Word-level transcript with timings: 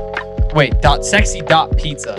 Wait, 0.54 0.82
dot 0.82 1.06
sexy 1.06 1.40
dot 1.42 1.76
pizza. 1.78 2.16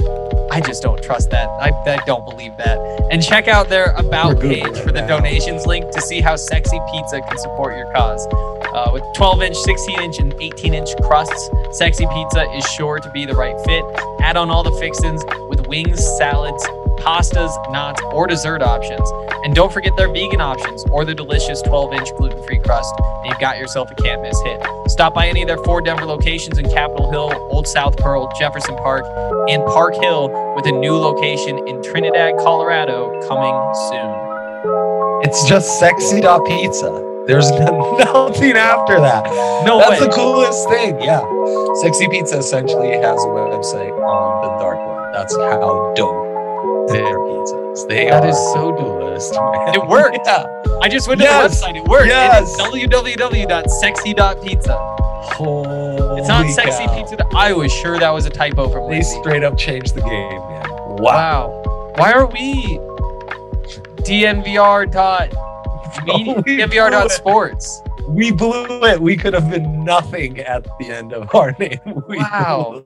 I 0.50 0.60
just 0.60 0.82
don't 0.82 1.02
trust 1.02 1.30
that. 1.30 1.48
I, 1.60 1.70
I 1.90 1.96
don't 2.04 2.24
believe 2.24 2.56
that. 2.58 2.78
And 3.10 3.22
check 3.22 3.48
out 3.48 3.68
their 3.68 3.92
about 3.96 4.40
page 4.40 4.78
for 4.80 4.92
the 4.92 5.00
donations 5.00 5.66
link 5.66 5.90
to 5.92 6.00
see 6.02 6.20
how 6.20 6.36
Sexy 6.36 6.78
Pizza 6.90 7.20
can 7.22 7.38
support 7.38 7.74
your 7.76 7.90
cause. 7.92 8.26
Uh, 8.74 8.90
with 8.92 9.02
12 9.16 9.42
inch, 9.42 9.56
16 9.56 10.00
inch, 10.00 10.18
and 10.18 10.34
18 10.40 10.74
inch 10.74 10.90
crusts, 11.02 11.50
Sexy 11.72 12.06
Pizza 12.06 12.50
is 12.52 12.64
sure 12.72 13.00
to 13.00 13.10
be 13.12 13.24
the 13.24 13.34
right 13.34 13.58
fit. 13.66 13.84
Add 14.20 14.36
on 14.36 14.50
all 14.50 14.62
the 14.62 14.72
fixins 14.72 15.24
with 15.48 15.66
wings, 15.66 16.02
salads, 16.18 16.66
pastas, 17.02 17.50
knots, 17.72 18.00
or 18.12 18.26
dessert 18.26 18.62
options. 18.62 19.10
And 19.44 19.54
don't 19.54 19.72
forget 19.72 19.92
their 19.96 20.08
vegan 20.08 20.40
options 20.40 20.84
or 20.90 21.04
the 21.04 21.14
delicious 21.14 21.60
12 21.62 21.92
inch 21.94 22.08
gluten 22.16 22.42
free 22.46 22.58
crust. 22.58 22.94
And 22.98 23.30
you've 23.30 23.40
got 23.40 23.58
yourself 23.58 23.90
a 23.90 23.94
can't 23.96 24.22
miss 24.22 24.40
hit. 24.42 24.62
Stop 24.86 25.14
by 25.14 25.28
any 25.28 25.42
of 25.42 25.48
their 25.48 25.58
four 25.58 25.80
Denver 25.80 26.06
locations 26.06 26.58
in 26.58 26.70
Capitol 26.70 27.10
Hill, 27.10 27.32
Old 27.50 27.66
South 27.66 27.96
Pearl, 27.96 28.30
Jefferson 28.38 28.76
Park, 28.76 29.04
and 29.48 29.64
Park 29.66 29.94
Hill 29.96 30.28
with 30.54 30.66
a 30.66 30.72
new 30.72 30.94
location 30.94 31.66
in 31.66 31.82
Trinidad, 31.82 32.36
Colorado 32.38 33.10
coming 33.28 33.74
soon. 33.90 34.32
It's 35.24 35.48
just 35.48 35.78
sexy.pizza. 35.78 37.24
There's 37.26 37.50
nothing 37.52 38.56
after 38.56 39.00
that. 39.00 39.24
No 39.64 39.78
That's 39.78 40.00
way. 40.00 40.06
the 40.06 40.12
coolest 40.12 40.68
thing. 40.68 41.00
Yeah. 41.00 41.22
Sexy 41.82 42.08
Pizza 42.08 42.38
essentially 42.38 42.90
has 42.90 43.22
a 43.22 43.28
website 43.28 43.92
on 43.92 44.42
the 44.42 44.58
dark 44.58 44.78
web. 44.78 45.12
That's 45.12 45.34
how 45.36 45.92
dope 45.94 46.21
their 46.92 47.18
pizza. 47.18 47.86
They 47.88 48.06
That 48.10 48.22
are 48.24 48.28
is 48.28 48.36
so 48.36 48.74
coolest, 48.76 49.32
man. 49.40 49.74
It 49.74 49.86
worked. 49.86 50.18
Yeah. 50.26 50.44
I 50.82 50.88
just 50.88 51.08
went 51.08 51.20
to 51.20 51.24
Yes. 51.24 51.60
the 51.60 51.66
website. 51.66 51.76
It 51.76 51.84
worked. 51.84 52.06
Yes. 52.08 52.50
It 52.60 52.74
is 52.74 52.88
www.sexy.pizza. 52.88 54.76
Holy 55.36 56.18
It's 56.20 56.28
not 56.28 56.48
sexy 56.50 56.84
cow. 56.86 56.94
pizza. 56.94 57.26
I 57.34 57.52
was 57.52 57.72
sure 57.72 57.98
that 57.98 58.10
was 58.10 58.26
a 58.26 58.30
typo 58.30 58.68
from 58.68 58.84
They 58.88 58.96
Lindsay. 58.96 59.18
straight 59.20 59.44
up 59.44 59.56
changed 59.56 59.94
the 59.94 60.00
game, 60.02 60.38
man. 60.40 60.66
Wow. 60.68 60.98
Wow. 60.98 61.92
Why 61.96 62.12
are 62.12 62.26
we 62.26 62.78
DNVR 64.02 64.90
dot 64.90 65.28
We 66.06 66.34
DNVR 66.56 66.90
dot 66.90 67.10
sports? 67.12 67.81
We 68.08 68.30
blew 68.30 68.84
it. 68.84 69.00
We 69.00 69.16
could 69.16 69.32
have 69.34 69.50
been 69.50 69.84
nothing 69.84 70.38
at 70.40 70.64
the 70.78 70.86
end 70.90 71.12
of 71.12 71.34
our 71.34 71.52
name. 71.58 71.78
We 72.08 72.18
Wow. 72.18 72.84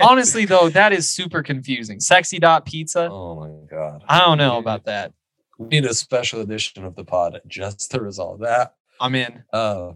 Honestly, 0.00 0.44
though, 0.44 0.68
that 0.70 0.92
is 0.92 1.08
super 1.08 1.42
confusing. 1.42 2.00
Sexy 2.00 2.38
dot 2.38 2.66
pizza. 2.66 3.08
Oh 3.10 3.36
my 3.40 3.66
god. 3.70 4.02
I 4.08 4.18
don't 4.20 4.38
know 4.38 4.58
about 4.58 4.84
that. 4.86 5.12
We 5.58 5.68
need 5.68 5.84
a 5.84 5.94
special 5.94 6.40
edition 6.40 6.84
of 6.84 6.96
the 6.96 7.04
pod 7.04 7.40
just 7.46 7.90
to 7.92 8.00
resolve 8.00 8.40
that. 8.40 8.74
I'm 9.00 9.14
in. 9.14 9.44
Uh, 9.52 9.92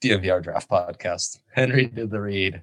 DNVR 0.00 0.42
Draft 0.42 0.68
Podcast. 0.68 1.38
Henry 1.54 1.86
did 1.86 2.10
the 2.10 2.20
read. 2.20 2.62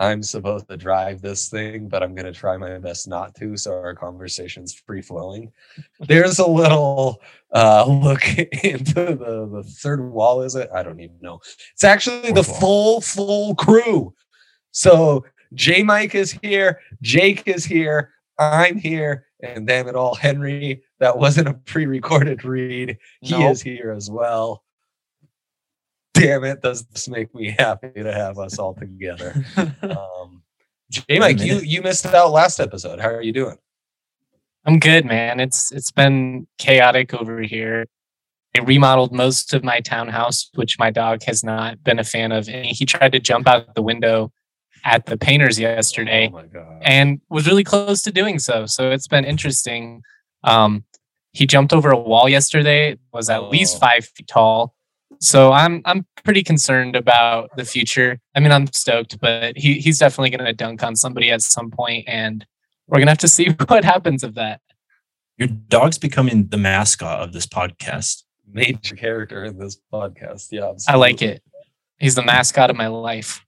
I'm 0.00 0.22
supposed 0.22 0.66
to 0.68 0.78
drive 0.78 1.20
this 1.20 1.50
thing, 1.50 1.86
but 1.86 2.02
I'm 2.02 2.14
going 2.14 2.24
to 2.24 2.32
try 2.32 2.56
my 2.56 2.78
best 2.78 3.06
not 3.06 3.34
to, 3.34 3.54
so 3.58 3.72
our 3.72 3.94
conversation's 3.94 4.72
free 4.72 5.02
flowing. 5.02 5.52
There's 6.00 6.38
a 6.38 6.46
little 6.46 7.20
uh, 7.54 7.84
look 7.86 8.26
into 8.64 8.94
the, 8.94 9.46
the 9.52 9.62
third 9.62 10.00
wall, 10.00 10.40
is 10.40 10.54
it? 10.54 10.70
I 10.74 10.82
don't 10.82 11.00
even 11.00 11.18
know. 11.20 11.40
It's 11.74 11.84
actually 11.84 12.32
the 12.32 12.42
full, 12.42 13.02
full 13.02 13.54
crew. 13.54 14.14
So 14.70 15.26
J 15.52 15.82
Mike 15.82 16.14
is 16.14 16.32
here, 16.32 16.80
Jake 17.02 17.46
is 17.46 17.66
here, 17.66 18.14
I'm 18.38 18.78
here, 18.78 19.26
and 19.42 19.66
damn 19.66 19.86
it 19.86 19.96
all, 19.96 20.14
Henry. 20.14 20.82
That 20.98 21.18
wasn't 21.18 21.48
a 21.48 21.54
pre 21.54 21.84
recorded 21.84 22.42
read. 22.44 22.96
He 23.20 23.32
Nope. 23.32 23.52
is 23.52 23.60
here 23.60 23.92
as 23.92 24.10
well. 24.10 24.64
Damn 26.20 26.44
it, 26.44 26.62
does 26.62 26.84
this 26.86 27.08
make 27.08 27.34
me 27.34 27.54
happy 27.58 27.90
to 28.02 28.12
have 28.12 28.38
us 28.38 28.58
all 28.58 28.74
together? 28.74 29.34
Um, 29.82 30.42
J 30.90 31.18
Mike, 31.20 31.40
you 31.40 31.56
you 31.58 31.82
missed 31.82 32.04
out 32.06 32.32
last 32.32 32.58
episode. 32.60 32.98
How 33.00 33.08
are 33.10 33.22
you 33.22 33.32
doing? 33.32 33.56
I'm 34.66 34.78
good, 34.78 35.04
man. 35.06 35.38
It's 35.40 35.70
it's 35.72 35.90
been 35.92 36.46
chaotic 36.58 37.14
over 37.14 37.40
here. 37.42 37.86
I 38.56 38.62
remodeled 38.62 39.12
most 39.12 39.54
of 39.54 39.62
my 39.62 39.78
townhouse, 39.80 40.50
which 40.56 40.78
my 40.78 40.90
dog 40.90 41.22
has 41.24 41.44
not 41.44 41.82
been 41.84 42.00
a 42.00 42.04
fan 42.04 42.32
of. 42.32 42.48
And 42.48 42.66
he 42.66 42.84
tried 42.84 43.12
to 43.12 43.20
jump 43.20 43.46
out 43.46 43.74
the 43.76 43.82
window 43.82 44.32
at 44.84 45.06
the 45.06 45.16
painters 45.16 45.58
yesterday 45.60 46.26
Oh 46.28 46.36
my 46.36 46.46
god. 46.46 46.78
and 46.82 47.20
was 47.30 47.46
really 47.46 47.62
close 47.64 48.02
to 48.02 48.10
doing 48.10 48.38
so. 48.40 48.66
So 48.66 48.90
it's 48.90 49.06
been 49.06 49.24
interesting. 49.24 50.02
Um, 50.42 50.84
he 51.32 51.46
jumped 51.46 51.72
over 51.72 51.90
a 51.90 51.98
wall 51.98 52.28
yesterday, 52.28 52.98
was 53.12 53.30
at 53.30 53.44
least 53.50 53.76
Oh. 53.76 53.80
five 53.80 54.04
feet 54.06 54.26
tall. 54.26 54.74
So 55.20 55.52
I'm 55.52 55.82
I'm 55.84 56.04
pretty 56.24 56.42
concerned 56.42 56.96
about 56.96 57.50
the 57.56 57.64
future. 57.64 58.18
I 58.34 58.40
mean, 58.40 58.52
I'm 58.52 58.66
stoked, 58.72 59.18
but 59.20 59.56
he 59.56 59.74
he's 59.74 59.98
definitely 59.98 60.30
going 60.30 60.44
to 60.44 60.52
dunk 60.52 60.82
on 60.82 60.96
somebody 60.96 61.30
at 61.30 61.42
some 61.42 61.70
point, 61.70 62.04
and 62.08 62.46
we're 62.86 62.98
gonna 62.98 63.10
have 63.10 63.18
to 63.18 63.28
see 63.28 63.48
what 63.68 63.84
happens 63.84 64.22
of 64.22 64.34
that. 64.34 64.60
Your 65.38 65.48
dog's 65.48 65.98
becoming 65.98 66.48
the 66.48 66.58
mascot 66.58 67.20
of 67.20 67.32
this 67.32 67.46
podcast. 67.46 68.24
Major 68.52 68.96
character 68.96 69.44
in 69.44 69.58
this 69.58 69.78
podcast. 69.92 70.48
Yeah. 70.50 70.72
I 70.88 70.96
like 70.96 71.22
it. 71.22 71.42
He's 71.98 72.14
the 72.14 72.22
mascot 72.22 72.68
of 72.68 72.76
my 72.76 72.88
life. 72.88 73.44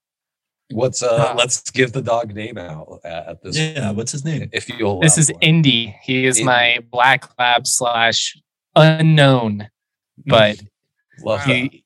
What's 0.70 1.02
uh 1.02 1.34
let's 1.36 1.70
give 1.70 1.92
the 1.92 2.00
dog 2.00 2.34
name 2.34 2.56
out 2.56 3.00
at, 3.04 3.26
at 3.26 3.42
this 3.42 3.58
Yeah, 3.58 3.90
what's 3.90 4.12
his 4.12 4.24
name? 4.24 4.48
if 4.52 4.68
you'll 4.70 5.00
This 5.00 5.18
is 5.18 5.30
one. 5.30 5.42
Indy. 5.42 5.96
He 6.02 6.24
is 6.24 6.38
Indy. 6.38 6.46
my 6.46 6.78
black 6.90 7.28
lab 7.38 7.66
slash 7.66 8.36
unknown, 8.74 9.68
but 10.24 10.62
Love 11.22 11.44
he 11.44 11.68
he 11.68 11.84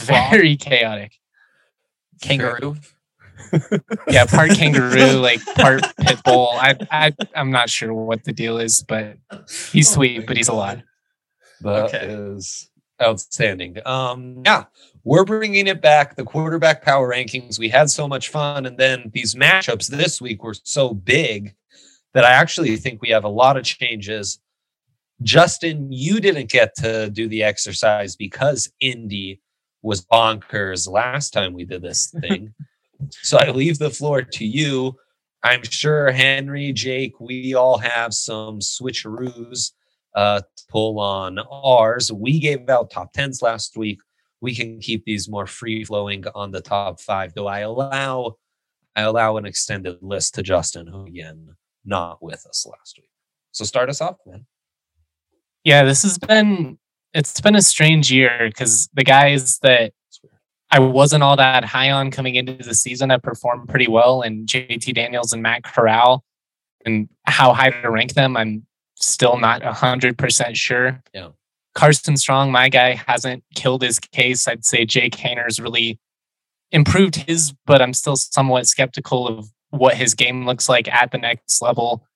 Frog. 0.00 0.30
very 0.30 0.56
chaotic. 0.56 1.12
Kangaroo. 2.20 2.76
Yeah, 4.08 4.24
part 4.26 4.50
kangaroo, 4.54 5.18
like 5.20 5.44
part 5.54 5.82
pit 5.98 6.20
bull. 6.24 6.50
I 6.54 6.76
I 6.90 7.14
I'm 7.34 7.50
not 7.50 7.70
sure 7.70 7.92
what 7.92 8.24
the 8.24 8.32
deal 8.32 8.58
is, 8.58 8.84
but 8.86 9.16
he's 9.72 9.90
Oh 9.90 9.94
sweet, 9.94 10.20
my 10.20 10.24
but 10.26 10.36
he's 10.36 10.48
a 10.48 10.54
lot. 10.54 10.82
That 11.60 11.94
is 11.94 12.70
outstanding. 13.00 13.78
Um, 13.86 14.42
yeah, 14.44 14.64
we're 15.04 15.24
bringing 15.24 15.66
it 15.66 15.80
back. 15.80 16.16
The 16.16 16.24
quarterback 16.24 16.82
power 16.82 17.12
rankings. 17.12 17.58
We 17.58 17.68
had 17.68 17.90
so 17.90 18.08
much 18.08 18.28
fun, 18.28 18.66
and 18.66 18.78
then 18.78 19.10
these 19.12 19.34
matchups 19.34 19.88
this 19.88 20.20
week 20.20 20.42
were 20.42 20.54
so 20.54 20.94
big 20.94 21.54
that 22.14 22.24
I 22.24 22.32
actually 22.32 22.76
think 22.76 23.02
we 23.02 23.10
have 23.10 23.24
a 23.24 23.28
lot 23.28 23.56
of 23.56 23.64
changes. 23.64 24.38
Justin, 25.22 25.92
you 25.92 26.20
didn't 26.20 26.50
get 26.50 26.74
to 26.76 27.10
do 27.10 27.28
the 27.28 27.42
exercise 27.42 28.16
because 28.16 28.70
Indy 28.80 29.40
was 29.86 30.04
bonkers 30.04 30.90
last 30.90 31.30
time 31.30 31.52
we 31.52 31.64
did 31.64 31.82
this 31.82 32.10
thing. 32.20 32.52
so 33.10 33.38
I 33.38 33.50
leave 33.50 33.78
the 33.78 33.90
floor 33.90 34.22
to 34.22 34.44
you. 34.44 34.96
I'm 35.42 35.62
sure 35.62 36.10
Henry, 36.10 36.72
Jake, 36.72 37.20
we 37.20 37.54
all 37.54 37.78
have 37.78 38.12
some 38.12 38.58
switcheroos 38.58 39.72
uh, 40.16 40.40
to 40.40 40.64
pull 40.68 40.98
on 40.98 41.38
ours. 41.38 42.10
We 42.10 42.40
gave 42.40 42.68
out 42.68 42.90
top 42.90 43.12
tens 43.12 43.42
last 43.42 43.76
week. 43.76 44.00
We 44.40 44.54
can 44.54 44.80
keep 44.80 45.04
these 45.04 45.28
more 45.28 45.46
free 45.46 45.84
flowing 45.84 46.24
on 46.34 46.50
the 46.50 46.60
top 46.60 47.00
five. 47.00 47.34
Do 47.34 47.46
I 47.46 47.60
allow 47.60 48.36
I 48.96 49.02
allow 49.02 49.36
an 49.36 49.44
extended 49.44 49.98
list 50.00 50.34
to 50.34 50.42
Justin, 50.42 50.86
who 50.86 51.04
again 51.04 51.54
not 51.84 52.22
with 52.22 52.44
us 52.46 52.66
last 52.66 52.96
week. 52.98 53.10
So 53.52 53.64
start 53.64 53.90
us 53.90 54.00
off, 54.00 54.16
man. 54.26 54.46
Yeah, 55.64 55.84
this 55.84 56.02
has 56.02 56.18
been 56.18 56.78
it's 57.16 57.40
been 57.40 57.56
a 57.56 57.62
strange 57.62 58.12
year 58.12 58.48
because 58.48 58.88
the 58.92 59.04
guys 59.04 59.58
that 59.60 59.92
I 60.70 60.80
wasn't 60.80 61.22
all 61.22 61.36
that 61.36 61.64
high 61.64 61.90
on 61.90 62.10
coming 62.10 62.34
into 62.34 62.62
the 62.62 62.74
season 62.74 63.10
have 63.10 63.22
performed 63.22 63.68
pretty 63.68 63.88
well, 63.88 64.20
and 64.20 64.46
JT 64.46 64.94
Daniels 64.94 65.32
and 65.32 65.42
Matt 65.42 65.64
Corral, 65.64 66.24
and 66.84 67.08
how 67.24 67.54
high 67.54 67.70
to 67.70 67.90
rank 67.90 68.14
them, 68.14 68.36
I'm 68.36 68.66
still 68.96 69.38
not 69.38 69.62
hundred 69.62 70.18
percent 70.18 70.56
sure. 70.56 71.02
Yeah. 71.14 71.30
Carson 71.74 72.16
Strong, 72.16 72.52
my 72.52 72.68
guy, 72.68 72.94
hasn't 73.06 73.44
killed 73.54 73.82
his 73.82 73.98
case. 73.98 74.46
I'd 74.46 74.64
say 74.64 74.84
Jake 74.84 75.16
Haener's 75.16 75.60
really 75.60 75.98
improved 76.70 77.16
his, 77.16 77.54
but 77.64 77.80
I'm 77.80 77.92
still 77.92 78.16
somewhat 78.16 78.66
skeptical 78.66 79.28
of 79.28 79.50
what 79.70 79.94
his 79.94 80.14
game 80.14 80.46
looks 80.46 80.68
like 80.68 80.88
at 80.88 81.12
the 81.12 81.18
next 81.18 81.62
level. 81.62 82.06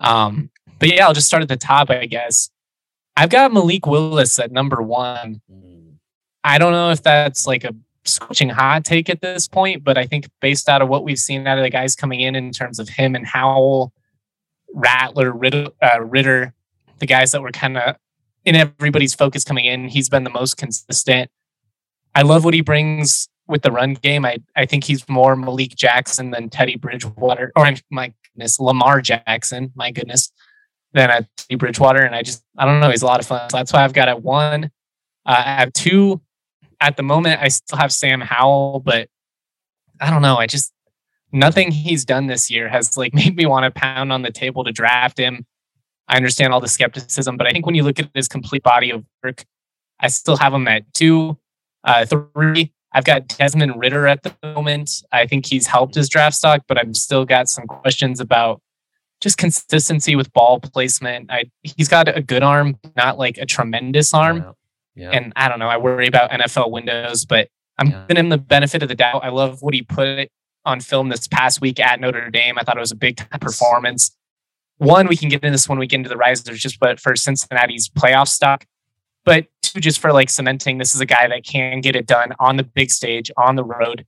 Um, 0.00 0.50
but 0.78 0.92
yeah, 0.92 1.06
I'll 1.06 1.14
just 1.14 1.26
start 1.26 1.42
at 1.42 1.48
the 1.48 1.56
top, 1.56 1.90
I 1.90 2.06
guess. 2.06 2.50
I've 3.16 3.30
got 3.30 3.52
Malik 3.52 3.86
Willis 3.86 4.38
at 4.38 4.52
number 4.52 4.82
one. 4.82 5.40
I 6.44 6.58
don't 6.58 6.72
know 6.72 6.90
if 6.90 7.02
that's 7.02 7.46
like 7.46 7.64
a 7.64 7.74
switching 8.04 8.50
hot 8.50 8.84
take 8.84 9.08
at 9.08 9.20
this 9.20 9.48
point, 9.48 9.82
but 9.82 9.98
I 9.98 10.06
think 10.06 10.28
based 10.40 10.68
out 10.68 10.82
of 10.82 10.88
what 10.88 11.02
we've 11.02 11.18
seen 11.18 11.46
out 11.46 11.58
of 11.58 11.64
the 11.64 11.70
guys 11.70 11.96
coming 11.96 12.20
in 12.20 12.36
in 12.36 12.52
terms 12.52 12.78
of 12.78 12.88
him 12.88 13.14
and 13.14 13.26
Howell, 13.26 13.92
Rattler, 14.72 15.32
Ridder, 15.32 15.68
uh, 15.82 16.00
Ridder 16.02 16.52
the 16.98 17.06
guys 17.06 17.32
that 17.32 17.42
were 17.42 17.50
kind 17.50 17.76
of 17.76 17.96
in 18.44 18.54
everybody's 18.54 19.14
focus 19.14 19.44
coming 19.44 19.64
in, 19.64 19.88
he's 19.88 20.08
been 20.08 20.24
the 20.24 20.30
most 20.30 20.56
consistent. 20.56 21.30
I 22.14 22.22
love 22.22 22.44
what 22.44 22.54
he 22.54 22.60
brings 22.60 23.28
with 23.48 23.62
the 23.62 23.72
run 23.72 23.94
game. 23.94 24.24
I, 24.24 24.38
I 24.54 24.66
think 24.66 24.84
he's 24.84 25.08
more 25.08 25.36
Malik 25.36 25.74
Jackson 25.74 26.30
than 26.30 26.48
Teddy 26.48 26.76
Bridgewater, 26.76 27.52
or 27.56 27.72
my 27.90 28.12
goodness, 28.34 28.58
Lamar 28.58 29.00
Jackson, 29.00 29.72
my 29.74 29.90
goodness, 29.90 30.32
than 30.96 31.10
at 31.10 31.28
Teddy 31.36 31.56
Bridgewater. 31.56 32.02
And 32.02 32.14
I 32.14 32.22
just, 32.22 32.42
I 32.56 32.64
don't 32.64 32.80
know, 32.80 32.90
he's 32.90 33.02
a 33.02 33.06
lot 33.06 33.20
of 33.20 33.26
fun. 33.26 33.48
So 33.50 33.58
that's 33.58 33.72
why 33.72 33.84
I've 33.84 33.92
got 33.92 34.08
a 34.08 34.16
one. 34.16 34.64
Uh, 35.24 35.42
I 35.46 35.60
have 35.60 35.72
two 35.72 36.20
at 36.80 36.96
the 36.96 37.02
moment. 37.02 37.40
I 37.40 37.48
still 37.48 37.78
have 37.78 37.92
Sam 37.92 38.20
Howell, 38.20 38.80
but 38.80 39.08
I 40.00 40.10
don't 40.10 40.22
know. 40.22 40.36
I 40.36 40.46
just, 40.46 40.72
nothing 41.32 41.70
he's 41.70 42.04
done 42.04 42.26
this 42.26 42.50
year 42.50 42.68
has 42.68 42.96
like 42.96 43.14
made 43.14 43.36
me 43.36 43.46
want 43.46 43.64
to 43.64 43.70
pound 43.70 44.12
on 44.12 44.22
the 44.22 44.32
table 44.32 44.64
to 44.64 44.72
draft 44.72 45.18
him. 45.18 45.46
I 46.08 46.16
understand 46.16 46.52
all 46.52 46.60
the 46.60 46.68
skepticism, 46.68 47.36
but 47.36 47.46
I 47.46 47.50
think 47.50 47.66
when 47.66 47.74
you 47.74 47.82
look 47.82 47.98
at 47.98 48.08
his 48.14 48.28
complete 48.28 48.62
body 48.62 48.90
of 48.90 49.04
work, 49.22 49.44
I 50.00 50.08
still 50.08 50.36
have 50.36 50.54
him 50.54 50.66
at 50.68 50.92
two. 50.94 51.36
Uh, 51.84 52.04
three, 52.06 52.72
I've 52.92 53.04
got 53.04 53.28
Desmond 53.28 53.78
Ridder 53.78 54.06
at 54.06 54.22
the 54.22 54.34
moment. 54.42 55.02
I 55.12 55.26
think 55.26 55.46
he's 55.46 55.66
helped 55.66 55.94
his 55.94 56.08
draft 56.08 56.36
stock, 56.36 56.62
but 56.68 56.78
I've 56.78 56.96
still 56.96 57.24
got 57.24 57.48
some 57.48 57.66
questions 57.66 58.20
about 58.20 58.60
just 59.26 59.38
consistency 59.38 60.14
with 60.14 60.32
ball 60.32 60.60
placement. 60.60 61.32
I 61.32 61.50
he's 61.64 61.88
got 61.88 62.06
a 62.06 62.22
good 62.22 62.44
arm, 62.44 62.78
not 62.96 63.18
like 63.18 63.38
a 63.38 63.44
tremendous 63.44 64.14
arm. 64.14 64.36
Yeah. 64.36 64.52
Yeah. 64.94 65.10
And 65.10 65.32
I 65.34 65.48
don't 65.48 65.58
know. 65.58 65.68
I 65.68 65.76
worry 65.78 66.06
about 66.06 66.30
NFL 66.30 66.70
windows, 66.70 67.24
but 67.24 67.48
I'm 67.76 67.88
yeah. 67.88 68.04
giving 68.06 68.24
him 68.24 68.28
the 68.30 68.38
benefit 68.38 68.84
of 68.84 68.88
the 68.88 68.94
doubt. 68.94 69.24
I 69.24 69.30
love 69.30 69.62
what 69.62 69.74
he 69.74 69.82
put 69.82 70.30
on 70.64 70.80
film 70.80 71.08
this 71.08 71.26
past 71.26 71.60
week 71.60 71.80
at 71.80 72.00
Notre 72.00 72.30
Dame. 72.30 72.56
I 72.56 72.62
thought 72.62 72.76
it 72.76 72.80
was 72.80 72.92
a 72.92 72.96
big 72.96 73.28
performance. 73.40 74.16
One, 74.78 75.08
we 75.08 75.16
can 75.16 75.28
get 75.28 75.42
into 75.42 75.50
this 75.50 75.68
when 75.68 75.78
we 75.78 75.88
get 75.88 75.96
into 75.96 76.08
the 76.08 76.16
risers, 76.16 76.60
just 76.60 76.78
but 76.78 77.00
for 77.00 77.16
Cincinnati's 77.16 77.88
playoff 77.88 78.28
stock. 78.28 78.64
But 79.24 79.46
two, 79.62 79.80
just 79.80 79.98
for 79.98 80.12
like 80.12 80.30
cementing, 80.30 80.78
this 80.78 80.94
is 80.94 81.00
a 81.00 81.06
guy 81.06 81.26
that 81.26 81.44
can 81.44 81.80
get 81.80 81.96
it 81.96 82.06
done 82.06 82.32
on 82.38 82.56
the 82.56 82.62
big 82.62 82.92
stage, 82.92 83.30
on 83.36 83.56
the 83.56 83.64
road. 83.64 84.06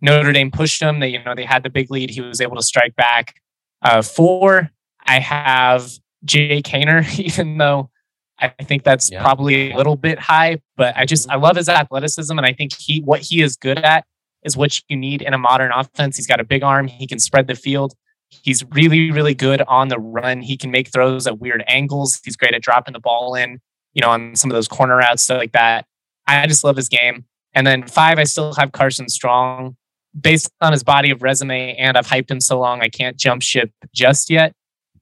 Notre 0.00 0.32
Dame 0.32 0.52
pushed 0.52 0.80
him. 0.80 1.00
They, 1.00 1.08
you 1.08 1.22
know, 1.24 1.34
they 1.34 1.44
had 1.44 1.64
the 1.64 1.70
big 1.70 1.90
lead. 1.90 2.10
He 2.10 2.20
was 2.20 2.40
able 2.40 2.56
to 2.56 2.62
strike 2.62 2.94
back. 2.94 3.41
Uh, 3.82 4.02
four, 4.02 4.70
I 5.06 5.18
have 5.18 5.90
Jake 6.24 6.66
Haener, 6.66 7.18
even 7.18 7.58
though 7.58 7.90
I 8.38 8.48
think 8.48 8.82
that's 8.82 9.10
yeah. 9.10 9.22
probably 9.22 9.70
a 9.70 9.76
little 9.76 9.96
bit 9.96 10.18
high, 10.18 10.60
but 10.76 10.96
I 10.96 11.04
just 11.04 11.30
I 11.30 11.36
love 11.36 11.56
his 11.56 11.68
athleticism, 11.68 12.36
and 12.36 12.46
I 12.46 12.52
think 12.52 12.72
he 12.78 13.00
what 13.00 13.20
he 13.20 13.42
is 13.42 13.56
good 13.56 13.78
at 13.78 14.04
is 14.44 14.56
what 14.56 14.80
you 14.88 14.96
need 14.96 15.22
in 15.22 15.34
a 15.34 15.38
modern 15.38 15.70
offense. 15.72 16.16
He's 16.16 16.26
got 16.26 16.40
a 16.40 16.44
big 16.44 16.62
arm. 16.62 16.88
He 16.88 17.06
can 17.06 17.20
spread 17.20 17.46
the 17.46 17.54
field. 17.54 17.94
He's 18.28 18.64
really, 18.70 19.10
really 19.10 19.34
good 19.34 19.62
on 19.62 19.88
the 19.88 19.98
run. 19.98 20.40
He 20.40 20.56
can 20.56 20.70
make 20.70 20.88
throws 20.92 21.26
at 21.26 21.38
weird 21.38 21.62
angles. 21.68 22.18
He's 22.24 22.36
great 22.36 22.54
at 22.54 22.62
dropping 22.62 22.94
the 22.94 23.00
ball 23.00 23.34
in 23.34 23.60
you 23.94 24.00
know, 24.00 24.10
on 24.10 24.34
some 24.36 24.50
of 24.50 24.54
those 24.54 24.68
corner 24.68 24.96
routes, 24.96 25.22
stuff 25.22 25.38
like 25.38 25.52
that. 25.52 25.86
I 26.26 26.46
just 26.46 26.64
love 26.64 26.76
his 26.76 26.88
game. 26.88 27.24
And 27.54 27.66
then 27.66 27.86
five, 27.86 28.18
I 28.18 28.24
still 28.24 28.54
have 28.54 28.72
Carson 28.72 29.08
Strong 29.08 29.76
based 30.18 30.50
on 30.60 30.72
his 30.72 30.82
body 30.82 31.10
of 31.10 31.22
resume, 31.22 31.74
and 31.76 31.96
I've 31.96 32.06
hyped 32.06 32.30
him 32.30 32.40
so 32.40 32.58
long 32.60 32.82
I 32.82 32.88
can't 32.88 33.16
jump 33.16 33.42
ship 33.42 33.70
just 33.94 34.30
yet. 34.30 34.54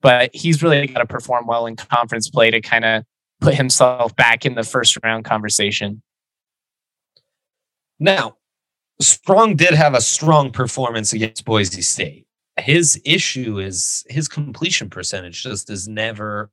But 0.03 0.35
he's 0.35 0.62
really 0.62 0.87
got 0.87 1.01
to 1.01 1.07
perform 1.07 1.47
well 1.47 1.67
in 1.67 1.77
conference 1.77 2.31
play 2.31 2.51
to 2.51 2.61
kind 2.61 2.85
of 2.85 3.05
put 3.41 3.55
himself 3.55 4.17
back 4.17 4.47
in 4.47 4.55
the 4.55 4.62
first 4.62 4.97
round 5.03 5.25
conversation. 5.25 6.03
Now, 7.99 8.37
Strong 9.01 9.57
did 9.57 9.73
have 9.73 9.95
a 9.95 10.01
strong 10.01 10.51
performance 10.51 11.15
against 11.15 11.47
Boise 11.47 11.81
State. 11.81 12.27
His 12.59 13.01
issue 13.05 13.59
is 13.59 14.05
his 14.11 14.29
completion 14.29 14.91
percentage 14.91 15.43
just 15.43 15.71
is 15.71 15.89
never 15.89 16.51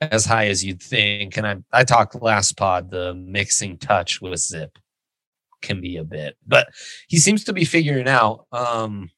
as 0.00 0.24
high 0.24 0.46
as 0.46 0.64
you'd 0.64 0.80
think. 0.80 1.36
And 1.36 1.46
I, 1.46 1.56
I 1.72 1.82
talked 1.82 2.20
last 2.22 2.56
pod, 2.56 2.90
the 2.90 3.14
mixing 3.14 3.78
touch 3.78 4.20
with 4.20 4.38
Zip 4.38 4.78
can 5.62 5.80
be 5.80 5.96
a 5.96 6.04
bit, 6.04 6.36
but 6.46 6.68
he 7.08 7.18
seems 7.18 7.44
to 7.44 7.52
be 7.52 7.64
figuring 7.64 8.08
out. 8.08 8.46
Um, 8.52 9.10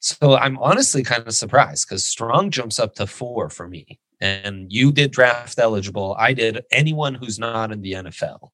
so 0.00 0.36
I'm 0.36 0.58
honestly 0.58 1.02
kind 1.02 1.26
of 1.26 1.34
surprised 1.34 1.86
because 1.88 2.04
Strong 2.04 2.50
jumps 2.50 2.78
up 2.78 2.94
to 2.96 3.06
four 3.06 3.50
for 3.50 3.68
me. 3.68 4.00
And 4.22 4.70
you 4.70 4.92
did 4.92 5.12
draft 5.12 5.58
eligible. 5.58 6.14
I 6.18 6.34
did 6.34 6.62
anyone 6.70 7.14
who's 7.14 7.38
not 7.38 7.72
in 7.72 7.80
the 7.80 7.92
NFL 7.92 8.50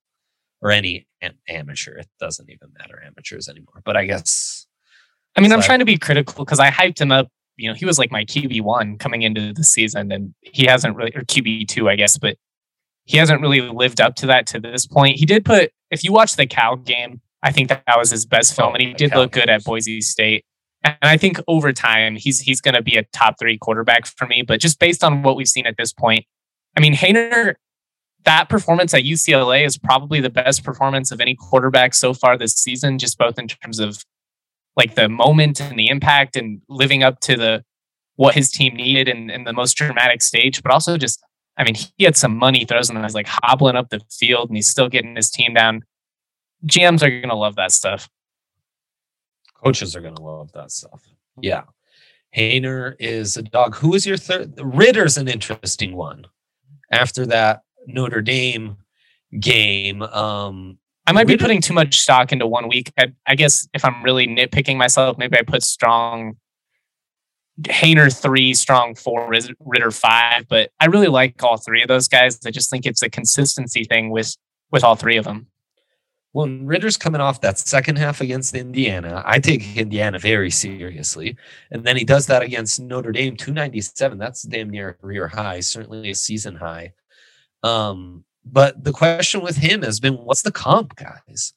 or 0.62 0.70
any 0.70 1.08
amateur. 1.48 1.96
It 1.96 2.08
doesn't 2.20 2.48
even 2.48 2.68
matter 2.78 3.02
amateurs 3.04 3.48
anymore. 3.48 3.82
But 3.84 3.96
I 3.96 4.06
guess. 4.06 4.66
I 5.36 5.40
mean, 5.40 5.52
I'm 5.52 5.62
trying 5.62 5.80
to 5.80 5.84
be 5.84 5.98
critical 5.98 6.44
because 6.44 6.60
I 6.60 6.70
hyped 6.70 7.00
him 7.00 7.10
up 7.10 7.28
you 7.56 7.68
know, 7.68 7.74
he 7.74 7.84
was 7.84 7.98
like 7.98 8.12
my 8.12 8.24
QB 8.24 8.62
one 8.62 8.98
coming 8.98 9.22
into 9.22 9.52
the 9.52 9.64
season, 9.64 10.12
and 10.12 10.34
he 10.40 10.66
hasn't 10.66 10.96
really, 10.96 11.12
or 11.14 11.22
QB 11.22 11.68
two, 11.68 11.88
I 11.88 11.96
guess, 11.96 12.18
but 12.18 12.36
he 13.06 13.16
hasn't 13.16 13.40
really 13.40 13.60
lived 13.60 14.00
up 14.00 14.16
to 14.16 14.26
that 14.26 14.46
to 14.48 14.60
this 14.60 14.86
point. 14.86 15.18
He 15.18 15.26
did 15.26 15.44
put, 15.44 15.70
if 15.90 16.04
you 16.04 16.12
watch 16.12 16.36
the 16.36 16.46
Cal 16.46 16.76
game, 16.76 17.20
I 17.42 17.52
think 17.52 17.68
that, 17.68 17.84
was 17.96 18.10
his 18.10 18.26
best 18.26 18.54
film, 18.54 18.72
oh, 18.72 18.74
and 18.74 18.82
he 18.82 18.92
did 18.92 19.14
look 19.14 19.30
good 19.30 19.48
at 19.48 19.64
Boise 19.64 20.00
State. 20.00 20.44
And 20.82 20.96
I 21.02 21.16
think 21.16 21.38
over 21.46 21.72
time, 21.72 22.16
he's 22.16 22.40
he's 22.40 22.60
going 22.60 22.74
to 22.74 22.82
be 22.82 22.96
a 22.96 23.04
top 23.12 23.36
three 23.38 23.56
quarterback 23.58 24.06
for 24.06 24.26
me. 24.26 24.42
But 24.42 24.60
just 24.60 24.78
based 24.78 25.02
on 25.02 25.22
what 25.22 25.36
we've 25.36 25.48
seen 25.48 25.66
at 25.66 25.76
this 25.76 25.92
point, 25.92 26.24
I 26.76 26.80
mean, 26.80 26.94
Haener, 26.94 27.54
that 28.24 28.48
performance 28.48 28.92
at 28.94 29.04
UCLA 29.04 29.64
is 29.64 29.78
probably 29.78 30.20
the 30.20 30.30
best 30.30 30.64
performance 30.64 31.10
of 31.12 31.20
any 31.20 31.34
quarterback 31.34 31.94
so 31.94 32.12
far 32.12 32.36
this 32.36 32.54
season, 32.54 32.98
just 32.98 33.18
both 33.18 33.38
in 33.38 33.48
terms 33.48 33.78
of 33.78 34.04
like 34.76 34.94
the 34.94 35.08
moment 35.08 35.60
and 35.60 35.78
the 35.78 35.88
impact 35.88 36.36
and 36.36 36.60
living 36.68 37.02
up 37.02 37.20
to 37.20 37.36
the 37.36 37.64
what 38.16 38.34
his 38.34 38.50
team 38.50 38.74
needed 38.74 39.08
in 39.08 39.44
the 39.44 39.52
most 39.52 39.74
dramatic 39.74 40.22
stage, 40.22 40.62
but 40.62 40.72
also 40.72 40.96
just 40.96 41.22
I 41.56 41.64
mean, 41.64 41.74
he 41.96 42.04
had 42.04 42.16
some 42.16 42.36
money 42.36 42.64
throws 42.64 42.90
and 42.90 42.98
I 42.98 43.02
was 43.02 43.14
like 43.14 43.28
hobbling 43.28 43.76
up 43.76 43.88
the 43.88 44.00
field 44.10 44.50
and 44.50 44.56
he's 44.56 44.68
still 44.68 44.88
getting 44.88 45.16
his 45.16 45.30
team 45.30 45.54
down. 45.54 45.82
GMs 46.66 47.02
are 47.02 47.20
gonna 47.20 47.34
love 47.34 47.56
that 47.56 47.72
stuff. 47.72 48.08
Coaches 49.54 49.96
are 49.96 50.00
gonna 50.00 50.20
love 50.20 50.52
that 50.52 50.70
stuff. 50.70 51.02
Yeah. 51.40 51.62
Haener 52.36 52.96
is 52.98 53.36
a 53.36 53.42
dog. 53.42 53.76
Who 53.76 53.94
is 53.94 54.06
your 54.06 54.16
third? 54.16 54.58
Ridder's 54.58 55.16
an 55.16 55.28
interesting 55.28 55.96
one. 55.96 56.26
After 56.90 57.24
that 57.26 57.62
Notre 57.86 58.20
Dame 58.20 58.76
game, 59.40 60.02
um, 60.02 60.78
I 61.06 61.12
might 61.12 61.26
be 61.26 61.36
putting 61.36 61.60
too 61.60 61.72
much 61.72 61.98
stock 61.98 62.32
into 62.32 62.46
one 62.46 62.68
week. 62.68 62.92
I, 62.98 63.12
I, 63.26 63.36
guess 63.36 63.68
if 63.72 63.84
I'm 63.84 64.02
really 64.02 64.26
nitpicking 64.26 64.76
myself, 64.76 65.16
maybe 65.18 65.38
I 65.38 65.42
put 65.42 65.62
strong 65.62 66.36
Haener 67.62 68.10
three, 68.10 68.54
strong 68.54 68.94
four, 68.94 69.30
Ridder 69.30 69.90
five. 69.90 70.46
But 70.48 70.70
I 70.80 70.86
really 70.86 71.08
like 71.08 71.42
all 71.42 71.56
three 71.56 71.82
of 71.82 71.88
those 71.88 72.08
guys. 72.08 72.38
I 72.46 72.50
just 72.50 72.70
think 72.70 72.86
it's 72.86 73.02
a 73.02 73.10
consistency 73.10 73.84
thing 73.84 74.10
with 74.10 74.36
with 74.70 74.84
all 74.84 74.96
three 74.96 75.16
of 75.16 75.24
them. 75.24 75.46
Well, 76.32 76.48
Ridder's 76.48 76.98
coming 76.98 77.22
off 77.22 77.40
that 77.40 77.58
second 77.58 77.96
half 77.96 78.20
against 78.20 78.54
Indiana. 78.54 79.22
I 79.24 79.38
take 79.38 79.74
Indiana 79.74 80.18
very 80.18 80.50
seriously. 80.50 81.34
And 81.70 81.82
then 81.82 81.96
he 81.96 82.04
does 82.04 82.26
that 82.26 82.42
against 82.42 82.78
Notre 82.78 83.10
Dame, 83.10 83.38
297. 83.38 84.18
That's 84.18 84.42
damn 84.42 84.68
near 84.68 84.90
a 84.90 84.94
career 84.94 85.28
high, 85.28 85.60
certainly 85.60 86.10
a 86.10 86.14
season 86.14 86.56
high. 86.56 86.92
Um, 87.62 88.24
But 88.44 88.84
the 88.84 88.92
question 88.92 89.40
with 89.40 89.56
him 89.56 89.80
has 89.80 89.98
been 89.98 90.14
what's 90.14 90.42
the 90.42 90.52
comp, 90.52 90.94
guys? 90.96 91.54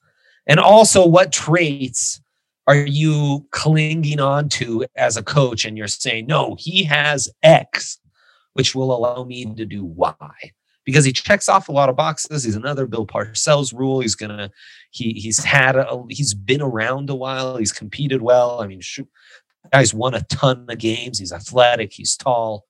And 0.48 0.62
also, 0.62 1.06
what 1.06 1.34
traits 1.34 2.22
are 2.70 2.76
you 2.76 3.48
clinging 3.50 4.20
on 4.20 4.48
to 4.48 4.86
as 4.96 5.18
a 5.18 5.24
coach? 5.24 5.66
And 5.66 5.76
you're 5.76 5.88
saying, 5.88 6.28
no, 6.28 6.56
he 6.60 6.84
has 6.84 7.28
X, 7.42 8.00
which 8.54 8.76
will 8.76 8.96
allow 8.96 9.24
me 9.24 9.56
to 9.56 9.66
do 9.66 9.84
Y 9.84 10.14
because 10.86 11.04
he 11.04 11.12
checks 11.12 11.50
off 11.50 11.68
a 11.68 11.72
lot 11.72 11.90
of 11.90 11.96
boxes. 11.96 12.44
He's 12.44 12.56
another 12.56 12.86
Bill 12.86 13.08
Parcells 13.08 13.74
rule. 13.76 14.02
He's 14.02 14.14
gonna 14.14 14.52
he 14.92 15.14
he's 15.14 15.44
had 15.44 15.78
a, 15.78 16.04
he's 16.10 16.36
been 16.36 16.62
around 16.62 17.10
a 17.10 17.16
while. 17.16 17.58
He's 17.58 17.72
competed 17.72 18.22
well. 18.22 18.62
I 18.62 18.68
mean, 18.68 18.82
shoot, 18.82 19.10
guy's 19.74 19.92
won 19.92 20.14
a 20.14 20.22
ton 20.22 20.68
of 20.70 20.78
games. 20.78 21.18
He's 21.18 21.34
athletic. 21.34 21.92
He's 21.94 22.16
tall. 22.16 22.68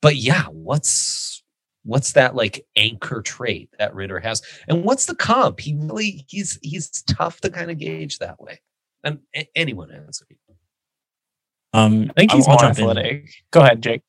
But 0.00 0.14
yeah, 0.14 0.44
what's 0.44 1.42
what's 1.86 2.12
that 2.12 2.34
like 2.34 2.66
anchor 2.76 3.22
trait 3.22 3.70
that 3.78 3.94
Ridder 3.94 4.20
has, 4.20 4.42
and 4.68 4.84
what's 4.84 5.06
the 5.06 5.14
comp? 5.14 5.60
He 5.60 5.74
really 5.74 6.24
he's 6.28 6.58
he's 6.62 7.02
tough 7.02 7.40
to 7.40 7.50
kind 7.50 7.70
of 7.70 7.78
gauge 7.78 8.18
that 8.18 8.40
way. 8.40 8.60
And 9.04 9.20
anyone 9.54 9.92
answer. 9.92 10.26
Um, 11.72 12.10
I 12.16 12.20
think 12.20 12.32
he's 12.32 12.46
more 12.46 12.62
I'll 12.62 12.70
athletic. 12.70 13.30
Go 13.50 13.60
ahead, 13.60 13.82
Jake. 13.82 14.02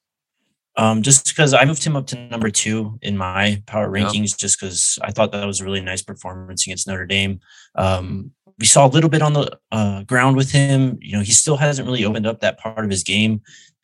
Um, 0.77 1.01
just 1.01 1.27
because 1.27 1.53
I 1.53 1.65
moved 1.65 1.83
him 1.83 1.95
up 1.95 2.05
to 2.07 2.27
number 2.29 2.51
two 2.51 2.99
in 3.01 3.17
my 3.17 3.61
power 3.65 3.89
rankings, 3.89 4.31
yeah. 4.31 4.37
just 4.37 4.59
because 4.59 4.99
I 5.01 5.11
thought 5.11 5.31
that 5.31 5.45
was 5.45 5.59
a 5.59 5.65
really 5.65 5.81
nice 5.81 6.03
performance 6.03 6.65
against 6.65 6.87
Notre 6.87 7.05
Dame. 7.05 7.39
Um, 7.75 8.31
we 8.59 8.65
saw 8.65 8.85
a 8.85 8.89
little 8.89 9.09
bit 9.09 9.21
on 9.21 9.33
the 9.33 9.57
uh, 9.71 10.03
ground 10.03 10.37
with 10.37 10.51
him. 10.51 10.97
You 11.01 11.17
know, 11.17 11.23
he 11.23 11.31
still 11.31 11.57
hasn't 11.57 11.87
really 11.87 12.05
opened 12.05 12.27
up 12.27 12.41
that 12.41 12.59
part 12.59 12.83
of 12.83 12.91
his 12.91 13.03
game 13.03 13.41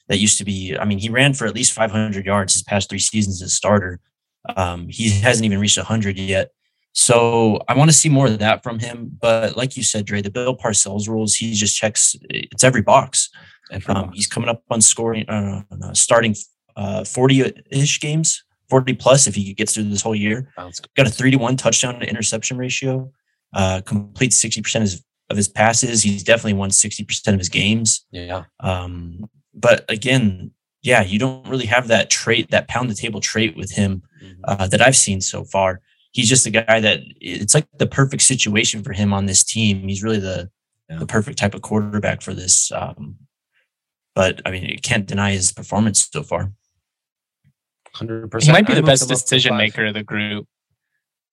that 0.07 0.19
used 0.19 0.37
to 0.37 0.45
be. 0.45 0.75
I 0.77 0.85
mean, 0.85 0.99
he 0.99 1.09
ran 1.09 1.33
for 1.33 1.45
at 1.45 1.55
least 1.55 1.73
500 1.73 2.25
yards 2.25 2.53
his 2.53 2.63
past 2.63 2.89
three 2.89 2.99
seasons 2.99 3.41
as 3.41 3.47
a 3.47 3.53
starter. 3.53 3.99
Um, 4.55 4.87
he 4.89 5.09
hasn't 5.09 5.45
even 5.45 5.59
reached 5.59 5.77
100 5.77 6.17
yet. 6.17 6.51
So 6.93 7.59
I 7.67 7.75
want 7.75 7.89
to 7.89 7.95
see 7.95 8.09
more 8.09 8.27
of 8.27 8.39
that 8.39 8.61
from 8.61 8.79
him. 8.79 9.17
But 9.19 9.57
like 9.57 9.75
you 9.75 9.83
said, 9.83 10.05
Dre, 10.05 10.21
the 10.21 10.29
Bill 10.29 10.55
Parcells 10.55 11.07
rules, 11.07 11.35
he 11.35 11.53
just 11.53 11.75
checks. 11.75 12.15
It's 12.29 12.63
every 12.63 12.81
box. 12.81 13.29
Every 13.71 13.95
um, 13.95 14.05
box. 14.05 14.17
He's 14.17 14.27
coming 14.27 14.49
up 14.49 14.61
on 14.69 14.81
scoring, 14.81 15.27
uh, 15.27 15.63
uh 15.71 15.93
starting 15.93 16.35
uh, 16.75 17.01
40-ish 17.01 17.99
games, 17.99 18.43
40 18.69 18.93
plus 18.93 19.27
if 19.27 19.35
he 19.35 19.53
gets 19.53 19.73
through 19.73 19.85
this 19.85 20.01
whole 20.01 20.15
year. 20.15 20.49
Got 20.95 21.07
a 21.07 21.09
three 21.09 21.31
to 21.31 21.37
one 21.37 21.57
touchdown 21.57 21.99
to 21.99 22.07
interception 22.07 22.57
ratio. 22.57 23.11
Uh, 23.53 23.81
completes 23.85 24.43
60% 24.43 24.75
of 24.75 24.81
his, 24.81 25.03
of 25.29 25.37
his 25.37 25.47
passes. 25.47 26.03
He's 26.03 26.23
definitely 26.23 26.53
won 26.53 26.69
60% 26.69 27.27
of 27.33 27.39
his 27.39 27.49
games. 27.49 28.05
Yeah. 28.11 28.43
Um, 28.59 29.29
but 29.53 29.85
again, 29.89 30.51
yeah, 30.81 31.03
you 31.03 31.19
don't 31.19 31.47
really 31.47 31.65
have 31.65 31.87
that 31.87 32.09
trait, 32.09 32.51
that 32.51 32.67
pound 32.67 32.89
the 32.89 32.95
table 32.95 33.21
trait 33.21 33.55
with 33.55 33.71
him 33.71 34.03
mm-hmm. 34.21 34.41
uh, 34.45 34.67
that 34.67 34.81
I've 34.81 34.95
seen 34.95 35.21
so 35.21 35.43
far. 35.43 35.81
He's 36.11 36.29
just 36.29 36.45
a 36.45 36.51
guy 36.51 36.79
that 36.79 36.99
it's 37.19 37.53
like 37.53 37.67
the 37.77 37.87
perfect 37.87 38.23
situation 38.23 38.83
for 38.83 38.93
him 38.93 39.13
on 39.13 39.25
this 39.25 39.43
team. 39.43 39.87
He's 39.87 40.03
really 40.03 40.19
the 40.19 40.49
yeah. 40.89 40.99
the 40.99 41.07
perfect 41.07 41.37
type 41.39 41.55
of 41.55 41.61
quarterback 41.61 42.21
for 42.21 42.33
this. 42.33 42.71
Um, 42.71 43.15
but 44.13 44.41
I 44.45 44.51
mean, 44.51 44.65
you 44.65 44.77
can't 44.77 45.07
deny 45.07 45.31
his 45.31 45.51
performance 45.51 46.07
so 46.11 46.21
far. 46.21 46.51
Hundred 47.93 48.29
percent. 48.29 48.55
He 48.55 48.61
might 48.61 48.67
be 48.67 48.75
the 48.79 48.85
best 48.85 49.07
decision 49.07 49.57
maker 49.57 49.85
of 49.85 49.93
the 49.95 50.03
group, 50.03 50.47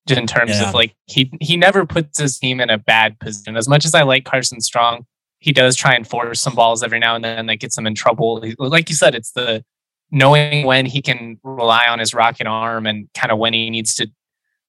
in 0.09 0.27
terms 0.27 0.53
yeah. 0.53 0.69
of 0.69 0.75
like 0.75 0.95
he 1.07 1.31
he 1.41 1.57
never 1.57 1.87
puts 1.87 2.19
his 2.19 2.39
team 2.39 2.61
in 2.61 2.71
a 2.71 2.79
bad 2.79 3.19
position. 3.19 3.57
As 3.57 3.69
much 3.69 3.85
as 3.85 3.95
I 3.95 4.03
like 4.03 4.25
Carson 4.25 4.61
Strong, 4.61 5.07
he 5.41 5.53
does 5.53 5.75
try 5.75 5.95
and 5.95 6.07
force 6.07 6.41
some 6.41 6.55
balls 6.55 6.83
every 6.83 6.99
now 6.99 7.15
and 7.15 7.25
then 7.25 7.47
that 7.47 7.57
gets 7.57 7.77
him 7.77 7.87
in 7.87 7.95
trouble. 7.95 8.45
Like 8.59 8.89
you 8.89 8.95
said, 8.95 9.15
it's 9.15 9.33
the 9.33 9.65
knowing 10.11 10.67
when 10.67 10.87
he 10.87 11.01
can 11.01 11.39
rely 11.43 11.87
on 11.87 11.99
his 11.99 12.15
rocket 12.15 12.47
arm 12.47 12.87
and 12.87 13.09
kind 13.15 13.33
of 13.33 13.39
when 13.39 13.53
he 13.53 13.71
needs 13.71 13.95
to 13.95 14.11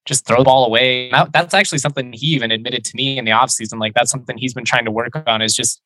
just 0.05 0.25
throw 0.25 0.37
the 0.37 0.43
ball 0.45 0.65
away. 0.65 1.11
that's 1.31 1.53
actually 1.53 1.77
something 1.77 2.11
he 2.13 2.27
even 2.27 2.51
admitted 2.51 2.83
to 2.85 2.95
me 2.95 3.17
in 3.17 3.25
the 3.25 3.31
offseason. 3.31 3.79
Like 3.79 3.93
that's 3.93 4.09
something 4.09 4.37
he's 4.37 4.53
been 4.53 4.65
trying 4.65 4.85
to 4.85 4.91
work 4.91 5.11
on 5.27 5.41
is 5.41 5.53
just 5.53 5.81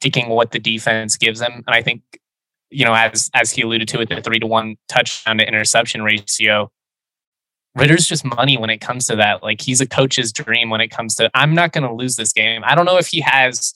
taking 0.00 0.28
what 0.28 0.52
the 0.52 0.58
defense 0.58 1.16
gives 1.16 1.40
him. 1.40 1.64
And 1.66 1.74
I 1.74 1.82
think 1.82 2.02
you 2.70 2.84
know, 2.84 2.94
as 2.94 3.30
as 3.34 3.50
he 3.50 3.62
alluded 3.62 3.88
to, 3.88 3.98
with 3.98 4.10
the 4.10 4.20
three 4.20 4.38
to 4.38 4.46
one 4.46 4.76
touchdown 4.88 5.38
to 5.38 5.46
interception 5.46 6.02
ratio, 6.02 6.70
Ridder's 7.74 8.06
just 8.06 8.24
money 8.24 8.56
when 8.58 8.70
it 8.70 8.78
comes 8.78 9.06
to 9.06 9.16
that. 9.16 9.42
Like 9.42 9.60
he's 9.60 9.80
a 9.80 9.86
coach's 9.86 10.32
dream 10.32 10.70
when 10.70 10.80
it 10.80 10.88
comes 10.88 11.14
to 11.16 11.30
I'm 11.34 11.54
not 11.54 11.72
going 11.72 11.84
to 11.84 11.92
lose 11.92 12.16
this 12.16 12.32
game. 12.32 12.62
I 12.64 12.74
don't 12.74 12.84
know 12.84 12.98
if 12.98 13.08
he 13.08 13.20
has 13.20 13.74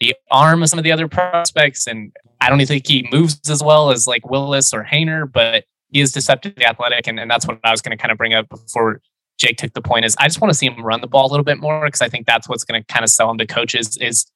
the 0.00 0.14
arm 0.30 0.62
of 0.62 0.68
some 0.68 0.78
of 0.78 0.82
the 0.82 0.92
other 0.92 1.08
prospects, 1.08 1.86
and 1.86 2.12
I 2.40 2.48
don't 2.48 2.60
even 2.60 2.68
think 2.68 2.86
he 2.86 3.08
moves 3.12 3.38
as 3.48 3.62
well 3.62 3.90
as 3.90 4.06
like 4.06 4.28
Willis 4.28 4.72
or 4.72 4.84
Haener, 4.84 5.30
but 5.30 5.64
he 5.92 6.00
is 6.00 6.12
deceptively 6.12 6.64
athletic, 6.64 7.06
and, 7.06 7.20
and 7.20 7.30
that's 7.30 7.46
what 7.46 7.58
I 7.62 7.70
was 7.70 7.82
going 7.82 7.96
to 7.96 8.00
kind 8.00 8.10
of 8.10 8.18
bring 8.18 8.34
up 8.34 8.48
before 8.48 9.02
Jake 9.38 9.58
took 9.58 9.74
the 9.74 9.82
point. 9.82 10.04
Is 10.04 10.16
I 10.18 10.26
just 10.26 10.40
want 10.40 10.52
to 10.52 10.58
see 10.58 10.66
him 10.66 10.82
run 10.82 11.00
the 11.00 11.06
ball 11.06 11.26
a 11.26 11.30
little 11.30 11.44
bit 11.44 11.58
more 11.58 11.84
because 11.84 12.00
I 12.00 12.08
think 12.08 12.26
that's 12.26 12.48
what's 12.48 12.64
going 12.64 12.82
to 12.82 12.92
kind 12.92 13.04
of 13.04 13.10
sell 13.10 13.30
him 13.30 13.38
to 13.38 13.46
coaches. 13.46 13.96
Is 13.98 14.26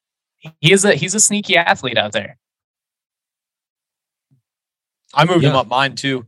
he 0.61 0.71
is 0.71 0.85
a 0.85 0.93
he's 0.93 1.15
a 1.15 1.19
sneaky 1.19 1.57
athlete 1.57 1.97
out 1.97 2.11
there. 2.11 2.37
I 5.13 5.25
moved 5.25 5.43
yeah. 5.43 5.51
him 5.51 5.55
up 5.55 5.67
mine 5.67 5.95
too. 5.95 6.27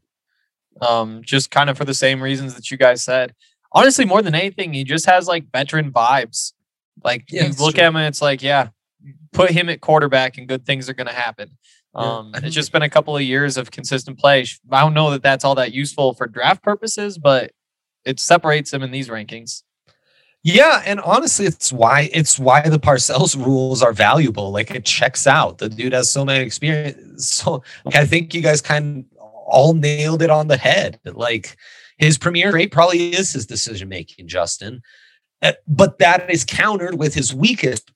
Um, 0.82 1.22
just 1.24 1.52
kind 1.52 1.70
of 1.70 1.78
for 1.78 1.86
the 1.86 1.94
same 1.94 2.22
reasons 2.22 2.56
that 2.56 2.72
you 2.72 2.78
guys 2.78 3.04
said. 3.04 3.34
Honestly, 3.74 4.06
more 4.06 4.22
than 4.22 4.34
anything, 4.34 4.74
he 4.74 4.84
just 4.84 5.06
has 5.06 5.28
like 5.28 5.52
veteran 5.52 5.92
vibes. 5.92 6.54
Like 7.04 7.26
yeah, 7.30 7.48
you 7.48 7.54
look 7.60 7.76
true. 7.76 7.84
at 7.84 7.88
him 7.88 7.96
and 7.96 8.08
it's 8.08 8.22
like, 8.22 8.42
yeah, 8.42 8.70
put 9.32 9.52
him 9.52 9.70
at 9.70 9.82
quarterback 9.82 10.38
and 10.38 10.48
good 10.48 10.66
things 10.66 10.90
are 10.90 10.94
going 10.94 11.08
to 11.08 11.14
happen. 11.14 11.58
Um, 11.96 12.32
yeah. 12.34 12.42
It's 12.44 12.56
just 12.56 12.72
been 12.72 12.82
a 12.82 12.90
couple 12.90 13.16
of 13.16 13.24
years 13.24 13.58
of 13.58 13.72
consistent 13.72 14.20
play. 14.20 14.46
I 14.72 14.82
don't 14.82 14.94
know 14.94 15.12
that 15.12 15.24
that's 15.24 15.44
all 15.44 15.56
that 15.56 15.74
useful 15.74 16.14
for 16.14 16.28
draft 16.28 16.64
purposes, 16.64 17.18
but 17.18 17.52
it 18.06 18.20
separates 18.20 18.72
him 18.72 18.84
in 18.84 18.92
these 18.92 19.10
rankings. 19.10 19.64
Yeah, 20.44 20.82
and 20.86 21.02
honestly, 21.02 21.46
it's 21.46 21.74
why 21.74 22.10
it's 22.14 22.40
why 22.40 22.62
the 22.62 22.80
Parcells 22.80 23.36
rules 23.36 23.82
are 23.82 23.92
valuable. 23.92 24.52
Like 24.52 24.72
it 24.72 24.86
checks 24.86 25.28
out. 25.28 25.58
The 25.58 25.68
dude 25.68 25.94
has 25.94 26.10
so 26.10 26.24
many 26.24 26.46
experience. 26.46 27.28
So 27.28 27.64
like, 27.84 27.96
I 27.96 28.06
think 28.06 28.34
you 28.34 28.42
guys 28.42 28.62
kind 28.62 29.06
of 29.20 29.20
all 29.20 29.74
nailed 29.74 30.22
it 30.22 30.30
on 30.30 30.48
the 30.48 30.58
head. 30.58 31.00
Like 31.04 31.58
his 31.98 32.18
premier 32.18 32.54
rate 32.54 32.72
probably 32.72 33.14
is 33.14 33.34
his 33.34 33.46
decision 33.46 33.90
making, 33.90 34.28
Justin. 34.28 34.82
Uh, 35.42 35.54
but 35.68 36.00
that 36.00 36.30
is 36.30 36.46
countered 36.46 36.98
with 36.98 37.14
his 37.14 37.34
weakest 37.34 37.92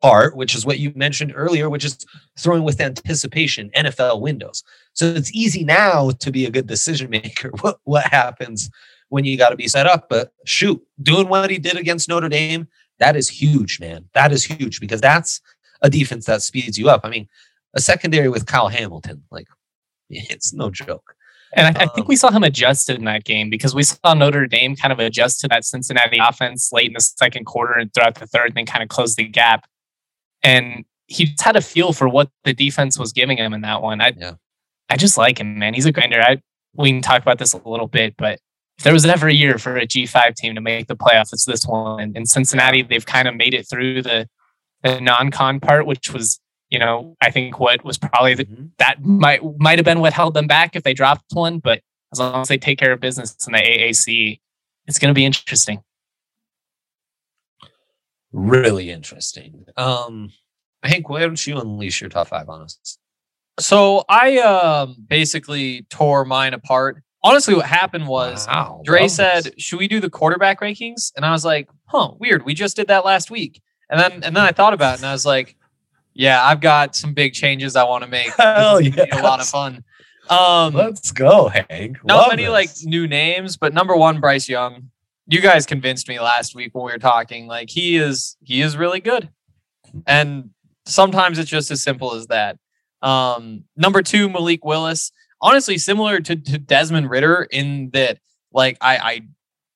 part, 0.00 0.36
which 0.36 0.54
is 0.54 0.64
what 0.64 0.78
you 0.78 0.92
mentioned 0.94 1.32
earlier, 1.34 1.68
which 1.68 1.84
is 1.84 1.98
throwing 2.38 2.64
with 2.64 2.80
anticipation, 2.80 3.70
NFL 3.76 4.20
windows. 4.20 4.62
So 4.94 5.06
it's 5.06 5.32
easy 5.34 5.64
now 5.64 6.10
to 6.10 6.30
be 6.30 6.46
a 6.46 6.50
good 6.50 6.66
decision 6.66 7.10
maker. 7.10 7.50
What 7.60 7.78
what 7.84 8.06
happens 8.06 8.70
when 9.10 9.24
you 9.24 9.36
got 9.36 9.50
to 9.50 9.56
be 9.56 9.68
set 9.68 9.86
up. 9.86 10.08
But 10.08 10.32
shoot, 10.46 10.80
doing 11.02 11.28
what 11.28 11.50
he 11.50 11.58
did 11.58 11.76
against 11.76 12.08
Notre 12.08 12.28
Dame, 12.28 12.68
that 12.98 13.16
is 13.16 13.28
huge, 13.28 13.78
man. 13.80 14.08
That 14.14 14.32
is 14.32 14.44
huge 14.44 14.80
because 14.80 15.00
that's 15.00 15.40
a 15.82 15.90
defense 15.90 16.26
that 16.26 16.42
speeds 16.42 16.78
you 16.78 16.88
up. 16.88 17.02
I 17.04 17.10
mean, 17.10 17.28
a 17.74 17.80
secondary 17.80 18.28
with 18.28 18.46
Kyle 18.46 18.68
Hamilton, 18.68 19.22
like 19.30 19.48
it's 20.10 20.52
no 20.54 20.70
joke. 20.70 21.14
And 21.52 21.76
I, 21.76 21.82
I, 21.82 21.86
think 21.88 22.06
we 22.06 22.14
um, 22.14 22.18
saw 22.18 22.30
him 22.30 22.44
adjust 22.44 22.88
in 22.88 23.04
that 23.04 23.24
game 23.24 23.50
because 23.50 23.74
we 23.74 23.82
saw 23.82 24.14
Notre 24.14 24.46
Dame 24.46 24.76
kind 24.76 24.92
of 24.92 25.00
adjust 25.00 25.40
to 25.40 25.48
that 25.48 25.64
Cincinnati 25.64 26.18
offense 26.18 26.70
late 26.72 26.86
in 26.86 26.92
the 26.92 27.00
second 27.00 27.44
quarter 27.44 27.72
and 27.72 27.92
throughout 27.92 28.14
the 28.14 28.26
third, 28.26 28.48
and 28.48 28.56
then 28.56 28.66
kind 28.66 28.84
of 28.84 28.88
close 28.88 29.16
the 29.16 29.24
gap. 29.24 29.66
And 30.42 30.84
he 31.06 31.26
just 31.26 31.42
had 31.42 31.56
a 31.56 31.60
feel 31.60 31.92
for 31.92 32.08
what 32.08 32.30
the 32.44 32.54
defense 32.54 32.98
was 32.98 33.12
giving 33.12 33.38
him 33.38 33.52
in 33.52 33.62
that 33.62 33.82
one. 33.82 34.00
I, 34.00 34.12
yeah. 34.16 34.34
I 34.88 34.96
just 34.96 35.18
like 35.18 35.38
him, 35.38 35.58
man. 35.58 35.74
He's 35.74 35.86
a 35.86 35.92
grinder. 35.92 36.20
I, 36.20 36.40
we 36.74 36.90
can 36.90 37.02
talk 37.02 37.22
about 37.22 37.38
this 37.38 37.52
a 37.52 37.68
little 37.68 37.88
bit, 37.88 38.14
but 38.16 38.38
if 38.78 38.84
there 38.84 38.92
was 38.94 39.04
ever 39.04 39.28
a 39.28 39.34
year 39.34 39.58
for 39.58 39.76
a 39.76 39.86
G5 39.86 40.34
team 40.36 40.54
to 40.54 40.60
make 40.60 40.86
the 40.86 40.96
playoffs, 40.96 41.34
it's 41.34 41.44
this 41.44 41.66
one. 41.66 42.00
And 42.00 42.16
in 42.16 42.24
Cincinnati, 42.24 42.82
they've 42.82 43.04
kind 43.04 43.28
of 43.28 43.36
made 43.36 43.52
it 43.52 43.68
through 43.68 44.02
the, 44.02 44.26
the 44.82 45.00
non-con 45.00 45.60
part, 45.60 45.84
which 45.84 46.14
was, 46.14 46.40
you 46.70 46.78
know, 46.78 47.14
I 47.20 47.30
think 47.30 47.60
what 47.60 47.84
was 47.84 47.98
probably 47.98 48.34
the, 48.34 48.46
mm-hmm. 48.46 48.66
that 48.78 49.04
might 49.04 49.42
might 49.58 49.78
have 49.78 49.84
been 49.84 50.00
what 50.00 50.14
held 50.14 50.32
them 50.32 50.46
back 50.46 50.76
if 50.76 50.82
they 50.82 50.94
dropped 50.94 51.24
one. 51.32 51.58
But 51.58 51.82
as 52.12 52.20
long 52.20 52.40
as 52.40 52.48
they 52.48 52.56
take 52.56 52.78
care 52.78 52.92
of 52.92 53.00
business 53.00 53.36
in 53.46 53.52
the 53.52 53.58
AAC, 53.58 54.40
it's 54.86 54.98
going 54.98 55.12
to 55.12 55.14
be 55.14 55.26
interesting. 55.26 55.82
Really 58.32 58.90
interesting. 58.90 59.64
Um, 59.76 60.32
Hank, 60.82 61.08
why 61.08 61.20
don't 61.20 61.46
you 61.46 61.58
unleash 61.58 62.00
your 62.00 62.10
top 62.10 62.28
five 62.28 62.48
on 62.48 62.62
us? 62.62 62.98
So 63.58 64.04
I 64.08 64.38
um, 64.38 64.96
basically 65.08 65.86
tore 65.90 66.24
mine 66.24 66.54
apart 66.54 67.02
honestly, 67.22 67.54
what 67.54 67.66
happened 67.66 68.06
was 68.06 68.46
wow, 68.46 68.80
Dre 68.84 69.08
said, 69.08 69.44
this. 69.44 69.54
"Should 69.58 69.78
we 69.78 69.88
do 69.88 70.00
the 70.00 70.10
quarterback 70.10 70.60
rankings?" 70.60 71.12
And 71.16 71.24
I 71.24 71.30
was 71.30 71.44
like, 71.44 71.68
"Huh, 71.86 72.12
weird. 72.18 72.44
We 72.44 72.54
just 72.54 72.76
did 72.76 72.88
that 72.88 73.04
last 73.04 73.30
week." 73.30 73.62
And 73.88 74.00
then 74.00 74.12
and 74.24 74.36
then 74.36 74.44
I 74.44 74.52
thought 74.52 74.72
about 74.72 74.94
it, 74.94 75.00
and 75.00 75.06
I 75.06 75.12
was 75.12 75.26
like, 75.26 75.56
"Yeah, 76.14 76.44
I've 76.44 76.60
got 76.60 76.96
some 76.96 77.14
big 77.14 77.32
changes 77.32 77.76
I 77.76 77.84
want 77.84 78.04
to 78.04 78.10
make. 78.10 78.30
Hell 78.36 78.80
yes. 78.80 79.08
a 79.12 79.22
lot 79.22 79.40
of 79.40 79.46
fun." 79.46 79.84
Um, 80.28 80.74
Let's 80.74 81.10
go, 81.10 81.48
Hank. 81.48 82.04
Not 82.04 82.16
Love 82.16 82.28
many 82.30 82.44
this. 82.44 82.52
like 82.52 82.70
new 82.84 83.08
names, 83.08 83.56
but 83.56 83.74
number 83.74 83.96
one, 83.96 84.20
Bryce 84.20 84.48
Young. 84.48 84.90
You 85.30 85.40
guys 85.40 85.64
convinced 85.64 86.08
me 86.08 86.18
last 86.20 86.54
week 86.54 86.74
when 86.74 86.84
we 86.84 86.92
were 86.92 86.98
talking. 86.98 87.46
Like 87.46 87.70
he 87.70 87.96
is, 87.96 88.36
he 88.42 88.60
is 88.62 88.76
really 88.76 89.00
good, 89.00 89.30
and 90.06 90.50
sometimes 90.86 91.38
it's 91.38 91.50
just 91.50 91.70
as 91.70 91.82
simple 91.82 92.14
as 92.14 92.26
that. 92.26 92.58
Um, 93.00 93.64
number 93.76 94.02
two, 94.02 94.28
Malik 94.28 94.64
Willis 94.64 95.12
honestly 95.40 95.78
similar 95.78 96.20
to, 96.20 96.36
to 96.36 96.58
Desmond 96.58 97.10
Ridder 97.10 97.46
in 97.50 97.90
that 97.90 98.18
like 98.52 98.76
I, 98.80 98.96
I 98.96 99.20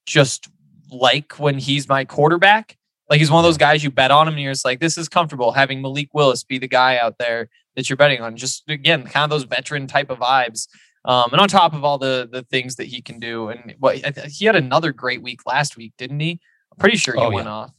just 0.06 0.48
like 0.90 1.38
when 1.38 1.58
he's 1.58 1.88
my 1.88 2.04
quarterback. 2.04 2.76
Like 3.10 3.18
he's 3.18 3.30
one 3.30 3.44
of 3.44 3.48
those 3.48 3.58
guys 3.58 3.84
you 3.84 3.90
bet 3.90 4.10
on 4.10 4.26
him 4.26 4.34
and 4.34 4.42
you're 4.42 4.52
just 4.52 4.64
like, 4.64 4.80
this 4.80 4.96
is 4.96 5.08
comfortable 5.08 5.52
having 5.52 5.82
Malik 5.82 6.08
Willis 6.14 6.42
be 6.42 6.58
the 6.58 6.68
guy 6.68 6.96
out 6.96 7.18
there 7.18 7.48
that 7.76 7.88
you're 7.88 7.96
betting 7.96 8.20
on. 8.20 8.36
Just 8.36 8.68
again, 8.68 9.04
kind 9.04 9.24
of 9.24 9.30
those 9.30 9.44
veteran 9.44 9.86
type 9.86 10.10
of 10.10 10.18
vibes. 10.18 10.68
Um, 11.04 11.30
and 11.32 11.40
on 11.40 11.48
top 11.48 11.74
of 11.74 11.84
all 11.84 11.98
the 11.98 12.28
the 12.30 12.42
things 12.44 12.76
that 12.76 12.86
he 12.86 13.02
can 13.02 13.18
do, 13.20 13.48
and 13.50 13.74
what 13.78 13.96
he 14.28 14.44
had 14.46 14.56
another 14.56 14.92
great 14.92 15.22
week 15.22 15.40
last 15.46 15.76
week, 15.76 15.92
didn't 15.98 16.20
he? 16.20 16.40
I'm 16.72 16.78
pretty 16.78 16.96
sure 16.96 17.14
he 17.14 17.20
Oh, 17.20 17.30
went 17.30 17.46
yeah. 17.46 17.52
off. 17.52 17.70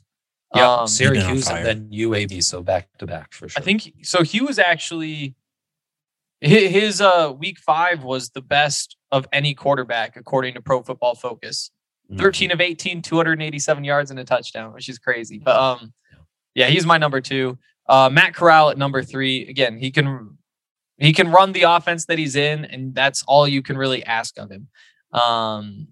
Yeah, 0.55 0.71
Um, 0.75 0.87
Syracuse 0.87 1.49
and 1.49 1.65
then 1.65 1.89
UAB, 1.91 2.41
so 2.43 2.61
back 2.61 2.87
to 2.99 3.07
back 3.07 3.33
for 3.33 3.49
sure. 3.49 3.59
I 3.59 3.63
think 3.63 3.91
so. 4.03 4.23
He 4.23 4.41
was 4.41 4.57
actually 4.59 5.35
his 6.41 7.01
uh 7.01 7.33
week 7.37 7.57
five 7.57 8.03
was 8.03 8.29
the 8.29 8.41
best 8.41 8.95
of 9.11 9.27
any 9.33 9.53
quarterback 9.53 10.15
according 10.15 10.53
to 10.53 10.61
Pro 10.61 10.83
Football 10.83 11.15
Focus. 11.15 11.71
Mhm. 12.11 12.19
13 12.19 12.51
of 12.51 12.61
18, 12.61 13.01
287 13.01 13.83
yards 13.83 14.11
and 14.11 14.19
a 14.19 14.23
touchdown, 14.23 14.71
which 14.73 14.87
is 14.87 14.99
crazy. 14.99 15.39
But 15.39 15.55
um, 15.55 15.91
yeah, 16.53 16.67
he's 16.67 16.85
my 16.85 16.99
number 16.99 17.19
two. 17.19 17.57
Uh, 17.89 18.09
Matt 18.11 18.35
Corral 18.35 18.69
at 18.69 18.77
number 18.77 19.01
three. 19.01 19.47
Again, 19.47 19.77
he 19.79 19.89
can 19.89 20.34
he 20.97 21.13
can 21.13 21.31
run 21.31 21.51
the 21.51 21.63
offense 21.63 22.05
that 22.05 22.17
he's 22.17 22.35
in, 22.35 22.65
and 22.65 22.95
that's 22.95 23.23
all 23.27 23.47
you 23.47 23.61
can 23.61 23.77
really 23.77 24.03
ask 24.03 24.37
of 24.37 24.49
him. 24.49 24.67
Um, 25.11 25.87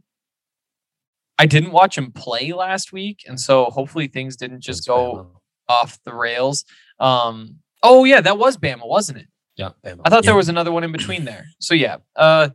I 1.40 1.46
didn't 1.46 1.72
watch 1.72 1.98
him 1.98 2.12
play 2.12 2.54
last 2.54 2.94
week, 2.94 3.24
and 3.28 3.40
so 3.40 3.66
hopefully 3.66 4.08
things 4.08 4.36
didn't 4.36 4.62
just 4.62 4.88
Against 4.88 4.88
go 4.88 5.14
Bama. 5.14 5.30
off 5.68 6.00
the 6.06 6.14
rails. 6.14 6.64
Um, 7.00 7.58
oh 7.82 8.04
yeah, 8.06 8.22
that 8.22 8.38
was 8.38 8.56
Bama, 8.58 8.88
wasn't 8.88 9.20
it? 9.20 9.28
Yeah, 9.56 9.70
Bama. 9.84 10.02
I 10.06 10.10
thought 10.10 10.24
there 10.24 10.36
was 10.36 10.50
another 10.50 10.72
one 10.72 10.84
in 10.84 10.92
between 10.92 11.26
there. 11.26 11.46
So 11.60 11.74
yeah, 11.74 11.98
uh, 12.16 12.50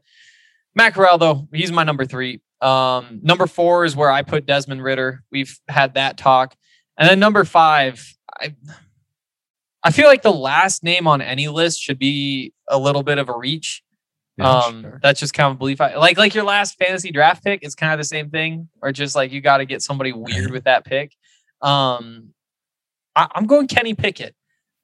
Matt 0.75 0.95
Corral 0.95 1.19
though 1.19 1.49
he's 1.52 1.73
my 1.73 1.85
number 1.85 2.05
three. 2.05 2.40
Um, 2.61 3.21
number 3.23 3.47
four 3.47 3.85
is 3.85 3.95
where 3.95 4.11
I 4.11 4.23
put 4.23 4.47
Desmond 4.47 4.83
Ridder. 4.83 5.23
We've 5.31 5.59
had 5.69 5.95
that 5.95 6.17
talk, 6.17 6.57
and 6.97 7.09
then 7.09 7.19
number 7.19 7.45
five, 7.45 8.05
I 8.40 8.55
I 9.82 9.90
feel 9.92 10.06
like 10.06 10.23
the 10.23 10.32
last 10.32 10.82
name 10.82 11.06
on 11.06 11.20
any 11.23 11.49
list 11.49 11.80
should 11.80 11.99
be 11.99 12.52
a 12.68 12.78
little 12.78 13.02
bit 13.02 13.18
of 13.18 13.28
a 13.28 13.37
reach. 13.37 13.82
Yeah, 14.37 14.50
um, 14.50 14.82
sure. 14.82 15.00
that's 15.02 15.18
just 15.20 15.35
kind 15.35 15.50
of 15.50 15.56
a 15.56 15.58
belief. 15.58 15.80
I 15.80 15.97
like 15.97 16.16
like 16.18 16.35
your 16.35 16.44
last 16.44 16.76
fantasy 16.78 17.11
draft 17.11 17.42
pick. 17.44 17.61
It's 17.62 17.75
kind 17.75 17.92
of 17.92 17.99
the 17.99 18.04
same 18.04 18.30
thing, 18.30 18.68
or 18.82 18.92
just 18.92 19.16
like 19.16 19.32
you 19.32 19.40
got 19.40 19.58
to 19.58 19.64
get 19.64 19.82
somebody 19.82 20.12
weird 20.12 20.50
with 20.52 20.64
that 20.64 20.85
pick. 20.85 21.14
Um, 21.61 22.35
I, 23.16 23.26
I'm 23.35 23.47
going 23.47 23.66
Kenny 23.66 23.94
Pickett. 23.94 24.35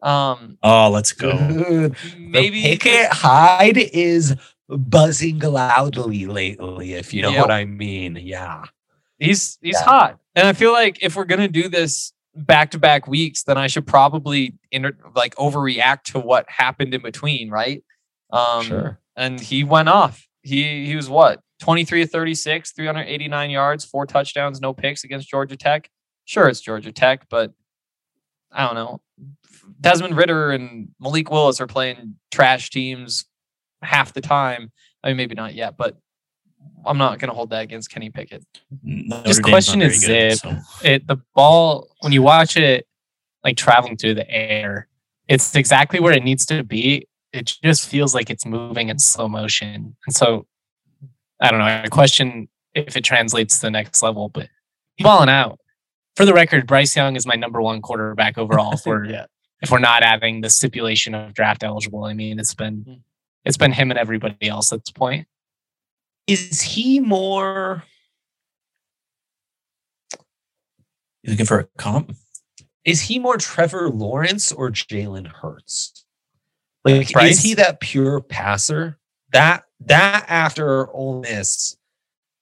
Um, 0.02 0.58
Oh, 0.62 0.90
let's 0.90 1.12
go. 1.12 1.32
Maybe 2.18 2.62
the 2.62 2.68
Pickett 2.76 3.12
Hyde 3.12 3.76
is 3.78 4.34
buzzing 4.68 5.38
loudly 5.38 6.26
lately, 6.26 6.94
if 6.94 7.14
you 7.14 7.22
know 7.22 7.30
Yep. 7.30 7.40
what 7.40 7.50
I 7.50 7.64
mean. 7.64 8.16
Yeah. 8.20 8.64
He's 9.18 9.56
he's 9.62 9.76
Yeah. 9.78 9.84
hot, 9.84 10.18
and 10.34 10.48
I 10.48 10.52
feel 10.52 10.72
like 10.72 10.98
if 11.02 11.14
we're 11.16 11.24
gonna 11.26 11.46
do 11.48 11.68
this 11.68 12.12
back 12.34 12.70
to 12.72 12.78
back 12.78 13.06
weeks, 13.06 13.44
then 13.44 13.58
I 13.58 13.66
should 13.66 13.86
probably 13.86 14.54
inter- 14.70 14.96
like 15.14 15.34
overreact 15.36 16.02
to 16.12 16.18
what 16.20 16.48
happened 16.48 16.94
in 16.94 17.02
between, 17.02 17.50
right? 17.50 17.82
Um, 18.30 18.62
Sure. 18.62 19.00
And 19.16 19.38
he 19.40 19.62
went 19.64 19.88
off. 19.88 20.26
He 20.42 20.86
he 20.86 20.96
was 20.96 21.08
what 21.08 21.40
twenty 21.60 21.84
three 21.84 22.02
of 22.02 22.10
thirty 22.10 22.34
six, 22.34 22.72
three 22.72 22.86
hundred 22.86 23.04
eighty 23.04 23.28
nine 23.28 23.50
yards, 23.50 23.84
four 23.84 24.06
touchdowns, 24.06 24.60
no 24.60 24.72
picks 24.72 25.04
against 25.04 25.28
Georgia 25.28 25.56
Tech. 25.56 25.88
Sure, 26.24 26.48
it's 26.48 26.60
Georgia 26.60 26.90
Tech, 26.92 27.26
but 27.30 27.52
I 28.50 28.66
don't 28.66 28.74
know. 28.74 29.00
Desmond 29.80 30.16
Ridder 30.16 30.50
and 30.50 30.88
Malik 31.00 31.30
Willis 31.30 31.60
are 31.60 31.66
playing 31.66 32.16
trash 32.32 32.70
teams 32.70 33.24
half 33.82 34.12
the 34.12 34.20
time. 34.20 34.72
I 35.02 35.08
mean, 35.08 35.16
maybe 35.16 35.34
not 35.34 35.54
yet, 35.54 35.76
but 35.76 35.96
I'm 36.87 36.99
not 36.99 37.18
going 37.18 37.28
to 37.30 37.35
hold 37.35 37.50
that 37.50 37.62
against 37.62 37.90
Kenny 37.90 38.11
Pickett. 38.11 38.44
Notre 38.83 39.25
Just 39.26 39.42
Dame's 39.42 39.50
question 39.52 39.83
is 39.83 40.04
very 40.04 40.30
good, 40.30 40.38
zip. 40.38 40.40
so- 40.80 40.88
it 40.88 41.06
the 41.06 41.16
ball 41.35 41.88
when 42.00 42.12
you 42.12 42.23
watch 42.23 42.56
it 42.56 42.87
like 43.42 43.56
traveling 43.56 43.97
through 43.97 44.14
the 44.14 44.30
air 44.30 44.88
it's 45.28 45.54
exactly 45.54 46.00
where 46.00 46.12
it 46.12 46.22
needs 46.22 46.44
to 46.46 46.62
be 46.62 47.07
it 47.33 47.53
just 47.62 47.88
feels 47.88 48.14
like 48.14 48.31
it's 48.31 48.46
moving 48.46 48.88
in 48.88 48.98
slow 48.98 49.29
motion 49.29 49.96
and 50.07 50.14
so 50.14 50.46
i 51.40 51.50
don't 51.50 51.59
know 51.59 51.64
i 51.66 51.87
question 51.90 52.48
if 52.74 52.96
it 52.96 53.05
translates 53.05 53.57
to 53.59 53.66
the 53.66 53.70
next 53.70 54.03
level 54.03 54.29
but 54.29 54.48
he's 54.96 55.05
balling 55.05 55.29
out 55.29 55.59
for 56.16 56.24
the 56.24 56.33
record 56.35 56.66
bryce 56.66 56.94
young 56.96 57.16
is 57.16 57.27
my 57.27 57.35
number 57.35 57.61
one 57.61 57.81
quarterback 57.83 58.38
overall 58.38 58.72
if 58.74 58.87
we're 58.87 59.05
Yeah. 59.07 59.27
if 59.62 59.70
we're 59.70 59.79
not 59.79 60.03
adding 60.03 60.40
the 60.40 60.50
stipulation 60.50 61.14
of 61.14 61.35
draft 61.35 61.62
eligible 61.62 62.05
i 62.05 62.14
mean 62.14 62.38
it's 62.38 62.55
been 62.55 62.77
mm-hmm. 62.79 62.94
it's 63.44 63.57
been 63.59 63.72
him 63.72 63.90
and 63.90 63.98
everybody 63.98 64.48
else 64.48 64.72
at 64.72 64.81
this 64.85 64.92
point 64.92 65.27
Is 66.26 66.62
he 66.62 67.00
more 67.00 67.82
You 71.22 71.30
looking 71.32 71.46
for 71.46 71.60
a 71.60 71.66
comp? 71.78 72.14
is 72.84 73.00
he 73.02 73.18
more 73.18 73.38
Trevor 73.38 73.88
Lawrence 73.88 74.52
or 74.52 74.70
Jalen 74.70 75.26
Hurts? 75.26 76.04
Like 76.84 77.12
Bryce? 77.12 77.38
is 77.38 77.42
he 77.42 77.54
that 77.54 77.80
pure 77.80 78.20
passer? 78.20 78.98
That 79.32 79.64
that 79.80 80.26
after 80.28 80.90
Ole 80.94 81.20
Miss 81.22 81.76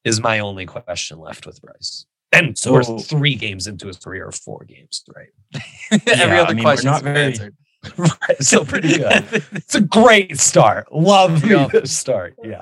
is 0.04 0.20
my 0.20 0.40
only 0.40 0.66
question 0.66 1.18
left 1.18 1.46
with 1.46 1.62
Bryce. 1.62 2.06
And 2.32 2.56
so 2.58 2.72
we're 2.72 2.82
three 2.98 3.34
games 3.34 3.66
into 3.66 3.86
his 3.86 3.98
career, 3.98 4.26
or 4.26 4.32
four 4.32 4.64
games, 4.64 5.04
right? 5.14 5.28
Every 6.06 6.38
other 6.38 6.50
I 6.50 6.54
mean, 6.54 6.64
question 6.64 6.90
not 6.90 7.02
very- 7.02 7.18
answered. 7.26 7.54
Right. 7.96 8.40
So 8.40 8.64
pretty 8.66 8.96
good. 8.98 9.24
it's 9.52 9.74
a 9.74 9.80
great 10.00 10.38
start. 10.38 10.92
Love 10.92 11.44
Yeah. 11.44 11.66
the 11.68 11.86
start. 11.86 12.34
Yeah. 12.42 12.60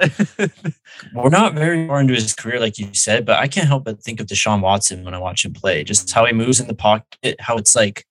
We're 1.15 1.29
not 1.31 1.55
very 1.55 1.87
far 1.87 2.01
into 2.01 2.15
his 2.15 2.35
career, 2.35 2.61
like 2.61 2.79
you 2.79 2.93
said, 2.95 3.25
but 3.27 3.39
I 3.39 3.49
can't 3.49 3.69
help 3.69 3.85
but 3.85 4.03
think 4.03 4.21
of 4.21 4.27
Deshaun 4.27 4.61
Watson 4.61 5.05
when 5.05 5.15
I 5.15 5.19
watch 5.19 5.45
him 5.45 5.53
play. 5.53 5.85
Just 5.85 6.11
how 6.13 6.25
he 6.27 6.33
moves 6.33 6.61
in 6.61 6.67
the 6.69 6.75
pocket, 6.75 7.37
how 7.41 7.57
it's 7.57 7.75
like, 7.77 8.05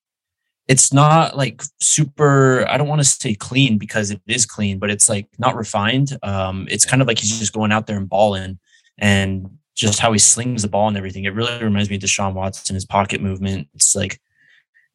it's 0.67 0.93
not 0.93 1.35
like 1.35 1.63
super. 1.81 2.63
I 2.69 2.77
don't 2.77 2.87
want 2.87 2.99
to 3.01 3.05
say 3.07 3.33
clean 3.33 3.79
because 3.79 4.11
it 4.11 4.21
is 4.27 4.45
clean, 4.45 4.77
but 4.77 4.91
it's 4.91 5.09
like 5.09 5.27
not 5.39 5.55
refined. 5.55 6.15
Um, 6.21 6.67
it's 6.69 6.85
kind 6.85 7.01
of 7.01 7.07
like 7.07 7.17
he's 7.17 7.39
just 7.39 7.53
going 7.53 7.71
out 7.71 7.87
there 7.87 7.97
and 7.97 8.07
balling, 8.07 8.59
and 8.99 9.49
just 9.75 9.99
how 9.99 10.11
he 10.11 10.19
slings 10.19 10.61
the 10.61 10.67
ball 10.67 10.87
and 10.87 10.95
everything. 10.95 11.23
It 11.23 11.33
really 11.33 11.63
reminds 11.63 11.89
me 11.89 11.95
of 11.95 12.03
Deshaun 12.03 12.33
Watson, 12.35 12.75
his 12.75 12.85
pocket 12.85 13.19
movement. 13.19 13.67
It's 13.73 13.95
like, 13.95 14.21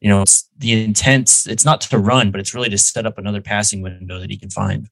you 0.05 0.11
know, 0.11 0.21
it's 0.21 0.47
the 0.59 0.83
intent. 0.83 1.47
It's 1.47 1.65
not 1.65 1.81
to 1.81 1.97
run, 1.97 2.29
but 2.29 2.39
it's 2.39 2.53
really 2.53 2.69
to 2.69 2.77
set 2.77 3.07
up 3.07 3.17
another 3.17 3.41
passing 3.41 3.81
window 3.81 4.19
that 4.19 4.29
he 4.29 4.37
can 4.37 4.51
find. 4.51 4.87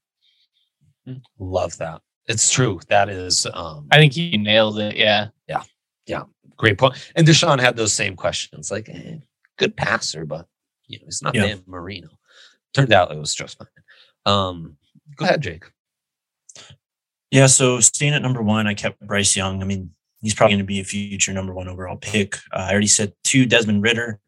Love 1.38 1.78
that. 1.78 2.02
It's 2.26 2.49
true. 2.49 2.80
That 2.89 3.10
is 3.10 3.45
um 3.54 3.88
i 3.91 3.97
think 3.97 4.17
you 4.17 4.39
nailed 4.39 4.80
it 4.80 4.95
Yeah. 4.95 5.28
Yeah. 5.47 5.62
yeah 6.08 6.23
great 6.58 6.80
point. 6.80 6.95
And 7.15 7.28
Deshaun 7.28 7.60
had 7.60 7.76
those 7.76 7.93
same 7.93 8.15
questions, 8.15 8.71
like 8.71 8.89
eh, 8.89 9.17
good 9.60 9.78
passer, 9.78 10.26
but 10.26 10.47
you 10.88 10.97
know, 10.97 11.06
he's 11.06 11.21
not 11.21 11.36
Yeah. 11.36 11.45
Dan 11.45 11.63
Marino. 11.67 12.08
Turned 12.73 12.91
out 12.91 13.12
it 13.12 13.19
was 13.19 13.36
just 13.36 13.60
fine. 13.60 13.67
Um, 14.26 14.78
go 15.15 15.26
ahead, 15.26 15.41
Jake. 15.41 15.65
Yeah, 17.30 17.45
so 17.45 17.80
staying 17.82 18.15
at 18.15 18.23
number 18.23 18.41
one, 18.41 18.65
I 18.65 18.73
kept 18.73 18.99
Bryce 19.06 19.36
Young. 19.36 19.62
I 19.62 19.65
mean, 19.65 19.91
he's 20.21 20.34
probably 20.34 20.54
going 20.54 20.65
to 20.65 20.73
be 20.73 20.80
a 20.80 20.84
future 20.84 21.34
number 21.34 21.54
one 21.54 21.67
overall 21.67 21.97
pick. 21.97 22.38
Uh, 22.52 22.65
I 22.67 22.71
already 22.71 22.88
said 22.88 23.13
two, 23.23 23.45
Desmond 23.45 23.84
Ridder. 23.84 24.19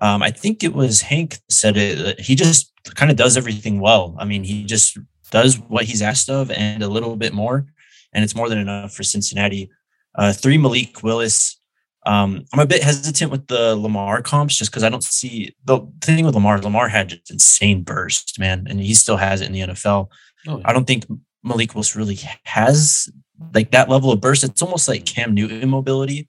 Um, 0.00 0.22
I 0.22 0.30
think 0.30 0.62
it 0.62 0.74
was 0.74 1.00
Hank 1.02 1.38
said 1.48 1.76
it. 1.76 2.20
He 2.20 2.34
just 2.34 2.72
kind 2.94 3.10
of 3.10 3.16
does 3.16 3.36
everything 3.36 3.80
well. 3.80 4.14
I 4.18 4.24
mean, 4.24 4.44
he 4.44 4.64
just 4.64 4.98
does 5.30 5.58
what 5.58 5.84
he's 5.84 6.02
asked 6.02 6.30
of 6.30 6.50
and 6.50 6.82
a 6.82 6.88
little 6.88 7.16
bit 7.16 7.32
more, 7.32 7.66
and 8.12 8.24
it's 8.24 8.34
more 8.34 8.48
than 8.48 8.58
enough 8.58 8.92
for 8.92 9.02
Cincinnati. 9.02 9.70
Uh, 10.14 10.32
three, 10.32 10.58
Malik 10.58 11.02
Willis. 11.02 11.60
Um, 12.06 12.44
I'm 12.52 12.60
a 12.60 12.66
bit 12.66 12.82
hesitant 12.82 13.30
with 13.30 13.48
the 13.48 13.76
Lamar 13.76 14.22
comps 14.22 14.56
just 14.56 14.70
because 14.70 14.84
I 14.84 14.88
don't 14.88 15.04
see 15.04 15.54
the 15.64 15.80
thing 16.00 16.24
with 16.24 16.34
Lamar. 16.34 16.60
Lamar 16.60 16.88
had 16.88 17.10
just 17.10 17.30
insane 17.30 17.82
burst, 17.82 18.38
man, 18.38 18.66
and 18.68 18.80
he 18.80 18.94
still 18.94 19.16
has 19.16 19.40
it 19.40 19.46
in 19.46 19.52
the 19.52 19.60
NFL. 19.60 20.08
Oh, 20.46 20.62
I 20.64 20.72
don't 20.72 20.86
think 20.86 21.04
Malik 21.42 21.74
Willis 21.74 21.96
really 21.96 22.18
has 22.44 23.08
like 23.52 23.72
that 23.72 23.88
level 23.88 24.12
of 24.12 24.20
burst. 24.20 24.44
It's 24.44 24.62
almost 24.62 24.88
like 24.88 25.04
Cam 25.04 25.34
Newton 25.34 25.68
mobility. 25.68 26.28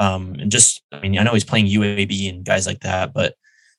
Um, 0.00 0.34
and 0.40 0.50
just, 0.50 0.82
I 0.90 0.98
mean, 1.00 1.18
I 1.18 1.22
know 1.22 1.34
he's 1.34 1.44
playing 1.44 1.66
UAB 1.66 2.28
and 2.30 2.44
guys 2.44 2.66
like 2.66 2.80
that, 2.80 3.12
but 3.12 3.34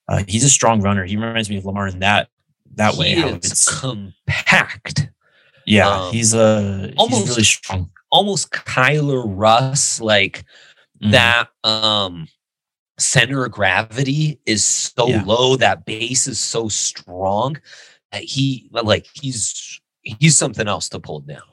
uh, 0.08 0.24
he's 0.28 0.44
a 0.46 0.50
strong 0.50 0.80
runner. 0.82 1.04
He 1.04 1.18
reminds 1.18 1.50
me 1.50 1.58
of 1.58 1.66
Lamar 1.66 1.88
in 1.88 2.00
that 2.00 2.30
that 2.76 2.96
way. 2.96 3.16
He 3.16 3.22
How 3.22 3.28
is 3.30 3.36
it's, 3.52 3.80
compact, 3.82 5.10
yeah, 5.66 5.90
um, 5.90 6.14
he's 6.14 6.34
uh, 6.34 6.92
almost- 6.98 7.20
he's 7.22 7.30
really 7.30 7.44
strong. 7.44 7.90
almost 8.12 8.52
Kyler 8.52 9.24
Russ, 9.26 10.00
like 10.00 10.46
Mhm. 11.04 11.12
that 11.12 11.50
um 11.64 12.28
center 13.00 13.44
of 13.46 13.52
gravity 13.52 14.40
is 14.46 14.64
so 14.64 15.08
Yeah. 15.08 15.24
low, 15.26 15.56
that 15.56 15.86
base 15.86 16.28
is 16.28 16.40
so 16.40 16.70
strong 16.70 17.58
that 18.12 18.24
he 18.24 18.70
like 18.72 19.08
he's 19.14 19.82
he's 20.04 20.38
something 20.38 20.68
else 20.68 20.88
to 20.90 21.00
pull 21.00 21.20
down. 21.22 21.51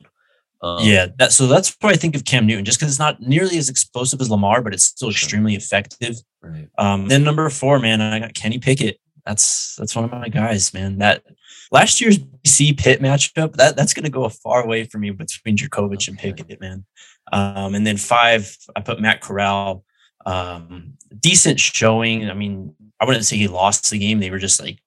Um, 0.60 0.78
yeah, 0.82 1.06
that 1.18 1.32
so 1.32 1.46
that's 1.46 1.76
what 1.80 1.92
I 1.92 1.96
think 1.96 2.16
of 2.16 2.24
Cam 2.24 2.46
Newton, 2.46 2.64
just 2.64 2.78
because 2.78 2.92
it's 2.92 2.98
not 2.98 3.20
nearly 3.20 3.58
as 3.58 3.68
explosive 3.68 4.20
as 4.20 4.30
Lamar, 4.30 4.60
but 4.60 4.74
it's 4.74 4.84
still 4.84 5.10
extremely 5.10 5.54
effective. 5.54 6.16
right. 6.42 6.68
Um, 6.78 7.06
then 7.06 7.22
number 7.22 7.48
four, 7.48 7.78
man, 7.78 8.00
I 8.00 8.18
got 8.18 8.34
Kenny 8.34 8.58
Pickett. 8.58 8.98
That's 9.24 9.76
that's 9.76 9.94
one 9.94 10.04
of 10.04 10.10
my 10.10 10.28
guys, 10.28 10.74
man. 10.74 10.98
That 10.98 11.22
last 11.70 12.00
year's 12.00 12.18
BC 12.18 12.78
Pitt 12.78 13.00
matchup, 13.00 13.54
that 13.54 13.76
that's 13.76 13.94
gonna 13.94 14.10
go 14.10 14.24
a 14.24 14.30
far 14.30 14.66
way 14.66 14.84
for 14.84 14.98
me 14.98 15.10
between 15.10 15.56
Jurkovec 15.56 16.08
and 16.08 16.18
Pickett, 16.18 16.60
man. 16.60 16.84
Um, 17.32 17.74
and 17.74 17.86
then 17.86 17.96
five, 17.96 18.56
I 18.74 18.80
put 18.80 19.00
Matt 19.00 19.20
Corral. 19.20 19.84
Um, 20.26 20.94
decent 21.20 21.60
showing. 21.60 22.28
I 22.28 22.34
mean, 22.34 22.74
I 23.00 23.04
wouldn't 23.04 23.24
say 23.24 23.36
he 23.36 23.48
lost 23.48 23.90
the 23.90 23.98
game. 23.98 24.18
They 24.18 24.30
were 24.30 24.38
just 24.38 24.60
like 24.60 24.80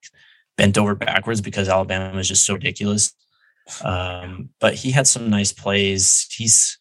bent 0.57 0.77
over 0.77 0.95
backwards 0.95 1.41
because 1.41 1.69
Alabama 1.69 2.15
was 2.15 2.27
just 2.27 2.45
so 2.45 2.55
ridiculous. 2.55 3.13
Um, 3.83 4.49
but 4.59 4.75
he 4.75 4.91
had 4.91 5.07
some 5.07 5.29
nice 5.29 5.51
plays. 5.51 6.27
He's, 6.31 6.79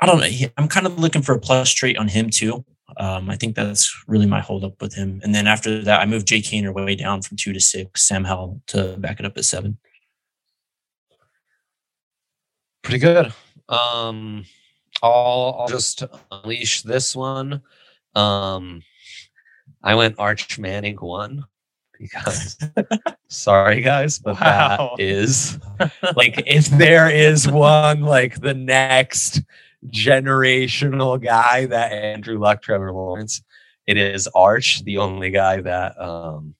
I 0.00 0.06
don't 0.06 0.20
know. 0.20 0.26
He, 0.26 0.48
I'm 0.56 0.68
kind 0.68 0.86
of 0.86 0.98
looking 0.98 1.22
for 1.22 1.34
a 1.34 1.40
plus 1.40 1.72
trait 1.72 1.98
on 1.98 2.08
him 2.08 2.30
too. 2.30 2.64
Um, 2.96 3.30
I 3.30 3.36
think 3.36 3.54
that's 3.54 3.94
really 4.06 4.26
my 4.26 4.40
holdup 4.40 4.80
with 4.80 4.94
him. 4.94 5.20
And 5.22 5.34
then 5.34 5.46
after 5.46 5.82
that, 5.84 6.00
I 6.00 6.06
moved 6.06 6.26
Jake 6.26 6.44
Haener 6.44 6.74
way 6.74 6.94
down 6.94 7.22
from 7.22 7.36
two 7.36 7.52
to 7.52 7.60
six, 7.60 8.08
Sam 8.08 8.24
Howell 8.24 8.60
to 8.68 8.96
back 8.98 9.20
it 9.20 9.26
up 9.26 9.36
at 9.36 9.44
seven. 9.44 9.78
Pretty 12.82 12.98
good. 12.98 13.32
Um, 13.68 14.44
I'll, 15.02 15.56
I'll 15.60 15.68
just 15.68 16.02
unleash 16.30 16.82
this 16.82 17.14
one. 17.14 17.62
Um, 18.14 18.82
I 19.82 19.94
went 19.94 20.18
Arch 20.18 20.58
Manning 20.58 20.96
one 20.96 21.44
because 22.00 22.56
sorry 23.28 23.80
guys, 23.82 24.18
but 24.18 24.40
Wow. 24.40 24.94
that 24.96 25.02
is 25.02 25.58
like 26.16 26.42
if 26.46 26.66
there 26.68 27.10
is 27.10 27.50
one 27.50 28.02
like 28.02 28.40
the 28.40 28.54
next 28.54 29.42
generational 29.86 31.22
guy 31.22 31.66
that 31.66 31.92
Andrew 31.92 32.38
Luck, 32.38 32.62
Trevor 32.62 32.92
Lawrence, 32.92 33.42
it 33.86 33.96
is 33.96 34.28
Arch, 34.34 34.84
the 34.84 34.98
only 34.98 35.30
guy 35.30 35.60
that 35.60 36.00
um 36.00 36.54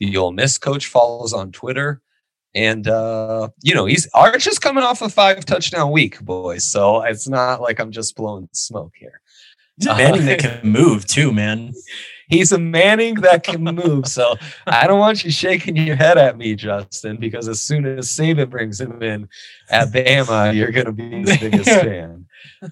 the 0.00 0.16
Ole 0.16 0.32
Miss 0.32 0.58
coach 0.58 0.86
follows 0.86 1.32
on 1.32 1.52
Twitter. 1.52 2.00
And 2.54 2.86
uh, 2.86 3.48
you 3.62 3.74
know, 3.74 3.84
he's 3.86 4.08
Arch 4.14 4.46
is 4.46 4.58
coming 4.58 4.84
off 4.84 5.02
a 5.02 5.08
five 5.08 5.44
touchdown 5.44 5.90
week, 5.90 6.20
boys. 6.20 6.64
So 6.64 7.02
it's 7.02 7.28
not 7.28 7.60
like 7.60 7.80
I'm 7.80 7.90
just 7.90 8.14
blowing 8.14 8.48
smoke 8.52 8.92
here. 8.96 9.20
He's 9.76 9.88
a 9.88 9.94
that 9.94 10.38
can 10.38 10.60
move 10.70 11.04
too, 11.06 11.32
man. 11.32 11.72
He's 12.28 12.52
a 12.52 12.58
Manning 12.58 13.16
that 13.16 13.44
can 13.44 13.62
move. 13.62 14.06
So 14.06 14.36
I 14.66 14.86
don't 14.86 14.98
want 14.98 15.24
you 15.24 15.30
shaking 15.30 15.76
your 15.76 15.96
head 15.96 16.18
at 16.18 16.36
me, 16.36 16.54
Justin, 16.54 17.16
because 17.18 17.48
as 17.48 17.60
soon 17.62 17.86
as 17.86 18.08
Saban 18.08 18.50
brings 18.50 18.80
him 18.80 19.02
in 19.02 19.28
at 19.70 19.88
Bama, 19.88 20.54
you're 20.54 20.72
going 20.72 20.86
to 20.86 20.92
be 20.92 21.10
his 21.10 21.38
biggest 21.38 21.68
fan. 21.80 22.26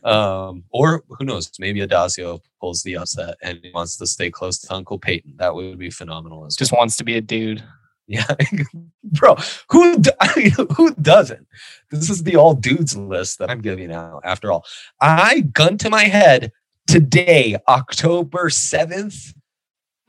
Um, 0.05 0.65
or 0.71 1.05
who 1.09 1.25
knows? 1.25 1.51
Maybe 1.59 1.81
Addazio 1.81 2.41
pulls 2.61 2.83
the 2.83 2.97
upset 2.97 3.37
and 3.43 3.61
wants 3.75 3.97
to 3.99 4.07
stay 4.07 4.31
close 4.31 4.59
to 4.61 4.75
Uncle 4.75 4.99
Peyton. 4.99 5.35
That 5.37 5.55
would 5.55 5.79
be 5.79 5.91
phenomenal 5.91 6.47
as 6.47 6.57
Just 6.57 6.73
well. 6.73 6.81
wants 6.81 6.97
to 6.99 7.05
be 7.05 7.17
a 7.17 7.21
dude. 7.21 7.63
Yeah, 8.07 8.27
bro. 9.05 9.37
Who 9.71 10.03
who 10.77 10.95
doesn't? 10.97 11.47
This 11.91 12.11
is 12.11 12.25
the 12.25 12.37
all 12.37 12.55
dudes 12.55 12.97
list 12.97 13.39
that 13.39 13.51
I'm 13.51 13.61
giving 13.61 13.93
out. 13.93 14.23
After 14.25 14.51
all, 14.51 14.65
I 15.01 15.41
gun 15.41 15.79
to 15.79 15.89
my 15.91 16.05
head 16.05 16.53
today, 16.87 17.57
October 17.69 18.51
seventh. 18.51 19.33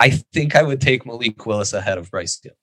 I 0.03 0.09
think 0.09 0.53
I 0.57 0.63
would 0.63 0.81
take 0.81 1.05
Malik 1.05 1.45
Willis 1.45 1.71
ahead 1.71 1.97
of 1.97 2.11
Bryce 2.11 2.37
Young, 2.43 2.55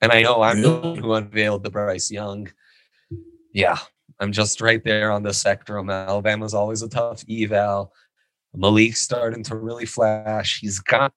and 0.00 0.10
I 0.10 0.22
know 0.22 0.42
I'm 0.42 0.60
the 0.60 0.74
one 0.74 0.96
who 0.96 1.12
unveiled 1.14 1.62
the 1.62 1.70
Bryce 1.70 2.10
Young. 2.10 2.50
Yeah, 3.52 3.78
I'm 4.18 4.32
just 4.32 4.60
right 4.60 4.82
there 4.82 5.12
on 5.12 5.22
the 5.22 5.32
spectrum. 5.32 5.88
Alabama's 5.90 6.52
always 6.52 6.82
a 6.82 6.88
tough 6.88 7.22
eval. 7.30 7.92
Malik's 8.52 9.00
starting 9.00 9.44
to 9.44 9.54
really 9.54 9.86
flash. 9.86 10.58
He's 10.58 10.80
got 10.80 11.12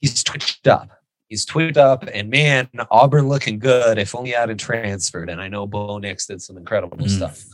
he's 0.00 0.22
twitched 0.22 0.68
up. 0.68 0.90
He's 1.28 1.44
twitched 1.44 1.76
up, 1.76 2.04
and 2.14 2.30
man, 2.30 2.68
Auburn 2.88 3.26
looking 3.28 3.58
good. 3.58 3.98
If 3.98 4.14
only 4.14 4.36
I 4.36 4.40
hadn't 4.42 4.58
transferred. 4.58 5.28
And 5.28 5.40
I 5.40 5.48
know 5.48 5.66
Bo 5.66 5.98
Nix 5.98 6.26
did 6.26 6.40
some 6.40 6.56
incredible 6.56 6.98
Mm. 6.98 7.08
stuff. 7.10 7.44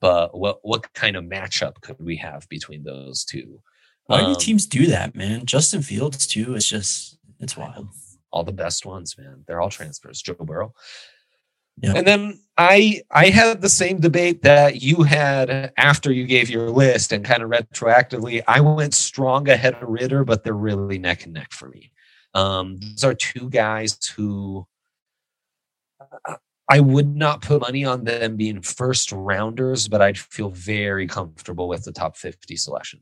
But 0.00 0.38
what 0.38 0.60
what 0.62 0.92
kind 0.92 1.16
of 1.16 1.24
matchup 1.24 1.80
could 1.80 1.96
we 1.98 2.16
have 2.18 2.48
between 2.48 2.84
those 2.84 3.24
two? 3.24 3.60
Why 4.06 4.20
do 4.20 4.26
Um, 4.28 4.36
teams 4.36 4.66
do 4.66 4.86
that, 4.86 5.14
man? 5.14 5.46
Justin 5.46 5.82
Fields 5.82 6.26
too. 6.26 6.54
It's 6.54 6.68
just 6.68 7.18
it's 7.40 7.56
wild. 7.56 7.88
all 8.30 8.44
the 8.44 8.52
best 8.52 8.84
ones, 8.84 9.16
man. 9.18 9.44
They're 9.46 9.60
all 9.60 9.70
transfers. 9.70 10.20
Joe 10.22 10.34
Burrow. 10.34 10.74
Yeah. 11.78 11.94
And 11.96 12.06
then 12.06 12.40
I 12.56 13.02
I 13.10 13.30
had 13.30 13.60
the 13.60 13.68
same 13.68 14.00
debate 14.00 14.42
that 14.42 14.80
you 14.82 15.02
had 15.02 15.72
after 15.76 16.12
you 16.12 16.24
gave 16.26 16.48
your 16.48 16.70
list 16.70 17.12
and 17.12 17.24
kind 17.24 17.42
of 17.42 17.50
retroactively. 17.50 18.42
I 18.46 18.60
went 18.60 18.94
strong 18.94 19.48
ahead 19.48 19.74
of 19.74 19.88
Ridder, 19.88 20.24
but 20.24 20.44
they're 20.44 20.52
really 20.52 20.98
neck 20.98 21.24
and 21.24 21.32
neck 21.34 21.52
for 21.52 21.68
me. 21.68 21.90
Um, 22.34 22.78
those 22.80 23.04
are 23.04 23.14
two 23.14 23.48
guys 23.50 23.98
who 24.16 24.66
uh, 26.00 26.36
I 26.68 26.80
would 26.80 27.14
not 27.14 27.42
put 27.42 27.60
money 27.60 27.84
on 27.84 28.04
them 28.04 28.36
being 28.36 28.62
first 28.62 29.12
rounders, 29.12 29.88
but 29.88 30.00
I'd 30.00 30.18
feel 30.18 30.50
very 30.50 31.06
comfortable 31.06 31.68
with 31.68 31.84
the 31.84 31.92
top 31.92 32.16
50 32.16 32.56
selection. 32.56 33.00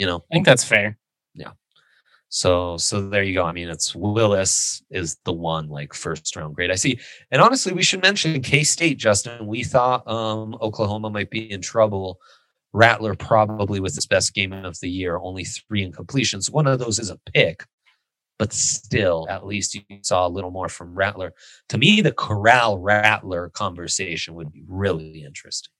You 0.00 0.06
know, 0.06 0.24
I 0.32 0.34
think 0.34 0.46
that's 0.46 0.64
fair. 0.64 0.96
Yeah. 1.34 1.50
So 2.30 2.78
so 2.78 3.06
there 3.10 3.22
you 3.22 3.34
go. 3.34 3.44
I 3.44 3.52
mean, 3.52 3.68
it's 3.68 3.94
Willis 3.94 4.82
is 4.88 5.18
the 5.26 5.32
one 5.34 5.68
like 5.68 5.92
first 5.92 6.34
round 6.36 6.54
grade. 6.54 6.70
I 6.70 6.76
see. 6.76 6.98
And 7.30 7.42
honestly, 7.42 7.74
we 7.74 7.82
should 7.82 8.00
mention 8.00 8.40
K 8.40 8.64
State, 8.64 8.96
Justin. 8.96 9.46
We 9.46 9.62
thought 9.62 10.08
um 10.08 10.56
Oklahoma 10.62 11.10
might 11.10 11.28
be 11.28 11.52
in 11.52 11.60
trouble. 11.60 12.18
Rattler 12.72 13.14
probably 13.14 13.78
was 13.78 13.94
his 13.94 14.06
best 14.06 14.32
game 14.32 14.54
of 14.54 14.80
the 14.80 14.88
year, 14.88 15.18
only 15.18 15.44
three 15.44 15.86
incompletions. 15.86 16.50
One 16.50 16.66
of 16.66 16.78
those 16.78 16.98
is 16.98 17.10
a 17.10 17.20
pick, 17.34 17.66
but 18.38 18.54
still, 18.54 19.26
at 19.28 19.44
least 19.44 19.74
you 19.74 19.82
saw 20.00 20.26
a 20.26 20.30
little 20.36 20.50
more 20.50 20.70
from 20.70 20.94
Rattler. 20.94 21.34
To 21.68 21.76
me, 21.76 22.00
the 22.00 22.12
Corral 22.12 22.78
Rattler 22.78 23.50
conversation 23.50 24.32
would 24.36 24.50
be 24.50 24.64
really 24.66 25.24
interesting. 25.24 25.72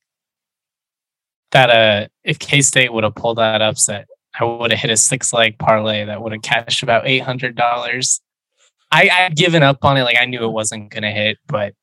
That 1.53 1.71
uh, 1.71 2.09
if 2.25 2.39
K 2.39 2.63
State 2.63 2.93
would 2.93 3.05
have 3.05 3.15
pulled 3.15 3.39
that 3.39 3.61
upset, 3.61 4.07
I 4.39 4.45
would 4.45 4.71
have 4.71 4.81
hit 4.81 4.91
a 4.91 4.97
six 4.97 5.33
leg 5.33 5.59
parlay 5.59 6.05
that 6.05 6.23
would 6.23 6.33
have 6.33 6.43
cashed 6.43 6.83
about 6.83 7.07
eight 7.07 7.21
hundred 7.21 7.57
dollars. 7.57 8.21
I'd 8.93 9.37
given 9.37 9.63
up 9.63 9.85
on 9.85 9.97
it, 9.97 10.03
like 10.03 10.17
I 10.21 10.25
knew 10.25 10.45
it 10.45 10.53
wasn't 10.53 10.91
gonna 10.91 11.13
hit, 11.13 11.39
but 11.47 11.75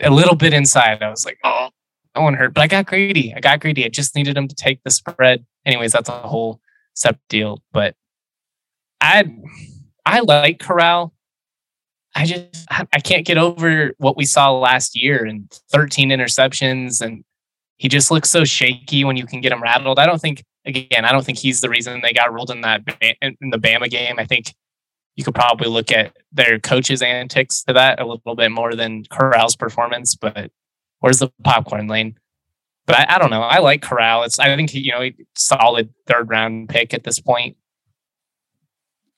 a 0.00 0.10
little 0.10 0.36
bit 0.36 0.52
inside, 0.52 1.02
I 1.02 1.10
was 1.10 1.24
like, 1.24 1.38
oh, 1.44 1.70
that 2.14 2.20
one 2.22 2.34
hurt. 2.34 2.54
But 2.54 2.62
I 2.62 2.66
got 2.66 2.86
greedy. 2.86 3.34
I 3.34 3.40
got 3.40 3.60
greedy. 3.60 3.84
I 3.84 3.88
just 3.88 4.14
needed 4.14 4.36
him 4.36 4.48
to 4.48 4.54
take 4.54 4.82
the 4.84 4.90
spread. 4.90 5.44
Anyways, 5.64 5.92
that's 5.92 6.08
a 6.08 6.12
whole 6.12 6.60
sep 6.94 7.18
deal. 7.28 7.62
But 7.72 7.94
I 9.00 9.24
I 10.04 10.20
like 10.20 10.58
Corral. 10.58 11.14
I 12.14 12.26
just 12.26 12.66
I 12.70 13.00
can't 13.00 13.26
get 13.26 13.38
over 13.38 13.92
what 13.98 14.16
we 14.16 14.24
saw 14.24 14.50
last 14.52 15.00
year 15.00 15.24
and 15.24 15.50
13 15.70 16.10
interceptions 16.10 17.00
and 17.00 17.24
he 17.78 17.88
just 17.88 18.10
looks 18.10 18.28
so 18.28 18.44
shaky 18.44 19.04
when 19.04 19.16
you 19.16 19.26
can 19.26 19.40
get 19.40 19.52
him 19.52 19.62
rattled. 19.62 19.98
I 19.98 20.06
don't 20.06 20.20
think 20.20 20.44
again, 20.66 21.04
I 21.04 21.12
don't 21.12 21.24
think 21.24 21.38
he's 21.38 21.60
the 21.60 21.70
reason 21.70 22.00
they 22.02 22.12
got 22.12 22.32
ruled 22.32 22.50
in 22.50 22.60
that 22.60 22.82
in 23.22 23.50
the 23.50 23.58
Bama 23.58 23.88
game. 23.88 24.16
I 24.18 24.26
think 24.26 24.54
you 25.16 25.24
could 25.24 25.34
probably 25.34 25.68
look 25.68 25.90
at 25.90 26.16
their 26.30 26.60
coaches' 26.60 27.02
antics 27.02 27.64
to 27.64 27.72
that 27.72 28.00
a 28.00 28.06
little 28.06 28.36
bit 28.36 28.50
more 28.50 28.74
than 28.74 29.04
Corral's 29.06 29.56
performance. 29.56 30.14
But 30.14 30.52
where's 31.00 31.18
the 31.18 31.32
popcorn 31.42 31.88
lane? 31.88 32.16
But 32.86 33.00
I, 33.00 33.16
I 33.16 33.18
don't 33.18 33.30
know. 33.30 33.42
I 33.42 33.58
like 33.58 33.82
Corral. 33.82 34.22
It's 34.22 34.38
I 34.38 34.54
think 34.56 34.74
you 34.74 34.92
know 34.92 35.08
solid 35.36 35.92
third 36.06 36.28
round 36.30 36.68
pick 36.68 36.94
at 36.94 37.04
this 37.04 37.20
point. 37.20 37.56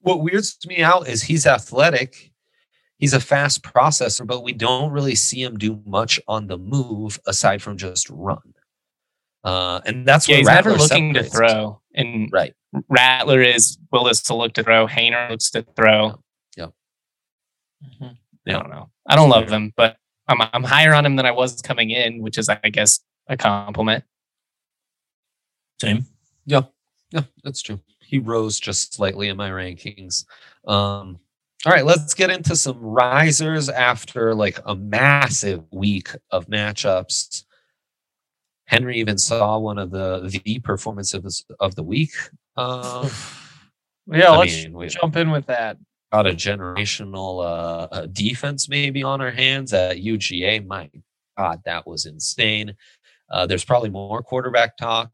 what 0.01 0.23
weirds 0.23 0.59
me 0.67 0.83
out 0.83 1.09
is 1.09 1.23
he's 1.25 1.47
athletic. 1.47 2.30
He's 3.01 3.15
a 3.15 3.21
fast 3.21 3.63
processor, 3.63 4.27
but 4.27 4.45
we 4.45 4.53
don't 4.53 4.93
really 4.93 5.15
see 5.15 5.43
him 5.43 5.57
do 5.59 5.81
much 5.87 6.21
on 6.29 6.47
the 6.47 6.59
move 6.59 7.19
aside 7.27 7.63
from 7.63 7.77
just 7.79 8.09
run. 8.11 8.55
Uh, 9.43 9.81
and 9.87 10.07
that's 10.07 10.29
Yeah, 10.29 10.35
where 10.35 10.39
he's 10.41 10.47
never 10.49 10.71
Rattler 10.71 10.83
looking 10.83 11.15
to 11.15 11.25
separates 11.25 11.39
himself. 11.39 11.63
throw. 11.63 11.83
And 11.95 12.29
Right. 12.31 12.55
Rattler 12.89 13.41
is 13.41 13.79
Willis 13.91 14.23
to 14.25 14.35
look 14.35 14.53
to 14.53 14.63
throw. 14.63 14.87
Haener 14.87 15.31
looks 15.31 15.51
to 15.53 15.63
throw. 15.75 16.23
Yeah. 16.57 16.67
I 18.03 18.53
don't 18.53 18.71
know. 18.71 18.91
I 19.09 19.17
don't 19.17 19.31
love 19.31 19.49
him, 19.51 19.73
but 19.77 19.97
I'm 20.29 20.43
I'm 20.53 20.63
higher 20.63 20.93
on 20.95 21.05
him 21.07 21.17
than 21.17 21.25
I 21.27 21.31
was 21.31 21.61
coming 21.63 21.91
in, 21.91 22.21
which 22.23 22.37
is 22.39 22.49
I 22.49 22.57
guess 22.71 23.01
a 23.27 23.37
compliment. 23.37 24.05
Same. 25.81 26.05
Yeah. 26.45 26.63
Yeah, 27.11 27.23
that's 27.43 27.63
true. 27.63 27.81
He 28.01 28.19
rose 28.19 28.61
just 28.61 28.95
slightly 28.95 29.29
in 29.29 29.37
my 29.37 29.51
rankings. 29.51 30.25
Um, 30.67 31.19
all 31.67 31.73
right, 31.73 31.85
let's 31.85 32.15
get 32.15 32.31
into 32.31 32.57
some 32.57 32.79
risers 32.81 33.69
after 33.69 34.35
like 34.35 34.59
a 34.65 34.75
massive 34.75 35.63
week 35.73 36.09
of 36.31 36.47
matchups. 36.47 37.45
Henry 38.67 38.99
even 38.99 39.19
saw 39.19 39.59
one 39.59 39.79
of 39.79 39.91
the 39.91 40.41
the 40.45 40.59
performances 40.61 41.45
of 41.59 41.75
the 41.75 41.83
week. 41.83 42.13
Uh, 42.57 43.09
Yeah, 44.07 44.31
I 44.33 44.39
let's 44.39 44.65
mean, 44.67 44.89
jump 44.89 45.17
in 45.17 45.31
with 45.31 45.47
that. 45.47 45.77
got 46.13 46.27
a 46.27 46.31
generational 46.31 47.45
uh, 47.45 47.89
uh, 47.93 48.07
defense 48.07 48.69
maybe 48.69 49.03
on 49.03 49.21
our 49.21 49.31
hands 49.31 49.73
at 49.73 49.99
UGA. 49.99 50.67
My 50.67 50.91
God, 51.37 51.61
that 51.65 51.87
was 51.87 52.07
insane. 52.07 52.75
Uh, 53.31 53.47
there's 53.47 53.65
probably 53.65 53.91
more 53.91 54.23
quarterback 54.23 54.77
talk. 54.77 55.11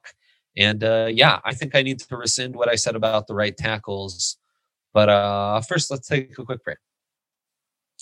And 0.56 0.82
uh, 0.84 1.08
yeah, 1.12 1.40
I 1.44 1.52
think 1.54 1.74
I 1.74 1.82
need 1.82 1.98
to 2.00 2.16
rescind 2.16 2.54
what 2.56 2.68
I 2.70 2.76
said 2.76 2.96
about 2.96 3.26
the 3.26 3.34
right 3.34 3.56
tackles. 3.56 4.38
But 4.96 5.10
uh, 5.10 5.60
first, 5.60 5.90
let's 5.90 6.08
take 6.08 6.38
a 6.38 6.42
quick 6.42 6.64
break. 6.64 6.78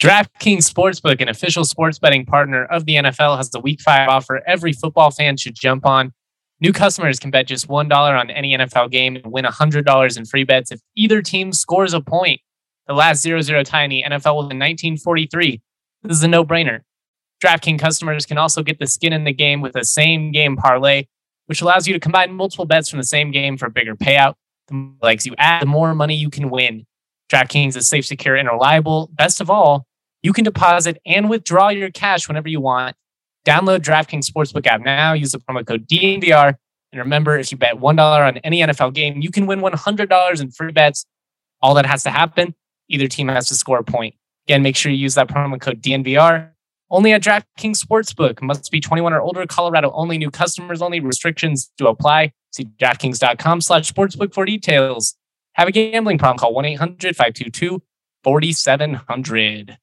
DraftKings 0.00 0.72
Sportsbook, 0.72 1.20
an 1.20 1.28
official 1.28 1.64
sports 1.64 1.98
betting 1.98 2.24
partner 2.24 2.66
of 2.66 2.84
the 2.84 2.94
NFL, 2.94 3.36
has 3.36 3.50
the 3.50 3.58
Week 3.58 3.80
5 3.80 4.08
offer 4.08 4.40
every 4.46 4.72
football 4.72 5.10
fan 5.10 5.36
should 5.36 5.56
jump 5.56 5.84
on. 5.84 6.12
New 6.60 6.72
customers 6.72 7.18
can 7.18 7.32
bet 7.32 7.48
just 7.48 7.66
$1 7.66 7.92
on 7.92 8.30
any 8.30 8.56
NFL 8.56 8.92
game 8.92 9.16
and 9.16 9.26
win 9.32 9.44
$100 9.44 10.16
in 10.16 10.24
free 10.24 10.44
bets 10.44 10.70
if 10.70 10.78
either 10.94 11.20
team 11.20 11.52
scores 11.52 11.94
a 11.94 12.00
point. 12.00 12.40
The 12.86 12.94
last 12.94 13.22
0 13.22 13.40
0 13.40 13.64
tie 13.64 13.82
in 13.82 13.90
the 13.90 14.04
NFL 14.04 14.36
was 14.36 14.44
in 14.52 14.60
1943. 14.60 15.60
This 16.04 16.16
is 16.16 16.22
a 16.22 16.28
no 16.28 16.44
brainer. 16.44 16.82
DraftKings 17.44 17.80
customers 17.80 18.24
can 18.24 18.38
also 18.38 18.62
get 18.62 18.78
the 18.78 18.86
skin 18.86 19.12
in 19.12 19.24
the 19.24 19.32
game 19.32 19.62
with 19.62 19.74
a 19.74 19.84
same 19.84 20.30
game 20.30 20.54
parlay, 20.56 21.06
which 21.46 21.60
allows 21.60 21.88
you 21.88 21.94
to 21.94 21.98
combine 21.98 22.32
multiple 22.32 22.66
bets 22.66 22.88
from 22.88 23.00
the 23.00 23.04
same 23.04 23.32
game 23.32 23.56
for 23.56 23.66
a 23.66 23.70
bigger 23.70 23.96
payout. 23.96 24.34
The 24.68 24.74
more 24.74 24.96
legs 25.02 25.26
you 25.26 25.34
add, 25.38 25.62
the 25.62 25.66
more 25.66 25.94
money 25.94 26.14
you 26.14 26.30
can 26.30 26.50
win. 26.50 26.86
DraftKings 27.30 27.76
is 27.76 27.88
safe, 27.88 28.06
secure, 28.06 28.36
and 28.36 28.48
reliable. 28.48 29.10
Best 29.12 29.40
of 29.40 29.50
all, 29.50 29.86
you 30.22 30.32
can 30.32 30.44
deposit 30.44 30.98
and 31.04 31.28
withdraw 31.28 31.68
your 31.68 31.90
cash 31.90 32.28
whenever 32.28 32.48
you 32.48 32.60
want. 32.60 32.96
Download 33.44 33.80
DraftKings 33.80 34.30
Sportsbook 34.30 34.66
app 34.66 34.80
now. 34.80 35.12
Use 35.12 35.32
the 35.32 35.38
promo 35.38 35.66
code 35.66 35.86
DNVR. 35.86 36.54
And 36.92 36.98
remember, 36.98 37.38
if 37.38 37.50
you 37.50 37.58
bet 37.58 37.74
$1 37.74 38.26
on 38.26 38.38
any 38.38 38.60
NFL 38.60 38.94
game, 38.94 39.20
you 39.20 39.30
can 39.30 39.46
win 39.46 39.60
$100 39.60 40.40
in 40.40 40.50
free 40.50 40.72
bets. 40.72 41.04
All 41.60 41.74
that 41.74 41.86
has 41.86 42.02
to 42.04 42.10
happen, 42.10 42.54
either 42.88 43.08
team 43.08 43.28
has 43.28 43.48
to 43.48 43.54
score 43.54 43.78
a 43.78 43.84
point. 43.84 44.14
Again, 44.46 44.62
make 44.62 44.76
sure 44.76 44.92
you 44.92 44.98
use 44.98 45.14
that 45.16 45.28
promo 45.28 45.60
code 45.60 45.82
DNVR. 45.82 46.53
Only 46.90 47.12
at 47.12 47.22
DraftKings 47.22 47.82
Sportsbook. 47.82 48.42
Must 48.42 48.70
be 48.70 48.80
21 48.80 49.12
or 49.12 49.20
older. 49.20 49.46
Colorado 49.46 49.90
only. 49.92 50.18
New 50.18 50.30
customers 50.30 50.82
only. 50.82 51.00
Restrictions 51.00 51.70
to 51.78 51.88
apply. 51.88 52.32
See 52.52 52.66
DraftKings.com 52.80 53.60
slash 53.60 53.90
sportsbook 53.90 54.32
for 54.32 54.44
details. 54.44 55.16
Have 55.54 55.68
a 55.68 55.72
gambling 55.72 56.18
problem? 56.18 56.38
Call 56.38 56.54
1 56.54 56.64
800 56.64 57.16
522 57.16 57.82
4700. 58.22 59.78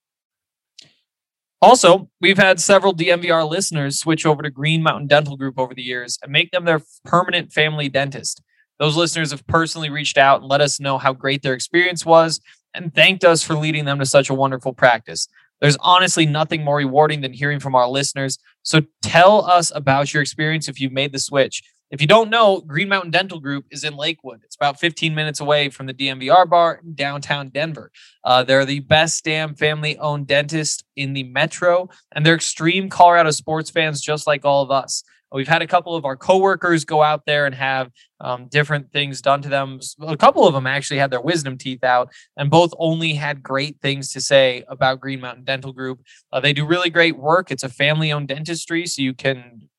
Also, 1.62 2.10
we've 2.20 2.40
had 2.40 2.60
several 2.60 2.94
DNVR 2.94 3.48
listeners 3.48 4.00
switch 4.00 4.26
over 4.26 4.42
to 4.42 4.50
Green 4.50 4.82
Mountain 4.82 5.08
Dental 5.08 5.38
Group 5.38 5.60
over 5.60 5.76
the 5.76 5.84
years 5.84 6.18
and 6.24 6.32
make 6.32 6.50
them 6.52 6.66
their 6.66 6.82
permanent 7.06 7.54
family 7.54 7.88
dentist. 7.88 8.42
Those 8.80 8.98
listeners 8.98 9.30
have 9.30 9.46
personally 9.46 9.92
reached 9.92 10.18
out 10.18 10.42
and 10.42 10.50
let 10.50 10.60
us 10.60 10.80
know 10.80 10.98
how 10.98 11.14
great 11.14 11.44
their 11.44 11.54
experience 11.54 12.04
was 12.04 12.42
and 12.74 12.94
thanked 12.94 13.24
us 13.24 13.44
for 13.44 13.54
leading 13.54 13.86
them 13.86 14.00
to 14.00 14.08
such 14.08 14.30
a 14.30 14.34
wonderful 14.34 14.74
practice. 14.74 15.28
There's 15.62 15.78
honestly 15.80 16.26
nothing 16.26 16.64
more 16.64 16.78
rewarding 16.78 17.22
than 17.22 17.34
hearing 17.34 17.60
from 17.60 17.76
our 17.76 17.88
listeners. 17.88 18.38
So 18.64 18.82
tell 19.02 19.46
us 19.46 19.72
about 19.74 20.14
your 20.14 20.22
experience 20.22 20.68
if 20.68 20.82
you've 20.82 20.92
made 20.92 21.14
the 21.14 21.20
switch. 21.20 21.64
If 21.92 22.00
you 22.00 22.08
don't 22.08 22.30
know, 22.30 22.62
Green 22.62 22.88
Mountain 22.88 23.12
Dental 23.12 23.42
Group 23.42 23.66
is 23.70 23.84
in 23.84 23.98
Lakewood. 23.98 24.40
It's 24.46 24.56
about 24.56 24.80
15 24.80 25.14
minutes 25.14 25.42
away 25.42 25.70
from 25.70 25.88
the 25.88 25.94
DNVR 25.94 26.50
bar 26.50 26.80
in 26.82 26.96
downtown 26.96 27.50
Denver. 27.50 27.92
Uh, 28.24 28.44
they're 28.44 28.66
the 28.66 28.80
best 28.80 29.26
damn 29.26 29.56
family 29.56 29.98
owned 29.98 30.26
dentist 30.26 30.86
in 30.96 31.12
the 31.12 31.24
metro, 31.24 31.90
and 32.14 32.26
they're 32.26 32.36
extreme 32.36 32.90
Colorado 32.90 33.32
sports 33.32 33.70
fans 33.70 34.00
just 34.00 34.26
like 34.26 34.46
all 34.46 34.64
of 34.64 34.72
us. 34.72 35.04
We've 35.32 35.48
had 35.48 35.62
a 35.62 35.68
couple 35.68 35.96
of 35.96 36.06
our 36.06 36.18
coworkers 36.18 36.84
go 36.84 37.02
out 37.02 37.26
there 37.26 37.46
and 37.46 37.56
have 37.56 37.90
um, 38.20 38.48
different 38.48 38.92
things 38.92 39.22
done 39.22 39.42
to 39.42 39.50
them. 39.50 39.80
A 40.02 40.18
couple 40.18 40.46
of 40.46 40.54
them 40.54 40.68
actually 40.68 40.98
had 40.98 41.12
their 41.12 41.22
wisdom 41.22 41.58
teeth 41.58 41.84
out, 41.84 42.12
and 42.36 42.50
both 42.50 42.74
only 42.78 43.14
had 43.14 43.42
great 43.42 43.80
things 43.82 44.12
to 44.14 44.22
say 44.22 44.64
about 44.68 45.00
Green 45.00 45.22
Mountain 45.22 45.46
Dental 45.46 45.72
Group. 45.72 46.02
Uh, 46.32 46.40
they 46.40 46.54
do 46.54 46.66
really 46.66 46.90
great 46.90 47.18
work. 47.18 47.52
It's 47.52 47.64
a 47.64 47.70
family 47.70 48.12
owned 48.12 48.28
dentistry, 48.28 48.86
so 48.86 49.02
you 49.02 49.14
can 49.14 49.70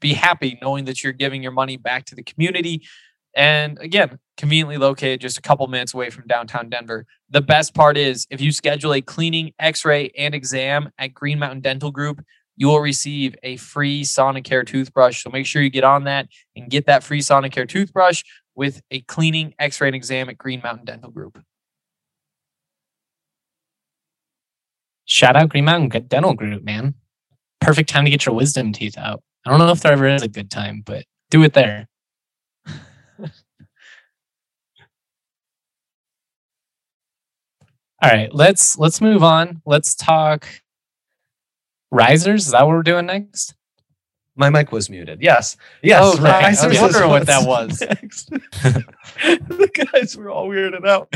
be 0.00 0.14
happy 0.14 0.58
knowing 0.62 0.84
that 0.86 1.02
you're 1.02 1.12
giving 1.12 1.42
your 1.42 1.52
money 1.52 1.76
back 1.76 2.04
to 2.06 2.14
the 2.14 2.22
community. 2.22 2.82
And 3.34 3.78
again, 3.78 4.18
conveniently 4.36 4.78
located 4.78 5.20
just 5.20 5.38
a 5.38 5.42
couple 5.42 5.66
minutes 5.68 5.94
away 5.94 6.10
from 6.10 6.26
downtown 6.26 6.68
Denver. 6.68 7.06
The 7.30 7.40
best 7.40 7.74
part 7.74 7.96
is 7.96 8.26
if 8.30 8.40
you 8.40 8.52
schedule 8.52 8.94
a 8.94 9.00
cleaning, 9.00 9.52
x 9.58 9.84
ray, 9.84 10.10
and 10.16 10.34
exam 10.34 10.90
at 10.98 11.14
Green 11.14 11.38
Mountain 11.38 11.60
Dental 11.60 11.90
Group, 11.90 12.24
you 12.58 12.66
will 12.66 12.80
receive 12.80 13.36
a 13.44 13.56
free 13.56 14.02
Sonicare 14.02 14.66
toothbrush. 14.66 15.22
So 15.22 15.30
make 15.30 15.46
sure 15.46 15.62
you 15.62 15.70
get 15.70 15.84
on 15.84 16.04
that 16.04 16.26
and 16.56 16.68
get 16.68 16.86
that 16.86 17.04
free 17.04 17.20
Sonicare 17.20 17.68
toothbrush 17.68 18.24
with 18.56 18.82
a 18.90 19.00
cleaning, 19.02 19.54
x 19.60 19.80
ray, 19.80 19.86
and 19.86 19.94
exam 19.94 20.28
at 20.28 20.36
Green 20.36 20.60
Mountain 20.60 20.84
Dental 20.84 21.10
Group. 21.12 21.40
Shout 25.04 25.36
out 25.36 25.50
Green 25.50 25.66
Mountain 25.66 26.06
Dental 26.08 26.34
Group, 26.34 26.64
man. 26.64 26.94
Perfect 27.60 27.88
time 27.88 28.04
to 28.04 28.10
get 28.10 28.26
your 28.26 28.34
wisdom 28.34 28.72
teeth 28.72 28.98
out. 28.98 29.22
I 29.46 29.50
don't 29.50 29.60
know 29.60 29.70
if 29.70 29.80
there 29.80 29.92
ever 29.92 30.08
is 30.08 30.22
a 30.22 30.28
good 30.28 30.50
time, 30.50 30.82
but 30.84 31.04
do 31.30 31.44
it 31.44 31.52
there. 31.54 31.86
All 32.66 33.30
right, 38.02 38.34
let's 38.34 38.76
let's 38.76 39.00
move 39.00 39.22
on. 39.22 39.62
Let's 39.64 39.94
talk 39.94 40.48
risers. 41.90 42.46
Is 42.46 42.52
that 42.52 42.66
what 42.66 42.74
we're 42.74 42.82
doing 42.82 43.06
next? 43.06 43.54
My 44.38 44.50
mic 44.50 44.70
was 44.70 44.88
muted. 44.88 45.20
Yes. 45.20 45.56
Yes. 45.82 46.00
Oh, 46.00 46.16
right. 46.22 46.44
I 46.44 46.68
was 46.68 46.80
wondering 46.80 47.10
what 47.10 47.26
that 47.26 47.44
was. 47.44 47.78
the 47.80 49.88
guys 49.92 50.16
were 50.16 50.30
all 50.30 50.48
weirded 50.48 50.86
out. 50.86 51.08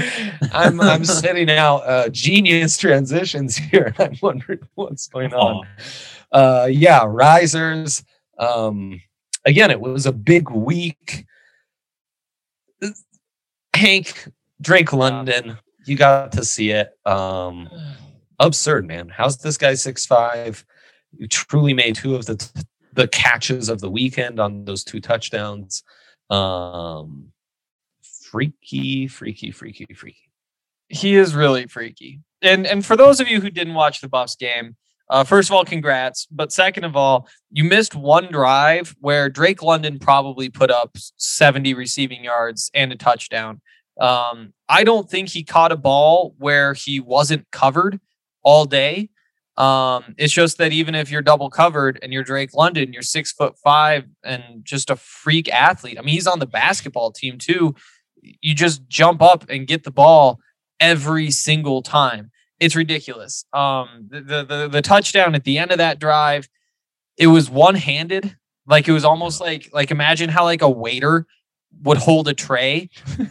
I'm 0.52 0.80
I'm 0.80 1.04
sitting 1.04 1.48
out 1.48 1.86
uh, 1.86 2.08
genius 2.08 2.76
transitions 2.76 3.56
here, 3.56 3.94
I'm 3.98 4.16
wondering 4.20 4.58
what's 4.74 5.06
going 5.06 5.32
on. 5.34 5.64
Uh, 6.32 6.66
yeah, 6.68 7.04
risers. 7.06 8.02
Um, 8.38 9.00
again, 9.44 9.70
it 9.70 9.80
was 9.80 10.06
a 10.06 10.12
big 10.12 10.50
week. 10.50 11.24
Hank, 13.72 14.28
Drake 14.60 14.92
London, 14.92 15.58
you 15.86 15.96
got 15.96 16.32
to 16.32 16.44
see 16.44 16.70
it. 16.70 16.90
Um, 17.06 17.68
absurd, 18.46 18.86
man. 18.86 19.08
How's 19.08 19.38
this 19.38 19.56
guy 19.56 19.74
six 19.74 20.06
five? 20.06 20.64
You 21.16 21.28
truly 21.28 21.74
made 21.74 21.96
two 21.96 22.14
of 22.14 22.26
the 22.26 22.36
t- 22.36 22.62
the 22.92 23.08
catches 23.08 23.68
of 23.68 23.80
the 23.80 23.90
weekend 23.90 24.38
on 24.38 24.64
those 24.64 24.84
two 24.84 25.00
touchdowns. 25.00 25.82
Um, 26.30 27.28
freaky, 28.30 29.08
freaky, 29.08 29.50
freaky, 29.50 29.86
freaky. 29.94 30.30
he 30.88 31.16
is 31.16 31.34
really 31.34 31.66
freaky. 31.66 32.20
And 32.40 32.66
and 32.66 32.84
for 32.84 32.96
those 32.96 33.20
of 33.20 33.28
you 33.28 33.40
who 33.40 33.50
didn't 33.50 33.74
watch 33.74 34.00
the 34.00 34.08
Buffs 34.08 34.36
game, 34.36 34.76
uh, 35.08 35.24
first 35.24 35.50
of 35.50 35.54
all, 35.54 35.64
congrats. 35.64 36.26
But 36.30 36.52
second 36.52 36.84
of 36.84 36.96
all, 36.96 37.28
you 37.50 37.64
missed 37.64 37.94
one 37.94 38.32
drive 38.32 38.94
where 39.00 39.28
Drake 39.28 39.62
London 39.62 39.98
probably 39.98 40.48
put 40.48 40.70
up 40.70 40.96
70 41.16 41.74
receiving 41.74 42.24
yards 42.24 42.70
and 42.74 42.92
a 42.92 42.96
touchdown. 42.96 43.60
Um, 44.00 44.54
I 44.68 44.84
don't 44.84 45.08
think 45.08 45.28
he 45.28 45.44
caught 45.44 45.70
a 45.70 45.76
ball 45.76 46.34
where 46.38 46.72
he 46.72 46.98
wasn't 46.98 47.46
covered 47.52 48.00
all 48.42 48.64
day. 48.64 49.10
Um, 49.56 50.14
it's 50.16 50.32
just 50.32 50.58
that 50.58 50.72
even 50.72 50.94
if 50.94 51.10
you're 51.10 51.22
double 51.22 51.50
covered 51.50 51.98
and 52.02 52.12
you're 52.12 52.24
Drake 52.24 52.54
London, 52.54 52.92
you're 52.92 53.02
six 53.02 53.32
foot 53.32 53.54
five 53.62 54.04
and 54.24 54.42
just 54.62 54.88
a 54.88 54.96
freak 54.96 55.52
athlete. 55.52 55.98
I 55.98 56.02
mean, 56.02 56.14
he's 56.14 56.26
on 56.26 56.38
the 56.38 56.46
basketball 56.46 57.12
team 57.12 57.38
too. 57.38 57.74
You 58.22 58.54
just 58.54 58.88
jump 58.88 59.20
up 59.20 59.44
and 59.50 59.66
get 59.66 59.84
the 59.84 59.90
ball 59.90 60.40
every 60.80 61.30
single 61.30 61.82
time. 61.82 62.30
It's 62.60 62.76
ridiculous. 62.76 63.44
Um, 63.52 64.08
the, 64.08 64.20
the 64.20 64.44
the 64.44 64.68
the 64.68 64.82
touchdown 64.82 65.34
at 65.34 65.44
the 65.44 65.58
end 65.58 65.70
of 65.70 65.78
that 65.78 65.98
drive, 65.98 66.48
it 67.18 67.26
was 67.26 67.50
one 67.50 67.74
handed. 67.74 68.36
Like 68.66 68.88
it 68.88 68.92
was 68.92 69.04
almost 69.04 69.40
like 69.40 69.68
like 69.72 69.90
imagine 69.90 70.30
how 70.30 70.44
like 70.44 70.62
a 70.62 70.70
waiter 70.70 71.26
would 71.82 71.98
hold 71.98 72.28
a 72.28 72.34
tray, 72.34 72.88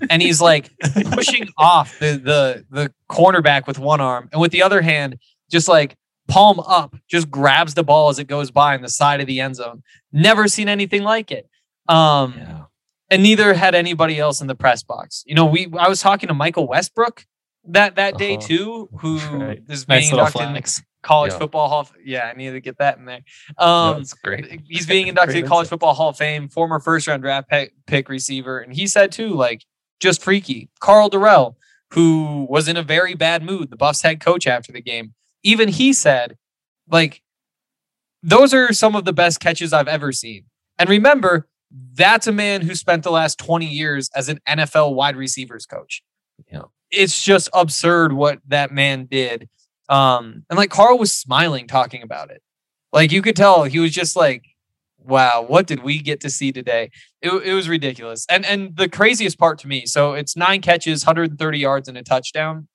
and 0.10 0.22
he's 0.22 0.42
like 0.42 0.72
pushing 1.12 1.48
off 1.58 1.98
the 2.00 2.18
the 2.18 2.66
the 2.70 2.94
cornerback 3.10 3.68
with 3.68 3.80
one 3.80 4.02
arm, 4.02 4.30
and 4.32 4.42
with 4.42 4.52
the 4.52 4.62
other 4.64 4.82
hand, 4.82 5.18
just 5.50 5.68
like 5.68 5.96
palm 6.28 6.60
up, 6.62 6.96
just 7.08 7.30
grabs 7.30 7.74
the 7.74 7.84
ball 7.84 8.10
as 8.10 8.18
it 8.20 8.26
goes 8.28 8.52
by 8.52 8.76
in 8.76 8.82
the 8.82 8.90
side 8.90 9.20
of 9.22 9.28
the 9.28 9.40
end 9.40 9.56
zone. 9.56 9.84
Never 10.12 10.48
seen 10.48 10.68
anything 10.70 11.04
like 11.04 11.32
it. 11.32 11.50
Um, 11.88 12.34
Yeah. 12.38 12.62
and 13.10 13.24
neither 13.24 13.54
had 13.54 13.76
anybody 13.76 14.18
else 14.20 14.40
in 14.42 14.48
the 14.48 14.56
press 14.56 14.84
box. 14.84 15.24
You 15.26 15.36
know, 15.36 15.46
we 15.46 15.68
I 15.78 15.88
was 15.90 16.00
talking 16.02 16.28
to 16.28 16.34
Michael 16.34 16.68
Westbrook 16.68 17.26
that 17.66 17.96
that 17.96 18.18
day 18.18 18.36
Uh-huh. 18.36 18.48
too, 18.48 18.90
who 19.00 19.18
is 19.18 19.24
Right. 19.26 19.62
Nice 19.68 19.86
being 19.86 20.12
little 20.12 20.20
inducted. 20.26 20.84
College 21.04 21.32
Yeah. 21.34 21.40
football 21.40 21.68
hall. 21.68 21.80
of- 21.82 21.94
Yeah, 22.04 22.26
I 22.28 22.34
need 22.38 22.52
to 22.52 22.60
get 22.62 22.78
that 22.78 22.98
in 22.98 23.06
there. 23.06 23.22
No, 23.60 23.66
Um, 23.66 24.02
it's 24.02 24.14
great. 24.14 24.62
he's 24.68 24.86
being 24.86 25.08
inducted 25.08 25.34
Great 25.34 25.42
to 25.44 25.48
College 25.48 25.64
insight. 25.66 25.70
Football 25.72 25.94
Hall 25.96 26.10
of 26.10 26.18
Fame, 26.18 26.48
former 26.50 26.80
first 26.80 27.08
round 27.08 27.24
draft 27.24 27.50
pick, 27.50 27.74
pick 27.88 28.08
receiver, 28.10 28.60
and 28.60 28.74
he 28.74 28.86
said 28.88 29.12
too, 29.12 29.30
like 29.30 29.64
just 30.00 30.22
freaky. 30.22 30.70
Karl 30.80 31.10
Dorrell, 31.10 31.56
who 31.92 32.46
was 32.50 32.68
in 32.68 32.78
a 32.78 32.84
very 32.84 33.14
bad 33.16 33.44
mood, 33.44 33.70
the 33.70 33.76
Buffs 33.78 34.02
head 34.02 34.20
coach 34.20 34.46
after 34.48 34.72
the 34.72 34.82
game, 34.82 35.14
even 35.44 35.68
he 35.70 35.92
said, 35.94 36.38
like, 36.88 37.22
those 38.24 38.54
are 38.54 38.72
some 38.74 38.96
of 38.96 39.06
the 39.06 39.14
best 39.14 39.40
catches 39.40 39.74
I've 39.74 39.88
ever 39.88 40.12
seen. 40.12 40.46
And 40.78 40.90
remember, 40.90 41.48
that's 41.94 42.28
a 42.28 42.32
man 42.32 42.62
who 42.62 42.76
spent 42.76 43.04
the 43.04 43.12
last 43.12 43.38
20 43.40 43.66
years 43.66 44.10
as 44.16 44.30
an 44.30 44.40
NFL 44.48 44.94
wide 44.94 45.16
receivers 45.16 45.66
coach. 45.66 46.04
Yeah. 46.52 46.64
It's 46.92 47.24
just 47.24 47.50
absurd 47.54 48.14
what 48.14 48.40
that 48.48 48.72
man 48.72 49.06
did. 49.06 49.50
Um, 49.92 50.46
and 50.50 50.58
like 50.58 50.72
Karl 50.72 50.98
was 50.98 51.12
smiling 51.12 51.68
talking 51.68 52.02
about 52.02 52.32
it. 52.32 52.42
Like 52.94 53.12
you 53.12 53.22
could 53.22 53.36
tell 53.36 53.66
he 53.66 53.80
was 53.80 53.92
just 53.92 54.16
like, 54.16 54.46
wow, 54.98 55.44
what 55.48 55.68
did 55.68 55.84
we 55.84 56.00
get 56.00 56.22
to 56.22 56.30
see 56.30 56.52
today? 56.52 56.92
It, 57.22 57.32
it 57.44 57.54
was 57.54 57.70
ridiculous. 57.70 58.26
And 58.30 58.46
and 58.46 58.76
the 58.78 58.90
craziest 58.90 59.38
part 59.38 59.60
to 59.60 59.68
me, 59.68 59.86
so 59.86 60.14
it's 60.14 60.38
nine 60.38 60.62
catches, 60.62 61.06
130 61.06 61.60
yards, 61.60 61.90
and 61.90 61.98
a 61.98 62.04
touchdown. 62.04 62.70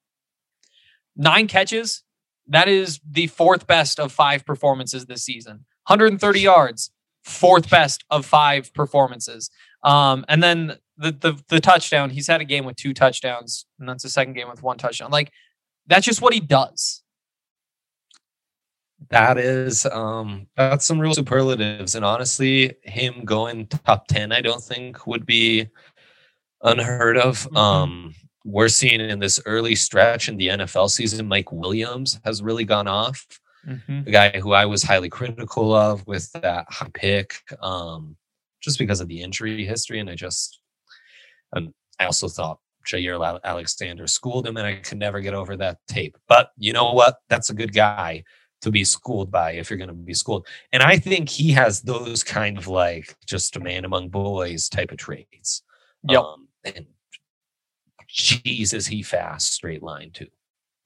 Nine 1.16 1.48
catches 1.48 2.04
That 2.48 2.68
is 2.68 3.00
the 3.10 3.28
fourth 3.28 3.66
best 3.66 3.98
of 3.98 4.12
five 4.12 4.44
performances 4.46 5.06
this 5.06 5.24
season. 5.24 5.64
130 5.88 6.40
yards, 6.40 6.90
fourth 7.24 7.70
best 7.70 8.04
of 8.10 8.26
five 8.26 8.74
performances. 8.74 9.50
Um, 9.82 10.24
and 10.28 10.42
then 10.42 10.78
the, 10.98 11.12
the 11.12 11.42
the 11.48 11.60
touchdown, 11.60 12.10
he's 12.10 12.26
had 12.26 12.40
a 12.42 12.44
game 12.44 12.64
with 12.66 12.76
two 12.76 12.92
touchdowns, 12.94 13.66
and 13.80 13.88
that's 13.88 14.02
the 14.02 14.10
second 14.10 14.34
game 14.34 14.48
with 14.50 14.62
one 14.62 14.78
touchdown. 14.78 15.10
Like 15.10 15.32
that's 15.86 16.06
just 16.06 16.22
what 16.22 16.34
he 16.34 16.40
does. 16.40 17.02
That 19.10 19.38
is 19.38 19.86
um 19.86 20.46
that's 20.56 20.84
some 20.86 20.98
real 20.98 21.14
superlatives. 21.14 21.94
And 21.94 22.04
honestly, 22.04 22.74
him 22.82 23.24
going 23.24 23.66
top 23.68 24.06
10, 24.08 24.32
I 24.32 24.40
don't 24.40 24.62
think 24.62 25.06
would 25.06 25.26
be 25.26 25.68
unheard 26.62 27.16
of. 27.18 27.48
Mhm. 27.50 27.56
Um 27.56 28.14
we're 28.44 28.68
seeing 28.68 29.00
in 29.00 29.18
this 29.18 29.40
early 29.44 29.74
stretch 29.74 30.28
in 30.28 30.36
the 30.36 30.48
NFL 30.48 30.88
season, 30.88 31.26
Mike 31.26 31.50
Williams 31.50 32.20
has 32.24 32.42
really 32.42 32.64
gone 32.64 32.86
off. 32.86 33.26
The 34.04 34.12
guy 34.12 34.38
who 34.38 34.52
I 34.52 34.64
was 34.66 34.84
highly 34.84 35.08
critical 35.08 35.74
of 35.74 36.06
with 36.06 36.30
that 36.32 36.66
high 36.70 36.88
pick, 36.94 37.42
um, 37.60 38.16
just 38.60 38.78
because 38.78 39.00
of 39.00 39.08
the 39.08 39.20
injury 39.22 39.64
history. 39.64 39.98
And 39.98 40.08
I 40.08 40.14
just 40.14 40.60
and 41.52 41.74
I 41.98 42.04
also 42.06 42.28
thought 42.28 42.60
Jaire 42.86 43.24
Al- 43.26 43.40
Alexander 43.42 44.06
schooled 44.06 44.46
him, 44.46 44.56
and 44.56 44.64
I 44.66 44.76
could 44.76 44.98
never 44.98 45.20
get 45.20 45.34
over 45.34 45.56
that 45.56 45.78
tape. 45.88 46.16
But 46.28 46.52
you 46.56 46.72
know 46.72 46.92
what? 46.92 47.16
That's 47.28 47.50
a 47.50 47.54
good 47.54 47.72
guy 47.74 48.22
to 48.62 48.70
be 48.70 48.84
schooled 48.84 49.30
by 49.30 49.52
if 49.52 49.70
you're 49.70 49.76
going 49.76 49.88
to 49.88 49.94
be 49.94 50.14
schooled. 50.14 50.46
And 50.72 50.82
I 50.82 50.98
think 50.98 51.28
he 51.28 51.52
has 51.52 51.82
those 51.82 52.22
kind 52.22 52.58
of 52.58 52.66
like 52.66 53.16
just 53.26 53.56
a 53.56 53.60
man 53.60 53.84
among 53.84 54.08
boys 54.08 54.68
type 54.68 54.90
of 54.92 54.98
traits. 54.98 55.62
Yep. 56.08 56.20
Um, 56.20 56.48
and 56.64 56.86
jeez, 58.08 58.72
is 58.74 58.86
he 58.86 59.02
fast 59.02 59.52
straight 59.52 59.82
line 59.82 60.10
too? 60.12 60.28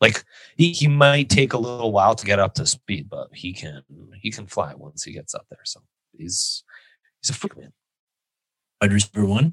Like 0.01 0.25
he, 0.57 0.73
he 0.73 0.89
might 0.89 1.29
take 1.29 1.53
a 1.53 1.59
little 1.59 1.93
while 1.93 2.15
to 2.15 2.27
get 2.27 2.39
up 2.39 2.55
to 2.55 2.67
speed, 2.67 3.09
but 3.11 3.29
he 3.35 3.53
can 3.53 3.83
he 4.15 4.31
can 4.31 4.47
fly 4.47 4.75
once 4.75 5.05
he 5.05 5.13
gets 5.13 5.35
up 5.35 5.47
there. 5.51 5.61
So 5.65 5.81
he's 6.17 6.65
he's 7.21 7.31
a 7.31 7.35
freak 7.35 7.57
man. 7.59 7.73
Wide 8.81 8.93
receiver 8.95 9.27
one. 9.27 9.53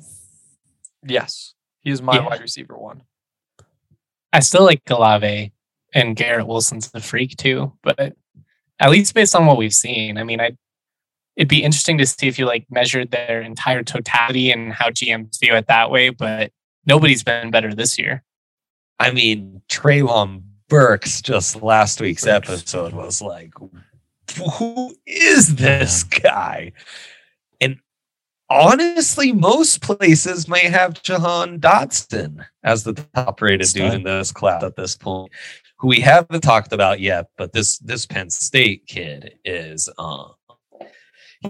Yes, 1.06 1.54
he 1.82 1.92
is 1.92 2.02
my 2.02 2.16
Yeah. 2.16 2.28
wide 2.28 2.42
receiver 2.42 2.78
one. 2.78 3.02
I 4.32 4.40
still 4.40 4.64
like 4.64 4.82
Olave 4.90 5.52
and 5.98 6.16
Garrett 6.16 6.46
Wilson's 6.46 6.92
the 6.92 7.00
freak 7.00 7.36
too, 7.38 7.74
but 7.82 8.16
at 8.80 8.92
least 8.92 9.16
based 9.16 9.36
on 9.36 9.48
what 9.48 9.58
we've 9.58 9.74
seen, 9.74 10.20
I 10.20 10.24
mean, 10.24 10.40
I 10.40 10.56
it'd 11.36 11.50
be 11.50 11.64
interesting 11.64 11.98
to 11.98 12.06
see 12.06 12.28
if 12.28 12.38
you 12.38 12.46
like 12.46 12.66
measured 12.70 13.10
their 13.12 13.42
entire 13.42 13.84
totality 13.84 14.52
and 14.52 14.74
how 14.74 14.90
GMs 14.90 15.40
view 15.40 15.56
it 15.56 15.68
that 15.68 15.90
way. 15.90 16.10
But 16.10 16.52
nobody's 16.86 17.24
been 17.24 17.50
better 17.50 17.74
this 17.74 17.98
year. 17.98 18.24
I 19.00 19.12
mean, 19.12 19.62
Treylon 19.70 20.44
Burks 20.70 21.22
just 21.22 21.62
last 21.64 22.00
week's 22.00 22.26
Burks. 22.26 22.50
episode 22.50 22.94
was 22.94 23.22
like, 23.22 23.54
who 24.60 24.96
is 25.08 25.56
this 25.56 26.04
guy? 26.04 26.74
And 27.60 27.78
honestly, 28.50 29.32
most 29.32 29.82
places 29.82 30.48
might 30.48 30.66
have 30.66 31.02
Jahan 31.02 31.60
Dotson 31.60 32.46
as 32.64 32.84
the 32.84 32.94
top 32.94 33.42
rated 33.42 33.68
dude 33.74 33.94
in 33.94 34.04
this 34.04 34.32
class 34.32 34.64
at 34.64 34.76
this 34.76 34.96
point, 34.96 35.32
who 35.80 35.88
we 35.88 36.00
haven't 36.00 36.42
talked 36.42 36.74
about 36.74 37.00
yet. 37.00 37.30
But 37.38 37.54
this 37.54 37.78
this 37.80 38.06
Penn 38.06 38.30
State 38.30 38.86
kid 38.88 39.36
is 39.46 39.90
um 39.98 40.34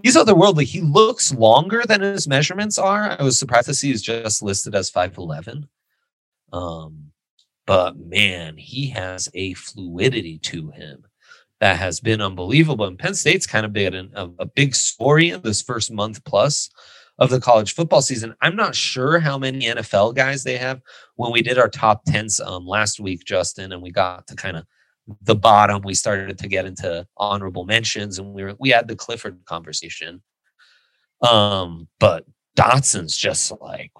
he's 0.04 0.18
otherworldly. 0.18 0.63
He 0.63 0.82
looks 0.82 1.34
longer 1.34 1.84
than 1.86 2.02
his 2.02 2.28
measurements 2.28 2.78
are. 2.78 3.16
I 3.20 3.24
was 3.24 3.40
surprised 3.40 3.68
to 3.68 3.74
see 3.74 3.90
he's 3.90 4.02
just 4.02 4.44
listed 4.44 4.76
as 4.76 4.92
5'11. 4.92 5.68
Um, 6.52 7.12
but 7.66 7.98
man, 7.98 8.58
he 8.58 8.90
has 8.90 9.30
a 9.34 9.54
fluidity 9.54 10.40
to 10.40 10.72
him 10.72 11.06
that 11.60 11.78
has 11.78 12.00
been 12.00 12.22
unbelievable. 12.22 12.86
And 12.86 13.00
Penn 13.00 13.16
State's 13.16 13.48
kind 13.48 13.66
of 13.66 13.74
been 13.74 14.12
a, 14.13 14.30
a 14.40 14.46
big 14.46 14.76
story 14.76 15.30
in 15.30 15.42
this 15.42 15.62
first 15.62 15.92
month 15.92 16.24
plus 16.24 16.70
of 17.19 17.30
the 17.30 17.39
college 17.39 17.73
football 17.73 18.01
season. 18.01 18.36
I'm 18.41 18.56
not 18.56 18.75
sure 18.75 19.19
how 19.19 19.38
many 19.38 19.65
NFL 19.65 20.15
guys 20.15 20.43
they 20.43 20.58
have. 20.58 20.82
When 21.15 21.32
we 21.32 21.41
did 21.41 21.58
our 21.58 21.69
top 21.69 22.03
tens 22.06 22.39
um, 22.39 22.65
last 22.65 22.99
week, 22.99 23.25
Justin, 23.25 23.71
and 23.71 23.82
we 23.82 23.91
got 23.91 24.27
to 24.27 24.36
kind 24.36 24.58
of 24.58 24.65
the 25.21 25.36
bottom, 25.36 25.82
we 25.84 25.93
started 25.93 26.38
to 26.38 26.47
get 26.47 26.65
into 26.65 27.08
honorable 27.17 27.65
mentions, 27.65 28.19
and 28.19 28.34
we 28.34 28.43
were 28.43 28.56
we 28.60 28.69
had 28.69 28.88
the 28.88 28.95
Clifford 28.95 29.39
conversation. 29.45 30.21
Um, 31.21 31.88
but 31.99 32.25
Dotson's 32.56 33.15
just 33.15 33.51
like 33.62 33.91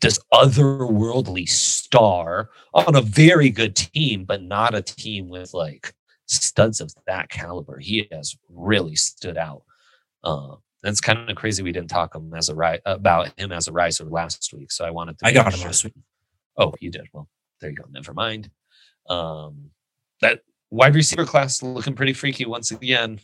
this 0.00 0.18
otherworldly 0.32 1.48
star 1.48 2.50
on 2.74 2.96
a 2.96 3.02
very 3.02 3.50
good 3.50 3.76
team, 3.76 4.24
but 4.24 4.42
not 4.42 4.74
a 4.74 4.82
team 4.82 5.28
with 5.28 5.54
like 5.54 5.92
studs 6.26 6.80
of 6.80 6.92
that 7.06 7.28
caliber. 7.28 7.78
He 7.78 8.08
has 8.10 8.36
really 8.48 8.96
stood 8.96 9.36
out. 9.36 9.62
Um, 10.24 10.58
and 10.86 10.92
it's 10.92 11.00
kind 11.00 11.28
of 11.28 11.34
crazy 11.34 11.64
we 11.64 11.72
didn't 11.72 11.90
talk 11.90 12.14
him 12.14 12.32
as 12.32 12.48
a 12.48 12.54
ri- 12.54 12.78
about 12.86 13.32
him 13.36 13.50
as 13.50 13.66
a 13.66 13.72
riser 13.72 14.04
last 14.04 14.52
week. 14.56 14.70
So 14.70 14.84
I 14.84 14.90
wanted 14.90 15.18
to. 15.18 15.26
I 15.26 15.32
got 15.32 15.52
him 15.52 15.58
sure- 15.58 15.66
last 15.66 15.82
week. 15.82 15.94
Oh, 16.56 16.74
you 16.80 16.92
did. 16.92 17.08
Well, 17.12 17.28
there 17.60 17.70
you 17.70 17.76
go. 17.76 17.84
Never 17.90 18.14
mind. 18.14 18.50
Um, 19.10 19.70
that 20.20 20.42
wide 20.70 20.94
receiver 20.94 21.24
class 21.24 21.60
looking 21.60 21.96
pretty 21.96 22.12
freaky 22.12 22.46
once 22.46 22.70
again. 22.70 23.18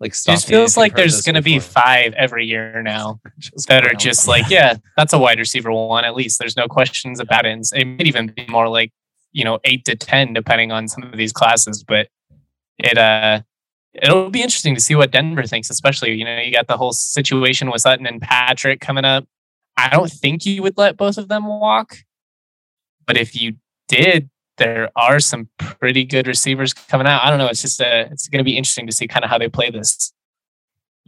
Like 0.00 0.12
It 0.12 0.22
just 0.26 0.46
feels 0.46 0.76
like 0.76 0.94
there's 0.94 1.22
going 1.22 1.36
to 1.36 1.42
be 1.42 1.60
five 1.60 2.12
every 2.12 2.44
year 2.44 2.82
now 2.82 3.20
Just 3.38 3.68
that 3.68 3.86
are 3.86 3.94
just 3.94 4.28
like, 4.28 4.50
yeah, 4.50 4.74
that's 4.98 5.14
a 5.14 5.18
wide 5.18 5.38
receiver 5.38 5.72
one. 5.72 6.04
At 6.04 6.14
least 6.14 6.38
there's 6.38 6.58
no 6.58 6.68
questions 6.68 7.20
about 7.20 7.46
it. 7.46 7.58
It 7.72 7.86
might 7.86 8.06
even 8.06 8.26
be 8.26 8.44
more 8.48 8.68
like, 8.68 8.92
you 9.32 9.44
know, 9.44 9.60
eight 9.64 9.86
to 9.86 9.96
10, 9.96 10.34
depending 10.34 10.72
on 10.72 10.88
some 10.88 11.04
of 11.04 11.16
these 11.16 11.32
classes. 11.32 11.84
But 11.84 12.08
it, 12.78 12.98
uh, 12.98 13.40
it'll 13.94 14.30
be 14.30 14.42
interesting 14.42 14.74
to 14.74 14.80
see 14.80 14.94
what 14.94 15.10
Denver 15.10 15.44
thinks, 15.44 15.70
especially, 15.70 16.12
you 16.14 16.24
know, 16.24 16.38
you 16.38 16.52
got 16.52 16.66
the 16.68 16.76
whole 16.76 16.92
situation 16.92 17.70
with 17.70 17.82
Sutton 17.82 18.06
and 18.06 18.20
Patrick 18.20 18.80
coming 18.80 19.04
up. 19.04 19.26
I 19.76 19.88
don't 19.88 20.10
think 20.10 20.44
you 20.46 20.62
would 20.62 20.76
let 20.76 20.96
both 20.96 21.18
of 21.18 21.28
them 21.28 21.46
walk. 21.46 21.96
But 23.06 23.16
if 23.16 23.40
you 23.40 23.56
did, 23.88 24.30
there 24.58 24.90
are 24.94 25.20
some 25.20 25.48
pretty 25.58 26.04
good 26.04 26.26
receivers 26.26 26.72
coming 26.74 27.06
out. 27.06 27.24
I 27.24 27.30
don't 27.30 27.38
know. 27.38 27.46
It's 27.48 27.62
just, 27.62 27.80
uh, 27.80 28.06
it's 28.10 28.28
going 28.28 28.38
to 28.38 28.44
be 28.44 28.56
interesting 28.56 28.86
to 28.86 28.92
see 28.92 29.08
kind 29.08 29.24
of 29.24 29.30
how 29.30 29.38
they 29.38 29.48
play 29.48 29.70
this. 29.70 30.12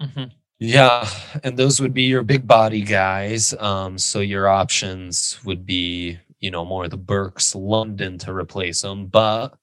Mhm. 0.00 0.32
Yeah, 0.58 1.08
and 1.42 1.56
those 1.58 1.80
would 1.80 1.92
be 1.92 2.04
your 2.04 2.22
big 2.22 2.46
body 2.46 2.82
guys. 2.82 3.52
Um, 3.54 3.98
so 3.98 4.20
your 4.20 4.48
options 4.48 5.38
would 5.44 5.66
be, 5.66 6.18
you 6.40 6.50
know, 6.50 6.64
more 6.64 6.88
the 6.88 6.96
Burks, 6.96 7.54
London 7.54 8.16
to 8.18 8.32
replace 8.32 8.80
them. 8.82 9.06
But 9.06 9.56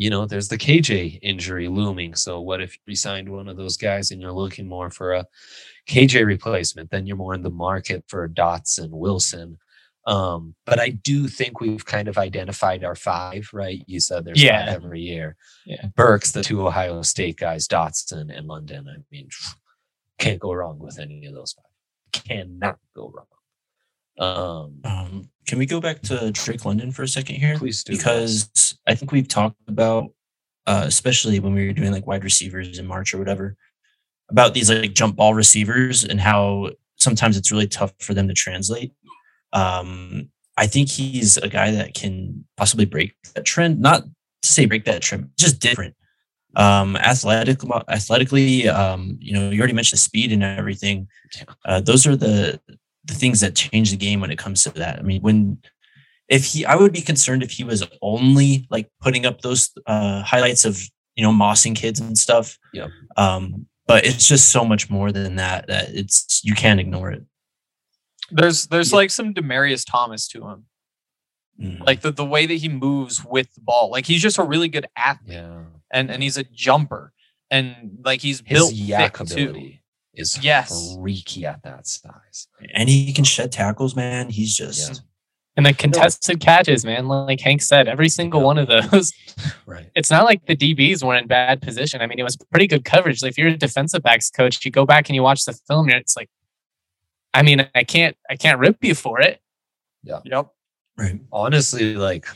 you 0.00 0.08
know, 0.08 0.24
there's 0.24 0.48
the 0.48 0.56
KJ 0.56 1.18
injury 1.20 1.68
looming. 1.68 2.14
So 2.14 2.40
what 2.40 2.62
if 2.62 2.78
you 2.86 2.96
signed 2.96 3.28
one 3.28 3.48
of 3.48 3.58
those 3.58 3.76
guys 3.76 4.10
and 4.10 4.18
you're 4.18 4.32
looking 4.32 4.66
more 4.66 4.90
for 4.90 5.12
a 5.12 5.26
KJ 5.86 6.24
replacement? 6.24 6.90
Then 6.90 7.06
you're 7.06 7.18
more 7.18 7.34
in 7.34 7.42
the 7.42 7.50
market 7.50 8.02
for 8.08 8.26
Dotson, 8.26 8.88
Wilson. 8.92 9.58
Um, 10.06 10.54
but 10.64 10.80
I 10.80 10.88
do 10.88 11.28
think 11.28 11.60
we've 11.60 11.84
kind 11.84 12.08
of 12.08 12.16
identified 12.16 12.82
our 12.82 12.94
five, 12.94 13.50
right? 13.52 13.84
You 13.86 14.00
said 14.00 14.24
there's 14.24 14.42
Yeah. 14.42 14.64
five 14.72 14.82
every 14.82 15.02
year. 15.02 15.36
Yeah. 15.66 15.88
Burks, 15.94 16.32
the 16.32 16.42
two 16.42 16.66
Ohio 16.66 17.02
State 17.02 17.36
guys, 17.36 17.68
Dotson 17.68 18.34
and 18.34 18.46
London. 18.46 18.86
I 18.88 19.02
mean, 19.10 19.28
can't 20.18 20.40
go 20.40 20.54
wrong 20.54 20.78
with 20.78 20.98
any 20.98 21.26
of 21.26 21.34
those 21.34 21.52
five. 21.52 22.22
Cannot 22.24 22.78
go 22.96 23.12
wrong. 23.14 23.26
Um, 24.18 24.80
Um, 24.84 25.30
can 25.46 25.58
we 25.58 25.66
go 25.66 25.80
back 25.80 26.00
to 26.02 26.30
Drake 26.30 26.64
London 26.64 26.92
for 26.92 27.02
a 27.02 27.08
second 27.08 27.36
here? 27.36 27.58
please 27.58 27.82
do 27.82 27.96
because 27.96 28.78
I 28.86 28.94
think 28.94 29.12
we've 29.12 29.26
talked 29.28 29.56
about, 29.68 30.12
uh, 30.66 30.84
especially 30.86 31.40
when 31.40 31.54
we 31.54 31.66
were 31.66 31.72
doing 31.72 31.92
like 31.92 32.06
wide 32.06 32.24
receivers 32.24 32.78
in 32.78 32.86
March 32.86 33.14
or 33.14 33.18
whatever, 33.18 33.56
about 34.30 34.54
these 34.54 34.70
like 34.70 34.92
jump 34.94 35.16
ball 35.16 35.34
receivers 35.34 36.04
and 36.04 36.20
how 36.20 36.70
sometimes 36.96 37.36
it's 37.36 37.50
really 37.50 37.66
tough 37.66 37.92
for 38.00 38.14
them 38.14 38.28
to 38.28 38.34
translate. 38.34 38.92
Um, 39.52 40.28
I 40.56 40.66
think 40.66 40.88
he's 40.88 41.36
a 41.38 41.48
guy 41.48 41.70
that 41.72 41.94
can 41.94 42.44
possibly 42.56 42.84
break 42.84 43.14
that 43.34 43.44
trend. 43.44 43.80
Not 43.80 44.04
to 44.04 44.48
say 44.52 44.66
break 44.66 44.84
that 44.84 45.02
trend, 45.02 45.30
just 45.38 45.58
different. 45.58 45.96
Um, 46.56 46.96
athletic, 46.96 47.60
athletically, 47.88 48.68
um, 48.68 49.16
you 49.20 49.32
know, 49.32 49.50
you 49.50 49.58
already 49.58 49.72
mentioned 49.72 49.98
the 49.98 50.02
speed 50.02 50.32
and 50.32 50.42
everything. 50.42 51.08
Uh, 51.64 51.80
those 51.80 52.06
are 52.06 52.16
the 52.16 52.60
the 53.04 53.14
things 53.14 53.40
that 53.40 53.54
change 53.54 53.90
the 53.90 53.96
game 53.96 54.20
when 54.20 54.30
it 54.30 54.38
comes 54.38 54.62
to 54.64 54.70
that. 54.70 54.98
I 54.98 55.02
mean, 55.02 55.22
when 55.22 55.58
if 56.28 56.44
he, 56.44 56.64
I 56.64 56.76
would 56.76 56.92
be 56.92 57.00
concerned 57.00 57.42
if 57.42 57.50
he 57.50 57.64
was 57.64 57.86
only 58.02 58.66
like 58.70 58.88
putting 59.00 59.26
up 59.26 59.40
those 59.40 59.70
uh, 59.86 60.22
highlights 60.22 60.64
of 60.64 60.80
you 61.16 61.24
know 61.24 61.32
mossing 61.32 61.74
kids 61.74 62.00
and 62.00 62.16
stuff. 62.16 62.56
Yeah. 62.72 62.88
Um, 63.16 63.66
but 63.86 64.06
it's 64.06 64.28
just 64.28 64.50
so 64.50 64.64
much 64.64 64.88
more 64.88 65.10
than 65.10 65.36
that 65.36 65.66
that 65.66 65.88
it's 65.90 66.40
you 66.44 66.54
can't 66.54 66.78
ignore 66.78 67.10
it. 67.10 67.24
There's 68.30 68.66
there's 68.68 68.92
Yeah. 68.92 68.96
like 68.96 69.10
some 69.10 69.34
Demaryius 69.34 69.84
Thomas 69.84 70.28
to 70.28 70.46
him. 70.46 70.64
Mm. 71.60 71.84
Like 71.84 72.00
the, 72.00 72.12
the 72.12 72.24
way 72.24 72.46
that 72.46 72.54
he 72.54 72.68
moves 72.68 73.24
with 73.24 73.52
the 73.54 73.60
ball. 73.60 73.90
Like 73.90 74.06
he's 74.06 74.22
just 74.22 74.38
a 74.38 74.44
really 74.44 74.68
good 74.68 74.86
athlete 74.96 75.34
yeah. 75.34 75.64
and, 75.92 76.10
and 76.10 76.22
he's 76.22 76.38
a 76.38 76.44
jumper. 76.44 77.12
And 77.50 77.98
like 78.04 78.20
he's 78.20 78.42
His 78.46 78.58
built 78.58 78.72
yak 78.72 79.16
thick 79.16 79.26
too. 79.26 79.72
Ability 80.14 80.22
is 80.22 80.44
Yes. 80.44 80.94
freaky 80.96 81.46
at 81.46 81.62
that 81.62 81.86
size. 81.86 82.48
and 82.74 82.88
he 82.88 83.12
can 83.12 83.24
shed 83.24 83.52
tackles, 83.52 83.94
man. 83.96 84.30
He's 84.30 84.56
just 84.56 85.02
And 85.56 85.66
the 85.66 85.72
contested 85.72 86.40
catches, 86.40 86.84
man, 86.84 87.08
like 87.08 87.40
Hank 87.40 87.60
said, 87.60 87.88
every 87.88 88.08
single 88.08 88.40
one 88.42 88.58
of 88.58 88.68
those. 88.68 89.12
Right. 89.66 89.88
It's 89.94 90.10
not 90.10 90.24
like 90.24 90.44
the 90.46 90.56
DBs 90.56 91.02
were 91.04 91.14
in 91.14 91.26
bad 91.26 91.62
position. 91.62 92.00
I 92.02 92.06
mean, 92.06 92.18
it 92.18 92.24
was 92.24 92.36
pretty 92.36 92.66
good 92.66 92.84
coverage. 92.84 93.22
Like 93.22 93.30
if 93.32 93.38
you're 93.38 93.48
a 93.48 93.56
defensive 93.56 94.02
backs 94.02 94.28
coach, 94.30 94.64
you 94.64 94.70
go 94.70 94.84
back 94.84 95.08
and 95.08 95.14
you 95.16 95.22
watch 95.22 95.44
the 95.44 95.52
film, 95.52 95.88
and 95.88 95.96
it's 95.96 96.16
like, 96.16 96.28
I 97.32 97.42
mean, 97.42 97.66
I 97.74 97.84
can't, 97.84 98.16
I 98.28 98.36
can't 98.36 98.58
rip 98.58 98.78
you 98.82 98.94
for 98.94 99.20
it. 99.20 99.40
Yeah. 100.02 100.20
Yep. 100.24 100.48
Right. 100.98 101.20
honestly 101.32 101.94
like 101.94 102.26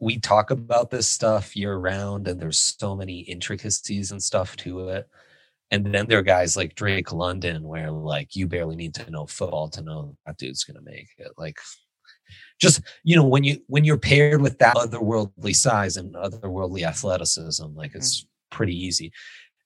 we 0.00 0.18
talk 0.18 0.50
about 0.50 0.90
this 0.90 1.06
stuff 1.08 1.56
year 1.56 1.76
round 1.76 2.26
and 2.28 2.38
there's 2.40 2.58
so 2.58 2.94
many 2.96 3.20
intricacies 3.20 4.10
and 4.10 4.22
stuff 4.22 4.56
to 4.56 4.88
it 4.88 5.08
and 5.70 5.86
then 5.92 6.06
there 6.06 6.18
are 6.18 6.22
guys 6.22 6.56
like 6.56 6.74
drake 6.74 7.12
london 7.12 7.62
where 7.62 7.90
like 7.90 8.36
you 8.36 8.46
barely 8.46 8.76
need 8.76 8.94
to 8.94 9.10
know 9.10 9.26
football 9.26 9.68
to 9.68 9.82
know 9.82 10.16
that 10.26 10.36
dude's 10.36 10.64
gonna 10.64 10.80
make 10.82 11.08
it. 11.18 11.32
Like 11.36 11.58
just 12.60 12.82
you 13.02 13.16
know 13.16 13.26
when 13.26 13.44
you 13.44 13.58
when 13.66 13.84
you're 13.84 13.98
paired 13.98 14.40
with 14.40 14.58
that 14.58 14.76
otherworldly 14.76 15.54
size 15.54 15.96
and 15.96 16.14
otherworldly 16.14 16.86
athleticism 16.86 17.66
like 17.74 17.90
mm-hmm. 17.90 17.98
it's 17.98 18.26
pretty 18.50 18.76
easy. 18.76 19.12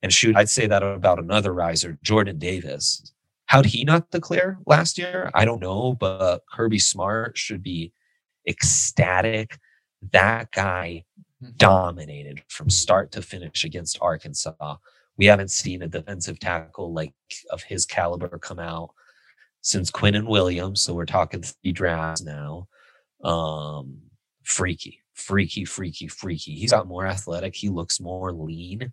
And 0.02 0.12
shoot 0.12 0.36
i'd 0.36 0.48
say 0.48 0.66
that 0.66 0.82
about 0.82 1.18
another 1.18 1.52
riser 1.52 1.98
jordan 2.02 2.38
davis. 2.38 3.12
How'd 3.46 3.66
he 3.66 3.82
not 3.84 4.10
declare 4.10 4.58
last 4.66 4.98
year? 4.98 5.30
I 5.34 5.44
don't 5.44 5.62
know 5.62 5.94
but 5.94 6.42
kirby 6.52 6.78
smart 6.78 7.36
should 7.36 7.62
be 7.62 7.92
ecstatic. 8.48 9.58
That 10.12 10.52
guy 10.52 11.04
mm-hmm. 11.42 11.52
dominated 11.56 12.42
from 12.48 12.70
start 12.70 13.12
to 13.12 13.22
finish 13.22 13.64
against 13.64 13.98
Arkansas. 14.00 14.76
We 15.18 15.26
haven't 15.26 15.50
seen 15.50 15.82
a 15.82 15.88
defensive 15.88 16.38
tackle 16.38 16.92
like 16.92 17.12
of 17.50 17.62
his 17.62 17.84
caliber 17.84 18.38
come 18.38 18.58
out 18.58 18.90
since 19.60 19.90
Quinnen 19.90 20.28
Williams. 20.28 20.80
So 20.80 20.94
we're 20.94 21.06
talking 21.06 21.42
three 21.42 21.72
drafts 21.72 22.22
now. 22.22 22.68
Um, 23.22 23.98
freaky, 24.44 25.02
freaky, 25.14 25.64
freaky, 25.64 26.08
freaky. 26.08 26.54
He's 26.54 26.70
got 26.70 26.86
more 26.86 27.06
athletic. 27.06 27.54
He 27.54 27.68
looks 27.68 28.00
more 28.00 28.32
lean. 28.32 28.92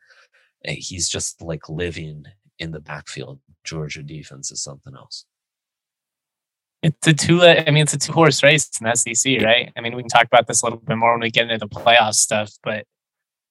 He's 0.63 1.07
just 1.07 1.41
like 1.41 1.69
living 1.69 2.25
in 2.59 2.71
the 2.71 2.79
backfield. 2.79 3.39
Georgia 3.63 4.03
defense 4.03 4.51
is 4.51 4.63
something 4.63 4.95
else. 4.95 5.25
It's 6.81 7.07
a 7.07 7.13
two. 7.13 7.41
I 7.43 7.65
mean, 7.71 7.83
it's 7.83 7.93
a 7.93 7.97
two 7.97 8.13
horse 8.13 8.43
race 8.43 8.69
in 8.79 8.87
the 8.87 8.95
SEC, 8.95 9.41
right? 9.41 9.71
I 9.75 9.81
mean, 9.81 9.95
we 9.95 10.03
can 10.03 10.09
talk 10.09 10.25
about 10.25 10.47
this 10.47 10.61
a 10.61 10.65
little 10.65 10.79
bit 10.79 10.97
more 10.97 11.13
when 11.13 11.21
we 11.21 11.31
get 11.31 11.49
into 11.49 11.57
the 11.57 11.67
playoff 11.67 12.13
stuff, 12.13 12.51
but 12.63 12.85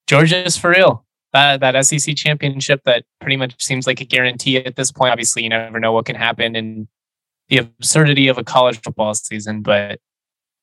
Georgia's 0.07 0.57
for 0.57 0.70
real. 0.70 1.03
Uh, 1.35 1.57
that 1.57 1.72
that 1.72 1.85
SEC 1.85 2.14
championship 2.16 2.80
that 2.85 3.05
pretty 3.20 3.37
much 3.37 3.61
seems 3.62 3.87
like 3.87 4.01
a 4.01 4.05
guarantee 4.05 4.57
at 4.57 4.76
this 4.76 4.93
point. 4.93 5.11
Obviously, 5.11 5.43
you 5.43 5.49
never 5.49 5.80
know 5.80 5.93
what 5.93 6.07
can 6.07 6.16
happen 6.16 6.55
and 6.55 6.87
the 7.49 7.59
absurdity 7.59 8.28
of 8.28 8.39
a 8.39 8.45
college 8.45 8.80
football 8.80 9.12
season, 9.14 9.61
but 9.61 10.01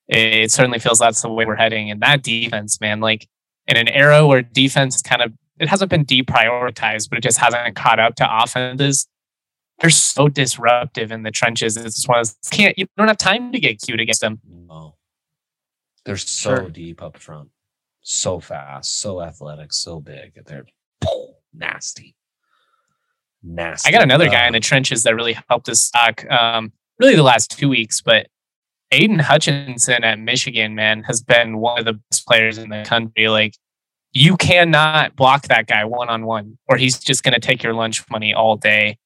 it, 0.08 0.34
it 0.34 0.50
certainly 0.50 0.78
feels 0.78 0.98
that's 0.98 1.22
the 1.22 1.28
way 1.28 1.44
we're 1.44 1.54
heading. 1.56 1.90
And 1.90 2.00
that 2.00 2.22
defense, 2.22 2.80
man, 2.80 3.00
like 3.00 3.28
in 3.68 3.76
an 3.76 3.88
era 3.88 4.26
where 4.26 4.42
defense 4.42 5.02
kind 5.02 5.22
of 5.22 5.32
it 5.60 5.68
hasn't 5.68 5.90
been 5.90 6.04
deprioritized, 6.04 7.10
but 7.10 7.18
it 7.18 7.22
just 7.22 7.38
hasn't 7.38 7.76
caught 7.76 8.00
up 8.00 8.16
to 8.16 8.42
offenses 8.42 9.06
they're 9.82 9.90
so 9.90 10.28
disruptive 10.28 11.10
in 11.10 11.24
the 11.24 11.30
trenches. 11.30 11.76
It's 11.76 11.96
just 11.96 12.08
one 12.08 12.20
of 12.20 12.26
those, 12.28 12.50
can't 12.50 12.78
you 12.78 12.86
don't 12.96 13.08
have 13.08 13.18
time 13.18 13.52
to 13.52 13.58
get 13.58 13.80
cute 13.82 14.00
against 14.00 14.20
them. 14.20 14.40
No. 14.68 14.94
They're 16.04 16.16
so 16.16 16.54
Sure. 16.56 16.68
deep 16.70 17.02
up 17.02 17.18
front, 17.18 17.50
so 18.02 18.40
fast, 18.40 18.98
so 18.98 19.22
athletic, 19.22 19.72
so 19.72 20.00
big. 20.00 20.38
They're 20.46 20.66
nasty. 21.54 22.14
Nasty. 23.42 23.88
I 23.88 23.92
got 23.92 24.02
another 24.02 24.28
guy 24.28 24.44
Uh, 24.44 24.48
in 24.48 24.52
the 24.52 24.60
trenches 24.60 25.02
that 25.02 25.14
really 25.14 25.36
helped 25.48 25.68
us 25.68 25.80
stock 25.80 26.24
um, 26.30 26.72
really 26.98 27.16
the 27.16 27.22
last 27.22 27.50
two 27.50 27.68
weeks, 27.68 28.00
but 28.00 28.28
Aidan 28.92 29.18
Hutchinson 29.18 30.04
at 30.04 30.18
Michigan, 30.18 30.74
man, 30.74 31.02
has 31.04 31.22
been 31.22 31.58
one 31.58 31.78
of 31.78 31.84
the 31.84 31.94
best 32.10 32.26
players 32.26 32.58
in 32.58 32.68
the 32.68 32.84
country. 32.84 33.28
Like 33.28 33.56
you 34.12 34.36
cannot 34.36 35.16
block 35.16 35.48
that 35.48 35.66
guy 35.66 35.84
one 35.84 36.08
on 36.08 36.26
one, 36.26 36.58
or 36.68 36.76
he's 36.76 36.98
just 36.98 37.22
gonna 37.24 37.40
take 37.40 37.62
your 37.62 37.74
lunch 37.74 38.08
money 38.10 38.34
all 38.34 38.56
day. 38.56 38.98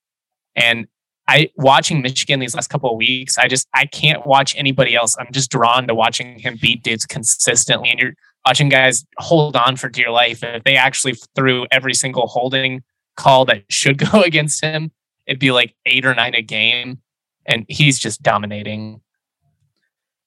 And 0.54 0.86
I 1.28 1.50
watching 1.56 2.02
Michigan 2.02 2.40
these 2.40 2.54
last 2.54 2.68
couple 2.68 2.90
of 2.90 2.96
weeks, 2.96 3.38
I 3.38 3.48
just 3.48 3.68
I 3.74 3.86
can't 3.86 4.26
watch 4.26 4.54
anybody 4.56 4.94
else. 4.94 5.16
I'm 5.18 5.28
just 5.32 5.50
drawn 5.50 5.86
to 5.86 5.94
watching 5.94 6.38
him 6.38 6.58
beat 6.60 6.82
dudes 6.82 7.06
consistently. 7.06 7.90
And 7.90 7.98
you're 7.98 8.14
watching 8.46 8.68
guys 8.68 9.04
hold 9.18 9.56
on 9.56 9.76
for 9.76 9.88
dear 9.88 10.10
life. 10.10 10.42
If 10.42 10.64
they 10.64 10.76
actually 10.76 11.14
threw 11.34 11.66
every 11.70 11.94
single 11.94 12.28
holding 12.28 12.82
call 13.16 13.44
that 13.46 13.64
should 13.68 13.98
go 14.12 14.22
against 14.22 14.62
him, 14.62 14.92
it'd 15.26 15.40
be 15.40 15.50
like 15.50 15.74
eight 15.84 16.06
or 16.06 16.14
nine 16.14 16.34
a 16.34 16.42
game. 16.42 17.00
And 17.44 17.64
he's 17.68 17.98
just 17.98 18.22
dominating. 18.22 19.00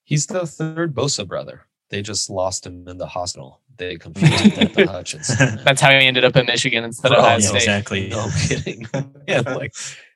He's 0.03 0.25
the 0.25 0.45
third 0.45 0.93
Bosa 0.95 1.27
brother. 1.27 1.65
They 1.89 2.01
just 2.01 2.29
lost 2.29 2.65
him 2.65 2.87
in 2.87 2.97
the 2.97 3.07
hospital. 3.07 3.61
They 3.77 3.97
confused 3.97 4.33
him 4.33 4.71
with 4.75 4.89
Hutchinson. 4.89 5.61
That's 5.63 5.81
how 5.81 5.89
he 5.89 6.05
ended 6.05 6.23
up 6.23 6.35
in 6.35 6.45
Michigan 6.45 6.83
instead 6.83 7.11
of 7.11 7.17
Bro, 7.17 7.25
Ohio 7.25 7.37
yeah, 7.39 7.47
State. 7.47 7.55
exactly. 7.57 8.09
No 8.09 8.27
kidding. 8.47 8.87
yeah, 9.27 9.41
like 9.41 9.73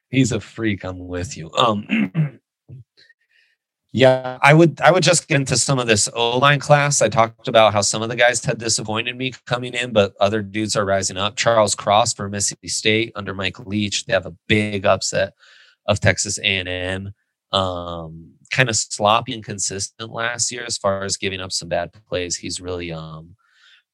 he's 0.09 0.31
a 0.31 0.39
freak. 0.39 0.83
I'm 0.83 1.07
with 1.07 1.35
you. 1.37 1.51
Um 1.57 2.39
Yeah, 3.95 4.39
I 4.41 4.55
would 4.55 4.81
I 4.81 4.91
would 4.91 5.03
just 5.03 5.27
get 5.27 5.35
into 5.35 5.55
some 5.55 5.77
of 5.77 5.85
this 5.85 6.09
O-line 6.15 6.59
class. 6.59 6.99
I 7.03 7.09
talked 7.09 7.47
about 7.47 7.73
how 7.73 7.81
some 7.81 8.01
of 8.01 8.09
the 8.09 8.15
guys 8.15 8.43
had 8.43 8.57
disappointed 8.57 9.15
me 9.15 9.33
coming 9.45 9.75
in, 9.75 9.93
but 9.93 10.15
other 10.19 10.41
dudes 10.41 10.75
are 10.75 10.83
rising 10.83 11.15
up. 11.15 11.35
Charles 11.35 11.75
Cross 11.75 12.15
for 12.15 12.27
Mississippi 12.27 12.69
State 12.69 13.11
under 13.15 13.35
Mike 13.35 13.59
Leach. 13.59 14.05
They 14.05 14.13
have 14.13 14.25
a 14.25 14.35
big 14.47 14.87
upset 14.87 15.33
of 15.87 15.99
Texas 15.99 16.39
A&M. 16.39 17.13
Um, 17.51 18.31
kind 18.49 18.67
of 18.67 18.75
sloppy 18.75 19.33
and 19.33 19.43
consistent 19.45 20.11
last 20.11 20.51
year 20.51 20.63
as 20.65 20.79
far 20.79 21.03
as 21.03 21.15
giving 21.15 21.39
up 21.39 21.51
some 21.51 21.69
bad 21.69 21.91
plays. 22.09 22.35
He's 22.35 22.59
really 22.59 22.91
um 22.91 23.35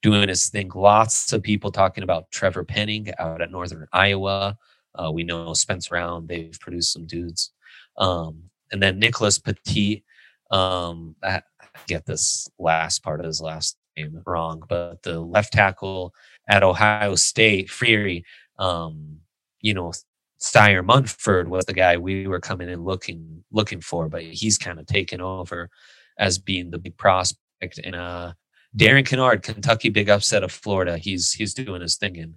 doing 0.02 0.30
his 0.30 0.47
thing. 0.47 0.72
Lots 0.74 1.34
of 1.34 1.43
people 1.43 1.72
talking 1.72 2.06
about 2.06 2.32
Trevor 2.32 2.64
Penning 2.64 3.12
out 3.20 3.41
at 3.41 3.52
Northern 3.52 3.86
Iowa. 3.91 4.58
Uh, 4.95 5.12
we 5.12 5.26
know 5.26 5.54
Spencer 5.54 5.89
Brown. 5.89 6.26
They've 6.26 6.58
produced 6.62 6.93
some 6.93 7.06
dudes. 7.06 7.52
Um, 7.97 8.49
and 8.72 8.82
then 8.82 9.00
Nicholas 9.00 9.40
Petit. 9.40 10.04
Um, 10.52 11.16
I 11.24 11.42
get 11.88 12.06
this 12.06 12.50
last 12.58 13.04
part 13.04 13.20
of 13.20 13.26
his 13.26 13.42
last 13.42 13.78
name 13.98 14.22
wrong, 14.26 14.64
but 14.68 15.04
the 15.04 15.20
left 15.20 15.54
tackle 15.54 16.14
at 16.48 16.64
Ohio 16.64 17.16
State, 17.16 17.70
Freary. 17.70 18.26
Um, 18.58 19.20
you 19.62 19.74
know, 19.74 19.94
Thayer 20.42 20.84
Munford 20.84 21.50
was 21.50 21.66
the 21.66 21.74
guy 21.74 21.98
we 21.98 22.28
were 22.28 22.40
coming 22.40 22.70
in 22.70 22.84
looking 22.84 23.44
looking 23.52 23.82
for, 23.82 24.08
but 24.08 24.24
he's 24.24 24.58
kind 24.58 24.80
of 24.80 24.86
taken 24.86 25.22
over 25.22 25.70
as 26.18 26.38
being 26.38 26.72
the 26.72 26.78
big 26.78 26.98
prospect. 26.98 27.80
And 27.84 27.96
uh, 27.96 28.34
Darian 28.76 29.06
Kinnard, 29.06 29.44
Kentucky 29.44 29.90
big 29.90 30.10
upset 30.10 30.44
of 30.44 30.52
Florida. 30.52 30.98
He's 30.98 31.34
he's 31.34 31.54
doing 31.54 31.82
his 31.82 31.98
thing, 31.98 32.18
and 32.18 32.36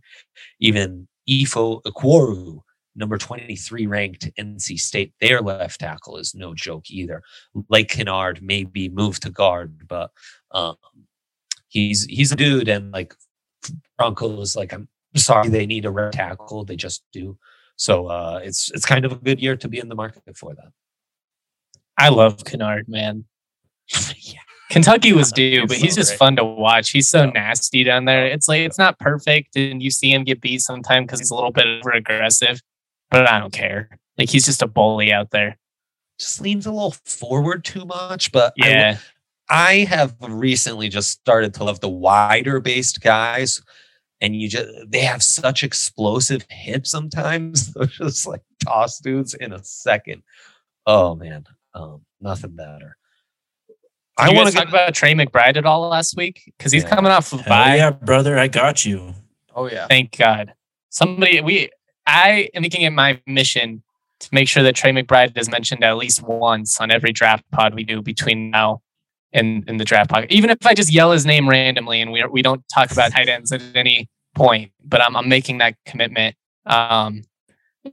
even 0.59 1.07
Ickey 1.27 1.47
Ekwonu, 1.47 2.63
number 2.95 3.19
twenty 3.19 3.57
three 3.57 3.87
ranked 3.87 4.31
NC 4.39 4.79
State, 4.79 5.13
their 5.21 5.41
left 5.41 5.81
tackle 5.81 6.17
is 6.17 6.35
no 6.35 6.55
joke 6.55 6.91
either. 6.91 7.23
Like 7.69 7.89
Kinnard, 7.89 8.43
maybe 8.43 8.89
moved 8.89 9.23
to 9.23 9.31
guard, 9.31 9.87
but 9.89 10.11
um, 10.51 10.77
he's 11.69 12.05
he's 12.05 12.33
a 12.33 12.37
dude, 12.37 12.69
and 12.69 12.93
like 12.93 13.15
Broncos, 13.99 14.57
like 14.57 14.73
I'm 14.73 14.89
sorry 15.17 15.49
they 15.49 15.67
need 15.67 15.85
a 15.85 15.91
right 15.91 16.13
tackle, 16.13 16.65
they 16.65 16.77
just 16.77 17.03
do. 17.13 17.39
So 17.77 18.07
uh, 18.07 18.41
it's 18.43 18.71
it's 18.71 18.87
kind 18.87 19.05
of 19.05 19.13
a 19.13 19.17
good 19.17 19.41
year 19.41 19.57
to 19.57 19.69
be 19.69 19.79
in 19.79 19.89
the 19.89 19.95
market 19.95 20.37
for 20.37 20.55
that. 20.55 20.73
I 21.99 22.09
love 22.09 22.39
Kinnard, 22.39 22.89
man. 22.89 23.25
yeah. 24.17 24.41
Kentucky 24.71 25.13
was 25.13 25.31
due, 25.33 25.67
but 25.67 25.77
he's 25.77 25.95
just 25.95 26.15
fun 26.15 26.37
to 26.37 26.45
watch. 26.45 26.91
He's 26.91 27.09
so 27.09 27.29
nasty 27.29 27.85
down 27.85 28.07
there. 28.07 28.27
It's 28.27 28.49
like 28.49 28.61
it's 28.61 28.79
not 28.79 28.99
perfect, 28.99 29.55
and 29.55 29.83
you 29.83 29.91
see 29.91 30.11
him 30.13 30.25
get 30.25 30.41
beat 30.41 30.63
sometimes 30.63 31.07
because 31.07 31.21
he's 31.21 31.31
a 31.31 31.35
little 31.35 31.53
bit 31.53 31.67
over 31.67 31.91
aggressive. 31.91 32.61
But 33.13 33.31
I 33.31 33.39
don't 33.39 33.53
care. 33.53 33.91
Like 34.19 34.29
he's 34.31 34.47
just 34.47 34.63
a 34.63 34.67
bully 34.67 35.13
out 35.13 35.31
there. 35.31 35.57
Just 36.19 36.41
leans 36.41 36.67
a 36.67 36.73
little 36.73 36.95
forward 37.05 37.65
too 37.65 37.85
much, 37.85 38.33
but 38.33 38.53
I 38.63 38.69
Yeah, 38.69 38.99
I 39.49 39.75
have 39.89 40.17
recently 40.21 40.89
just 40.89 41.11
started 41.11 41.55
to 41.55 41.65
love 41.65 41.81
the 41.81 41.89
wider 41.89 42.59
based 42.61 43.01
guys, 43.03 43.61
and 44.21 44.35
you 44.35 44.49
just 44.49 44.69
they 44.89 45.01
have 45.01 45.23
such 45.23 45.63
explosive 45.63 46.45
hips 46.51 46.91
sometimes. 46.91 47.73
They're 47.75 47.87
just 47.87 48.27
like 48.27 48.43
toss 48.65 48.99
dudes 48.99 49.35
in 49.35 49.53
a 49.53 49.63
second. 49.63 50.23
Oh 50.87 51.15
man, 51.15 51.45
um, 51.75 52.03
nothing 52.21 52.57
better. 52.57 52.97
I 54.19 54.25
I 54.25 54.27
want 54.29 54.37
want 54.37 54.47
to 54.49 54.53
to 54.53 54.59
talk 54.59 54.69
about 54.69 54.95
Trey 54.95 55.15
McBride 55.15 55.57
at 55.57 55.65
all 55.65 55.89
last 55.89 56.17
week 56.17 56.43
because 56.59 56.71
he's 56.73 56.83
Yeah. 56.85 56.91
coming 56.91 57.11
off 57.13 57.33
of 57.33 57.41
Hell 57.41 57.49
bye. 57.49 57.77
yeah, 57.77 57.91
brother, 57.91 58.39
I 58.39 58.49
got 58.49 58.85
you. 58.85 59.15
Oh 59.55 59.69
yeah. 59.71 59.87
Thank 59.87 60.17
God. 60.17 60.53
Somebody 60.91 61.41
we 61.41 61.71
I 62.07 62.49
am 62.55 62.63
making 62.63 62.83
it 62.83 62.91
my 62.91 63.21
mission 63.27 63.83
to 64.21 64.29
make 64.33 64.49
sure 64.49 64.63
that 64.63 64.75
Trey 64.75 64.93
McBride 64.93 65.37
is 65.37 65.51
mentioned 65.51 65.83
at 65.85 65.97
least 65.97 66.23
once 66.23 66.81
on 66.81 66.91
every 66.91 67.13
draft 67.13 67.45
pod 67.51 67.75
we 67.75 67.85
do 67.85 68.01
between 68.03 68.51
now 68.51 68.81
and, 69.33 69.65
and 69.69 69.81
the 69.81 69.85
draft 69.85 70.11
pod. 70.11 70.27
Even 70.31 70.51
if 70.51 70.65
I 70.65 70.75
just 70.75 70.93
yell 70.93 71.13
his 71.13 71.27
name 71.27 71.49
randomly 71.49 72.01
and 72.01 72.13
we 72.13 72.25
we 72.31 72.43
don't 72.43 72.63
talk 72.73 72.93
about 72.93 73.13
tight 73.13 73.29
ends 73.29 73.53
at 73.53 73.63
any 73.75 74.09
point, 74.35 74.73
but 74.85 75.03
I'm 75.03 75.17
I'm 75.17 75.29
making 75.29 75.59
that 75.59 75.75
commitment. 75.87 76.37
Um 76.67 77.23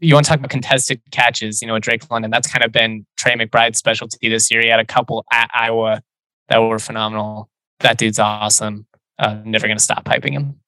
you 0.02 0.14
want 0.14 0.26
to 0.26 0.30
talk 0.30 0.38
about 0.38 0.52
contested 0.52 1.02
catches, 1.12 1.62
you 1.62 1.68
know, 1.68 1.80
Drake 1.80 2.10
London, 2.12 2.30
that's 2.30 2.48
kind 2.48 2.64
of 2.64 2.72
been 2.72 3.08
Trey 3.18 3.34
McBride's 3.34 3.80
specialty 3.80 4.30
this 4.30 4.52
year. 4.52 4.62
He 4.62 4.68
had 4.68 4.80
a 4.80 4.86
couple 4.86 5.26
at 5.32 5.50
Iowa 5.54 6.04
that 6.50 6.60
were 6.60 6.78
phenomenal. 6.78 7.50
That 7.80 7.98
dude's 7.98 8.20
awesome. 8.20 8.86
Uh, 9.18 9.42
never 9.44 9.68
going 9.68 9.78
to 9.78 9.84
stop 9.84 10.06
hyping 10.06 10.34
him. 10.34 10.60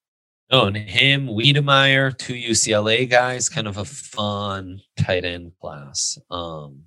Oh, 0.54 0.66
and 0.66 0.76
him, 0.76 1.28
Wiedemeyer, 1.28 2.16
two 2.16 2.34
UCLA 2.34 3.08
guys, 3.08 3.48
kind 3.48 3.66
of 3.66 3.78
a 3.78 3.86
fun 3.86 4.82
tight 4.98 5.24
end 5.24 5.52
class. 5.60 6.18
Um, 6.30 6.82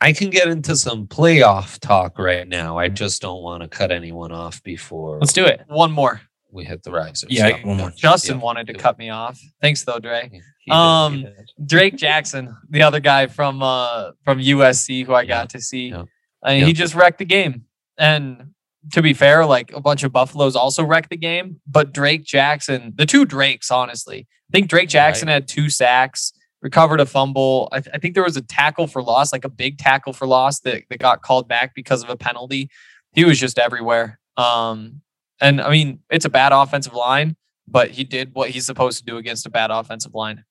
I 0.00 0.12
can 0.12 0.30
get 0.30 0.48
into 0.48 0.74
some 0.76 1.06
playoff 1.06 1.78
talk 1.78 2.18
right 2.18 2.48
now. 2.48 2.76
I 2.78 2.88
just 2.88 3.22
don't 3.22 3.42
want 3.42 3.62
to 3.62 3.68
cut 3.68 3.92
anyone 3.92 4.32
off 4.32 4.62
before 4.62 5.18
Let's 5.20 5.32
do 5.32 5.44
it. 5.44 5.60
One 5.68 5.92
more. 5.92 6.20
we 6.50 6.64
hit 6.64 6.82
the 6.82 6.90
risers. 6.90 7.30
Yeah, 7.30 7.64
one 7.64 7.76
more. 7.76 7.92
Justin 7.96 8.38
Yeah. 8.38 8.42
wanted 8.42 8.66
to 8.68 8.74
cut 8.74 8.98
me 8.98 9.10
off. 9.10 9.38
Thanks 9.60 9.84
though, 9.84 10.00
he 10.02 10.28
did, 10.30 10.42
Um, 10.72 11.22
did. 11.22 11.34
Drake 11.64 11.96
Jackson, 11.96 12.56
the 12.70 12.82
other 12.82 12.98
guy 12.98 13.28
from 13.28 13.62
uh 13.62 14.10
from 14.24 14.40
USC 14.40 15.04
who 15.06 15.14
I 15.14 15.26
got 15.26 15.50
to 15.50 15.60
see. 15.60 15.90
Yeah. 15.90 16.04
And 16.44 16.58
Yeah. 16.60 16.66
he 16.66 16.72
just 16.72 16.94
wrecked 16.96 17.18
the 17.18 17.24
game. 17.24 17.66
And 17.98 18.52
to 18.92 19.02
be 19.02 19.12
fair, 19.12 19.44
like 19.44 19.72
a 19.72 19.80
bunch 19.80 20.02
of 20.02 20.12
Buffaloes 20.12 20.56
also 20.56 20.84
wrecked 20.84 21.10
the 21.10 21.16
game, 21.16 21.60
but 21.66 21.92
Drake 21.92 22.24
Jackson, 22.24 22.92
the 22.96 23.06
two 23.06 23.24
Drakes, 23.24 23.70
honestly. 23.70 24.26
I 24.48 24.52
think 24.52 24.68
Drake 24.68 24.88
Jackson 24.88 25.28
had 25.28 25.46
two 25.46 25.70
sacks, 25.70 26.32
recovered 26.62 27.00
a 27.00 27.06
fumble. 27.06 27.68
I, 27.72 27.80
th- 27.80 27.94
I 27.94 27.98
think 27.98 28.14
there 28.14 28.24
was 28.24 28.36
a 28.36 28.42
tackle 28.42 28.86
for 28.86 29.02
loss, 29.02 29.32
like 29.32 29.44
a 29.44 29.50
big 29.50 29.78
tackle 29.78 30.12
for 30.12 30.26
loss 30.26 30.60
that, 30.60 30.84
that 30.88 30.98
got 30.98 31.22
called 31.22 31.46
back 31.46 31.74
because 31.74 32.02
of 32.02 32.10
a 32.10 32.16
penalty. 32.16 32.70
He 33.12 33.24
was 33.24 33.38
just 33.38 33.58
everywhere. 33.58 34.18
Um, 34.36 35.02
and 35.40 35.60
I 35.60 35.70
mean, 35.70 36.00
it's 36.10 36.24
a 36.24 36.30
bad 36.30 36.52
offensive 36.52 36.94
line, 36.94 37.36
but 37.68 37.90
he 37.90 38.04
did 38.04 38.34
what 38.34 38.50
he's 38.50 38.66
supposed 38.66 38.98
to 38.98 39.04
do 39.04 39.16
against 39.16 39.46
a 39.46 39.50
bad 39.50 39.70
offensive 39.70 40.14
line. 40.14 40.44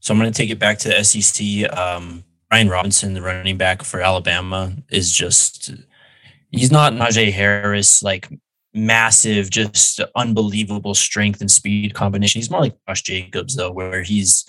So 0.00 0.14
I'm 0.14 0.20
going 0.20 0.32
to 0.32 0.36
take 0.36 0.50
it 0.50 0.58
back 0.58 0.78
to 0.78 0.88
the 0.88 1.04
SEC. 1.04 1.70
Um, 1.76 2.24
Brian 2.48 2.68
Robinson, 2.68 3.14
the 3.14 3.22
running 3.22 3.58
back 3.58 3.82
for 3.82 4.00
Alabama, 4.00 4.72
is 4.90 5.12
just 5.12 5.70
he's 6.50 6.72
not 6.72 6.92
Najee 6.92 7.32
Harris, 7.32 8.02
like 8.02 8.28
massive, 8.72 9.50
just 9.50 10.00
unbelievable 10.14 10.94
strength 10.94 11.40
and 11.40 11.50
speed 11.50 11.94
combination. 11.94 12.40
He's 12.40 12.50
more 12.50 12.60
like 12.60 12.76
Josh 12.88 13.02
Jacobs, 13.02 13.56
though, 13.56 13.72
where 13.72 14.02
he's 14.02 14.44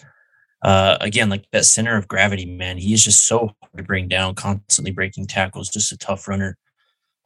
uh, 0.63 0.97
again 1.01 1.29
like 1.29 1.45
that 1.51 1.65
center 1.65 1.97
of 1.97 2.07
gravity. 2.07 2.45
Man, 2.45 2.77
he 2.77 2.93
is 2.93 3.03
just 3.03 3.27
so 3.27 3.39
hard 3.39 3.77
to 3.77 3.83
bring 3.83 4.07
down, 4.07 4.35
constantly 4.35 4.91
breaking 4.91 5.27
tackles, 5.27 5.69
just 5.69 5.91
a 5.91 5.97
tough 5.97 6.27
runner. 6.27 6.57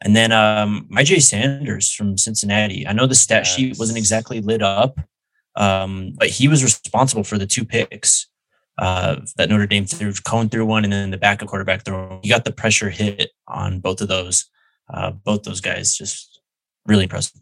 And 0.01 0.15
then 0.15 0.31
um, 0.31 0.87
Jay 1.03 1.19
Sanders 1.19 1.91
from 1.91 2.17
Cincinnati. 2.17 2.87
I 2.87 2.93
know 2.93 3.07
the 3.07 3.15
stat 3.15 3.47
sheet 3.47 3.77
wasn't 3.79 3.97
exactly 3.97 4.41
lit 4.41 4.61
up, 4.61 4.99
um, 5.55 6.13
but 6.17 6.29
he 6.29 6.47
was 6.47 6.63
responsible 6.63 7.23
for 7.23 7.37
the 7.37 7.47
two 7.47 7.65
picks 7.65 8.27
uh, 8.77 9.17
that 9.37 9.49
Notre 9.49 9.65
Dame 9.65 9.85
threw. 9.85 10.11
Coan 10.11 10.51
threw 10.51 10.65
one, 10.65 10.83
and 10.83 10.91
then 10.91 11.11
the 11.11 11.17
backup 11.17 11.47
quarterback 11.47 11.85
threw. 11.85 12.19
He 12.23 12.29
got 12.29 12.45
the 12.45 12.51
pressure 12.51 12.89
hit 12.89 13.31
on 13.47 13.79
both 13.79 14.01
of 14.01 14.09
those. 14.09 14.49
Uh, 14.89 15.11
both 15.11 15.43
those 15.43 15.61
guys 15.61 15.97
just 15.97 16.41
really 16.85 17.03
impressive. 17.03 17.41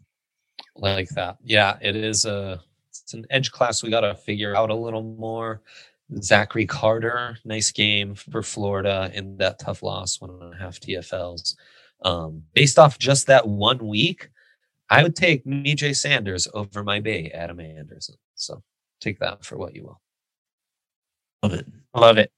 like 0.76 1.08
that. 1.10 1.36
Yeah, 1.42 1.76
it 1.80 1.96
is 1.96 2.24
a 2.24 2.60
it's 2.90 3.14
an 3.14 3.26
edge 3.30 3.50
class 3.52 3.82
we 3.82 3.90
got 3.90 4.00
to 4.00 4.14
figure 4.14 4.56
out 4.56 4.70
a 4.70 4.74
little 4.74 5.02
more. 5.02 5.62
Zachary 6.20 6.66
Carter, 6.66 7.38
nice 7.44 7.70
game 7.70 8.14
for 8.14 8.42
Florida 8.42 9.10
in 9.14 9.36
that 9.38 9.58
tough 9.58 9.82
loss, 9.82 10.20
one 10.20 10.30
and 10.30 10.54
a 10.54 10.56
half 10.56 10.78
TFLs. 10.78 11.56
Um, 12.04 12.42
based 12.54 12.78
off 12.78 12.98
just 12.98 13.26
that 13.26 13.48
one 13.48 13.86
week, 13.86 14.28
I 14.90 15.02
would 15.02 15.16
take 15.16 15.44
Myjai 15.46 15.96
Sanders 15.96 16.46
over 16.52 16.84
my 16.84 17.00
Bay, 17.00 17.30
Adam 17.32 17.58
Anderson. 17.58 18.16
So 18.34 18.62
take 19.00 19.18
that 19.20 19.44
for 19.44 19.56
what 19.56 19.74
you 19.74 19.84
will. 19.84 20.00
Love 21.42 21.54
it. 21.54 21.66
Love 21.94 22.18
it. 22.18 22.30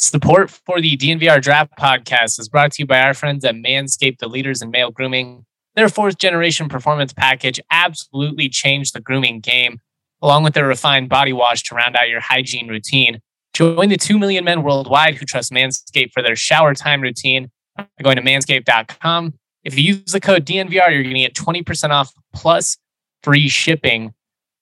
Support 0.00 0.48
for 0.48 0.80
the 0.80 0.96
DNVR 0.96 1.42
Draft 1.42 1.72
Podcast 1.76 2.38
is 2.38 2.48
brought 2.48 2.70
to 2.70 2.82
you 2.82 2.86
by 2.86 3.00
our 3.00 3.14
friends 3.14 3.44
at 3.44 3.56
Manscaped, 3.56 4.18
the 4.18 4.28
leaders 4.28 4.62
in 4.62 4.70
male 4.70 4.92
grooming. 4.92 5.44
Their 5.74 5.88
fourth 5.88 6.18
generation 6.18 6.68
performance 6.68 7.12
package 7.12 7.58
absolutely 7.72 8.48
changed 8.48 8.94
the 8.94 9.00
grooming 9.00 9.40
game, 9.40 9.80
along 10.22 10.44
with 10.44 10.54
their 10.54 10.68
refined 10.68 11.08
body 11.08 11.32
wash 11.32 11.64
to 11.64 11.74
round 11.74 11.96
out 11.96 12.08
your 12.08 12.20
hygiene 12.20 12.68
routine. 12.68 13.18
Join 13.54 13.88
the 13.88 13.96
2 13.96 14.20
million 14.20 14.44
men 14.44 14.62
worldwide 14.62 15.16
who 15.16 15.26
trust 15.26 15.50
Manscaped 15.50 16.12
for 16.12 16.22
their 16.22 16.36
shower 16.36 16.74
time 16.74 17.00
routine 17.00 17.50
by 17.76 17.86
going 18.00 18.16
to 18.18 18.22
manscaped.com. 18.22 19.34
If 19.64 19.76
you 19.76 19.94
use 19.94 20.12
the 20.12 20.20
code 20.20 20.46
DNVR, 20.46 20.92
you're 20.92 21.02
going 21.02 21.14
to 21.14 21.20
get 21.22 21.34
20% 21.34 21.90
off 21.90 22.12
plus 22.32 22.78
free 23.24 23.48
shipping. 23.48 24.14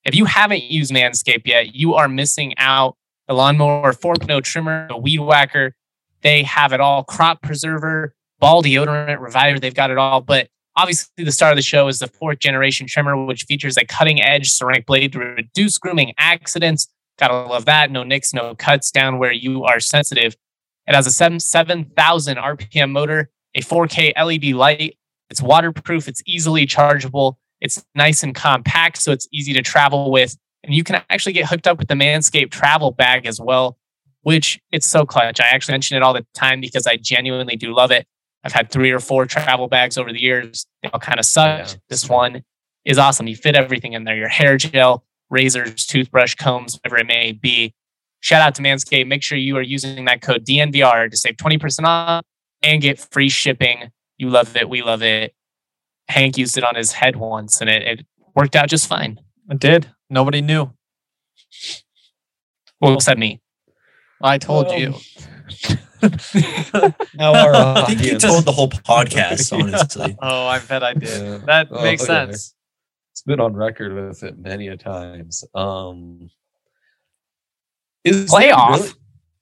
If 0.02 0.14
you 0.14 0.24
haven't 0.24 0.62
used 0.62 0.92
Manscaped 0.92 1.46
yet, 1.46 1.74
you 1.74 1.92
are 1.92 2.08
missing 2.08 2.54
out 2.56 2.96
the 3.28 3.34
lawnmower 3.34 3.92
4.0 3.92 4.42
trimmer, 4.42 4.88
the 4.88 4.96
weed 4.96 5.18
whacker. 5.18 5.74
They 6.22 6.42
have 6.44 6.72
it 6.72 6.80
all. 6.80 7.04
Crop 7.04 7.42
preserver, 7.42 8.14
ball 8.38 8.62
deodorant, 8.62 9.20
reviver. 9.20 9.58
They've 9.58 9.74
got 9.74 9.90
it 9.90 9.98
all. 9.98 10.20
But 10.20 10.48
obviously, 10.76 11.24
the 11.24 11.32
star 11.32 11.50
of 11.50 11.56
the 11.56 11.62
show 11.62 11.88
is 11.88 11.98
the 11.98 12.06
fourth 12.06 12.38
generation 12.38 12.86
trimmer, 12.86 13.24
which 13.24 13.44
features 13.44 13.76
a 13.76 13.84
cutting 13.84 14.22
edge 14.22 14.50
ceramic 14.50 14.86
blade 14.86 15.12
to 15.12 15.18
reduce 15.20 15.78
grooming 15.78 16.12
accidents. 16.18 16.88
Gotta 17.18 17.48
love 17.48 17.64
that. 17.64 17.90
No 17.90 18.02
nicks, 18.02 18.34
no 18.34 18.54
cuts 18.54 18.90
down 18.90 19.18
where 19.18 19.32
you 19.32 19.64
are 19.64 19.80
sensitive. 19.80 20.36
It 20.86 20.94
has 20.94 21.06
a 21.06 21.10
7 21.10 21.40
7,000 21.40 22.36
RPM 22.36 22.90
motor, 22.90 23.30
a 23.54 23.60
4K 23.60 24.12
LED 24.16 24.54
light. 24.54 24.98
It's 25.30 25.42
waterproof. 25.42 26.06
It's 26.06 26.22
easily 26.26 26.66
chargeable. 26.66 27.38
It's 27.60 27.84
nice 27.94 28.22
and 28.22 28.34
compact, 28.34 28.98
so 28.98 29.12
it's 29.12 29.26
easy 29.32 29.52
to 29.54 29.62
travel 29.62 30.10
with 30.10 30.36
and 30.66 30.74
you 30.74 30.82
can 30.84 31.00
actually 31.08 31.32
get 31.32 31.46
hooked 31.46 31.66
up 31.66 31.78
with 31.78 31.88
the 31.88 31.94
Manscaped 31.94 32.50
travel 32.50 32.90
bag 32.90 33.24
as 33.24 33.40
well, 33.40 33.78
which 34.22 34.60
it's 34.72 34.86
so 34.86 35.06
clutch. 35.06 35.40
I 35.40 35.46
actually 35.46 35.74
mention 35.74 35.96
it 35.96 36.02
all 36.02 36.12
the 36.12 36.26
time 36.34 36.60
because 36.60 36.86
I 36.86 36.96
genuinely 36.96 37.56
do 37.56 37.72
love 37.72 37.92
it. 37.92 38.06
I've 38.44 38.52
had 38.52 38.70
three 38.70 38.90
or 38.90 38.98
four 38.98 39.26
travel 39.26 39.68
bags 39.68 39.96
over 39.96 40.12
the 40.12 40.20
years. 40.20 40.66
They 40.82 40.90
all 40.90 41.00
kind 41.00 41.18
of 41.18 41.24
sucked. 41.24 41.72
Yeah. 41.72 41.78
This 41.88 42.08
one 42.08 42.42
is 42.84 42.98
awesome. 42.98 43.28
You 43.28 43.36
fit 43.36 43.54
everything 43.54 43.92
in 43.92 44.04
there 44.04 44.16
your 44.16 44.28
hair 44.28 44.56
gel, 44.56 45.04
razors, 45.30 45.86
toothbrush, 45.86 46.34
combs, 46.34 46.74
whatever 46.76 46.98
it 46.98 47.06
may 47.06 47.32
be. 47.32 47.72
Shout 48.20 48.42
out 48.42 48.54
to 48.56 48.62
Manscaped. 48.62 49.06
Make 49.06 49.22
sure 49.22 49.38
you 49.38 49.56
are 49.56 49.62
using 49.62 50.04
that 50.06 50.20
code 50.20 50.44
DNVR 50.44 51.10
to 51.10 51.16
save 51.16 51.36
20% 51.36 51.84
off 51.84 52.24
and 52.62 52.82
get 52.82 52.98
free 52.98 53.28
shipping. 53.28 53.90
You 54.18 54.30
love 54.30 54.56
it. 54.56 54.68
We 54.68 54.82
love 54.82 55.02
it. 55.02 55.32
Hank 56.08 56.36
used 56.36 56.58
it 56.58 56.64
on 56.64 56.74
his 56.74 56.92
head 56.92 57.16
once 57.16 57.60
and 57.60 57.70
it, 57.70 57.82
it 57.82 58.06
worked 58.34 58.56
out 58.56 58.68
just 58.68 58.88
fine. 58.88 59.20
It 59.50 59.58
did. 59.60 59.88
Nobody 60.10 60.40
knew. 60.42 60.72
Well, 62.80 62.94
except 62.94 63.18
me. 63.18 63.40
I 64.22 64.38
told 64.38 64.68
Um, 64.68 64.78
you. 64.78 64.94
Now 67.14 67.34
our 67.34 67.54
I 67.78 67.84
think 67.86 68.02
you 68.02 68.18
told 68.18 68.44
the 68.44 68.52
whole 68.52 68.68
podcast, 68.68 69.52
honestly. 69.52 70.16
Oh, 70.22 70.46
I 70.46 70.58
bet 70.60 70.82
I 70.82 70.94
did. 70.94 71.08
Yeah. 71.08 71.38
That 71.46 71.68
Oh, 71.70 71.82
makes 71.82 72.02
okay. 72.02 72.12
sense. 72.26 72.54
It's 73.12 73.22
been 73.22 73.40
on 73.40 73.54
record 73.54 73.94
with 73.94 74.22
it 74.22 74.38
many 74.38 74.68
a 74.68 74.76
times. 74.76 75.42
Um, 75.54 76.28
is 78.04 78.26
there 78.30 78.52
Playoff? 78.52 78.70
really- 78.76 78.90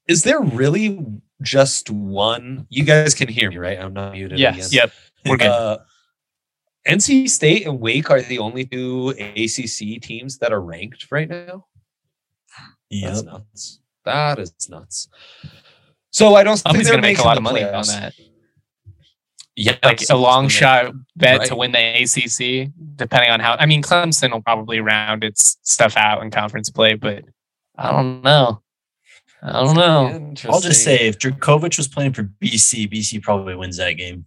is 0.07 0.23
there 0.23 0.41
really 0.41 1.01
just 1.43 1.91
one? 1.91 2.67
You 2.69 2.85
guys 2.85 3.15
can 3.15 3.29
hear 3.29 3.51
me, 3.51 3.59
right? 3.59 3.79
I'm 3.79 3.93
not 3.95 4.13
muted. 4.13 4.39
Yes. 4.39 4.69
again. 4.69 4.69
Yep. 4.73 4.93
We're 5.27 5.37
good. 5.39 5.47
Uh, 5.49 5.79
NC 6.87 7.29
State 7.31 7.67
and 7.67 7.81
Wake 7.81 8.11
are 8.11 8.21
the 8.21 8.39
only 8.39 8.65
two 8.65 9.11
ACC 9.11 10.03
teams 10.03 10.39
that 10.39 10.53
are 10.53 10.61
ranked 10.61 11.07
right 11.11 11.29
now. 11.29 11.67
Yeah. 12.91 13.09
That's 13.09 13.23
nuts. 13.23 13.81
That 14.05 14.39
is 14.39 14.55
nuts. 14.69 15.09
So 16.11 16.35
I 16.35 16.45
don't 16.45 16.59
think 16.59 16.85
they're 16.85 16.93
going 16.93 17.03
to 17.03 17.09
make 17.09 17.19
a 17.19 17.25
lot 17.25 17.37
of 17.37 17.43
money 17.43 17.65
on 17.65 17.87
that. 17.87 18.15
Yeah, 19.57 19.77
Like 19.85 20.03
a 20.11 20.17
long 20.17 20.49
shot 20.49 20.93
bet 21.17 21.47
to 21.47 21.57
win 21.57 21.73
the 21.73 21.79
ACC, 21.79 22.73
depending 22.97 23.31
on 23.31 23.39
how. 23.39 23.55
I 23.55 23.67
mean, 23.67 23.83
Clemson 23.83 24.33
will 24.33 24.43
probably 24.43 24.81
round 24.81 25.23
its 25.23 25.59
stuff 25.63 25.97
out 25.97 26.23
in 26.23 26.31
conference 26.31 26.71
play, 26.71 26.95
but 26.95 27.25
I 27.77 27.93
don't 27.93 28.23
know. 28.23 28.63
I 29.43 29.63
don't 29.63 29.77
know. 29.77 30.35
I'll 30.51 30.61
just 30.61 30.83
say 30.83 31.07
if 31.07 31.19
Jurkovec 31.19 31.77
was 31.77 31.87
playing 31.87 32.15
for 32.15 32.25
BC, 32.25 32.93
BC 32.93 33.23
probably 33.23 33.55
wins 33.55 33.77
that 33.77 33.93
game. 33.93 34.27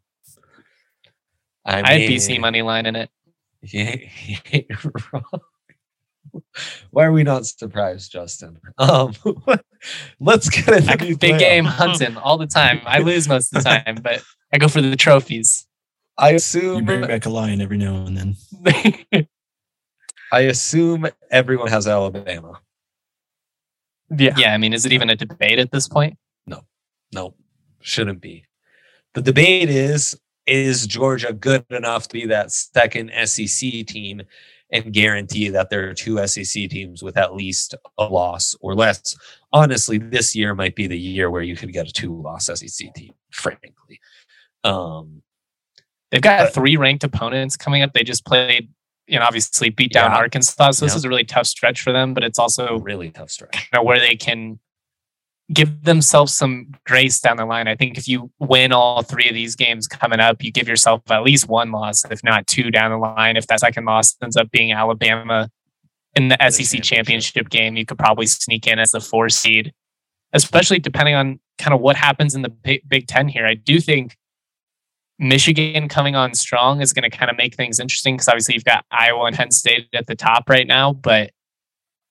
I, 1.68 1.82
I 1.82 1.92
had 1.92 2.02
mean, 2.02 2.12
BC 2.12 2.40
money 2.40 2.62
line 2.62 2.86
in 2.86 2.96
it. 2.96 3.10
You 3.62 3.80
ain't, 3.84 4.04
you 4.26 4.38
ain't 4.52 4.68
wrong. 5.14 5.42
Why 6.92 7.06
are 7.06 7.12
we 7.12 7.24
not 7.24 7.46
surprised, 7.46 8.12
Justin? 8.12 8.60
Um, 8.78 9.14
let's 10.20 10.50
get 10.50 10.68
into 10.68 10.92
I 10.92 10.96
the 10.96 11.16
big 11.16 11.40
game 11.40 11.66
playoff. 11.66 11.70
hunting 11.70 12.18
all 12.18 12.38
the 12.38 12.48
time. 12.48 12.82
I 12.86 13.00
lose 13.00 13.28
most 13.28 13.54
of 13.54 13.64
the 13.64 13.70
time, 13.70 14.00
but 14.02 14.24
I 14.54 14.58
go 14.58 14.68
for 14.68 14.82
the 14.82 14.96
trophies. 14.96 15.66
I 16.18 16.32
assume 16.32 16.62
You 16.64 16.70
assume 16.70 16.86
bring 16.86 17.02
back 17.02 17.26
a 17.26 17.30
lion 17.30 17.62
every 17.62 17.78
now 17.78 18.06
and 18.06 18.18
then. 18.18 19.28
I 20.32 20.42
assume 20.42 21.08
everyone 21.32 21.68
has 21.68 21.88
Alabama. 21.88 22.60
Yeah. 24.16 24.36
yeah, 24.38 24.54
I 24.54 24.58
mean, 24.58 24.74
is 24.74 24.86
it 24.86 24.94
even 24.94 25.10
a 25.10 25.16
debate 25.16 25.60
at 25.60 25.72
this 25.72 25.88
point? 25.88 26.18
No, 26.46 26.62
no, 27.14 27.34
shouldn't 27.82 28.22
be. 28.22 28.46
The 29.14 29.22
debate 29.22 29.70
is 29.70 30.18
is 30.48 30.88
Georgia 30.88 31.34
good 31.34 31.66
enough 31.70 32.08
to 32.08 32.14
be 32.14 32.26
that 32.28 32.52
second 32.52 33.12
SEC 33.26 33.86
team? 33.86 34.22
and 34.70 34.92
guarantee 34.92 35.48
that 35.48 35.70
there 35.70 35.88
are 35.90 35.94
two 35.94 36.18
SEC 36.28 36.70
teams 36.70 37.02
with 37.02 37.16
at 37.16 37.34
least 37.34 37.74
a 37.98 38.04
loss 38.04 38.54
or 38.60 38.76
less. 38.76 39.16
Honestly, 39.54 39.98
this 39.98 40.36
year 40.36 40.54
might 40.54 40.76
be 40.76 40.88
the 40.88 41.00
year 41.00 41.32
where 41.32 41.42
you 41.42 41.56
could 41.56 41.72
get 41.72 41.88
a 41.88 41.92
two 41.94 42.22
loss 42.22 42.48
SEC 42.48 42.94
team, 42.94 43.14
frankly. 43.32 44.02
Um, 44.66 45.22
They've 46.12 46.22
got 46.22 46.54
three 46.54 46.76
ranked 46.76 47.06
opponents 47.06 47.56
coming 47.56 47.82
up. 47.82 47.94
They 47.94 48.04
just 48.04 48.26
played, 48.26 48.70
you 49.08 49.18
know, 49.18 49.24
obviously 49.26 49.70
beat 49.70 49.94
down 49.94 50.12
Yeah. 50.12 50.18
Arkansas. 50.18 50.72
So 50.72 50.86
this 50.86 50.94
Yeah. 50.94 50.98
is 50.98 51.06
a 51.06 51.10
really 51.10 51.24
tough 51.24 51.48
stretch 51.48 51.80
for 51.82 51.94
them, 51.94 52.14
but 52.14 52.26
it's 52.26 52.38
also 52.38 52.78
really 52.80 53.10
tough 53.10 53.30
stretch. 53.30 53.70
you 53.72 53.78
know, 53.78 53.84
where 53.84 54.02
they 54.02 54.18
can 54.18 54.60
give 55.54 55.84
themselves 55.84 56.34
some 56.34 56.68
grace 56.86 57.20
down 57.20 57.38
the 57.38 57.46
line. 57.46 57.68
I 57.68 57.76
think 57.76 57.98
if 57.98 58.08
you 58.08 58.30
win 58.40 58.74
all 58.74 59.02
three 59.02 59.30
of 59.30 59.34
these 59.34 59.56
games 59.56 59.88
coming 59.88 60.20
up, 60.20 60.44
you 60.44 60.52
give 60.52 60.68
yourself 60.68 61.02
at 61.10 61.24
least 61.24 61.48
one 61.48 61.72
loss, 61.72 62.04
if 62.06 62.24
not 62.24 62.48
two 62.48 62.70
down 62.70 62.92
the 62.92 62.98
line. 62.98 63.38
If 63.38 63.48
that 63.48 63.62
second 63.62 63.86
loss 63.86 64.16
ends 64.22 64.36
up 64.36 64.52
being 64.52 64.74
Alabama 64.74 65.50
in 66.16 66.28
the 66.28 66.50
SEC 66.50 66.84
championship. 66.84 67.50
game, 67.50 67.78
you 67.78 67.86
could 67.86 67.98
probably 67.98 68.26
sneak 68.26 68.68
in 68.68 68.80
as 68.80 68.92
the 68.92 69.00
four 69.00 69.30
seed, 69.30 69.74
especially 70.34 70.80
depending 70.80 71.16
on 71.16 71.40
kind 71.58 71.74
of 71.74 71.80
what 71.80 71.96
happens 71.96 72.36
in 72.36 72.42
the 72.42 72.50
Big 72.50 72.82
Big 72.88 73.08
Ten 73.08 73.30
here. 73.30 73.46
I 73.46 73.54
do 73.54 73.80
think 73.80 74.18
Michigan 75.20 75.88
coming 75.88 76.16
on 76.16 76.34
strong 76.34 76.82
is 76.82 76.92
going 76.92 77.10
to 77.10 77.16
kind 77.16 77.32
of 77.32 77.38
make 77.38 77.56
things 77.56 77.80
interesting 77.80 78.16
because 78.16 78.28
obviously 78.28 78.56
you've 78.56 78.66
got 78.66 78.86
Iowa 78.92 79.26
and 79.26 79.36
Penn 79.36 79.52
State 79.52 79.88
at 79.94 80.08
the 80.08 80.16
top 80.16 80.50
right 80.50 80.68
now, 80.68 80.94
but 80.94 81.32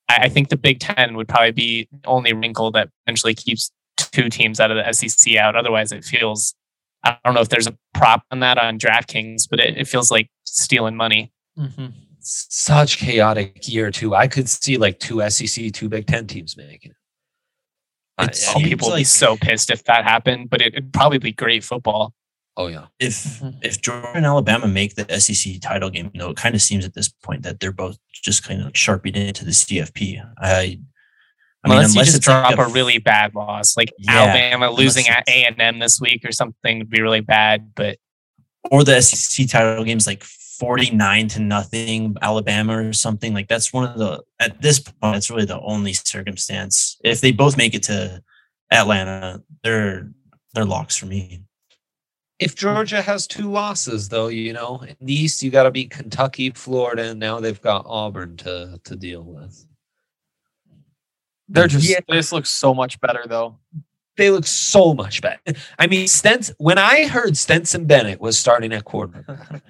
I, 0.08 0.16
I 0.22 0.28
think 0.28 0.48
the 0.48 0.56
Big 0.56 0.80
Ten 0.80 1.16
would 1.16 1.28
probably 1.28 1.52
be 1.52 1.88
the 1.90 2.08
only 2.08 2.32
wrinkle 2.32 2.70
that 2.72 2.90
potentially 3.04 3.34
keeps 3.34 3.70
two 3.96 4.28
teams 4.28 4.60
out 4.60 4.70
of 4.70 4.76
the 4.76 4.92
SEC 4.92 5.36
out. 5.36 5.56
Otherwise, 5.56 5.92
it 5.92 6.04
feels 6.04 6.54
I 7.06 7.18
don't 7.24 7.34
know 7.34 7.40
if 7.40 7.48
there's 7.48 7.68
a 7.68 7.76
prop 7.94 8.24
on 8.30 8.40
that 8.40 8.58
on 8.58 8.78
DraftKings, 8.78 9.48
but 9.48 9.60
it, 9.60 9.78
it 9.78 9.86
feels 9.86 10.10
like 10.10 10.28
stealing 10.44 10.96
money. 10.96 11.32
Mm-hmm. 11.58 11.86
Such 12.20 12.98
chaotic 12.98 13.68
year 13.68 13.90
too. 13.92 14.14
I 14.14 14.26
could 14.26 14.48
see 14.48 14.76
like 14.76 14.98
two 14.98 15.28
SEC, 15.30 15.72
two 15.72 15.88
Big 15.88 16.06
Ten 16.06 16.26
teams 16.26 16.56
making 16.56 16.90
it. 16.90 16.96
It 18.22 18.30
I 18.30 18.32
Some 18.32 18.62
mean, 18.62 18.64
seems 18.64 18.68
people 18.68 18.90
would 18.90 18.96
be 18.96 19.04
so 19.04 19.36
pissed 19.36 19.70
if 19.70 19.84
that 19.84 20.04
happened, 20.04 20.50
but 20.50 20.60
it, 20.60 20.74
it'd 20.74 20.92
probably 20.92 21.18
be 21.18 21.32
great 21.32 21.62
football. 21.62 22.12
Oh 22.56 22.68
yeah. 22.68 22.86
if 22.98 23.40
Mhm. 23.40 23.58
if 23.62 23.80
Georgia 23.80 24.12
and 24.14 24.26
Alabama 24.26 24.66
make 24.66 24.94
the 24.94 25.06
SEC 25.20 25.60
title 25.60 25.90
game, 25.90 26.10
you 26.14 26.18
know, 26.18 26.30
it 26.30 26.36
kind 26.36 26.54
of 26.54 26.62
seems 26.62 26.84
at 26.84 26.94
this 26.94 27.08
point 27.08 27.42
that 27.42 27.60
they're 27.60 27.72
both 27.72 27.98
just 28.12 28.42
kind 28.44 28.60
of 28.60 28.66
like 28.66 28.76
sharpied 28.76 29.16
into 29.16 29.44
the 29.44 29.52
CFP. 29.52 30.20
I, 30.38 30.78
I 31.64 31.68
mean, 31.68 31.78
unless, 31.78 31.94
you 31.94 32.04
just 32.04 32.16
it's 32.16 32.26
like 32.28 32.56
drop 32.56 32.68
a, 32.68 32.72
really 32.72 32.98
bad 32.98 33.34
loss, 33.34 33.76
like 33.76 33.90
Yeah, 33.98 34.22
Alabama 34.22 34.70
losing 34.70 35.08
at 35.08 35.28
A 35.28 35.44
and 35.44 35.60
M 35.60 35.78
this 35.78 36.00
week 36.00 36.24
or 36.24 36.32
something 36.32 36.78
would 36.78 36.90
be 36.90 37.02
really 37.02 37.20
bad. 37.20 37.72
But 37.74 37.98
or 38.70 38.84
the 38.84 39.00
SEC 39.00 39.48
title 39.48 39.84
games 39.84 40.06
like 40.06 40.22
49 40.24 41.28
to 41.28 41.40
nothing 41.40 42.16
Alabama 42.22 42.88
or 42.88 42.92
something 42.92 43.34
like 43.34 43.46
that's 43.48 43.72
one 43.72 43.84
of 43.84 43.98
the 43.98 44.22
at 44.40 44.62
this 44.62 44.78
point 44.80 45.14
that's 45.14 45.30
really 45.30 45.44
the 45.44 45.60
only 45.60 45.92
circumstance 45.92 46.96
if 47.04 47.20
they 47.20 47.30
both 47.30 47.58
make 47.58 47.74
it 47.74 47.82
to 47.84 48.22
Atlanta 48.72 49.42
they're 49.62 50.10
they're 50.54 50.64
locks 50.64 50.96
for 50.96 51.04
me 51.06 51.42
If 52.38 52.54
Georgia 52.54 53.00
has 53.00 53.26
two 53.26 53.50
losses, 53.50 54.08
though, 54.10 54.28
you 54.28 54.52
know, 54.52 54.82
in 54.86 54.96
the 55.00 55.14
East 55.14 55.42
you 55.42 55.50
got 55.50 55.62
to 55.62 55.70
beat 55.70 55.90
Kentucky, 55.90 56.50
Florida, 56.50 57.10
and 57.10 57.20
now 57.20 57.40
they've 57.40 57.60
got 57.62 57.86
Auburn 57.86 58.36
to 58.38 58.78
to 58.84 58.96
deal 58.96 59.22
with. 59.22 59.66
They're 61.48 61.68
just 61.68 61.88
Yeah. 61.88 62.00
this 62.08 62.32
looks 62.32 62.50
so 62.50 62.74
much 62.74 63.00
better 63.00 63.24
though. 63.26 63.58
They 64.16 64.30
look 64.30 64.46
so 64.46 64.94
much 64.94 65.20
better. 65.22 65.40
I 65.78 65.86
mean, 65.86 66.08
Stetson. 66.08 66.54
When 66.58 66.78
I 66.78 67.06
heard 67.06 67.36
Stetson 67.36 67.84
Bennett 67.86 68.20
was 68.20 68.38
starting 68.38 68.72
at 68.72 68.84
quarterback, 68.84 69.62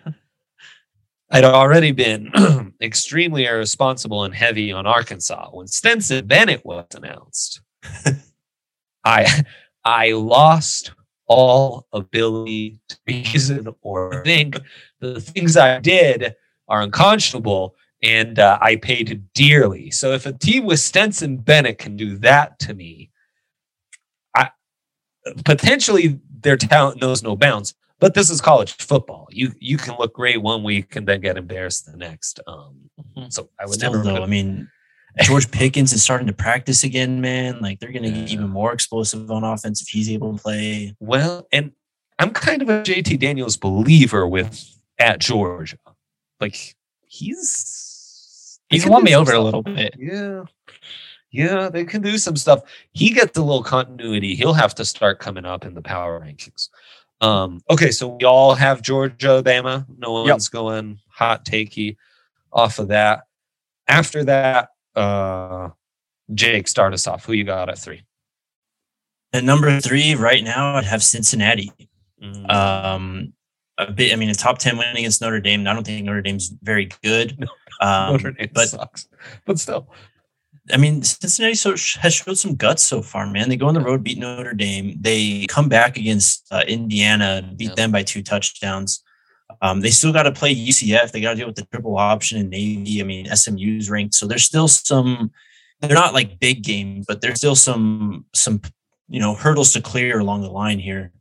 I'd 1.30 1.44
already 1.44 1.90
been 1.92 2.30
extremely 2.80 3.44
irresponsible 3.46 4.24
and 4.24 4.34
heavy 4.34 4.72
on 4.72 4.86
Arkansas. 4.86 5.50
When 5.50 5.66
Stetson 5.66 6.26
Bennett 6.26 6.64
was 6.64 6.86
announced, 6.94 7.60
I 9.04 9.44
I 9.84 10.12
lost 10.12 10.92
all 11.26 11.86
ability 11.92 12.78
to 12.88 12.96
reason 13.06 13.68
or 13.82 14.22
think. 14.24 14.58
The 15.00 15.20
things 15.20 15.56
I 15.56 15.78
did 15.80 16.34
are 16.68 16.82
unconscionable, 16.82 17.74
and 18.02 18.38
uh, 18.38 18.58
I 18.60 18.76
paid 18.76 19.22
dearly. 19.34 19.90
So 19.90 20.12
if 20.12 20.26
a 20.26 20.32
team 20.32 20.64
with 20.64 20.80
Stetson 20.80 21.38
Bennett 21.38 21.78
can 21.78 21.96
do 21.96 22.16
that 22.18 22.58
to 22.60 22.74
me, 22.74 23.10
I 24.34 24.50
potentially 25.44 26.20
their 26.40 26.56
talent 26.56 27.00
knows 27.00 27.22
no 27.22 27.36
bounds. 27.36 27.74
But 27.98 28.12
this 28.14 28.28
is 28.28 28.40
college 28.42 28.72
football. 28.72 29.26
You 29.30 29.52
you 29.58 29.78
can 29.78 29.96
look 29.98 30.12
great 30.14 30.42
one 30.42 30.62
week 30.62 30.96
and 30.96 31.06
then 31.08 31.20
get 31.20 31.38
embarrassed 31.38 31.90
the 31.90 31.96
next. 31.96 32.40
Um, 32.46 32.90
so 33.30 33.48
I 33.58 33.64
would 33.64 33.74
Still, 33.74 33.92
never. 33.92 34.04
though 34.04 34.22
I 34.22 34.26
mean 34.26 34.68
George 35.22 35.50
Pickens 35.50 35.92
is 35.92 36.02
starting 36.02 36.26
to 36.26 36.32
practice 36.32 36.84
again 36.84 37.20
man 37.20 37.60
like 37.60 37.80
they're 37.80 37.92
going 37.92 38.02
to 38.02 38.10
get 38.10 38.30
even 38.30 38.48
more 38.50 38.72
explosive 38.72 39.30
on 39.30 39.44
offense 39.44 39.80
if 39.80 39.88
he's 39.88 40.10
able 40.10 40.36
to 40.36 40.42
play 40.42 40.94
Well, 41.00 41.46
and 41.52 41.72
I'm 42.18 42.30
kind 42.30 42.62
of 42.62 42.68
a 42.68 42.82
JT 42.82 43.18
Daniels 43.18 43.56
believer 43.56 44.26
with 44.26 44.78
at 44.98 45.18
Georgia. 45.20 45.78
Like 46.40 46.74
he's 47.06 48.60
he's 48.68 48.86
won 48.86 49.04
me 49.04 49.12
some 49.12 49.22
over 49.22 49.32
a 49.34 49.40
little 49.40 49.62
bit. 49.62 49.94
Yeah. 49.98 50.44
Yeah, 51.32 51.68
they 51.68 51.84
can 51.84 52.00
do 52.02 52.16
some 52.16 52.36
stuff. 52.36 52.62
He 52.92 53.10
gets 53.10 53.36
a 53.36 53.42
little 53.42 53.62
continuity. 53.62 54.34
He'll 54.34 54.54
have 54.54 54.74
to 54.76 54.84
start 54.84 55.18
coming 55.18 55.44
up 55.44 55.66
in 55.66 55.74
the 55.74 55.82
power 55.82 56.20
rankings. 56.20 56.68
Um, 57.20 57.60
okay, 57.68 57.90
so 57.90 58.08
we 58.16 58.24
all 58.24 58.54
have 58.54 58.80
Georgia, 58.80 59.42
Bama. 59.44 59.84
No 59.98 60.24
Yep. 60.24 60.32
one's 60.32 60.48
going 60.48 60.98
hot 61.08 61.44
takey 61.44 61.96
off 62.52 62.78
of 62.78 62.88
that. 62.88 63.24
After 63.88 64.24
that, 64.24 64.70
uh 64.96 65.70
Jake, 66.34 66.66
start 66.68 66.92
us 66.92 67.06
off. 67.06 67.24
Who 67.26 67.32
you 67.34 67.44
got 67.44 67.68
at 67.68 67.78
three? 67.78 68.02
at 69.32 69.44
number 69.44 69.80
3 69.80 70.14
right 70.14 70.42
now 70.44 70.76
I'd 70.76 70.84
have 70.84 71.02
Cincinnati 71.02 71.70
Mm, 72.22 72.50
um 72.50 73.32
a 73.76 73.92
bit 73.92 74.10
I 74.12 74.16
mean 74.16 74.30
a 74.30 74.34
top 74.34 74.56
10 74.58 74.78
win 74.78 74.96
against 74.96 75.20
Notre 75.20 75.40
Dame 75.40 75.66
I 75.66 75.74
don't 75.74 75.84
think 75.84 76.06
Notre 76.06 76.22
Dame's 76.22 76.48
very 76.62 76.88
good 77.04 77.36
um, 77.82 78.12
Notre 78.12 78.30
Dame 78.32 78.48
but 78.54 78.68
sucks. 78.68 79.08
But 79.44 79.58
still. 79.58 79.90
I 80.72 80.78
mean, 80.78 81.02
Cincinnati 81.02 81.54
so, 81.54 81.70
has 82.00 82.14
showed 82.14 82.38
some 82.38 82.56
guts 82.56 82.82
so 82.82 83.00
far, 83.00 83.30
man. 83.30 83.48
They 83.48 83.56
go 83.56 83.66
on 83.68 83.74
the 83.74 83.80
road, 83.80 84.02
beat 84.02 84.18
Notre 84.18 84.52
Dame. 84.52 84.96
They 85.00 85.46
come 85.46 85.68
back 85.68 85.96
against 85.96 86.44
uh, 86.50 86.64
Indiana, 86.66 87.52
beat 87.56 87.68
Yep. 87.68 87.76
them 87.76 87.92
by 87.92 88.02
two 88.02 88.20
touchdowns. 88.22 89.04
Um, 89.66 89.80
they 89.80 89.90
still 89.90 90.12
got 90.12 90.24
to 90.24 90.32
play 90.32 90.54
UCF. 90.54 91.10
They 91.10 91.20
got 91.20 91.30
to 91.30 91.36
deal 91.36 91.46
with 91.46 91.56
the 91.56 91.66
triple 91.66 91.96
option 91.96 92.38
and 92.38 92.50
Navy. 92.50 93.00
I 93.00 93.04
mean, 93.04 93.26
SMU's 93.34 93.90
ranked, 93.90 94.14
so 94.14 94.26
there's 94.26 94.44
still 94.44 94.68
some. 94.68 95.32
They're 95.80 95.94
not 95.94 96.14
like 96.14 96.38
big 96.38 96.62
games, 96.62 97.04
but 97.06 97.20
there's 97.20 97.38
still 97.38 97.56
some 97.56 98.24
some 98.34 98.60
you 99.08 99.20
know 99.20 99.34
hurdles 99.34 99.72
to 99.72 99.80
clear 99.80 100.20
along 100.20 100.42
the 100.42 100.50
line 100.50 100.78
here. 100.78 101.12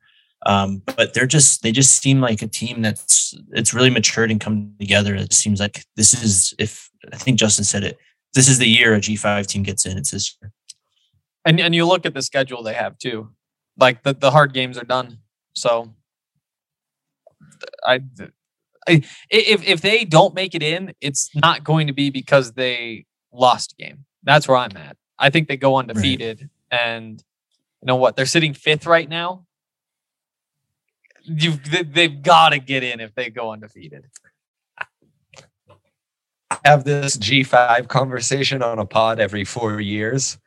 Um, 0.46 0.84
but 0.96 1.14
they're 1.14 1.26
just 1.26 1.64
they 1.64 1.72
just 1.72 2.02
seem 2.02 2.22
like 2.22 2.44
a 2.44 2.48
team 2.48 2.84
that's 2.84 3.34
it's 3.52 3.74
really 3.74 3.90
matured 3.90 4.30
and 4.30 4.40
come 4.40 4.74
together. 4.80 5.16
It 5.16 5.34
seems 5.34 5.60
like 5.60 5.84
this 5.96 6.14
is 6.14 6.54
if 6.60 6.90
I 7.12 7.18
think 7.18 7.40
Justin 7.40 7.66
said 7.66 7.84
it 7.84 7.98
this 8.36 8.48
is 8.48 8.60
the 8.60 8.68
year 8.68 8.94
a 8.94 9.00
G5 9.00 9.48
team 9.48 9.64
gets 9.64 9.86
in. 9.86 9.98
It's 9.98 10.12
this 10.12 10.38
year. 10.40 10.52
And 11.46 11.60
and 11.60 11.74
you 11.74 11.86
look 11.86 12.06
at 12.06 12.14
the 12.14 12.22
schedule 12.22 12.62
they 12.62 12.74
have 12.76 13.00
too. 13.00 13.32
Like 13.78 14.04
the, 14.04 14.14
the 14.14 14.32
hard 14.32 14.54
games 14.54 14.78
are 14.78 14.86
done. 14.86 15.18
So 15.56 15.94
I, 17.86 18.02
I 18.88 19.02
if 19.30 19.68
if 19.68 19.82
they 19.82 20.06
don't 20.06 20.34
make 20.34 20.56
it 20.56 20.64
in, 20.64 20.94
it's 21.02 21.30
not 21.36 21.64
going 21.64 21.88
to 21.88 21.94
be 21.94 22.10
because 22.10 22.54
they 22.54 23.06
lost 23.32 23.76
a 23.80 23.84
game. 23.84 24.06
That's 24.24 24.48
where 24.48 24.58
I'm 24.58 24.76
at. 24.78 24.98
I 25.18 25.30
think 25.30 25.48
they 25.48 25.58
go 25.58 25.78
undefeated 25.78 26.50
and 26.72 27.24
you 27.82 27.88
know 27.88 27.96
what? 27.96 28.16
They're 28.16 28.26
sitting 28.26 28.54
fifth 28.54 28.86
right 28.86 29.08
now. 29.08 29.46
They, 31.28 31.84
they've 31.84 32.22
got 32.22 32.50
to 32.50 32.60
get 32.60 32.84
in 32.84 33.00
if 33.00 33.14
they 33.16 33.30
go 33.30 33.52
undefeated. 33.52 34.06
I 36.52 36.58
have 36.64 36.84
this 36.84 37.18
G5 37.18 37.88
conversation 37.88 38.62
on 38.62 38.80
a 38.80 38.86
pod 38.86 39.20
every 39.20 39.44
four 39.44 39.80
years. 39.80 40.38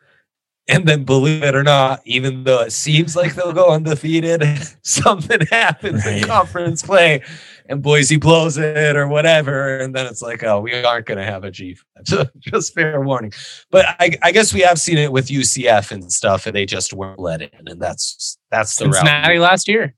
And 0.71 0.87
then, 0.87 1.05
believe 1.05 1.43
it 1.43 1.55
or 1.55 1.63
not, 1.63 2.03
even 2.05 2.45
though 2.45 2.61
it 2.61 2.73
seems 2.73 3.17
like 3.17 3.35
they'll 3.35 3.55
go 3.55 3.71
undefeated, 3.71 4.45
something 4.83 5.41
happens 5.51 6.07
in 6.07 6.25
conference 6.25 6.83
play 6.83 7.23
and 7.71 7.83
Boise 7.83 8.17
blows 8.19 8.59
it 8.59 8.95
or 8.97 9.09
whatever. 9.09 9.79
And 9.79 9.95
then 9.95 10.05
it's 10.07 10.21
like, 10.21 10.43
oh, 10.45 10.61
we 10.61 10.75
aren't 10.75 11.07
going 11.07 11.19
to 11.19 11.25
have 11.25 11.45
a 11.45 11.51
G5. 11.51 11.79
So 12.05 12.27
just 12.39 12.75
fair 12.75 13.01
warning. 13.01 13.33
But 13.71 13.87
I, 13.99 14.17
I 14.23 14.31
guess 14.33 14.53
we 14.55 14.61
have 14.61 14.79
seen 14.79 14.99
it 14.99 15.11
with 15.11 15.29
UCF 15.29 15.91
and 15.91 16.13
stuff, 16.13 16.47
and 16.47 16.55
they 16.55 16.65
just 16.67 16.93
weren't 16.93 17.19
let 17.19 17.43
in. 17.43 17.51
And 17.67 17.81
that's 17.81 18.39
that's 18.51 18.77
the 18.77 18.85
Cincinnati 18.85 19.35
route. 19.39 19.43
last 19.43 19.69
year. 19.69 19.95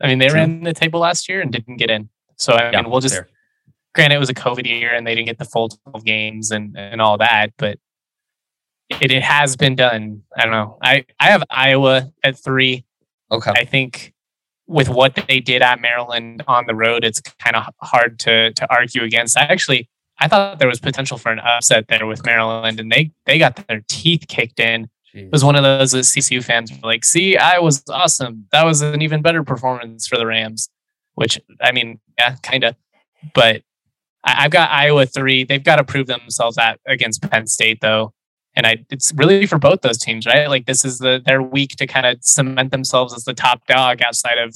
I 0.00 0.06
mean, 0.06 0.18
they 0.18 0.28
True. 0.28 0.36
ran 0.36 0.62
the 0.64 0.72
table 0.72 1.00
last 1.00 1.28
year 1.28 1.40
and 1.40 1.50
didn't 1.50 1.76
get 1.78 1.90
in. 1.90 2.08
So 2.36 2.52
I 2.52 2.70
Yeah, 2.70 2.82
mean, 2.82 2.90
we'll 2.90 3.00
just 3.00 3.14
fair. 3.14 3.28
granted 3.94 4.16
it 4.16 4.20
was 4.20 4.30
a 4.30 4.34
COVID 4.34 4.66
year 4.66 4.94
and 4.94 5.06
they 5.06 5.14
didn't 5.14 5.26
get 5.26 5.38
the 5.38 5.44
full 5.44 5.68
12 5.68 6.04
games 6.04 6.50
and 6.50 6.76
and 6.78 7.00
all 7.00 7.18
that, 7.18 7.52
but 7.58 7.78
it, 9.00 9.10
it 9.10 9.22
has 9.22 9.56
been 9.56 9.74
done. 9.74 10.22
I 10.36 10.42
don't 10.42 10.52
know. 10.52 10.78
I 10.82 11.04
I 11.18 11.30
have 11.30 11.42
Iowa 11.50 12.12
at 12.22 12.38
three. 12.38 12.84
Okay. 13.30 13.50
I 13.50 13.64
think 13.64 14.12
with 14.66 14.88
what 14.88 15.14
they 15.28 15.40
did 15.40 15.62
at 15.62 15.80
Maryland 15.80 16.42
on 16.46 16.66
the 16.66 16.74
road, 16.74 17.04
it's 17.04 17.20
kind 17.20 17.56
of 17.56 17.66
hard 17.80 18.18
to 18.20 18.52
to 18.52 18.72
argue 18.72 19.02
against. 19.02 19.38
I 19.38 19.42
actually 19.42 19.88
I 20.18 20.28
thought 20.28 20.58
there 20.58 20.68
was 20.68 20.80
potential 20.80 21.18
for 21.18 21.32
an 21.32 21.40
upset 21.40 21.88
there 21.88 22.06
with 22.06 22.24
Maryland, 22.24 22.80
and 22.80 22.90
they 22.90 23.12
they 23.26 23.38
got 23.38 23.66
their 23.68 23.82
teeth 23.88 24.26
kicked 24.28 24.60
in. 24.60 24.88
Jeez. 25.14 25.24
It 25.26 25.32
was 25.32 25.44
one 25.44 25.56
of 25.56 25.62
those 25.62 25.92
that 25.92 26.00
CSU 26.04 26.42
fans 26.42 26.70
were 26.70 26.88
like, 26.88 27.04
"See, 27.04 27.36
I 27.36 27.58
was 27.58 27.82
awesome. 27.88 28.46
That 28.52 28.64
was 28.64 28.82
an 28.82 29.02
even 29.02 29.22
better 29.22 29.42
performance 29.42 30.06
for 30.06 30.16
the 30.16 30.26
Rams." 30.26 30.68
Which 31.14 31.38
I 31.60 31.72
mean, 31.72 32.00
yeah, 32.18 32.36
kind 32.42 32.64
of, 32.64 32.74
but 33.34 33.62
I, 34.24 34.42
have 34.42 34.50
got 34.50 34.70
Iowa 34.70 35.04
three. 35.04 35.44
They've 35.44 35.62
got 35.62 35.76
to 35.76 35.84
prove 35.84 36.06
themselves 36.06 36.56
at 36.56 36.80
against 36.86 37.28
Penn 37.28 37.46
State 37.46 37.80
though 37.82 38.14
and 38.54 38.66
I 38.66 38.84
it's 38.90 39.12
really 39.14 39.46
for 39.46 39.58
both 39.58 39.80
those 39.80 39.98
teams, 39.98 40.26
right? 40.26 40.48
Like 40.48 40.66
this 40.66 40.84
is 40.84 40.98
the 40.98 41.22
their 41.24 41.42
week 41.42 41.70
to 41.76 41.86
kind 41.86 42.06
of 42.06 42.18
cement 42.22 42.70
themselves 42.70 43.14
as 43.14 43.24
the 43.24 43.34
top 43.34 43.66
dog 43.66 44.02
outside 44.02 44.38
of 44.38 44.54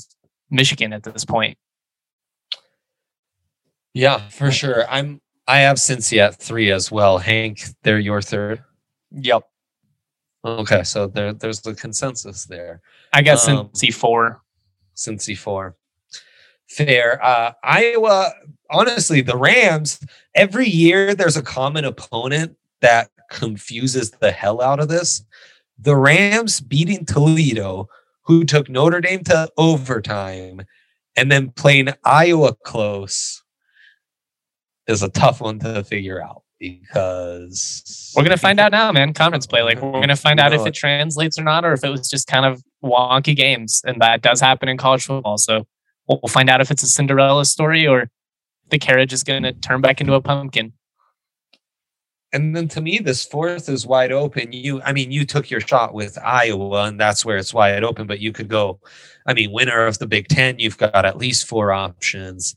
Michigan 0.51 0.93
at 0.93 1.03
this 1.03 1.25
point. 1.25 1.57
Yeah, 3.95 4.29
for 4.29 4.51
sure. 4.51 4.85
I'm 4.89 5.21
I 5.49 5.61
have 5.61 5.77
Cincy 5.77 6.19
at 6.19 6.37
three 6.37 6.71
as 6.71 6.91
well. 6.91 7.19
Hank, 7.19 7.63
they're 7.83 7.99
your 7.99 8.21
third. 8.21 8.63
Yep. 9.13 9.45
Okay, 10.45 10.83
so 10.83 11.07
there 11.07 11.33
there's 11.33 11.61
the 11.63 11.75
consensus 11.75 12.45
there. 12.45 12.81
I 13.13 13.23
got 13.23 13.49
um, 13.49 13.69
Cincy 13.69 13.93
four. 13.93 14.43
Cincy 14.95 15.37
four. 15.37 15.77
Fair. 16.69 17.25
Uh, 17.25 17.53
Iowa, 17.63 18.33
honestly, 18.71 19.21
the 19.21 19.37
Rams, 19.37 20.01
every 20.35 20.69
year 20.69 21.15
there's 21.15 21.37
a 21.37 21.43
common 21.43 21.85
opponent 21.85 22.57
that 22.81 23.11
confuses 23.31 24.11
the 24.11 24.33
hell 24.33 24.61
out 24.61 24.81
of 24.81 24.89
this. 24.89 25.25
The 25.79 25.97
Rams 25.97 26.61
beating 26.61 27.05
Toledo, 27.05 27.89
who 28.25 28.45
took 28.45 28.69
Notre 28.69 29.01
Dame 29.01 29.25
to 29.25 29.51
overtime, 29.57 30.63
and 31.17 31.31
then 31.31 31.51
playing 31.51 31.89
Iowa 32.05 32.55
close 32.65 33.43
is 34.87 35.03
a 35.03 35.09
tough 35.09 35.41
one 35.41 35.59
to 35.61 35.83
figure 35.85 36.23
out 36.23 36.43
because 36.59 38.13
we're 38.17 38.23
gonna 38.23 38.37
find 38.37 38.59
out 38.59 38.73
now, 38.73 38.91
man. 38.93 39.13
Conference 39.13 39.47
play, 39.47 39.63
like 39.63 39.81
we're 39.81 40.01
gonna 40.01 40.17
find 40.17 40.41
out 40.41 40.53
if 40.53 40.67
it 40.67 40.75
translates 40.75 41.39
or 41.39 41.43
not, 41.43 41.65
or 41.65 41.73
if 41.73 41.85
it 41.85 41.91
was 41.91 42.09
just 42.09 42.27
kind 42.27 42.47
of 42.47 42.63
wonky 42.83 43.37
games, 43.37 43.83
and 43.85 44.01
that 44.01 44.23
does 44.23 44.41
happen 44.41 44.69
in 44.69 44.79
college 44.79 45.05
football. 45.05 45.39
So 45.39 45.67
we'll 46.09 46.21
find 46.29 46.49
out 46.49 46.61
if 46.61 46.71
it's 46.71 46.83
a 46.83 46.89
Cinderella 46.89 47.45
story 47.45 47.87
or 47.87 48.09
the 48.71 48.79
carriage 48.79 49.13
is 49.13 49.23
gonna 49.23 49.53
turn 49.53 49.81
back 49.81 50.01
into 50.01 50.15
a 50.15 50.21
pumpkin 50.21 50.73
and 52.33 52.57
then 52.57 52.69
to 52.69 52.81
me, 52.81 52.99
this 52.99 53.25
fourth 53.25 53.69
is 53.69 53.87
wide 53.87 54.13
open. 54.13 54.53
You, 54.53 54.83
I 54.83 54.93
mean, 54.93 55.11
you 55.11 55.25
took 55.25 55.51
your 55.51 55.61
shot 55.61 55.95
with 55.95 56.19
Iowa, 56.19 56.85
and 56.85 56.99
that's 56.99 57.25
where 57.25 57.37
it's 57.37 57.55
wide 57.55 57.85
open. 57.85 58.07
But 58.07 58.21
you 58.21 58.33
could 58.33 58.49
go, 58.49 58.81
I 59.27 59.35
mean, 59.35 59.53
winner 59.53 59.87
of 59.87 59.99
the 59.99 60.07
Big 60.07 60.29
Ten, 60.29 60.59
you've 60.59 60.79
got 60.79 61.05
at 61.05 61.19
least 61.19 61.47
four 61.47 61.73
options. 61.73 62.55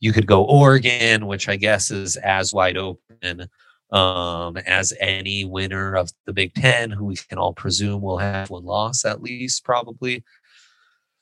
You 0.00 0.12
could 0.12 0.26
go 0.26 0.44
Oregon, 0.44 1.26
which 1.26 1.48
I 1.48 1.56
guess 1.56 1.90
is 1.90 2.16
as 2.16 2.54
wide 2.54 2.78
open 2.78 3.48
um, 3.92 4.56
as 4.56 4.92
any 5.00 5.44
winner 5.44 5.94
of 5.94 6.10
the 6.26 6.32
Big 6.32 6.54
Ten, 6.54 6.90
who 6.90 7.04
we 7.06 7.16
can 7.16 7.38
all 7.38 7.52
presume 7.52 8.00
will 8.00 8.18
have 8.18 8.50
one 8.50 8.64
loss 8.64 9.04
at 9.04 9.22
least, 9.22 9.64
probably. 9.64 10.24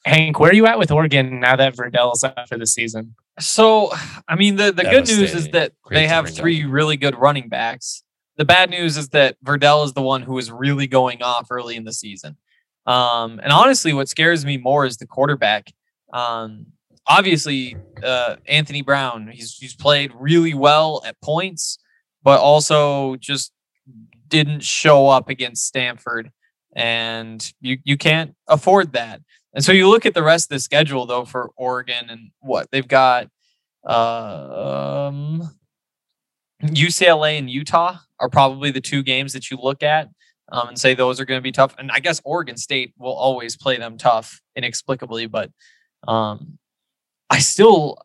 Hank, 0.04 0.38
where 0.38 0.50
are 0.50 0.54
you 0.54 0.66
at 0.66 0.78
with 0.78 0.92
Oregon 0.92 1.40
now 1.40 1.56
that 1.56 1.74
Verdell's 1.74 2.22
out 2.22 2.48
for 2.48 2.56
the 2.56 2.66
season? 2.66 3.16
So, 3.38 3.92
I 4.26 4.36
mean, 4.36 4.56
the, 4.56 4.72
the 4.72 4.84
good 4.84 5.06
news 5.06 5.34
is 5.34 5.48
that 5.50 5.72
Great 5.82 5.96
they 5.96 6.06
have 6.06 6.30
three 6.30 6.64
really 6.64 6.96
good 6.96 7.16
running 7.16 7.48
backs. 7.48 8.02
The 8.36 8.44
bad 8.44 8.70
news 8.70 8.96
is 8.96 9.08
that 9.10 9.36
Verdell 9.44 9.84
is 9.84 9.92
the 9.92 10.02
one 10.02 10.22
who 10.22 10.38
is 10.38 10.50
really 10.50 10.86
going 10.86 11.22
off 11.22 11.48
early 11.50 11.76
in 11.76 11.84
the 11.84 11.92
season. 11.92 12.36
Um, 12.86 13.40
and 13.42 13.52
honestly, 13.52 13.92
what 13.92 14.08
scares 14.08 14.44
me 14.44 14.56
more 14.56 14.86
is 14.86 14.96
the 14.96 15.06
quarterback. 15.06 15.72
Um, 16.12 16.66
obviously, 17.06 17.76
uh, 18.02 18.36
Anthony 18.46 18.82
Brown, 18.82 19.28
he's, 19.28 19.56
he's 19.56 19.74
played 19.74 20.12
really 20.14 20.54
well 20.54 21.02
at 21.04 21.20
points, 21.20 21.78
but 22.22 22.40
also 22.40 23.16
just 23.16 23.52
didn't 24.28 24.62
show 24.62 25.08
up 25.08 25.28
against 25.28 25.66
Stanford. 25.66 26.30
And 26.74 27.52
you, 27.60 27.78
you 27.84 27.96
can't 27.96 28.34
afford 28.46 28.92
that. 28.92 29.20
And 29.58 29.64
so 29.64 29.72
you 29.72 29.88
look 29.88 30.06
at 30.06 30.14
the 30.14 30.22
rest 30.22 30.44
of 30.44 30.54
the 30.54 30.60
schedule 30.60 31.04
though 31.04 31.24
for 31.24 31.50
Oregon 31.56 32.10
and 32.10 32.30
what 32.38 32.70
they've 32.70 32.86
got 32.86 33.24
um, 33.84 35.50
UCLA 36.62 37.40
and 37.40 37.50
Utah 37.50 37.96
are 38.20 38.28
probably 38.28 38.70
the 38.70 38.80
two 38.80 39.02
games 39.02 39.32
that 39.32 39.50
you 39.50 39.58
look 39.60 39.82
at 39.82 40.10
um, 40.52 40.68
and 40.68 40.78
say 40.78 40.94
those 40.94 41.18
are 41.18 41.24
going 41.24 41.38
to 41.38 41.42
be 41.42 41.50
tough. 41.50 41.74
And 41.76 41.90
I 41.90 41.98
guess 41.98 42.22
Oregon 42.24 42.56
State 42.56 42.94
will 43.00 43.14
always 43.14 43.56
play 43.56 43.76
them 43.76 43.98
tough 43.98 44.40
inexplicably, 44.54 45.26
but 45.26 45.50
um, 46.06 46.60
I 47.28 47.40
still 47.40 47.98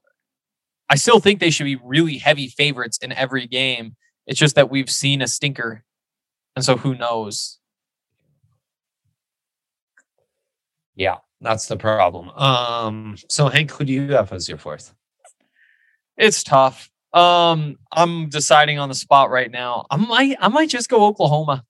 I 0.90 0.96
still 0.96 1.20
think 1.20 1.40
they 1.40 1.52
should 1.52 1.66
be 1.66 1.78
really 1.84 2.18
heavy 2.18 2.48
favorites 2.48 2.98
in 2.98 3.12
every 3.12 3.46
game. 3.46 3.96
It's 4.26 4.40
just 4.40 4.56
that 4.56 4.72
we've 4.72 4.90
seen 4.90 5.22
a 5.22 5.28
stinker. 5.28 5.84
And 6.56 6.66
so 6.66 6.78
who 6.78 6.96
knows? 6.96 7.60
Yeah. 10.96 11.18
That's 11.44 11.68
the 11.68 11.78
problem. 11.78 12.30
Um, 12.30 13.18
so 13.30 13.50
Hank, 13.50 13.72
who 13.72 13.84
do 13.84 13.94
you 13.94 14.14
have 14.14 14.32
as 14.32 14.48
your 14.48 14.58
fourth? 14.58 14.94
It's 16.18 16.44
tough. 16.44 16.90
Um, 17.14 17.78
I'm 17.92 18.30
deciding 18.30 18.80
on 18.80 18.90
the 18.90 18.96
spot 18.96 19.30
right 19.30 19.52
now. 19.52 19.86
I 19.92 19.98
might, 19.98 20.38
I 20.40 20.48
might 20.48 20.70
just 20.70 20.90
go 20.90 21.06
Oklahoma. 21.06 21.64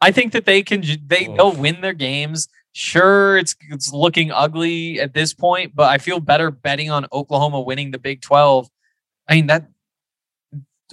I 0.00 0.12
think 0.12 0.32
that 0.32 0.44
they 0.44 0.62
can, 0.62 0.84
they 1.06 1.26
oh. 1.28 1.36
they'll 1.36 1.52
win 1.52 1.80
their 1.80 1.94
games. 1.94 2.48
Sure, 2.72 3.36
it's 3.36 3.54
it's 3.70 3.92
looking 3.92 4.30
ugly 4.30 5.00
at 5.00 5.14
this 5.14 5.32
point, 5.34 5.74
but 5.74 5.88
I 5.90 5.98
feel 5.98 6.20
better 6.20 6.50
betting 6.50 6.90
on 6.90 7.06
Oklahoma 7.12 7.60
winning 7.60 7.90
the 7.90 7.98
Big 7.98 8.20
Twelve. 8.20 8.68
I 9.28 9.34
mean 9.34 9.46
that 9.46 9.68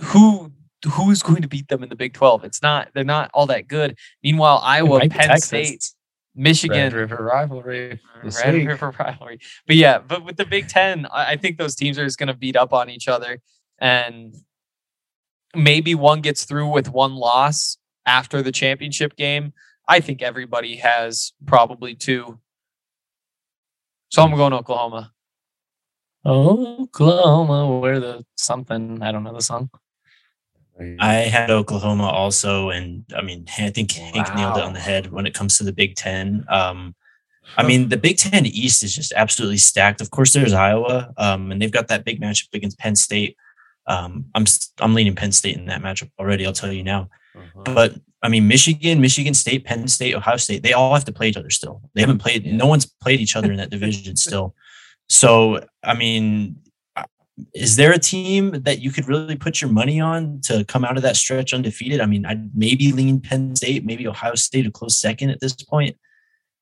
who 0.01 0.51
who's 0.85 1.23
going 1.23 1.41
to 1.41 1.47
beat 1.47 1.69
them 1.69 1.81
in 1.83 1.89
the 1.89 1.95
Big 1.95 2.13
Twelve? 2.13 2.43
It's 2.43 2.61
not. 2.61 2.89
They're 2.93 3.03
not 3.03 3.31
all 3.33 3.45
that 3.47 3.67
good. 3.67 3.97
Meanwhile, 4.23 4.61
Iowa, 4.63 5.07
Penn 5.09 5.39
State. 5.39 5.91
Michigan 6.39 6.77
Red 6.77 6.93
River 6.93 7.21
rivalry, 7.21 7.99
Red 8.23 8.65
River 8.65 8.95
rivalry. 8.99 9.39
But 9.67 9.75
yeah, 9.75 9.99
but 9.99 10.23
with 10.23 10.37
the 10.37 10.45
Big 10.45 10.69
Ten, 10.69 11.05
I 11.11 11.35
think 11.35 11.57
those 11.57 11.75
teams 11.75 11.99
are 11.99 12.05
just 12.05 12.17
going 12.17 12.27
to 12.27 12.33
beat 12.33 12.55
up 12.55 12.71
on 12.71 12.89
each 12.89 13.09
other, 13.09 13.39
and 13.77 14.33
maybe 15.53 15.95
one 15.95 16.21
gets 16.21 16.45
through 16.45 16.69
with 16.69 16.89
one 16.89 17.15
loss 17.15 17.77
after 18.05 18.41
the 18.41 18.53
championship 18.53 19.17
game. 19.17 19.51
I 19.85 19.99
think 19.99 20.21
everybody 20.21 20.77
has 20.77 21.33
probably 21.45 21.93
two. 21.93 22.39
So 24.07 24.23
I'm 24.23 24.33
going 24.35 24.51
to 24.51 24.59
Oklahoma. 24.59 25.11
Oklahoma, 26.25 27.79
where 27.79 27.99
the 27.99 28.25
something 28.35 29.01
I 29.01 29.11
don't 29.11 29.23
know 29.23 29.33
the 29.33 29.41
song. 29.41 29.69
I 30.99 31.13
had 31.13 31.49
Oklahoma 31.49 32.07
also, 32.07 32.69
and 32.69 33.03
I 33.15 33.21
mean, 33.21 33.45
I 33.57 33.69
think 33.69 33.93
wow. 33.97 34.11
Hank 34.13 34.35
nailed 34.35 34.57
it 34.57 34.63
on 34.63 34.73
the 34.73 34.79
head 34.79 35.11
when 35.11 35.25
it 35.25 35.33
comes 35.33 35.57
to 35.57 35.63
the 35.63 35.73
Big 35.73 35.95
Ten. 35.95 36.45
Um, 36.49 36.95
I 37.57 37.63
mean, 37.63 37.89
the 37.89 37.97
Big 37.97 38.17
Ten 38.17 38.45
East 38.45 38.83
is 38.83 38.93
just 38.93 39.11
absolutely 39.15 39.57
stacked. 39.57 40.01
Of 40.01 40.11
course, 40.11 40.33
there's 40.33 40.53
Iowa, 40.53 41.13
um, 41.17 41.51
and 41.51 41.61
they've 41.61 41.71
got 41.71 41.87
that 41.87 42.05
big 42.05 42.21
matchup 42.21 42.53
against 42.53 42.79
Penn 42.79 42.95
State. 42.95 43.35
Um, 43.87 44.25
I'm 44.35 44.45
I'm 44.79 44.93
leaning 44.93 45.15
Penn 45.15 45.31
State 45.31 45.57
in 45.57 45.65
that 45.65 45.81
matchup 45.81 46.11
already. 46.19 46.45
I'll 46.45 46.53
tell 46.53 46.71
you 46.71 46.83
now. 46.83 47.09
Uh-huh. 47.35 47.63
But 47.73 47.95
I 48.21 48.29
mean, 48.29 48.47
Michigan, 48.47 49.01
Michigan 49.01 49.33
State, 49.33 49.65
Penn 49.65 49.87
State, 49.87 50.15
Ohio 50.15 50.37
State, 50.37 50.63
they 50.63 50.73
all 50.73 50.93
have 50.93 51.05
to 51.05 51.11
play 51.11 51.29
each 51.29 51.37
other 51.37 51.49
still. 51.49 51.81
They 51.93 52.01
haven't 52.01 52.19
played. 52.19 52.45
No 52.45 52.67
one's 52.67 52.85
played 52.85 53.19
each 53.19 53.35
other 53.35 53.51
in 53.51 53.57
that 53.57 53.69
division 53.69 54.15
still. 54.17 54.55
So 55.07 55.65
I 55.83 55.95
mean, 55.95 56.57
is 57.53 57.75
there 57.75 57.91
a 57.91 57.99
team 57.99 58.51
that 58.63 58.79
you 58.79 58.91
could 58.91 59.07
really 59.07 59.35
put 59.35 59.61
your 59.61 59.69
money 59.69 59.99
on 59.99 60.41
to 60.41 60.65
come 60.65 60.85
out 60.85 60.97
of 60.97 61.03
that 61.03 61.15
stretch 61.15 61.53
undefeated? 61.53 62.01
I 62.01 62.05
mean, 62.05 62.25
I'd 62.25 62.55
maybe 62.55 62.91
lean 62.91 63.21
Penn 63.21 63.55
State, 63.55 63.85
maybe 63.85 64.07
Ohio 64.07 64.35
State 64.35 64.67
a 64.67 64.71
close 64.71 64.99
second 64.99 65.29
at 65.29 65.39
this 65.39 65.53
point, 65.53 65.97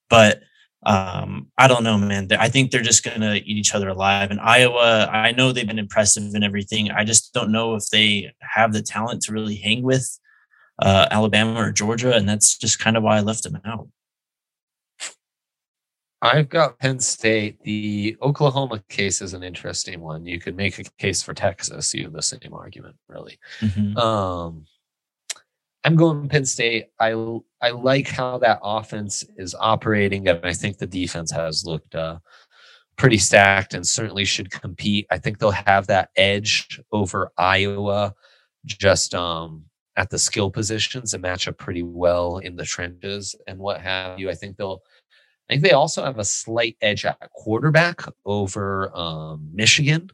but 0.10 0.42
um, 0.86 1.48
I 1.58 1.68
don't 1.68 1.84
know, 1.84 1.98
man. 1.98 2.28
I 2.40 2.50
think 2.50 2.72
they're 2.72 2.82
just 2.82 3.04
gonna 3.04 3.36
eat 3.36 3.58
each 3.58 3.74
other 3.74 3.90
alive. 3.90 4.32
And 4.32 4.40
Iowa, 4.40 5.10
I 5.12 5.32
know 5.32 5.52
they've 5.52 5.68
been 5.68 5.80
impressive 5.80 6.34
and 6.34 6.44
everything. 6.44 6.92
I 6.92 7.04
just 7.04 7.34
don't 7.34 7.52
know 7.52 7.76
if 7.76 7.90
they 7.90 8.32
have 8.40 8.74
the 8.74 8.82
talent 8.82 9.24
to 9.24 9.34
really 9.34 9.56
hang 9.56 9.84
with 9.84 10.20
uh, 10.82 11.08
Alabama 11.12 11.60
or 11.60 11.72
Georgia, 11.72 12.14
and 12.14 12.30
that's 12.30 12.58
just 12.58 12.80
kind 12.80 12.96
of 12.96 13.04
why 13.04 13.18
I 13.18 13.22
left 13.22 13.44
them 13.44 13.60
out. 13.66 13.90
I've 16.22 16.50
got 16.50 16.80
Penn 16.80 17.00
State. 17.00 17.62
The 17.64 18.18
Oklahoma 18.22 18.84
case 18.90 19.22
is 19.22 19.34
an 19.34 19.44
interesting 19.44 20.02
one. 20.02 20.26
You 20.26 20.40
could 20.40 20.56
make 20.56 20.80
a 20.80 20.84
case 20.98 21.22
for 21.22 21.34
Texas. 21.34 21.94
You 21.94 22.06
have 22.06 22.14
the 22.14 22.22
same 22.22 22.54
argument, 22.54 22.96
really. 23.08 23.38
Mm-hmm. 23.60 23.98
Um, 23.98 24.66
I'm 25.84 25.96
going 25.96 26.28
Penn 26.28 26.46
State. 26.46 26.88
I 27.00 27.12
I 27.62 27.70
like 27.70 28.08
how 28.08 28.40
that 28.40 28.60
offense 28.64 29.24
is 29.38 29.56
operating, 29.60 30.28
and 30.28 30.44
I 30.44 30.54
think 30.54 30.78
the 30.78 30.88
defense 30.88 31.32
has 31.32 31.66
looked 31.66 31.94
uh, 31.94 32.18
pretty 32.98 33.20
stacked 33.20 33.74
and 33.76 33.86
certainly 33.86 34.26
should 34.26 34.50
compete. 34.50 35.06
I 35.12 35.20
think 35.20 35.38
they'll 35.38 35.52
have 35.52 35.88
that 35.88 36.10
edge 36.16 36.82
over 36.92 37.32
Iowa, 37.38 38.16
just 38.66 39.14
um, 39.14 39.66
at 39.96 40.10
the 40.10 40.20
skill 40.20 40.50
positions 40.50 41.14
and 41.14 41.22
match 41.22 41.48
up 41.48 41.58
pretty 41.58 41.84
well 41.84 42.40
in 42.40 42.56
the 42.56 42.66
trenches 42.66 43.36
and 43.48 43.60
what 43.60 43.82
have 43.82 44.20
you. 44.20 44.30
I 44.30 44.34
think 44.34 44.58
they'll 44.58 44.82
I 45.50 45.54
think 45.54 45.64
they 45.64 45.72
also 45.72 46.04
have 46.04 46.20
a 46.20 46.26
slight 46.26 46.76
edge 46.82 47.06
at 47.06 47.18
quarterback 47.32 48.02
over 48.26 48.96
um, 48.96 49.50
Michigan. 49.54 50.10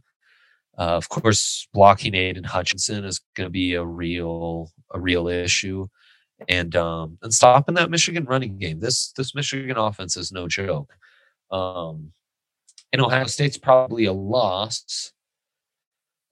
Uh, 0.77 0.95
of 0.95 1.09
course, 1.09 1.67
blocking 1.73 2.15
Aidan 2.15 2.43
Hutchinson 2.43 3.03
is 3.05 3.21
going 3.35 3.47
to 3.47 3.51
be 3.51 3.73
a 3.73 3.85
real 3.85 4.71
a 4.91 4.99
real 4.99 5.27
issue, 5.27 5.87
and 6.47 6.75
um, 6.75 7.17
and 7.21 7.33
stopping 7.33 7.75
that 7.75 7.91
Michigan 7.91 8.25
running 8.25 8.57
game. 8.57 8.79
This 8.79 9.11
this 9.11 9.35
Michigan 9.35 9.77
offense 9.77 10.17
is 10.17 10.31
no 10.31 10.47
joke. 10.47 10.93
Um, 11.51 12.13
and 12.91 13.01
Ohio 13.01 13.25
State's 13.25 13.57
probably 13.57 14.05
a 14.05 14.13
loss. 14.13 15.11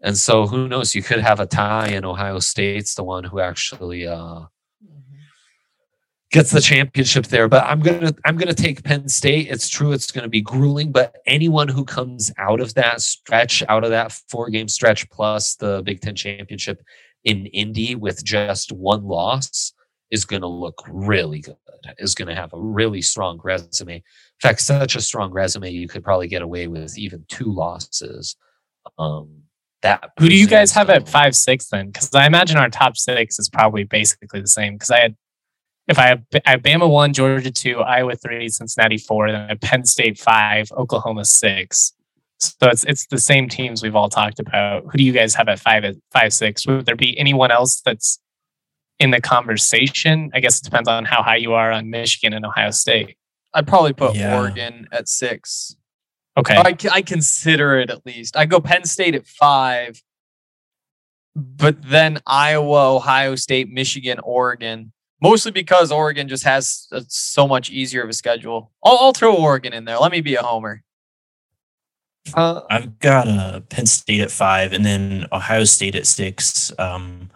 And 0.04 0.18
so 0.18 0.48
who 0.48 0.68
knows? 0.68 0.96
You 0.96 1.04
could 1.04 1.20
have 1.20 1.40
a 1.40 1.46
tie, 1.46 1.90
and 1.90 2.06
Ohio 2.06 2.40
State's 2.40 2.96
the 2.96 3.04
one 3.04 3.24
who 3.24 3.40
actually 3.40 4.08
uh, 4.08 4.42
gets 6.32 6.52
the 6.52 6.62
championship 6.62 7.28
there. 7.28 7.48
But 7.48 7.66
I'm 7.66 7.80
gonna 7.80 8.14
I'm 8.26 8.38
gonna 8.38 8.54
take 8.54 8.84
Penn 8.84 9.08
State. 9.08 9.48
It's 9.50 9.70
true, 9.70 9.92
it's 9.92 10.12
gonna 10.12 10.30
be 10.30 10.42
grueling, 10.42 10.92
but 10.92 11.18
anyone 11.26 11.68
who 11.68 11.86
comes 11.86 12.32
out 12.38 12.60
of 12.62 12.74
that 12.76 13.02
stretch, 13.02 13.64
out 13.68 13.84
of 13.84 13.92
that 13.92 14.12
four 14.30 14.50
game 14.50 14.68
stretch 14.68 15.10
plus 15.10 15.56
the 15.56 15.82
Big 15.84 16.02
Ten 16.02 16.16
championship 16.16 16.82
in 17.24 17.46
Indy 17.48 17.96
with 17.96 18.24
just 18.24 18.72
one 18.72 19.04
loss 19.04 19.74
is 20.10 20.26
gonna 20.26 20.48
look 20.48 20.84
really 20.90 21.42
good. 21.42 21.56
Is 21.98 22.16
gonna 22.16 22.36
have 22.36 22.54
a 22.54 22.62
really 22.62 23.02
strong 23.02 23.40
resume. 23.44 23.96
In 23.96 24.02
fact, 24.42 24.62
such 24.62 24.96
a 24.96 25.02
strong 25.02 25.32
resume, 25.32 25.72
you 25.72 25.88
could 25.88 26.04
probably 26.04 26.28
get 26.28 26.42
away 26.42 26.68
with 26.68 26.98
even 26.98 27.26
two 27.28 27.52
losses. 27.52 28.36
Um, 28.98 29.44
that 29.82 30.12
Who 30.20 30.30
do 30.30 30.36
you 30.36 30.48
guys 30.48 30.72
have 30.74 30.90
at 30.90 31.10
five 31.10 31.36
six 31.36 31.68
then? 31.68 31.88
Because 31.88 32.14
I 32.14 32.28
imagine 32.28 32.58
our 32.58 32.70
top 32.70 32.98
six 32.98 33.40
is 33.40 33.50
probably 33.50 33.84
basically 33.84 34.42
the 34.42 34.48
same. 34.48 34.74
Because 34.74 34.92
I 34.92 35.00
had, 35.00 35.16
if 35.92 36.00
I 36.00 36.08
have, 36.08 36.24
I 36.46 36.52
have 36.52 36.62
Bama 36.62 36.90
one, 36.90 37.14
Georgia 37.14 37.52
two, 37.52 37.80
Iowa 37.80 38.16
three, 38.16 38.50
Cincinnati 38.50 38.98
four, 38.98 39.32
then 39.32 39.42
I 39.42 39.48
have 39.50 39.62
Penn 39.62 39.86
State 39.86 40.18
five, 40.18 40.72
Oklahoma 40.72 41.26
six. 41.26 41.94
So 42.40 42.70
it's 42.70 42.84
it's 42.86 43.06
the 43.08 43.20
same 43.20 43.48
teams 43.48 43.84
we've 43.84 43.96
all 43.96 44.10
talked 44.10 44.40
about. 44.40 44.86
Who 44.86 44.98
do 44.98 45.04
you 45.04 45.12
guys 45.12 45.36
have 45.36 45.48
at 45.48 45.60
five 45.60 45.84
at 45.84 45.96
five 46.12 46.34
six? 46.34 46.66
Would 46.66 46.88
there 46.88 46.96
be 46.96 47.18
anyone 47.20 47.52
else 47.52 47.82
that's 47.82 48.20
in 48.98 49.12
the 49.12 49.22
conversation? 49.22 50.32
I 50.34 50.40
guess 50.40 50.60
it 50.60 50.64
depends 50.64 50.90
on 50.90 51.06
how 51.06 51.22
high 51.22 51.36
you 51.36 51.54
are 51.54 51.72
on 51.72 51.92
Michigan 51.92 52.34
and 52.34 52.44
Ohio 52.44 52.72
State. 52.72 53.16
I'd 53.54 53.68
probably 53.68 53.94
put 53.94 54.16
Yeah. 54.16 54.40
Oregon 54.40 54.88
at 54.92 55.08
six. 55.08 55.76
Okay, 56.38 56.56
I, 56.56 56.76
I 56.92 57.02
consider 57.02 57.78
it 57.78 57.90
at 57.90 58.06
least. 58.06 58.38
I 58.38 58.46
go 58.46 58.62
Penn 58.62 58.86
State 58.86 59.16
at 59.16 59.28
five, 59.28 60.02
but 61.36 61.84
then 61.84 62.20
Iowa, 62.26 62.96
Ohio 62.96 63.36
State, 63.36 63.70
Michigan, 63.70 64.18
Oregon. 64.24 64.94
Mostly 65.22 65.52
because 65.52 65.92
Oregon 65.92 66.28
just 66.28 66.44
has 66.44 66.88
a, 66.92 67.04
so 67.08 67.48
much 67.48 67.70
easier 67.70 68.04
of 68.04 68.10
a 68.10 68.14
schedule. 68.14 68.72
I'll, 68.84 68.98
I'll 69.00 69.14
throw 69.14 69.36
Oregon 69.36 69.74
in 69.74 69.86
there. 69.86 69.98
Let 69.98 70.12
me 70.12 70.22
be 70.22 70.36
a 70.36 70.42
homer. 70.42 70.84
Uh, 72.34 72.62
I've 72.70 73.00
got 73.00 73.28
uh, 73.28 73.62
Penn 73.62 73.86
State 73.86 74.22
at 74.22 74.32
five, 74.32 74.74
and 74.74 74.86
then 74.86 75.28
Ohio 75.32 75.64
State 75.64 75.96
at 75.96 76.08
six. 76.08 76.72
Um, 76.78 77.30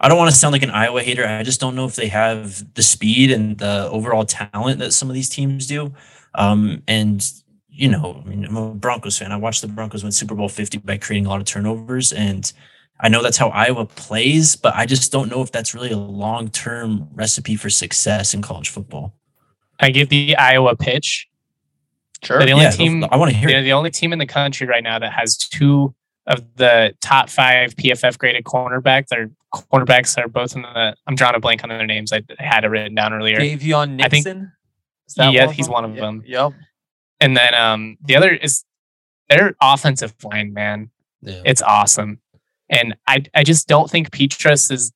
I 0.00 0.08
don't 0.08 0.18
want 0.18 0.30
to 0.30 0.36
sound 0.36 0.52
like 0.52 0.62
an 0.62 0.70
Iowa 0.70 1.02
hater. 1.02 1.26
I 1.26 1.42
just 1.42 1.60
don't 1.60 1.76
know 1.76 1.84
if 1.84 1.94
they 1.94 2.08
have 2.08 2.74
the 2.74 2.82
speed 2.82 3.30
and 3.30 3.58
the 3.58 3.88
overall 3.90 4.24
talent 4.24 4.78
that 4.78 4.92
some 4.92 5.10
of 5.10 5.14
these 5.14 5.28
teams 5.28 5.66
do. 5.66 5.92
Um, 6.34 6.82
and 6.88 7.28
you 7.68 7.88
know, 7.88 8.22
I 8.24 8.28
mean, 8.28 8.44
I'm 8.44 8.56
a 8.56 8.74
Broncos 8.74 9.18
fan. 9.18 9.32
I 9.32 9.36
watched 9.36 9.62
the 9.62 9.68
Broncos 9.68 10.02
win 10.02 10.12
Super 10.12 10.34
Bowl 10.34 10.48
50 10.48 10.78
by 10.78 10.96
creating 10.96 11.26
a 11.26 11.28
lot 11.28 11.40
of 11.40 11.46
turnovers, 11.46 12.12
and 12.12 12.52
I 13.02 13.08
know 13.08 13.22
that's 13.22 13.38
how 13.38 13.48
Iowa 13.48 13.86
plays, 13.86 14.56
but 14.56 14.74
I 14.74 14.84
just 14.86 15.10
don't 15.10 15.30
know 15.30 15.40
if 15.42 15.50
that's 15.52 15.74
really 15.74 15.90
a 15.90 15.96
long-term 15.96 17.08
recipe 17.14 17.56
for 17.56 17.70
success 17.70 18.34
in 18.34 18.42
college 18.42 18.68
football. 18.68 19.14
I 19.78 19.90
give 19.90 20.08
the 20.10 20.36
Iowa 20.36 20.76
pitch. 20.76 21.26
Sure. 22.22 22.38
They're 22.38 22.46
the 22.48 22.52
only 22.52 22.64
Yeah, 22.64 22.70
team. 22.72 23.04
I 23.10 23.16
want 23.16 23.30
to 23.30 23.36
hear. 23.36 23.48
They're 23.48 23.60
it. 23.60 23.62
the 23.62 23.72
only 23.72 23.90
team 23.90 24.12
in 24.12 24.18
the 24.18 24.26
country 24.26 24.66
right 24.66 24.82
now 24.82 24.98
that 24.98 25.12
has 25.12 25.36
two 25.38 25.94
of 26.26 26.44
the 26.56 26.94
top 27.00 27.30
five 27.30 27.74
PFF 27.76 28.18
graded 28.18 28.44
cornerbacks. 28.44 29.08
Their 29.08 29.30
cornerbacks 29.54 30.18
are 30.22 30.28
both 30.28 30.54
in 30.54 30.62
the. 30.62 30.94
I'm 31.06 31.14
drawing 31.14 31.34
a 31.36 31.40
blank 31.40 31.62
on 31.64 31.70
their 31.70 31.86
names. 31.86 32.12
I 32.12 32.22
I 32.38 32.42
had 32.42 32.64
it 32.64 32.68
written 32.68 32.94
down 32.94 33.14
earlier. 33.14 33.38
Davion 33.38 33.92
Nixon. 33.96 34.00
I 34.04 34.08
think- 34.08 34.26
Nixon. 34.26 34.52
Is 35.08 35.14
Yeah, 35.16 35.44
of 35.44 35.52
he's 35.52 35.68
one 35.68 35.84
of 35.86 35.94
Yeah, 35.94 36.00
them. 36.02 36.22
Yep. 36.26 36.52
And 37.20 37.36
then 37.36 37.54
um 37.54 37.96
the 38.04 38.16
other 38.16 38.30
is 38.30 38.64
their 39.30 39.54
offensive 39.62 40.14
line. 40.22 40.52
Man, 40.52 40.90
yeah. 41.22 41.40
it's 41.46 41.62
awesome. 41.62 42.20
And 42.70 42.96
I 43.06 43.24
I 43.34 43.42
just 43.44 43.68
don't 43.68 43.90
think 43.90 44.10
Petras 44.10 44.70
is 44.70 44.92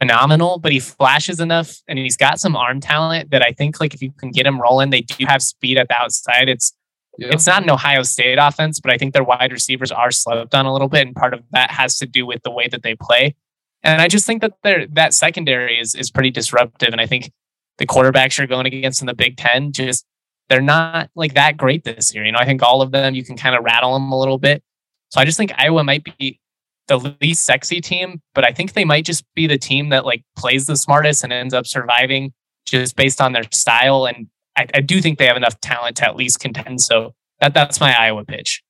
phenomenal, 0.00 0.58
but 0.58 0.72
he 0.72 0.80
flashes 0.80 1.38
enough 1.38 1.76
and 1.86 1.98
he's 1.98 2.16
got 2.16 2.40
some 2.40 2.56
arm 2.56 2.80
talent 2.80 3.30
that 3.30 3.42
I 3.42 3.52
think 3.52 3.80
like 3.80 3.94
if 3.94 4.02
you 4.02 4.10
can 4.10 4.32
get 4.32 4.46
him 4.46 4.60
rolling, 4.60 4.90
they 4.90 5.02
do 5.02 5.24
have 5.26 5.42
speed 5.42 5.78
at 5.78 5.88
the 5.88 5.94
outside. 5.94 6.48
It's 6.48 6.72
Yeah. 7.18 7.28
it's 7.30 7.46
not 7.46 7.62
an 7.62 7.70
Ohio 7.70 8.02
State 8.02 8.38
offense, 8.40 8.80
but 8.80 8.92
I 8.92 8.96
think 8.96 9.12
their 9.12 9.22
wide 9.22 9.52
receivers 9.52 9.92
are 9.92 10.10
slept 10.10 10.54
on 10.54 10.66
a 10.66 10.72
little 10.72 10.88
bit, 10.88 11.06
and 11.06 11.14
part 11.14 11.34
of 11.34 11.42
that 11.52 11.70
has 11.70 11.98
to 11.98 12.06
do 12.06 12.26
with 12.26 12.42
the 12.42 12.50
way 12.50 12.68
that 12.68 12.82
they 12.82 12.94
play. 12.96 13.36
And 13.84 14.00
I 14.00 14.08
just 14.08 14.26
think 14.26 14.40
that 14.42 14.54
their 14.62 14.86
that 14.88 15.14
secondary 15.14 15.78
is 15.78 15.94
is 15.94 16.10
pretty 16.10 16.30
disruptive, 16.30 16.88
and 16.90 17.00
I 17.00 17.06
think 17.06 17.30
the 17.78 17.86
quarterbacks 17.86 18.38
you're 18.38 18.46
going 18.46 18.66
against 18.66 19.00
in 19.02 19.06
the 19.06 19.14
Big 19.14 19.36
Ten 19.36 19.72
just 19.72 20.04
they're 20.48 20.60
not 20.60 21.10
like 21.14 21.34
that 21.34 21.56
great 21.56 21.84
this 21.84 22.14
year. 22.14 22.24
You 22.24 22.32
know, 22.32 22.38
I 22.38 22.44
think 22.44 22.62
all 22.62 22.82
of 22.82 22.90
them 22.92 23.14
you 23.14 23.24
can 23.24 23.36
kind 23.36 23.54
of 23.54 23.62
rattle 23.62 23.92
them 23.94 24.10
a 24.10 24.18
little 24.18 24.38
bit. 24.38 24.62
So 25.10 25.20
I 25.20 25.24
just 25.24 25.36
think 25.36 25.52
Iowa 25.56 25.84
might 25.84 26.04
be 26.04 26.40
the 26.88 27.14
least 27.20 27.44
sexy 27.44 27.80
team, 27.80 28.20
but 28.34 28.44
I 28.44 28.52
think 28.52 28.72
they 28.72 28.84
might 28.84 29.04
just 29.04 29.24
be 29.34 29.46
the 29.46 29.58
team 29.58 29.90
that 29.90 30.04
like 30.04 30.24
plays 30.36 30.66
the 30.66 30.76
smartest 30.76 31.24
and 31.24 31.32
ends 31.32 31.54
up 31.54 31.66
surviving 31.66 32.32
just 32.66 32.96
based 32.96 33.20
on 33.20 33.32
their 33.32 33.44
style. 33.52 34.06
And 34.06 34.28
I, 34.56 34.66
I 34.74 34.80
do 34.80 35.00
think 35.00 35.18
they 35.18 35.26
have 35.26 35.36
enough 35.36 35.60
talent 35.60 35.96
to 35.98 36.06
at 36.06 36.16
least 36.16 36.40
contend. 36.40 36.80
So 36.80 37.14
that 37.40 37.54
that's 37.54 37.80
my 37.80 37.94
Iowa 37.98 38.24
pitch. 38.24 38.62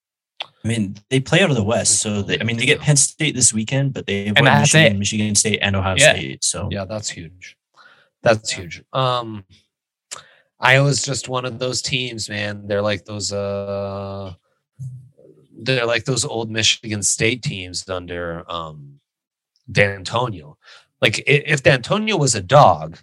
I 0.43 0.69
mean, 0.69 0.97
they 1.11 1.21
play 1.21 1.43
out 1.43 1.51
of 1.51 1.57
the 1.57 1.63
West, 1.63 2.01
so 2.01 2.23
they, 2.23 2.39
I 2.39 2.45
mean, 2.45 2.57
they 2.57 2.67
get 2.67 2.81
Penn 2.81 2.97
State 2.97 3.35
this 3.35 3.53
weekend, 3.53 3.95
but 3.95 4.07
they 4.07 4.29
avoid 4.29 4.47
that's 4.47 4.73
Michigan, 4.75 4.97
it. 4.97 4.99
Michigan 4.99 5.35
State, 5.35 5.59
and 5.61 5.75
Ohio 5.75 5.97
Yeah. 5.97 6.15
State. 6.15 6.45
So 6.45 6.69
Yeah, 6.71 6.85
that's 6.85 7.09
huge. 7.11 7.57
That's 8.23 8.51
huge. 8.53 8.83
Um 8.93 9.45
Iowa's 10.61 11.03
just 11.03 11.29
one 11.29 11.45
of 11.45 11.59
those 11.59 11.83
teams, 11.83 12.29
man. 12.29 12.69
They're 12.69 12.83
like 12.83 13.05
those 13.05 13.33
uh 13.33 14.35
they're 15.65 15.87
like 15.87 16.05
those 16.05 16.25
old 16.25 16.51
Michigan 16.51 17.03
State 17.03 17.43
teams 17.43 17.89
under 17.89 18.45
um 18.51 19.01
D'Antonio. 19.71 20.57
Like 21.01 21.23
if 21.27 21.63
D'Antonio 21.63 22.17
was 22.17 22.35
a 22.35 22.43
dog 22.43 22.99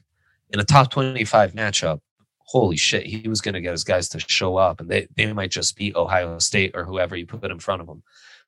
in 0.52 0.60
a 0.60 0.64
top 0.64 0.92
25 0.92 1.54
matchup, 1.54 2.00
holy 2.40 2.78
shit, 2.78 3.06
he 3.06 3.28
was 3.28 3.42
gonna 3.42 3.62
get 3.62 3.72
his 3.72 3.84
guys 3.84 4.10
to 4.10 4.20
show 4.20 4.58
up 4.58 4.80
and 4.80 4.90
they, 4.90 5.08
they 5.16 5.32
might 5.34 5.52
just 5.52 5.76
beat 5.78 5.96
Ohio 5.96 6.38
State 6.40 6.72
or 6.76 6.84
whoever 6.86 7.16
you 7.16 7.26
put 7.26 7.52
in 7.52 7.60
front 7.60 7.82
of 7.82 7.88
them. 7.88 8.04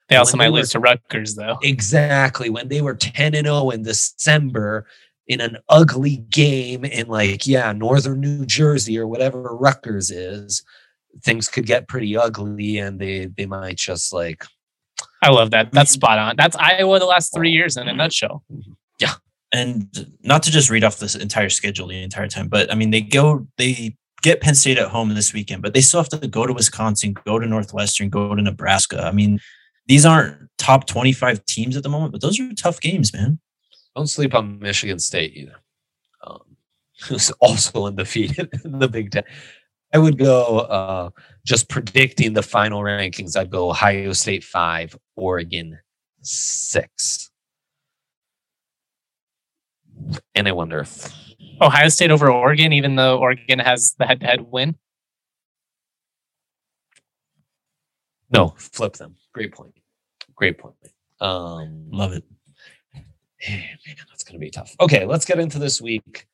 They 0.10 0.18
also 0.18 0.34
they 0.34 0.40
might 0.40 0.50
were- 0.50 0.58
lose 0.58 0.72
to 0.72 0.80
Rutgers 0.80 1.36
though. 1.36 1.58
Exactly. 1.64 2.50
When 2.50 2.68
they 2.68 2.82
were 2.82 2.96
10 2.96 3.36
and 3.36 3.48
0 3.48 3.70
in 3.70 3.84
December 3.84 4.86
in 5.28 5.40
an 5.40 5.58
ugly 5.70 6.18
game 6.18 6.84
in 6.84 7.08
like, 7.08 7.48
yeah, 7.48 7.72
northern 7.72 8.20
New 8.20 8.46
Jersey 8.46 8.98
or 9.00 9.08
whatever 9.08 9.56
Rutgers 9.56 10.12
is, 10.12 10.64
things 11.24 11.48
could 11.48 11.66
get 11.66 11.88
pretty 11.88 12.16
ugly 12.16 12.78
and 12.78 13.00
they 13.00 13.26
they 13.26 13.46
might 13.46 13.78
just 13.78 14.14
like 14.14 14.46
I 15.22 15.30
love 15.30 15.52
that. 15.52 15.72
That's 15.72 15.92
mm-hmm. 15.92 16.00
spot 16.00 16.20
on. 16.20 16.36
That's 16.36 16.56
Iowa 16.56 17.00
the 17.00 17.06
last 17.06 17.34
three 17.34 17.52
years 17.52 17.78
in 17.78 17.84
a 17.84 17.92
mm-hmm. 17.92 17.98
nutshell. 17.98 18.44
Mm-hmm. 18.52 18.72
Yeah. 19.00 19.14
And 19.54 20.14
not 20.24 20.44
to 20.44 20.52
just 20.52 20.70
read 20.70 20.84
off 20.84 20.98
this 20.98 21.16
entire 21.16 21.50
schedule 21.50 21.88
the 21.88 22.02
entire 22.02 22.28
time, 22.28 22.48
but 22.48 22.72
I 22.72 22.76
mean, 22.76 22.90
they 22.90 23.02
go, 23.02 23.48
they 23.58 23.96
get 24.22 24.42
Penn 24.42 24.56
State 24.56 24.78
at 24.78 24.88
home 24.88 25.14
this 25.14 25.34
weekend, 25.34 25.62
but 25.62 25.74
they 25.74 25.82
still 25.82 26.00
have 26.00 26.10
to 26.10 26.28
go 26.28 26.48
to 26.48 26.54
Wisconsin, 26.54 27.14
go 27.26 27.38
to 27.38 27.46
Northwestern, 27.46 28.10
go 28.10 28.34
to 28.34 28.42
Nebraska. 28.42 29.04
I 29.06 29.12
mean, 29.12 29.40
these 29.88 30.06
aren't 30.06 30.38
top 30.58 30.88
25 30.88 31.46
teams 31.46 31.76
at 31.76 31.84
the 31.84 31.90
moment, 31.90 32.14
but 32.14 32.22
those 32.22 32.40
are 32.40 32.52
tough 32.54 32.80
games, 32.80 33.14
man. 33.14 33.40
don't 33.96 34.08
sleep 34.08 34.34
on 34.34 34.60
Michigan 34.60 35.00
State 35.00 35.36
either. 35.36 35.56
Um, 36.26 36.56
who's 37.08 37.32
also 37.32 37.88
undefeated 37.88 38.50
in 38.64 38.80
the 38.80 38.88
Big 38.88 39.12
Ten. 39.12 39.24
I 39.94 39.98
would 39.98 40.18
go 40.18 40.60
uh, 40.60 41.10
just 41.46 41.70
predicting 41.70 42.34
the 42.34 42.44
final 42.44 42.82
rankings. 42.82 43.36
I'd 43.36 43.50
go 43.50 43.70
Ohio 43.70 44.14
State 44.14 44.44
five, 44.44 44.96
Oregon 45.16 45.80
six. 46.22 47.30
And 50.34 50.48
I 50.48 50.52
wonder 50.52 50.80
if 50.80 51.14
Ohio 51.62 51.90
State 51.90 52.12
over 52.12 52.32
Oregon, 52.32 52.74
even 52.74 52.96
though 52.96 53.20
Oregon 53.20 53.60
has 53.60 53.96
the 54.00 54.06
head 54.06 54.22
to 54.22 54.28
head 54.28 54.42
win. 54.42 54.76
no, 58.32 58.54
flip 58.58 58.94
them. 58.94 59.16
Great 59.34 59.54
point. 59.54 59.74
Great 60.36 60.58
point. 60.58 60.76
Um, 61.20 61.88
Love 61.92 62.14
it. 62.14 62.24
man, 63.50 63.96
that's 64.10 64.24
going 64.24 64.34
to 64.34 64.40
be 64.40 64.50
tough. 64.50 64.76
Okay, 64.80 65.06
let's 65.06 65.26
get 65.26 65.40
into 65.40 65.60
this 65.60 65.82
week. 65.82 66.28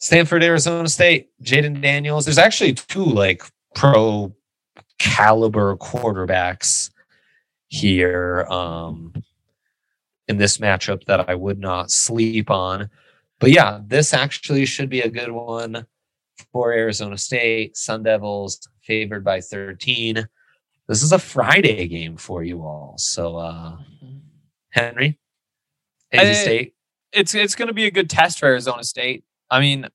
Stanford, 0.00 0.42
Arizona 0.42 0.88
State, 0.88 1.30
Jayden 1.42 1.80
Daniels. 1.80 2.24
There's 2.24 2.38
actually 2.38 2.72
two 2.74 3.04
like 3.04 3.42
pro 3.74 4.34
caliber 4.98 5.76
quarterbacks 5.76 6.90
here 7.68 8.46
um, 8.50 9.12
in 10.28 10.38
this 10.38 10.58
matchup 10.58 11.04
that 11.04 11.28
I 11.28 11.34
would 11.34 11.58
not 11.58 11.90
sleep 11.90 12.50
on. 12.50 12.88
But 13.38 13.50
yeah, 13.50 13.80
this 13.86 14.12
actually 14.12 14.64
should 14.66 14.88
be 14.90 15.00
a 15.02 15.08
good 15.08 15.30
one 15.30 15.86
for 16.52 16.72
Arizona 16.72 17.16
State. 17.18 17.76
Sun 17.76 18.02
Devils 18.02 18.66
favored 18.82 19.24
by 19.24 19.40
13. 19.40 20.26
This 20.88 21.02
is 21.02 21.12
a 21.12 21.18
Friday 21.18 21.86
game 21.88 22.16
for 22.16 22.42
you 22.42 22.62
all. 22.62 22.94
So, 22.98 23.36
uh, 23.36 23.76
Henry, 24.70 25.18
AZ 26.12 26.20
I- 26.28 26.32
State. 26.32 26.74
it's 27.12 27.34
it's 27.34 27.54
going 27.54 27.68
to 27.68 27.74
be 27.74 27.86
a 27.86 27.90
good 27.90 28.10
test 28.10 28.38
for 28.40 28.46
Arizona 28.46 28.82
State. 28.82 29.24
I 29.50 29.60
mean, 29.60 29.86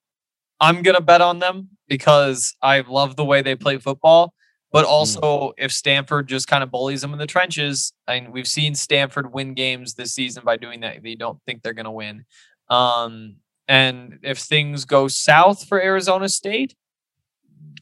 I'm 0.60 0.82
going 0.82 0.95
to 0.95 1.01
bet 1.01 1.22
on 1.22 1.39
them 1.39 1.70
because 1.88 2.56
I 2.62 2.82
love 2.82 3.16
the 3.16 3.26
way 3.26 3.41
they 3.41 3.56
play 3.56 3.78
football. 3.78 4.34
But 4.72 4.84
also, 4.84 5.53
if 5.58 5.72
Stanford 5.72 6.28
just 6.28 6.47
kind 6.49 6.62
of 6.62 6.70
bullies 6.70 7.01
them 7.01 7.14
in 7.14 7.20
the 7.20 7.28
trenches, 7.28 7.93
and 8.10 8.34
we've 8.34 8.47
seen 8.47 8.76
Stanford 8.76 9.34
win 9.34 9.53
games 9.53 9.93
this 9.93 10.14
season 10.14 10.43
by 10.43 10.58
doing 10.58 10.82
that, 10.82 11.01
they 11.01 11.16
don't 11.16 11.39
think 11.45 11.62
they're 11.62 11.72
going 11.72 11.86
to 11.86 11.91
win. 11.91 12.26
Um, 12.70 13.38
and 13.70 14.20
if 14.22 14.38
things 14.38 14.84
go 14.84 15.08
south 15.08 15.66
for 15.66 15.82
Arizona 15.82 16.28
State, 16.28 16.76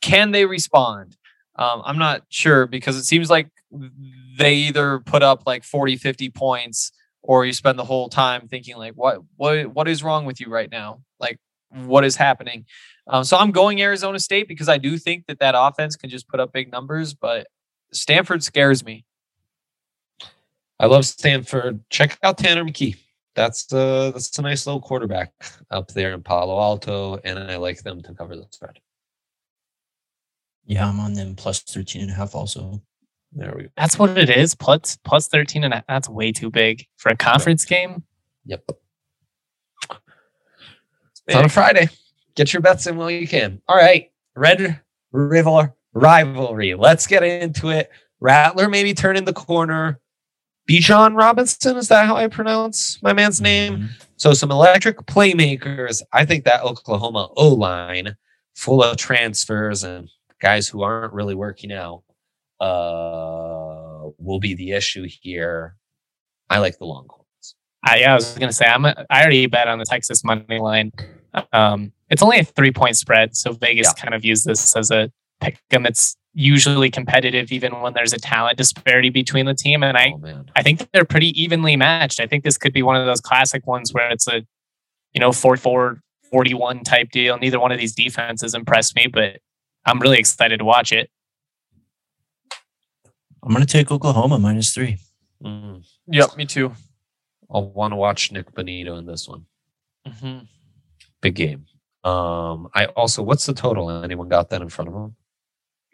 can 0.01 0.31
they 0.31 0.45
respond? 0.45 1.17
Um, 1.55 1.81
I'm 1.83 1.97
not 1.97 2.23
sure 2.29 2.67
because 2.67 2.95
it 2.95 3.05
seems 3.05 3.27
like 3.27 3.49
they 4.37 4.53
either 4.55 4.99
put 4.99 5.23
up 5.23 5.43
like 5.47 5.63
40, 5.63 5.95
50 5.95 6.29
points 6.29 6.91
or 7.23 7.45
you 7.45 7.53
spend 7.53 7.79
the 7.79 7.85
whole 7.85 8.09
time 8.09 8.47
thinking 8.47 8.77
like 8.77 8.93
what 8.93 9.19
what 9.37 9.67
what 9.73 9.87
is 9.87 10.03
wrong 10.03 10.25
with 10.25 10.41
you 10.41 10.47
right 10.49 10.69
now 10.69 11.01
like 11.19 11.39
what 11.85 12.05
is 12.05 12.15
happening 12.15 12.65
um, 13.07 13.23
so 13.23 13.37
i'm 13.37 13.51
going 13.51 13.81
arizona 13.81 14.19
state 14.19 14.47
because 14.47 14.69
i 14.69 14.77
do 14.77 14.97
think 14.97 15.25
that 15.27 15.39
that 15.39 15.55
offense 15.57 15.95
can 15.95 16.09
just 16.09 16.27
put 16.27 16.39
up 16.39 16.53
big 16.53 16.71
numbers 16.71 17.13
but 17.13 17.47
stanford 17.91 18.43
scares 18.43 18.83
me 18.85 19.05
I 20.79 20.87
love 20.87 21.05
Stanford. 21.05 21.79
Check 21.89 22.17
out 22.23 22.37
Tanner 22.37 22.65
McKee. 22.65 22.97
That's 23.35 23.71
uh 23.71 24.11
that's 24.13 24.37
a 24.37 24.41
nice 24.41 24.67
little 24.67 24.81
quarterback 24.81 25.31
up 25.71 25.87
there 25.89 26.13
in 26.13 26.21
Palo 26.21 26.59
Alto, 26.59 27.19
and 27.23 27.39
I 27.39 27.55
like 27.55 27.81
them 27.83 28.01
to 28.01 28.13
cover 28.13 28.35
the 28.35 28.45
spread. 28.51 28.79
Yeah, 30.65 30.87
I'm 30.87 30.99
on 30.99 31.13
them 31.13 31.35
plus 31.35 31.61
13 31.61 32.03
and 32.03 32.11
a 32.11 32.13
half 32.13 32.35
also. 32.35 32.81
There 33.31 33.53
we 33.55 33.63
go. 33.63 33.69
That's 33.75 33.97
what 33.97 34.17
it 34.17 34.29
is. 34.29 34.55
Plus 34.55 34.97
plus 35.03 35.29
13 35.29 35.63
and 35.63 35.73
a, 35.73 35.83
that's 35.87 36.09
way 36.09 36.31
too 36.31 36.49
big 36.49 36.85
for 36.97 37.09
a 37.09 37.15
conference 37.15 37.65
game. 37.65 38.03
Yep. 38.45 38.69
It's 41.27 41.35
on 41.35 41.45
a 41.45 41.49
Friday. 41.49 41.89
Get 42.35 42.53
your 42.53 42.61
bets 42.61 42.87
in 42.87 42.97
while 42.97 43.11
you 43.11 43.27
can. 43.27 43.61
All 43.67 43.75
right. 43.75 44.11
Red 44.35 44.79
River 45.11 45.73
rivalry. 45.93 46.73
Let's 46.73 47.05
get 47.07 47.23
into 47.23 47.69
it. 47.69 47.91
Rattler 48.19 48.69
maybe 48.69 48.93
turning 48.93 49.25
the 49.25 49.33
corner. 49.33 49.99
Bijan 50.69 51.17
Robinson, 51.17 51.77
is 51.77 51.89
that 51.89 52.05
how 52.07 52.15
I 52.15 52.27
pronounce 52.27 53.01
my 53.03 53.13
man's 53.13 53.41
name? 53.41 53.77
Mhm. 53.77 53.89
So 54.15 54.33
some 54.33 54.49
electric 54.49 54.97
playmakers. 55.05 56.01
I 56.13 56.25
think 56.25 56.45
that 56.45 56.63
Oklahoma 56.63 57.29
O 57.35 57.49
line, 57.49 58.15
full 58.55 58.81
of 58.81 58.95
transfers 58.97 59.83
and 59.83 60.09
guys 60.39 60.67
who 60.67 60.81
aren't 60.81 61.13
really 61.13 61.35
working 61.35 61.73
out, 61.73 62.03
uh, 62.61 64.09
will 64.17 64.39
be 64.39 64.53
the 64.53 64.71
issue 64.71 65.05
here. 65.07 65.75
I 66.49 66.59
like 66.59 66.77
the 66.77 66.85
Longhorns. 66.85 67.55
I, 67.85 67.99
yeah, 67.99 68.13
I 68.13 68.15
was 68.15 68.37
gonna 68.37 68.53
say 68.53 68.65
I'm. 68.65 68.85
A, 68.85 69.05
I 69.09 69.21
already 69.21 69.45
bet 69.47 69.67
on 69.67 69.79
the 69.79 69.85
Texas 69.85 70.23
money 70.23 70.59
line. 70.59 70.91
Um, 71.51 71.91
it's 72.09 72.21
only 72.21 72.39
a 72.39 72.43
three 72.43 72.71
point 72.71 72.95
spread, 72.97 73.35
so 73.35 73.53
Vegas 73.53 73.87
Yeah. 73.95 74.01
kind 74.03 74.13
of 74.13 74.23
used 74.23 74.45
this 74.45 74.75
as 74.75 74.91
a 74.91 75.11
pick 75.41 75.57
'em. 75.71 75.85
It's 75.85 76.15
usually 76.35 76.89
competitive, 76.89 77.51
even 77.51 77.79
when 77.81 77.93
there's 77.93 78.13
a 78.13 78.17
talent 78.17 78.57
disparity 78.57 79.09
between 79.09 79.45
the 79.45 79.53
team. 79.53 79.83
And 79.83 79.97
I, 79.97 80.13
oh 80.15 80.43
I 80.55 80.63
think 80.63 80.89
they're 80.91 81.05
pretty 81.05 81.29
evenly 81.41 81.75
matched. 81.75 82.19
I 82.19 82.27
think 82.27 82.43
this 82.43 82.57
could 82.57 82.73
be 82.73 82.81
one 82.83 82.95
of 82.95 83.05
those 83.05 83.21
classic 83.21 83.65
ones 83.67 83.93
where 83.93 84.09
it's 84.09 84.27
a, 84.27 84.45
you 85.13 85.19
know, 85.19 85.31
4 85.31 85.57
4 85.57 85.99
41 86.31 86.83
type 86.83 87.11
deal. 87.11 87.37
Neither 87.37 87.59
one 87.59 87.71
of 87.71 87.77
these 87.77 87.93
defenses 87.93 88.55
impressed 88.55 88.95
me, 88.95 89.05
but 89.07 89.39
I'm 89.85 89.99
really 89.99 90.17
excited 90.17 90.57
to 90.57 90.65
watch 90.65 90.91
it. 90.91 91.09
I'm 93.43 93.53
going 93.53 93.65
to 93.65 93.71
take 93.71 93.91
Oklahoma 93.91 94.39
minus 94.39 94.73
three. 94.73 94.97
Mm. 95.43 95.83
yep 96.07 96.37
me 96.37 96.45
too 96.45 96.71
I'll 97.53 97.69
want 97.69 97.91
to 97.91 97.97
watch 97.97 98.31
Nik 98.31 98.49
Bonitto 98.53 98.97
in 98.97 99.05
this 99.05 99.27
one. 99.27 99.45
Mhm. 100.07 100.47
Big 101.23 101.35
game. 101.35 101.65
Um, 102.03 102.67
I 102.75 102.87
also, 102.97 103.23
what's 103.23 103.45
the 103.45 103.53
total? 103.53 103.89
Anyone 103.89 104.27
got 104.27 104.49
that 104.49 104.61
in 104.61 104.67
front 104.67 104.89
of 104.89 104.93
them? 104.93 105.15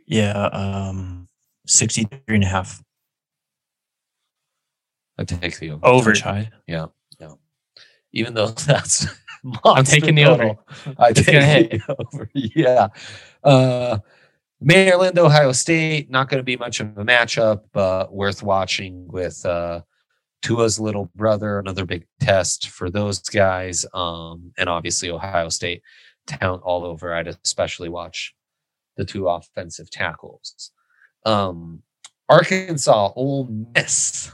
Yeah, 0.08 0.46
um, 0.48 1.28
63 1.68 2.20
and 2.28 2.44
a 2.44 2.48
half. 2.48 2.84
I 5.20 5.24
take 5.24 5.58
the 5.60 5.70
over. 5.70 5.86
Over. 5.86 6.14
Yeah, 6.16 6.24
high. 6.24 6.50
even 8.12 8.34
though 8.34 8.48
that's 8.48 9.06
I'm 9.64 9.84
taking 9.84 10.16
the 10.16 10.26
over. 10.26 10.56
I 10.98 11.14
take 11.14 11.72
the 11.72 11.96
over. 12.14 12.30
Yeah. 12.34 12.88
Uh, 13.44 14.00
Maryland, 14.60 15.20
Ohio 15.20 15.52
State, 15.52 16.10
not 16.10 16.28
going 16.28 16.40
to 16.40 16.44
be 16.44 16.58
much 16.58 16.80
of 16.80 16.98
a 16.98 17.06
matchup, 17.06 17.62
but 17.72 18.12
worth 18.12 18.42
watching 18.42 19.08
with 19.08 19.46
uh, 19.46 19.82
Tua's 20.42 20.80
little 20.80 21.12
brother, 21.16 21.60
another 21.60 21.86
big 21.86 22.06
test 22.20 22.70
for 22.70 22.90
those 22.90 23.20
guys. 23.20 23.86
Um, 23.94 24.52
and 24.58 24.70
obviously, 24.70 25.10
Ohio 25.12 25.50
State 25.50 25.82
talent 26.28 26.64
all 26.64 26.86
over. 26.86 27.14
I'd 27.14 27.28
especially 27.44 27.90
watch 27.90 28.34
the 28.98 29.06
two 29.06 29.28
offensive 29.28 29.90
tackles. 29.92 30.72
Um, 31.26 31.82
Arkansas, 32.30 33.12
Ole 33.16 33.48
Miss. 33.76 34.32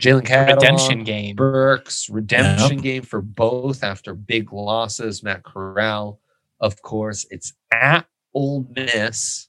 Jalen 0.00 0.22
Catalon, 0.22 0.54
Redemption 0.56 1.04
game. 1.04 1.36
Burks 1.36 2.08
redemption 2.10 2.74
Yep. 2.74 2.82
game 2.82 3.02
for 3.02 3.20
both 3.20 3.84
after 3.84 4.14
big 4.14 4.52
losses. 4.52 5.22
Matt 5.22 5.44
Corral, 5.44 6.20
of 6.60 6.82
course, 6.82 7.26
it's 7.30 7.52
at 7.72 8.06
Ole 8.34 8.66
Miss. 8.74 9.48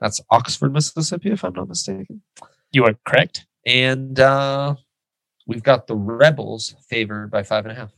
That's 0.00 0.20
Oxford, 0.30 0.72
Mississippi, 0.72 1.30
if 1.30 1.44
I'm 1.44 1.52
not 1.52 1.68
mistaken. 1.68 2.22
You 2.72 2.84
are 2.86 2.94
correct. 3.06 3.46
And 3.66 4.18
uh, 4.18 4.74
we've 5.46 5.62
got 5.62 5.86
the 5.86 5.96
Rebels 5.96 6.74
favored 6.88 7.30
by 7.30 7.42
five 7.42 7.64
and 7.64 7.72
a 7.72 7.74
half. 7.74 7.92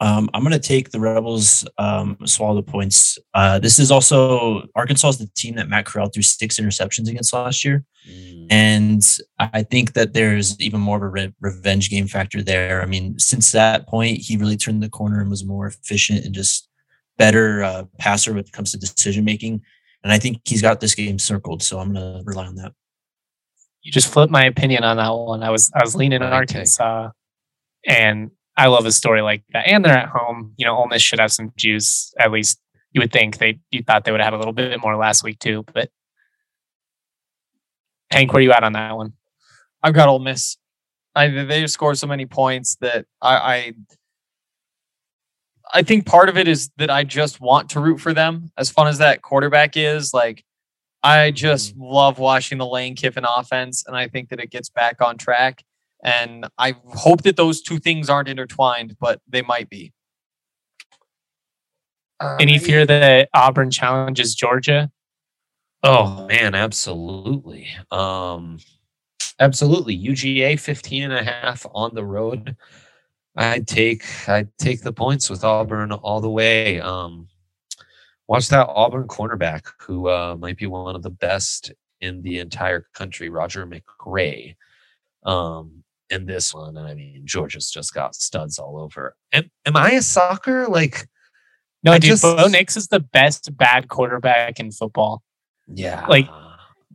Um, 0.00 0.28
I'm 0.34 0.42
going 0.42 0.52
to 0.52 0.58
take 0.58 0.90
the 0.90 1.00
Rebels, 1.00 1.66
um, 1.78 2.18
swallow 2.26 2.56
the 2.56 2.62
points. 2.62 3.16
Uh, 3.32 3.58
this 3.58 3.78
is 3.78 3.90
also 3.90 4.66
Arkansas 4.74 5.10
is 5.10 5.18
the 5.18 5.30
team 5.36 5.54
that 5.54 5.68
Matt 5.68 5.86
Corral 5.86 6.08
threw 6.08 6.22
six 6.22 6.58
interceptions 6.58 7.08
against 7.08 7.32
last 7.32 7.64
year. 7.64 7.84
And 8.50 9.02
I 9.38 9.62
think 9.62 9.94
that 9.94 10.12
there's 10.12 10.60
even 10.60 10.80
more 10.80 10.98
of 10.98 11.02
a 11.04 11.08
re- 11.08 11.34
revenge 11.40 11.88
game 11.88 12.06
factor 12.06 12.42
there. 12.42 12.82
I 12.82 12.86
mean, 12.86 13.18
since 13.18 13.52
that 13.52 13.88
point, 13.88 14.18
he 14.18 14.36
really 14.36 14.58
turned 14.58 14.82
the 14.82 14.90
corner 14.90 15.20
and 15.20 15.30
was 15.30 15.44
more 15.44 15.66
efficient 15.68 16.24
and 16.24 16.34
just 16.34 16.68
better 17.16 17.62
uh, 17.62 17.84
passer 17.98 18.32
when 18.32 18.40
it 18.40 18.52
comes 18.52 18.72
to 18.72 18.78
decision 18.78 19.24
making. 19.24 19.62
And 20.02 20.12
I 20.12 20.18
think 20.18 20.40
he's 20.44 20.60
got 20.60 20.80
this 20.80 20.94
game 20.94 21.18
circled. 21.18 21.62
So 21.62 21.78
I'm 21.78 21.94
going 21.94 22.18
to 22.18 22.22
rely 22.26 22.46
on 22.46 22.56
that. 22.56 22.72
You 23.84 23.92
just 23.92 24.12
flipped 24.12 24.32
my 24.32 24.46
opinion 24.46 24.82
on 24.82 24.96
that 24.96 25.10
one. 25.10 25.42
I 25.42 25.50
was 25.50 25.70
I 25.74 25.84
was 25.84 25.94
leaning 25.94 26.22
on 26.22 26.32
Arkansas, 26.32 27.10
and 27.86 28.30
I 28.56 28.68
love 28.68 28.86
a 28.86 28.92
story 28.92 29.20
like 29.20 29.44
that. 29.52 29.68
And 29.68 29.84
they're 29.84 29.96
at 29.96 30.08
home. 30.08 30.54
You 30.56 30.64
know, 30.64 30.74
Ole 30.76 30.88
Miss 30.88 31.02
should 31.02 31.20
have 31.20 31.32
some 31.32 31.52
juice. 31.56 32.12
At 32.18 32.32
least 32.32 32.58
you 32.92 33.00
would 33.02 33.12
think 33.12 33.38
they. 33.38 33.60
You 33.70 33.82
thought 33.82 34.04
they 34.04 34.10
would 34.10 34.22
have 34.22 34.32
a 34.32 34.38
little 34.38 34.54
bit 34.54 34.80
more 34.80 34.96
last 34.96 35.22
week 35.22 35.38
too. 35.38 35.64
But 35.72 35.90
Hank, 38.10 38.32
where 38.32 38.40
are 38.40 38.42
you 38.42 38.52
at 38.52 38.64
on 38.64 38.72
that 38.72 38.96
one? 38.96 39.12
I've 39.82 39.94
got 39.94 40.08
Ole 40.08 40.18
Miss. 40.18 40.56
I 41.14 41.28
they 41.28 41.66
score 41.66 41.94
so 41.94 42.06
many 42.06 42.24
points 42.24 42.76
that 42.80 43.04
I, 43.20 43.36
I 43.36 43.72
I 45.74 45.82
think 45.82 46.06
part 46.06 46.28
of 46.28 46.38
it 46.38 46.48
is 46.48 46.70
that 46.78 46.90
I 46.90 47.04
just 47.04 47.40
want 47.40 47.70
to 47.70 47.80
root 47.80 48.00
for 48.00 48.14
them. 48.14 48.50
As 48.56 48.70
fun 48.70 48.86
as 48.86 48.98
that 48.98 49.22
quarterback 49.22 49.76
is, 49.76 50.14
like 50.14 50.44
I 51.04 51.30
just 51.32 51.76
love 51.76 52.18
watching 52.18 52.56
the 52.56 52.66
Lane 52.66 52.96
Kiffin 52.96 53.26
offense, 53.28 53.84
and 53.86 53.94
I 53.94 54.08
think 54.08 54.30
that 54.30 54.40
it 54.40 54.50
gets 54.50 54.70
back 54.70 55.02
on 55.02 55.18
track. 55.18 55.62
And 56.02 56.48
I 56.58 56.74
hope 56.94 57.22
that 57.22 57.36
those 57.36 57.60
two 57.60 57.78
things 57.78 58.08
aren't 58.08 58.28
intertwined, 58.28 58.96
but 58.98 59.20
they 59.28 59.42
might 59.42 59.68
be. 59.68 59.92
Any 62.40 62.58
fear 62.58 62.86
that 62.86 63.28
Auburn 63.34 63.70
challenges 63.70 64.34
Georgia? 64.34 64.90
Oh 65.82 66.26
man, 66.26 66.54
absolutely. 66.54 67.68
Um 67.90 68.58
absolutely. 69.38 69.98
UGA 69.98 70.58
15 70.58 71.02
and 71.02 71.12
a 71.12 71.22
half 71.22 71.66
on 71.74 71.94
the 71.94 72.04
road. 72.04 72.56
I'd 73.36 73.66
take 73.66 74.04
I'd 74.26 74.56
take 74.58 74.82
the 74.82 74.92
points 74.92 75.28
with 75.28 75.44
Auburn 75.44 75.92
all 75.92 76.20
the 76.22 76.30
way. 76.30 76.80
Um 76.80 77.28
watch 78.28 78.48
that 78.48 78.66
Auburn 78.68 79.06
cornerback 79.08 79.62
who 79.80 80.08
uh 80.08 80.36
might 80.38 80.56
be 80.56 80.66
one 80.66 80.94
of 80.96 81.02
the 81.02 81.10
best 81.10 81.72
in 82.00 82.22
the 82.22 82.38
entire 82.38 82.86
country, 82.94 83.28
Roger 83.28 83.66
McCreary. 83.66 84.56
Um 85.24 85.84
in 86.10 86.26
this 86.26 86.52
one. 86.52 86.76
And 86.76 86.86
I 86.86 86.94
mean 86.94 87.22
Georgia's 87.24 87.70
just 87.70 87.94
got 87.94 88.14
studs 88.14 88.58
all 88.58 88.78
over. 88.78 89.16
Am, 89.32 89.50
am 89.66 89.76
I 89.76 89.92
a 89.92 90.02
soccer? 90.02 90.66
Like 90.68 91.06
No, 91.82 91.92
I 91.92 91.98
dude. 91.98 92.10
just- 92.10 92.22
Bo 92.22 92.46
Nix 92.46 92.76
is 92.76 92.88
the 92.88 93.00
best 93.00 93.56
bad 93.56 93.88
quarterback 93.88 94.60
in 94.60 94.70
football. 94.70 95.22
yeah. 95.66 96.06
Like, 96.06 96.28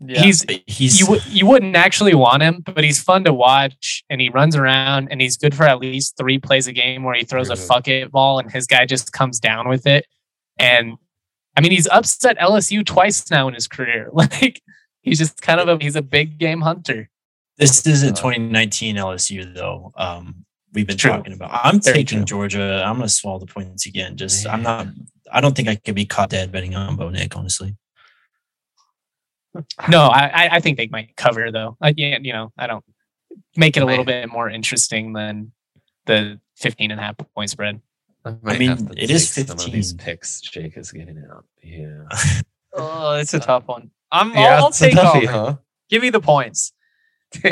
Yeah. 0.01 0.21
He's 0.21 0.45
He's 0.67 0.99
you 0.99 1.07
would 1.07 1.25
you 1.25 1.45
wouldn't 1.47 1.75
actually 1.75 2.13
want 2.15 2.41
him, 2.43 2.61
but 2.61 2.83
he's 2.85 3.01
fun 3.01 3.23
to 3.25 3.33
watch 3.33 4.03
and 4.09 4.21
he 4.21 4.29
runs 4.29 4.55
around 4.55 5.09
and 5.11 5.19
he's 5.21 5.35
good 5.37 5.53
for 5.55 5.63
at 5.63 5.79
least 5.79 6.15
three 6.17 6.37
plays 6.39 6.67
a 6.67 6.71
game 6.73 7.03
where 7.03 7.15
he 7.15 7.25
throws 7.25 7.49
a 7.49 7.55
fuck 7.55 7.87
it 7.87 8.09
ball 8.11 8.39
and 8.39 8.49
his 8.51 8.65
guy 8.67 8.85
just 8.85 9.11
comes 9.11 9.39
down 9.39 9.67
with 9.67 9.85
it. 9.87 10.05
And 10.57 10.97
I 11.59 11.61
mean, 11.61 11.71
he's 11.73 11.89
upset 11.89 12.37
LSU 12.39 12.85
twice 12.85 13.29
now 13.29 13.49
in 13.49 13.53
his 13.53 13.67
career. 13.67 14.09
Like 14.13 14.61
he's 15.01 15.17
just 15.19 15.41
kind 15.41 15.59
of 15.59 15.67
a 15.67 15.77
he's 15.83 15.97
a 15.97 16.01
big 16.01 16.37
game 16.37 16.61
hunter. 16.61 17.09
this 17.57 17.85
isn't 17.85 18.13
Uh, 18.17 18.21
2019 18.31 18.95
LSU 18.95 19.53
though. 19.53 19.91
Um, 19.97 20.45
we've 20.73 20.87
been 20.87 20.95
True. 20.95 21.11
talking 21.11 21.33
about. 21.33 21.51
I'm 21.51 21.81
Very 21.81 21.97
taking 21.97 22.19
true. 22.19 22.47
Georgia. 22.47 22.81
I'm 22.85 22.95
gonna 22.95 23.09
swallow 23.09 23.39
the 23.39 23.45
points 23.45 23.85
again. 23.87 24.15
Just 24.15 24.47
I'm 24.47 24.63
not. 24.63 24.87
I 25.33 25.41
don't 25.41 25.53
think 25.53 25.67
I 25.67 25.75
could 25.75 25.95
be 25.95 26.05
caught 26.05 26.29
dead 26.29 26.49
betting 26.49 26.75
on 26.75 26.95
Bo 26.95 27.09
Nix. 27.09 27.35
Honestly, 27.35 27.75
No, 29.89 30.03
I 30.07 30.27
I- 30.45 30.49
I 30.55 30.59
think 30.61 30.77
they 30.77 30.87
might 30.87 31.13
cover 31.17 31.51
though. 31.51 31.75
I, 31.81 31.93
yeah, 31.97 32.19
you 32.21 32.31
know, 32.31 32.53
I 32.57 32.67
don't 32.67 32.85
make 33.57 33.75
it 33.75 33.83
a 33.83 33.85
little 33.85 34.05
bit 34.05 34.29
more 34.29 34.49
interesting 34.49 35.11
than 35.11 35.51
the 36.05 36.39
15 36.55 36.91
and 36.91 36.99
a 36.99 37.03
half 37.03 37.15
point 37.35 37.49
spread. 37.49 37.81
Might 38.25 38.59
mean, 38.59 38.89
it 38.97 39.09
is 39.09 39.33
take 39.33 39.47
Some 39.47 39.57
of 39.59 39.71
these 39.71 39.91
15. 39.91 39.97
picks 40.05 40.41
Jake 40.41 40.77
is 40.77 40.91
getting 40.91 41.23
out. 41.31 41.45
Yeah. 41.63 42.03
Oh, 42.71 43.13
it's 43.15 43.33
a 43.33 43.39
tough 43.39 43.67
one. 43.67 43.89
I'm. 44.11 44.31
yeah, 44.31 44.57
I'll, 44.57 44.65
I'll 44.65 44.71
take 44.71 44.93
toughie, 44.93 45.27
Auburn. 45.27 45.27
huh? 45.27 45.55
Give 45.89 46.03
me 46.03 46.11
the 46.11 46.19
points. 46.21 46.71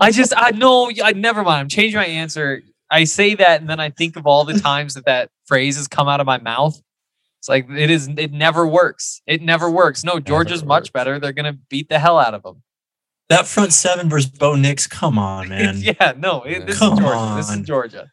I 0.00 0.10
just, 0.10 0.32
I 0.34 0.50
know, 0.52 0.90
I 1.04 1.12
never 1.12 1.42
mind. 1.42 1.60
I'm 1.60 1.68
changing 1.68 1.98
my 1.98 2.06
answer. 2.06 2.62
I 2.90 3.04
say 3.04 3.34
that, 3.34 3.60
and 3.60 3.68
then 3.68 3.78
I 3.78 3.90
think 3.90 4.16
of 4.16 4.26
all 4.26 4.44
the 4.46 4.58
times 4.60 4.94
that 4.94 5.04
that 5.04 5.28
phrase 5.46 5.76
has 5.76 5.86
come 5.86 6.08
out 6.08 6.20
of 6.20 6.26
my 6.26 6.38
mouth. 6.38 6.80
It's 7.40 7.48
like 7.50 7.68
it 7.70 7.90
is. 7.90 8.08
It 8.16 8.32
never 8.32 8.66
works. 8.66 9.20
It 9.26 9.42
never 9.42 9.70
works. 9.70 10.02
No, 10.02 10.18
Georgia's 10.18 10.64
much 10.64 10.94
better. 10.94 11.20
They're 11.20 11.32
gonna 11.34 11.58
beat 11.68 11.90
the 11.90 11.98
hell 11.98 12.18
out 12.18 12.32
of 12.32 12.42
them. 12.42 12.62
that 13.28 13.46
front 13.46 13.74
seven 13.74 14.08
versus 14.08 14.30
Bo 14.30 14.56
Nix. 14.56 14.86
Come 14.86 15.18
on, 15.18 15.50
man. 15.50 15.76
yeah, 15.78 16.14
no, 16.16 16.42
it, 16.44 16.66
this 16.66 16.78
Come 16.78 16.94
is 16.94 16.98
Georgia. 17.00 17.34
This 17.36 17.50
is. 17.50 17.60
Georgia. 17.66 18.10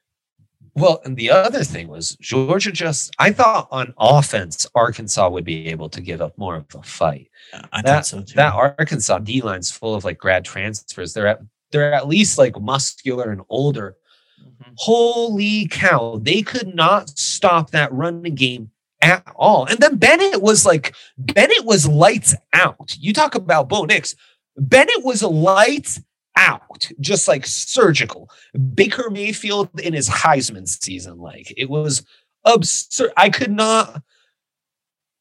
Well, 0.76 1.01
and 1.05 1.15
the 1.15 1.30
other 1.32 1.63
thing 1.63 1.88
was 1.88 2.17
Georgia 2.19 2.71
just 2.71 3.13
I 3.17 3.32
thought 3.32 3.67
on 3.71 3.93
offense 3.97 4.67
Arkansas 4.76 5.30
would 5.30 5.45
be 5.45 5.67
able 5.67 5.88
to 5.89 6.01
give 6.01 6.21
up 6.21 6.38
more 6.38 6.55
of 6.57 6.65
a 6.76 6.84
fight. 6.84 7.30
I 7.71 7.82
That- 7.82 7.86
thought 7.86 8.05
so 8.05 8.21
too. 8.21 8.36
That 8.36 8.53
Arkansas 8.53 9.19
D 9.19 9.41
line's 9.41 9.71
full 9.71 9.95
of 9.95 10.03
like 10.03 10.17
grad 10.17 10.43
transfers. 10.45 11.13
They're 11.13 11.28
at 11.28 11.39
they're 11.71 11.93
at 11.93 12.07
least 12.07 12.38
like 12.38 12.59
muscular 12.59 13.32
and 13.32 13.41
older. 13.49 13.95
Mm-hmm. 14.41 14.71
Holy 14.78 15.67
cow, 15.67 16.19
they 16.21 16.41
could 16.41 16.76
not 16.76 17.09
stop 17.17 17.71
that 17.71 17.91
running 17.93 18.36
game 18.36 18.69
at 19.01 19.23
all. 19.36 19.65
And 19.65 19.80
then 19.80 19.95
Bennett 19.97 20.41
was 20.41 20.65
like 20.65 20.93
Bennett 21.17 21.63
was 21.65 21.88
lights 21.88 22.36
out. 22.53 22.95
You 22.99 23.13
talk 23.13 23.36
about 23.36 23.69
Bo 23.69 23.86
Nix. 23.86 24.15
Bennett 24.57 25.03
was 25.03 25.23
lights 25.23 26.01
out, 26.36 26.89
just 26.99 27.27
like 27.27 27.45
surgical. 27.45 28.29
Baker 28.73 29.09
Mayfield 29.09 29.69
in 29.79 29.93
his 29.93 30.09
Heisman 30.09 30.67
season, 30.67 31.17
like 31.17 31.53
it 31.57 31.69
was 31.69 32.05
absurd. 32.45 33.11
I 33.17 33.29
could 33.29 33.51
not. 33.51 34.01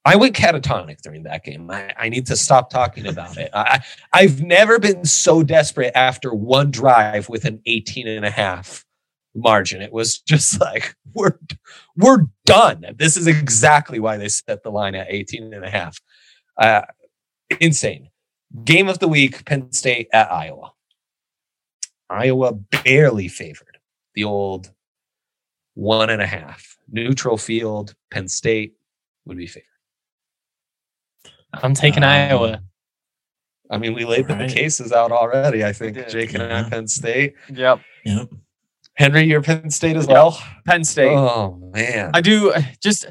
I 0.06 0.16
went 0.16 0.36
catatonic 0.36 1.00
during 1.00 1.22
that 1.22 1.44
game. 1.44 1.70
I, 1.70 1.92
I 1.96 2.08
need 2.10 2.26
to 2.26 2.36
stop 2.36 2.68
talking 2.68 3.06
about 3.06 3.38
it. 3.38 3.50
I, 3.54 3.82
I've 4.12 4.42
never 4.42 4.78
been 4.78 5.06
so 5.06 5.42
desperate 5.42 5.92
after 5.94 6.34
one 6.34 6.70
drive 6.70 7.30
with 7.30 7.46
an 7.46 7.62
18 7.64 8.06
and 8.06 8.24
a 8.24 8.30
half 8.30 8.84
margin. 9.34 9.80
It 9.80 9.92
was 9.92 10.18
just 10.20 10.60
like, 10.60 10.94
we're, 11.14 11.38
we're 11.96 12.26
done. 12.44 12.84
This 12.98 13.16
is 13.16 13.26
exactly 13.26 13.98
why 13.98 14.18
they 14.18 14.28
set 14.28 14.62
the 14.62 14.70
line 14.70 14.94
at 14.94 15.06
18 15.08 15.54
and 15.54 15.64
a 15.64 15.70
half. 15.70 15.98
Uh, 16.60 16.82
insane. 17.60 18.10
Game 18.62 18.88
of 18.88 18.98
the 18.98 19.08
week, 19.08 19.46
Penn 19.46 19.72
State 19.72 20.08
at 20.12 20.30
Iowa. 20.30 20.73
Iowa 22.14 22.52
barely 22.84 23.28
favored 23.28 23.78
the 24.14 24.24
old 24.24 24.70
one 25.74 26.10
and 26.10 26.22
a 26.22 26.26
half. 26.26 26.76
Neutral 26.90 27.36
field, 27.36 27.94
Penn 28.10 28.28
State 28.28 28.74
would 29.24 29.36
be 29.36 29.46
favored. 29.46 29.66
I'm 31.52 31.74
taking 31.74 32.02
Um, 32.02 32.08
Iowa. 32.10 32.62
I 33.70 33.78
mean, 33.78 33.94
we 33.94 34.04
laid 34.04 34.28
the 34.28 34.46
cases 34.48 34.92
out 34.92 35.10
already. 35.12 35.64
I 35.64 35.72
think. 35.72 35.96
Jake 36.08 36.34
and 36.34 36.42
I, 36.42 36.68
Penn 36.68 36.86
State. 36.86 37.34
Yep. 37.52 37.80
Yep. 38.04 38.28
Henry, 38.96 39.22
you're 39.24 39.42
Penn 39.42 39.70
State 39.70 39.96
as 39.96 40.06
Yep. 40.06 40.12
well. 40.12 40.38
Penn 40.66 40.84
State. 40.84 41.08
Oh 41.16 41.70
man, 41.74 42.10
I 42.14 42.20
do 42.20 42.52
uh, 42.52 42.62
just 42.80 43.06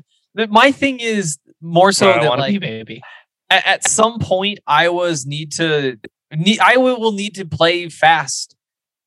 my 0.49 0.72
thing 0.72 0.99
is 0.99 1.38
more 1.62 1.91
so 1.91 2.08
Where 2.08 2.20
I 2.20 2.24
that 2.24 2.30
want 2.30 2.45
be, 2.47 2.54
like 2.54 2.62
baby. 2.62 3.01
at, 3.49 3.66
at 3.68 3.88
some 3.88 4.20
point 4.20 4.60
Iowa's 4.68 5.26
need 5.26 5.51
to 5.54 5.97
need, 6.36 6.60
Iowa 6.60 6.97
will 6.99 7.12
need 7.12 7.36
to 7.36 7.45
play 7.45 7.89
fast, 7.89 8.56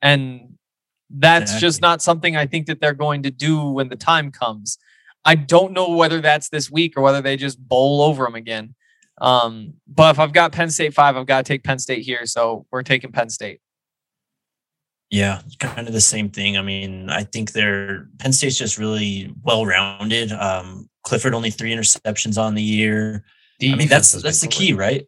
and 0.03 0.57
that's 1.11 1.61
just 1.61 1.81
not 1.81 2.03
something 2.03 2.37
I 2.37 2.47
think 2.47 2.67
that 2.67 2.81
they're 2.81 2.95
going 2.95 3.23
to 3.23 3.31
do 3.31 3.71
when 3.71 3.89
the 3.89 3.97
time 3.97 4.31
comes. 4.31 4.79
I 5.25 5.35
don't 5.35 5.73
know 5.73 5.91
whether 5.91 6.21
that's 6.21 6.49
this 6.49 6.71
week 6.71 6.95
or 6.97 7.03
whether 7.03 7.21
they 7.21 7.37
just 7.37 7.59
bowl 7.59 8.03
over 8.03 8.25
them 8.25 8.35
again. 8.35 8.75
Um, 9.19 9.75
but 9.87 10.15
if 10.15 10.19
I've 10.19 10.33
got 10.33 10.53
Penn 10.53 10.71
State 10.71 10.95
five, 10.95 11.17
I've 11.17 11.27
got 11.27 11.45
to 11.45 11.49
take 11.49 11.65
Penn 11.65 11.79
State 11.79 12.05
here, 12.05 12.27
so 12.27 12.67
we're 12.71 12.83
taking 12.83 13.13
Penn 13.13 13.31
State. 13.31 13.61
Yeah, 15.11 15.41
kind 15.61 15.87
of 15.87 15.95
the 15.95 16.01
same 16.01 16.31
thing. 16.31 16.57
I 16.57 16.63
mean, 16.63 17.09
I 17.11 17.23
think 17.23 17.53
they're 17.53 18.09
Penn 18.19 18.33
State's 18.33 18.59
just 18.59 18.77
really 18.77 19.33
well 19.43 19.65
rounded. 19.65 20.33
Um, 20.33 20.89
Clifford 21.05 21.35
only 21.35 21.51
three 21.51 21.73
interceptions 21.73 22.41
on 22.41 22.55
the 22.55 22.63
year. 22.63 23.25
I 23.63 23.75
mean, 23.75 23.89
that's 23.89 24.13
that's 24.13 24.41
the 24.41 24.49
key, 24.49 24.73
right? 24.73 25.07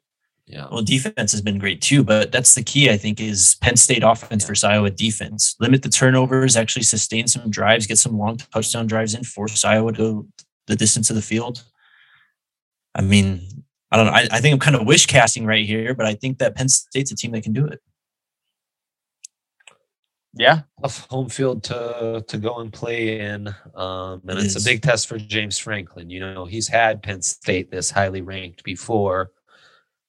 Yeah. 0.49 0.66
Well, 0.70 0.80
defense 0.82 1.32
has 1.32 1.42
been 1.42 1.59
great 1.59 1.82
too, 1.82 2.03
but 2.03 2.32
that's 2.32 2.55
the 2.55 2.62
key. 2.62 2.88
I 2.90 2.96
think 2.96 3.20
is 3.20 3.57
Penn 3.61 3.76
State 3.76 4.03
offense 4.03 4.46
versus 4.46 4.64
Iowa 4.64 4.90
defense. 4.90 5.55
Limit 5.61 5.82
the 5.82 5.90
turnovers, 5.90 6.57
actually 6.57 6.84
sustain 6.84 7.28
some 7.28 7.51
drives, 7.51 7.86
get 7.86 7.99
some 7.99 8.16
long 8.18 8.38
touchdown 8.38 8.86
drives 8.86 9.14
in, 9.14 9.24
force 9.24 9.62
Iowa 9.64 9.92
to 9.92 9.99
go 9.99 10.26
the 10.66 10.76
distance 10.76 11.11
of 11.11 11.16
the 11.16 11.22
field. 11.22 11.62
I 12.94 13.03
mean, 13.03 13.42
I 13.90 13.96
don't 13.99 14.07
know. 14.07 14.12
I, 14.12 14.26
I 14.32 14.40
think 14.40 14.55
I'm 14.55 14.59
kind 14.59 14.76
of 14.76 14.86
wish 14.86 15.05
casting 15.07 15.44
right 15.44 15.66
here, 15.66 15.92
but 15.94 16.07
I 16.07 16.14
think 16.14 16.38
that 16.38 16.57
Penn 16.57 16.68
State's 16.70 17.12
a 17.12 17.16
team 17.16 17.32
that 17.32 17.42
can 17.42 17.53
do 17.53 17.66
it. 17.66 17.80
Yeah, 20.34 20.61
tough 20.82 21.07
home 21.09 21.28
field 21.28 21.62
to 21.64 22.24
to 22.26 22.38
go 22.38 22.61
and 22.61 22.72
play 22.72 23.18
in, 23.20 23.49
um, 23.74 24.22
and 24.28 24.38
It 24.38 24.44
it's 24.44 24.57
is. 24.57 24.64
a 24.64 24.68
big 24.70 24.82
test 24.82 25.09
for 25.09 25.18
James 25.18 25.59
Franklin. 25.59 26.11
You 26.11 26.20
know, 26.20 26.44
he's 26.44 26.68
had 26.68 27.03
Penn 27.03 27.22
State 27.22 27.70
this 27.70 27.90
highly 27.90 28.20
ranked 28.22 28.62
before. 28.62 29.30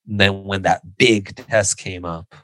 And 0.09 0.19
then 0.19 0.43
when 0.43 0.63
that 0.63 0.97
big 0.97 1.35
test 1.35 1.77
came 1.77 2.03
up, 2.03 2.35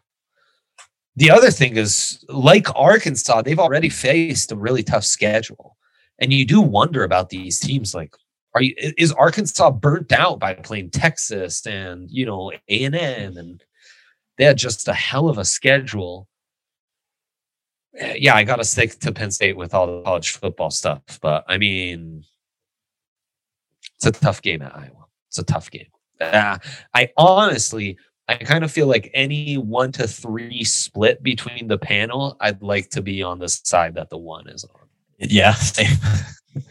the 1.15 1.31
other 1.31 1.49
thing 1.49 1.77
is, 1.77 2.23
like 2.29 2.67
Arkansas, 2.75 3.41
they've 3.41 3.59
already 3.59 3.89
faced 3.89 4.51
a 4.51 4.55
really 4.55 4.83
tough 4.83 5.05
schedule, 5.05 5.77
and 6.19 6.31
you 6.31 6.45
do 6.45 6.61
wonder 6.61 7.03
about 7.03 7.29
these 7.29 7.59
teams. 7.59 7.95
Like, 7.95 8.13
are 8.53 8.61
you 8.61 8.75
is 8.77 9.13
Arkansas 9.13 9.71
burnt 9.71 10.11
out 10.11 10.39
by 10.39 10.53
playing 10.53 10.91
Texas 10.91 11.65
and 11.65 12.09
you 12.11 12.25
know 12.25 12.51
A 12.67 12.83
and 12.83 13.63
they 14.37 14.43
had 14.43 14.57
just 14.57 14.87
a 14.87 14.93
hell 14.93 15.29
of 15.29 15.37
a 15.37 15.45
schedule 15.45 16.27
yeah, 18.17 18.35
I 18.35 18.43
got 18.43 18.57
to 18.57 18.63
stick 18.63 18.99
to 18.99 19.11
Penn 19.11 19.31
State 19.31 19.55
with 19.55 19.73
all 19.73 19.87
the 19.87 20.03
college 20.03 20.31
football 20.31 20.69
stuff. 20.69 21.01
But 21.21 21.45
I 21.47 21.57
mean, 21.57 22.25
it's 23.95 24.05
a 24.05 24.11
tough 24.11 24.41
game 24.41 24.61
at 24.61 24.75
Iowa. 24.75 25.05
It's 25.29 25.39
a 25.39 25.43
tough 25.43 25.71
game. 25.71 25.87
Uh, 26.19 26.57
I 26.93 27.11
honestly, 27.17 27.97
I 28.27 28.35
kind 28.35 28.63
of 28.63 28.71
feel 28.71 28.87
like 28.87 29.11
any 29.13 29.57
one 29.57 29.91
to 29.93 30.07
three 30.07 30.63
split 30.63 31.21
between 31.21 31.67
the 31.67 31.77
panel, 31.77 32.37
I'd 32.39 32.61
like 32.61 32.89
to 32.91 33.01
be 33.01 33.21
on 33.21 33.39
the 33.39 33.49
side 33.49 33.95
that 33.95 34.09
the 34.09 34.17
one 34.17 34.47
is 34.49 34.63
on. 34.63 34.87
Yeah, 35.19 35.53
same. 35.53 35.97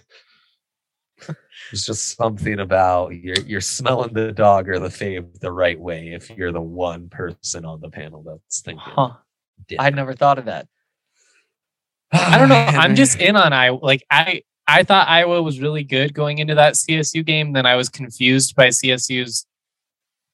There's 1.70 1.86
just 1.86 2.16
something 2.16 2.60
about 2.60 3.14
you're 3.14 3.40
you're 3.46 3.60
smelling 3.60 4.12
the 4.12 4.32
dog 4.32 4.68
or 4.68 4.78
the 4.78 4.88
fave 4.88 5.40
the 5.40 5.50
right 5.50 5.80
way 5.80 6.12
if 6.12 6.30
you're 6.30 6.52
the 6.52 6.60
one 6.60 7.08
person 7.08 7.64
on 7.64 7.80
the 7.80 7.88
panel 7.88 8.22
that's 8.22 8.60
thinking. 8.60 8.82
huh. 8.84 9.14
I 9.78 9.90
never 9.90 10.14
thought 10.14 10.38
of 10.38 10.44
that. 10.44 10.68
I 12.12 12.38
don't 12.38 12.48
know. 12.48 12.54
I'm 12.54 12.94
just 12.94 13.18
in 13.18 13.36
on 13.36 13.52
I 13.52 13.70
Like 13.70 14.04
I, 14.10 14.42
I 14.66 14.82
thought 14.82 15.08
Iowa 15.08 15.42
was 15.42 15.60
really 15.60 15.84
good 15.84 16.14
going 16.14 16.38
into 16.38 16.54
that 16.54 16.74
CSU 16.74 17.24
game. 17.24 17.52
Then 17.52 17.66
I 17.66 17.76
was 17.76 17.88
confused 17.88 18.56
by 18.56 18.68
CSU's 18.68 19.46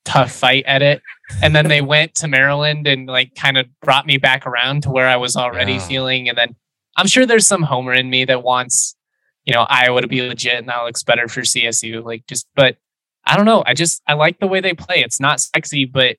tough 0.04 0.32
fight 0.32 0.64
at 0.66 0.82
it, 0.82 1.02
and 1.42 1.54
then 1.54 1.68
they 1.68 1.80
went 1.82 2.14
to 2.16 2.28
Maryland 2.28 2.86
and 2.86 3.06
like 3.06 3.34
kind 3.34 3.58
of 3.58 3.66
brought 3.80 4.06
me 4.06 4.16
back 4.18 4.46
around 4.46 4.82
to 4.84 4.90
where 4.90 5.08
I 5.08 5.16
was 5.16 5.36
already 5.36 5.74
Yeah. 5.74 5.86
feeling. 5.86 6.28
And 6.28 6.38
then 6.38 6.56
I'm 6.96 7.06
sure 7.06 7.26
there's 7.26 7.46
some 7.46 7.62
homer 7.62 7.92
in 7.92 8.08
me 8.10 8.24
that 8.24 8.42
wants, 8.42 8.96
you 9.44 9.52
know, 9.54 9.66
Iowa 9.68 10.00
to 10.00 10.08
be 10.08 10.22
legit 10.22 10.54
and 10.58 10.68
that 10.68 10.82
looks 10.82 11.02
better 11.02 11.28
for 11.28 11.40
CSU. 11.42 12.04
Like 12.04 12.26
just, 12.26 12.46
but 12.54 12.76
I 13.24 13.36
don't 13.36 13.46
know. 13.46 13.62
I 13.66 13.74
just 13.74 14.02
I 14.06 14.14
like 14.14 14.40
the 14.40 14.46
way 14.46 14.60
they 14.60 14.74
play. 14.74 14.96
It's 15.02 15.20
not 15.20 15.40
sexy, 15.40 15.84
but 15.84 16.16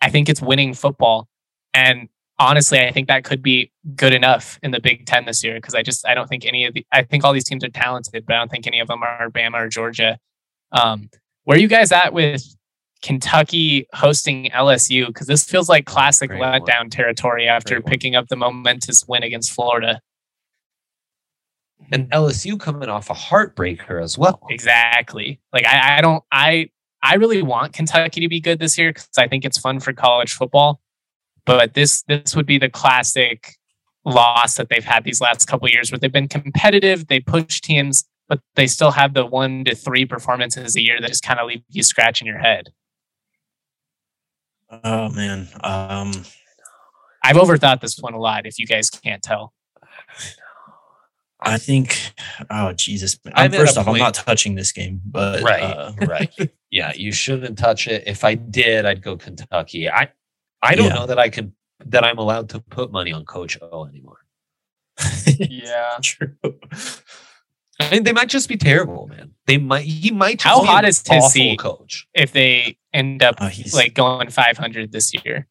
I 0.00 0.10
think 0.10 0.28
it's 0.28 0.42
winning 0.42 0.74
football. 0.74 1.28
And 1.72 2.08
honestly, 2.40 2.80
I 2.80 2.90
think 2.90 3.06
that 3.08 3.22
could 3.22 3.42
be 3.42 3.70
good 3.94 4.12
enough 4.12 4.58
in 4.62 4.72
the 4.72 4.80
Big 4.80 5.06
Ten 5.06 5.26
this 5.26 5.44
year 5.44 5.54
because 5.56 5.74
I 5.74 5.82
just 5.82 6.06
I 6.08 6.14
don't 6.14 6.26
think 6.26 6.44
any 6.44 6.64
of 6.64 6.74
the 6.74 6.84
I 6.90 7.04
think 7.04 7.22
all 7.22 7.32
these 7.32 7.44
teams 7.44 7.62
are 7.62 7.68
talented, 7.68 8.26
but 8.26 8.34
I 8.34 8.38
don't 8.38 8.50
think 8.50 8.66
any 8.66 8.80
of 8.80 8.88
them 8.88 9.02
are 9.02 9.30
Bama 9.30 9.54
or 9.54 9.68
Georgia. 9.68 10.18
Um, 10.72 11.10
where 11.44 11.56
are 11.56 11.60
you 11.60 11.68
guys 11.68 11.92
at 11.92 12.12
with 12.12 12.42
Kentucky 13.02 13.86
hosting 13.94 14.50
LSU 14.50 15.06
because 15.06 15.26
this 15.26 15.44
feels 15.44 15.68
like 15.68 15.84
classic 15.84 16.30
Great 16.30 16.40
one. 16.40 16.60
letdown 16.60 16.90
territory 16.90 17.46
after 17.46 17.76
Great 17.76 17.84
one. 17.84 17.90
picking 17.90 18.16
up 18.16 18.28
the 18.28 18.36
momentous 18.36 19.06
win 19.06 19.22
against 19.22 19.52
Florida. 19.52 20.00
And 21.92 22.10
LSU 22.10 22.58
coming 22.58 22.88
off 22.88 23.10
a 23.10 23.14
heartbreaker 23.14 24.02
as 24.02 24.16
well. 24.18 24.40
Exactly. 24.50 25.40
Like 25.52 25.66
I, 25.66 25.98
I 25.98 26.00
don't 26.00 26.24
I 26.32 26.70
I 27.02 27.14
really 27.16 27.42
want 27.42 27.72
Kentucky 27.72 28.20
to 28.20 28.28
be 28.28 28.40
good 28.40 28.58
this 28.58 28.78
year 28.78 28.90
because 28.90 29.08
I 29.18 29.28
think 29.28 29.44
it's 29.44 29.58
fun 29.58 29.80
for 29.80 29.92
college 29.92 30.32
football. 30.32 30.80
But 31.58 31.74
this 31.74 32.02
this 32.02 32.36
would 32.36 32.46
be 32.46 32.58
the 32.58 32.68
classic 32.68 33.56
loss 34.04 34.54
that 34.54 34.68
they've 34.68 34.84
had 34.84 35.02
these 35.04 35.20
last 35.20 35.46
couple 35.46 35.66
of 35.66 35.72
years 35.72 35.90
where 35.90 35.98
they've 35.98 36.12
been 36.12 36.28
competitive, 36.28 37.08
they 37.08 37.18
push 37.18 37.60
teams, 37.60 38.04
but 38.28 38.40
they 38.54 38.66
still 38.68 38.92
have 38.92 39.14
the 39.14 39.26
one 39.26 39.64
to 39.64 39.74
three 39.74 40.04
performances 40.06 40.76
a 40.76 40.80
year 40.80 41.00
that 41.00 41.08
just 41.08 41.24
kind 41.24 41.40
of 41.40 41.48
leave 41.48 41.62
you 41.68 41.82
scratching 41.82 42.26
your 42.26 42.38
head. 42.38 42.70
Oh 44.84 45.08
man. 45.10 45.48
Um 45.64 46.12
I've 47.24 47.36
overthought 47.36 47.80
this 47.80 47.98
one 47.98 48.14
a 48.14 48.20
lot, 48.20 48.46
if 48.46 48.58
you 48.58 48.66
guys 48.66 48.88
can't 48.88 49.22
tell. 49.22 49.52
I 51.40 51.58
think 51.58 52.12
oh 52.48 52.72
Jesus. 52.74 53.18
I'm 53.26 53.46
I'm 53.46 53.50
first 53.52 53.76
a 53.76 53.80
off, 53.80 53.88
I'm 53.88 53.98
not 53.98 54.14
touching 54.14 54.54
this 54.54 54.70
game, 54.72 55.00
but 55.04 55.42
Right. 55.42 55.62
uh, 55.62 55.92
right. 56.06 56.52
Yeah, 56.72 56.92
you 56.94 57.10
shouldn't 57.10 57.58
touch 57.58 57.88
it. 57.88 58.04
If 58.06 58.22
I 58.22 58.36
did, 58.36 58.86
I'd 58.86 59.02
go 59.02 59.16
Kentucky. 59.16 59.90
I 59.90 60.10
I 60.62 60.74
don't 60.74 60.86
Yeah. 60.88 60.94
know 60.94 61.06
that 61.06 61.18
I 61.18 61.28
can 61.28 61.54
that 61.86 62.04
I'm 62.04 62.18
allowed 62.18 62.50
to 62.50 62.60
put 62.60 62.92
money 62.92 63.12
on 63.12 63.24
Coach 63.24 63.56
O 63.62 63.86
anymore. 63.86 64.18
Yeah. 65.38 65.96
true. 66.02 66.34
I 67.80 67.90
mean, 67.90 68.02
they 68.04 68.12
might 68.12 68.28
just 68.28 68.48
be 68.48 68.56
terrible, 68.58 69.06
man. 69.06 69.30
They 69.46 69.56
might 69.56 69.84
he 69.84 70.10
might 70.10 70.38
just 70.40 70.44
How 70.44 70.60
be 70.60 70.66
hot 70.66 70.84
an 70.84 70.90
is 70.90 71.02
his 71.06 71.32
seat? 71.32 71.58
coach. 71.58 72.06
If 72.14 72.32
they 72.32 72.76
end 72.92 73.22
up 73.22 73.36
Uh, 73.38 73.48
he's 73.48 73.74
like 73.74 73.94
going 73.94 74.28
500 74.28 74.92
this 74.92 75.12
year, 75.24 75.46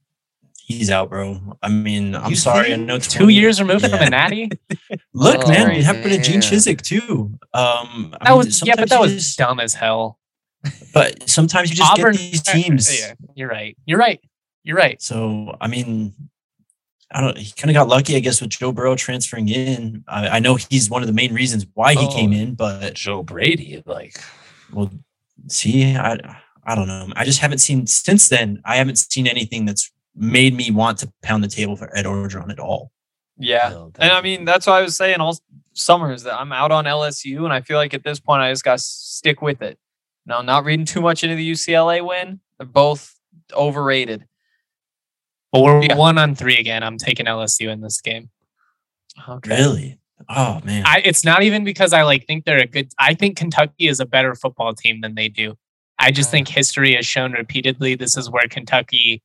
he's 0.59 0.91
out, 0.91 1.09
bro. 1.09 1.57
I 1.63 1.69
mean, 1.69 2.13
I'm 2.15 2.29
You 2.29 2.35
sorry. 2.35 2.71
I 2.71 2.75
know 2.75 2.99
two 2.99 3.29
years 3.29 3.59
removed 3.59 3.81
from 3.81 3.93
Yeah. 3.99 4.05
a 4.05 4.09
natty. 4.11 4.49
Look, 5.13 5.45
Oh, 5.45 5.49
man, 5.49 5.71
it 5.71 5.83
happened 5.83 6.11
to 6.11 6.21
Gene 6.21 6.33
man. 6.39 6.41
Chizik 6.43 6.81
too. 6.81 7.31
Um, 7.55 8.13
I 8.21 8.25
That 8.25 8.29
mean, 8.29 8.37
was 8.37 8.61
yeah, 8.63 8.75
but 8.75 8.89
that 8.89 9.01
was 9.01 9.13
just- 9.13 9.37
dumb 9.39 9.59
as 9.59 9.73
hell. 9.73 10.19
But 10.93 11.27
sometimes 11.29 11.69
you 11.71 11.77
just 11.77 11.89
Auburn 11.91 12.11
get 12.11 12.19
these 12.31 12.41
teams. 12.43 12.99
Yeah, 12.99 13.13
you're 13.33 13.47
right. 13.47 13.77
You're 13.85 13.97
right. 13.97 14.19
You're 14.63 14.77
right. 14.77 15.01
So 15.01 15.55
I 15.61 15.67
mean, 15.67 16.13
I 17.11 17.21
don't. 17.21 17.37
He 17.37 17.51
kind 17.53 17.69
of 17.69 17.75
got 17.75 17.87
lucky, 17.87 18.15
I 18.15 18.19
guess, 18.19 18.41
with 18.41 18.51
Joe 18.51 18.71
Burrow 18.71 18.95
transferring 18.95 19.49
in. 19.49 20.03
I, 20.07 20.27
I 20.27 20.39
know 20.39 20.55
he's 20.55 20.89
one 20.89 21.01
of 21.01 21.07
the 21.07 21.13
main 21.13 21.33
reasons 21.33 21.65
why 21.73 21.93
he 21.93 22.05
Oh. 22.05 22.13
came 22.13 22.33
in, 22.33 22.55
but 22.55 22.93
Joe 22.93 23.23
Brady, 23.23 23.81
like 23.85 24.19
well, 24.71 24.91
see, 25.47 25.95
I 25.95 26.17
I 26.63 26.75
don't 26.75 26.87
know. 26.87 27.07
I 27.15 27.25
just 27.25 27.39
haven't 27.39 27.59
seen 27.59 27.87
since 27.87 28.29
then. 28.29 28.61
I 28.65 28.75
haven't 28.75 28.97
seen 28.97 29.25
anything 29.27 29.65
that's 29.65 29.91
made 30.15 30.53
me 30.53 30.69
want 30.71 30.97
to 30.99 31.11
pound 31.23 31.43
the 31.43 31.47
table 31.47 31.75
for 31.75 31.95
Ed 31.97 32.05
Orgeron 32.05 32.51
at 32.51 32.59
all. 32.59 32.91
Yeah. 33.37 33.69
no, 33.69 33.91
And 33.97 34.11
I 34.11 34.21
mean, 34.21 34.43
that's 34.43 34.67
what 34.67 34.73
I 34.73 34.81
was 34.81 34.97
saying 34.97 35.21
all 35.21 35.37
summer 35.73 36.11
is 36.11 36.23
that 36.23 36.37
I'm 36.37 36.51
out 36.51 36.71
on 36.73 36.83
LSU, 36.83 37.45
and 37.45 37.53
I 37.53 37.61
feel 37.61 37.77
like 37.77 37.93
at 37.93 38.03
this 38.03 38.19
point 38.19 38.41
I 38.41 38.51
just 38.51 38.65
got 38.65 38.77
to 38.79 38.83
stick 38.83 39.41
with 39.41 39.61
it. 39.61 39.79
Now, 40.25 40.41
not 40.41 40.65
reading 40.65 40.85
too 40.85 40.99
much 40.99 41.23
into 41.23 41.35
the 41.37 41.51
UCLA 41.53 42.05
win. 42.05 42.41
They're 42.57 42.67
both 42.67 43.15
overrated. 43.53 44.25
But 45.51 45.61
we're 45.63 45.83
Yeah. 45.83 45.95
one 45.95 46.17
on 46.17 46.35
three 46.35 46.57
again. 46.57 46.83
I'm 46.83 46.97
taking 46.97 47.25
LSU 47.25 47.69
in 47.69 47.81
this 47.81 48.01
game. 48.01 48.29
Okay. 49.27 49.49
Really? 49.55 49.99
Oh 50.27 50.61
man. 50.63 50.83
I, 50.85 51.01
it's 51.03 51.23
not 51.25 51.43
even 51.43 51.63
because 51.63 51.93
I 51.93 52.03
like 52.03 52.27
think 52.27 52.45
they're 52.45 52.59
a 52.59 52.67
good. 52.67 52.91
I 52.99 53.13
think 53.13 53.37
Kentucky 53.37 53.87
is 53.87 53.99
a 53.99 54.05
better 54.05 54.35
football 54.35 54.73
team 54.73 55.01
than 55.01 55.15
they 55.15 55.27
do. 55.29 55.57
I 55.97 56.11
just 56.11 56.29
think 56.31 56.47
history 56.47 56.95
has 56.95 57.05
shown 57.05 57.31
repeatedly 57.33 57.95
this 57.95 58.15
is 58.15 58.29
where 58.29 58.47
Kentucky 58.47 59.21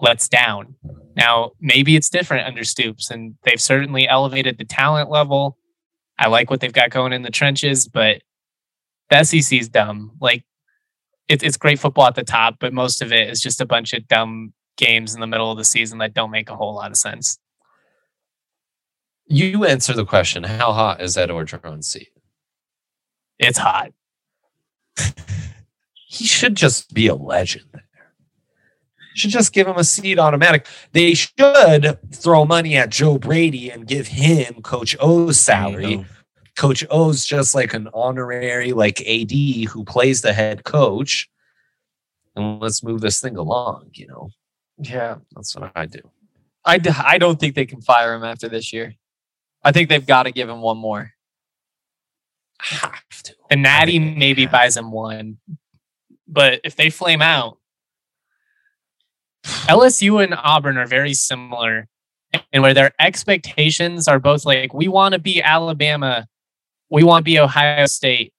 lets 0.00 0.28
down. 0.28 0.74
Now 1.14 1.52
maybe 1.60 1.94
it's 1.96 2.08
different 2.08 2.46
under 2.46 2.64
Stoops, 2.64 3.10
and 3.10 3.34
they've 3.44 3.60
certainly 3.60 4.08
elevated 4.08 4.56
the 4.58 4.64
talent 4.64 5.10
level. 5.10 5.56
I 6.18 6.28
like 6.28 6.50
what 6.50 6.60
they've 6.60 6.72
got 6.72 6.90
going 6.90 7.12
in 7.12 7.22
the 7.22 7.30
trenches, 7.30 7.86
but 7.88 8.22
the 9.10 9.24
SEC 9.24 9.58
is 9.58 9.68
dumb. 9.68 10.12
Like 10.20 10.44
it, 11.28 11.42
it's 11.42 11.56
great 11.56 11.78
football 11.78 12.06
at 12.06 12.14
the 12.14 12.24
top, 12.24 12.56
but 12.60 12.72
most 12.72 13.02
of 13.02 13.12
it 13.12 13.28
is 13.28 13.40
just 13.40 13.60
a 13.60 13.66
bunch 13.66 13.92
of 13.92 14.06
dumb 14.08 14.52
games 14.80 15.14
in 15.14 15.20
the 15.20 15.26
middle 15.26 15.52
of 15.52 15.58
the 15.58 15.64
season 15.64 15.98
that 15.98 16.14
don't 16.14 16.30
make 16.30 16.50
a 16.50 16.56
whole 16.56 16.74
lot 16.74 16.90
of 16.90 16.96
sense. 16.96 17.38
you 19.26 19.64
answer 19.64 19.92
the 19.92 20.04
question: 20.04 20.42
How 20.42 20.72
hot 20.72 21.00
is 21.00 21.16
Ed 21.16 21.30
Orgeron's 21.30 21.86
seat? 21.86 22.12
It's 23.38 23.58
hot. 23.58 23.92
He 26.10 26.24
should 26.24 26.56
just 26.56 26.92
be 26.92 27.06
a 27.06 27.14
legend 27.14 27.66
there. 27.72 27.84
Should 29.14 29.30
just 29.30 29.52
give 29.52 29.68
him 29.68 29.76
a 29.76 29.84
seat 29.84 30.18
automatic. 30.18 30.66
They 30.90 31.14
should 31.14 31.98
throw 32.12 32.44
money 32.44 32.76
at 32.76 32.90
Joe 32.90 33.16
Brady 33.16 33.70
and 33.70 33.86
give 33.86 34.08
him 34.08 34.54
Coach 34.62 34.96
O's 34.98 35.38
salary. 35.38 36.04
Coach 36.56 36.84
O's 36.90 37.24
just 37.24 37.54
like 37.54 37.74
an 37.74 37.88
honorary 37.94 38.72
like 38.72 39.00
AD 39.02 39.30
who 39.30 39.84
plays 39.84 40.22
the 40.22 40.32
head 40.32 40.64
coach. 40.64 41.30
And 42.34 42.60
let's 42.60 42.82
move 42.82 43.02
this 43.02 43.20
thing 43.20 43.36
along, 43.36 43.90
you 43.94 44.08
know. 44.08 44.30
Yeah. 44.80 45.16
That's 45.34 45.54
what 45.56 45.72
I 45.74 45.86
do. 45.86 46.00
I, 46.64 46.78
d- 46.78 46.90
I 46.90 47.18
don't 47.18 47.38
think 47.38 47.54
they 47.54 47.66
can 47.66 47.80
fire 47.80 48.14
him 48.14 48.24
after 48.24 48.48
this 48.48 48.72
year. 48.72 48.94
I 49.62 49.72
think 49.72 49.88
they've 49.88 50.06
got 50.06 50.24
to 50.24 50.32
give 50.32 50.48
him 50.48 50.60
one 50.60 50.78
more. 50.78 51.12
Have 52.60 53.22
to. 53.24 53.34
The 53.48 53.56
Natty 53.56 53.98
maybe 53.98 54.46
buys 54.46 54.76
him 54.76 54.90
one. 54.90 55.38
But 56.26 56.60
if 56.64 56.76
they 56.76 56.90
flame 56.90 57.22
out, 57.22 57.58
LSU 59.44 60.22
and 60.22 60.34
Auburn 60.34 60.76
are 60.76 60.86
very 60.86 61.14
similar 61.14 61.88
and 62.52 62.62
where 62.62 62.74
their 62.74 62.92
expectations 62.98 64.06
are 64.06 64.18
both 64.18 64.44
like, 64.44 64.72
we 64.72 64.88
want 64.88 65.14
to 65.14 65.18
be 65.18 65.42
Alabama, 65.42 66.26
we 66.90 67.02
want 67.02 67.24
to 67.24 67.30
be 67.30 67.38
Ohio 67.38 67.86
State, 67.86 68.32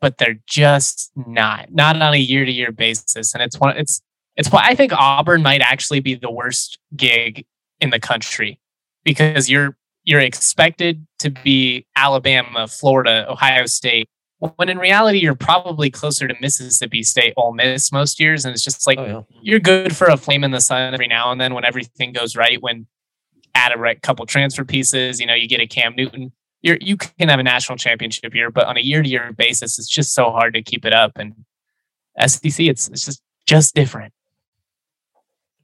but 0.00 0.18
they're 0.18 0.40
just 0.46 1.10
not, 1.14 1.72
not 1.72 2.00
on 2.00 2.14
a 2.14 2.18
year 2.18 2.44
to 2.44 2.52
year 2.52 2.72
basis. 2.72 3.32
And 3.32 3.42
it's 3.42 3.58
one, 3.58 3.76
it's, 3.76 4.02
it's 4.40 4.50
why 4.50 4.64
I 4.64 4.74
think 4.74 4.92
Auburn 4.92 5.42
might 5.42 5.60
actually 5.60 6.00
be 6.00 6.14
the 6.14 6.30
worst 6.30 6.78
gig 6.96 7.46
in 7.80 7.90
the 7.90 8.00
country 8.00 8.58
because 9.04 9.50
you're, 9.50 9.76
you're 10.04 10.20
expected 10.20 11.06
to 11.18 11.28
be 11.30 11.86
Alabama, 11.94 12.66
Florida, 12.66 13.26
Ohio 13.30 13.66
State, 13.66 14.08
when 14.56 14.70
in 14.70 14.78
reality 14.78 15.18
you're 15.18 15.34
probably 15.34 15.90
closer 15.90 16.26
to 16.26 16.34
Mississippi 16.40 17.02
State, 17.02 17.34
Ole 17.36 17.52
Miss 17.52 17.92
most 17.92 18.18
years, 18.18 18.46
and 18.46 18.54
it's 18.54 18.64
just 18.64 18.86
like 18.86 18.98
Oh, 18.98 19.26
yeah. 19.28 19.38
you're 19.42 19.60
good 19.60 19.94
for 19.94 20.06
a 20.06 20.16
flame 20.16 20.42
in 20.42 20.50
the 20.50 20.60
sun 20.60 20.94
every 20.94 21.06
now 21.06 21.30
and 21.30 21.38
then 21.38 21.52
when 21.52 21.66
everything 21.66 22.12
goes 22.12 22.34
right. 22.34 22.60
When 22.62 22.86
add 23.54 23.72
a 23.72 23.94
couple 23.96 24.24
transfer 24.24 24.64
pieces, 24.64 25.20
you 25.20 25.26
know, 25.26 25.34
you 25.34 25.46
get 25.46 25.60
a 25.60 25.66
Cam 25.66 25.94
Newton. 25.94 26.32
You're 26.62 26.78
you 26.80 26.96
can 26.96 27.28
have 27.28 27.38
a 27.38 27.42
national 27.42 27.76
championship 27.76 28.34
year, 28.34 28.50
but 28.50 28.66
on 28.66 28.78
a 28.78 28.80
year 28.80 29.02
to 29.02 29.08
year 29.08 29.32
basis, 29.36 29.78
it's 29.78 29.88
just 29.88 30.14
so 30.14 30.30
hard 30.30 30.54
to 30.54 30.62
keep 30.62 30.86
it 30.86 30.94
up. 30.94 31.12
And 31.16 31.34
SEC, 32.26 32.60
it's 32.60 32.88
it's 32.88 33.04
just 33.04 33.20
just 33.46 33.74
different. 33.74 34.14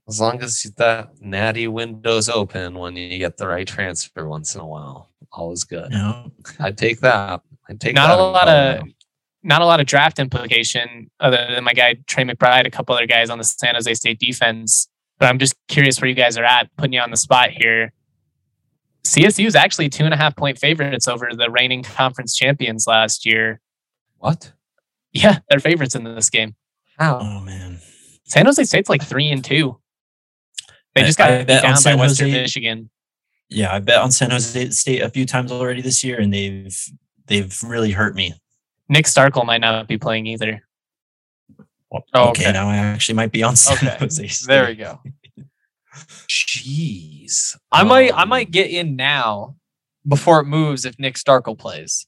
As 0.07 0.21
long 0.21 0.41
as 0.41 0.63
that 0.77 1.09
natty 1.21 1.67
window's 1.67 2.29
open 2.29 2.75
when 2.75 2.95
you 2.95 3.17
get 3.17 3.37
the 3.37 3.47
right 3.47 3.67
transfer 3.67 4.27
once 4.27 4.55
in 4.55 4.61
a 4.61 4.65
while, 4.65 5.09
all 5.33 5.51
is 5.51 5.63
good. 5.65 5.91
No. 5.91 6.31
I'd 6.59 6.77
take 6.77 7.01
that. 7.01 7.41
I'd 7.69 7.81
take 7.81 7.93
Not 7.95 8.07
that 8.07 8.19
a 8.19 8.23
lot 8.23 8.47
of- 8.47 8.75
Colorado. 8.77 8.91
not 9.43 9.61
a 9.61 9.65
lot 9.65 9.79
of 9.81 9.85
draft 9.85 10.17
implication 10.19 11.11
other 11.19 11.45
than 11.53 11.63
my 11.63 11.73
guy 11.73 11.95
Trey 12.07 12.23
McBride, 12.23 12.65
a 12.65 12.69
couple 12.71 12.95
other 12.95 13.05
guys 13.07 13.29
on 13.29 13.37
the 13.37 13.43
San 13.43 13.75
Jose 13.75 13.93
State 13.95 14.19
defense. 14.19 14.87
But 15.19 15.27
I'm 15.29 15.39
just 15.39 15.55
curious 15.67 15.99
where 15.99 16.07
you 16.07 16.15
guys 16.15 16.37
are 16.37 16.43
at, 16.45 16.69
putting 16.77 16.93
you 16.93 17.01
on 17.01 17.11
the 17.11 17.17
spot 17.17 17.49
here. 17.51 17.91
CSU 19.05 19.45
is 19.45 19.55
actually 19.55 19.89
two 19.89 20.03
and 20.05 20.13
a 20.13 20.17
half 20.17 20.35
point 20.35 20.57
favorites 20.57 21.07
over 21.07 21.29
the 21.33 21.49
reigning 21.49 21.81
conference 21.83 22.35
champions 22.35 22.87
last 22.87 23.25
year. 23.25 23.59
What? 24.17 24.53
Yeah, 25.11 25.39
they're 25.49 25.59
favorites 25.59 25.95
in 25.95 26.03
this 26.03 26.29
game. 26.29 26.55
How? 26.99 27.19
Oh 27.19 27.39
man. 27.41 27.79
San 28.25 28.45
Jose 28.45 28.63
State's 28.65 28.89
like 28.89 29.01
three 29.03 29.29
and 29.31 29.43
two. 29.43 29.79
They 30.97 31.03
I- 31.03 31.05
just 31.05 31.17
got 31.17 31.31
I 31.31 31.43
bet 31.43 31.63
on 31.63 31.69
down 31.69 31.73
by 31.73 31.79
San 31.79 31.99
Western 31.99 32.27
Jose- 32.29 32.41
Michigan. 32.41 32.89
Yeah, 33.49 33.73
I 33.73 33.79
bet 33.79 33.97
on 33.99 34.11
San 34.11 34.31
Jose 34.31 34.69
State 34.71 35.01
a 35.01 35.09
few 35.09 35.25
times 35.25 35.51
already 35.51 35.81
this 35.81 36.03
year, 36.03 36.19
and 36.19 36.33
they've 36.33 36.77
they've 37.27 37.63
really 37.63 37.91
hurt 37.91 38.15
me. 38.15 38.33
Nick 38.89 39.05
Starkel 39.05 39.45
might 39.45 39.61
not 39.61 39.87
be 39.87 39.97
playing 39.97 40.27
either. 40.27 40.61
Well, 41.89 42.03
Oh, 42.13 42.29
okay, 42.29 42.43
okay. 42.43 42.51
now 42.51 42.69
I 42.69 42.75
actually 42.77 43.15
might 43.15 43.31
be 43.31 43.43
on 43.43 43.55
San 43.55 43.77
Okay. 43.77 43.97
Jose 43.99 44.27
State. 44.27 44.47
There 44.47 44.67
we 44.67 44.75
go. 44.75 44.99
Jeez. 46.27 47.55
I 47.71 47.83
might 47.83 48.13
I 48.13 48.23
Um, 48.23 48.29
might 48.29 48.51
get 48.51 48.69
in 48.69 48.95
now 48.95 49.55
before 50.07 50.39
it 50.39 50.45
moves 50.45 50.85
if 50.85 50.97
Nick 50.99 51.15
Starkel 51.15 51.57
plays. 51.57 52.05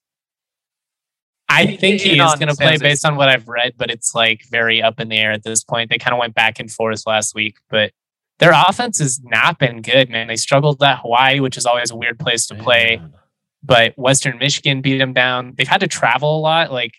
I 1.52 1.66
think 1.78 2.02
he 2.02 2.12
is 2.20 2.36
going 2.36 2.48
to 2.50 2.56
play 2.56 2.78
based 2.78 3.04
on 3.06 3.16
what 3.16 3.28
I've 3.28 3.48
read, 3.48 3.74
but 3.76 3.90
it's 3.90 4.14
like 4.14 4.44
very 4.52 4.84
up 4.84 5.00
in 5.00 5.10
the 5.10 5.18
air 5.18 5.32
at 5.32 5.44
this 5.44 5.64
point. 5.64 5.90
They 5.90 5.98
kind 5.98 6.14
of 6.14 6.20
went 6.20 6.36
back 6.36 6.60
and 6.60 6.70
forth 6.72 7.08
last 7.08 7.34
week, 7.34 7.58
but 7.72 7.92
their 8.40 8.52
offense 8.52 9.00
has 9.00 9.20
not 9.22 9.60
been 9.60 9.82
good, 9.82 10.10
man. 10.10 10.28
They 10.28 10.38
struggled 10.38 10.82
at 10.82 11.00
Hawaii, 11.00 11.40
which 11.40 11.58
is 11.58 11.66
always 11.66 11.92
a 11.92 11.96
weird 11.96 12.20
place 12.20 12.48
to 12.48 12.56
play, 12.56 12.98
Man. 12.98 13.14
but 13.62 13.94
Western 13.98 14.38
Michigan 14.38 14.82
beat 14.82 14.98
them 14.98 15.14
down. 15.14 15.54
They've 15.58 15.68
had 15.68 15.82
to 15.82 15.88
travel 15.88 16.38
a 16.38 16.40
lot. 16.40 16.72
Like 16.72 16.94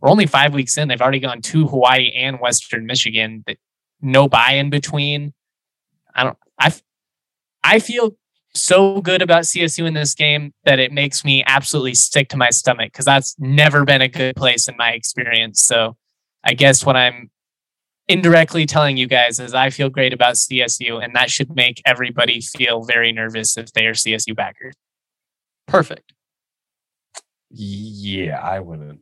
we're 0.00 0.10
only 0.10 0.26
five 0.26 0.52
weeks 0.52 0.76
in. 0.76 0.88
They've 0.88 1.00
already 1.00 1.20
gone 1.20 1.40
to 1.40 1.66
Hawaii 1.66 2.12
and 2.14 2.38
Western 2.38 2.86
Michigan. 2.86 3.44
No 4.02 4.28
bye 4.28 4.52
in 4.52 4.70
between. 4.70 5.32
I 6.14 6.24
don't. 6.24 6.38
I 6.58 6.72
I 7.64 7.78
feel 7.78 8.16
so 8.54 9.00
good 9.00 9.22
about 9.22 9.44
CSU 9.44 9.86
in 9.86 9.94
this 9.94 10.14
game 10.14 10.52
that 10.64 10.78
it 10.78 10.92
makes 10.92 11.24
me 11.24 11.42
absolutely 11.46 11.94
sick 11.94 12.28
to 12.28 12.36
my 12.36 12.50
stomach 12.50 12.92
because 12.92 13.06
that's 13.06 13.34
never 13.38 13.84
been 13.84 14.02
a 14.02 14.08
good 14.08 14.36
place 14.36 14.68
in 14.68 14.76
my 14.76 14.90
experience. 14.90 15.64
So 15.64 15.96
I 16.44 16.52
guess 16.54 16.84
what 16.84 16.96
I'm 16.96 17.30
indirectly 18.08 18.66
telling 18.66 18.96
you 18.96 19.06
guys 19.06 19.38
is 19.38 19.54
I 19.54 19.70
feel 19.70 19.88
great 19.88 20.12
about 20.12 20.34
CSU, 20.34 21.02
and 21.02 21.14
that 21.14 21.30
should 21.30 21.54
make 21.54 21.80
everybody 21.84 22.40
feel 22.40 22.82
very 22.84 23.12
nervous 23.12 23.56
if 23.56 23.72
they 23.72 23.86
are 23.86 23.94
CSU 23.94 24.34
backers. 24.36 24.74
Perfect. 25.66 26.12
Yeah, 27.50 28.40
I 28.40 28.60
wouldn't 28.60 29.00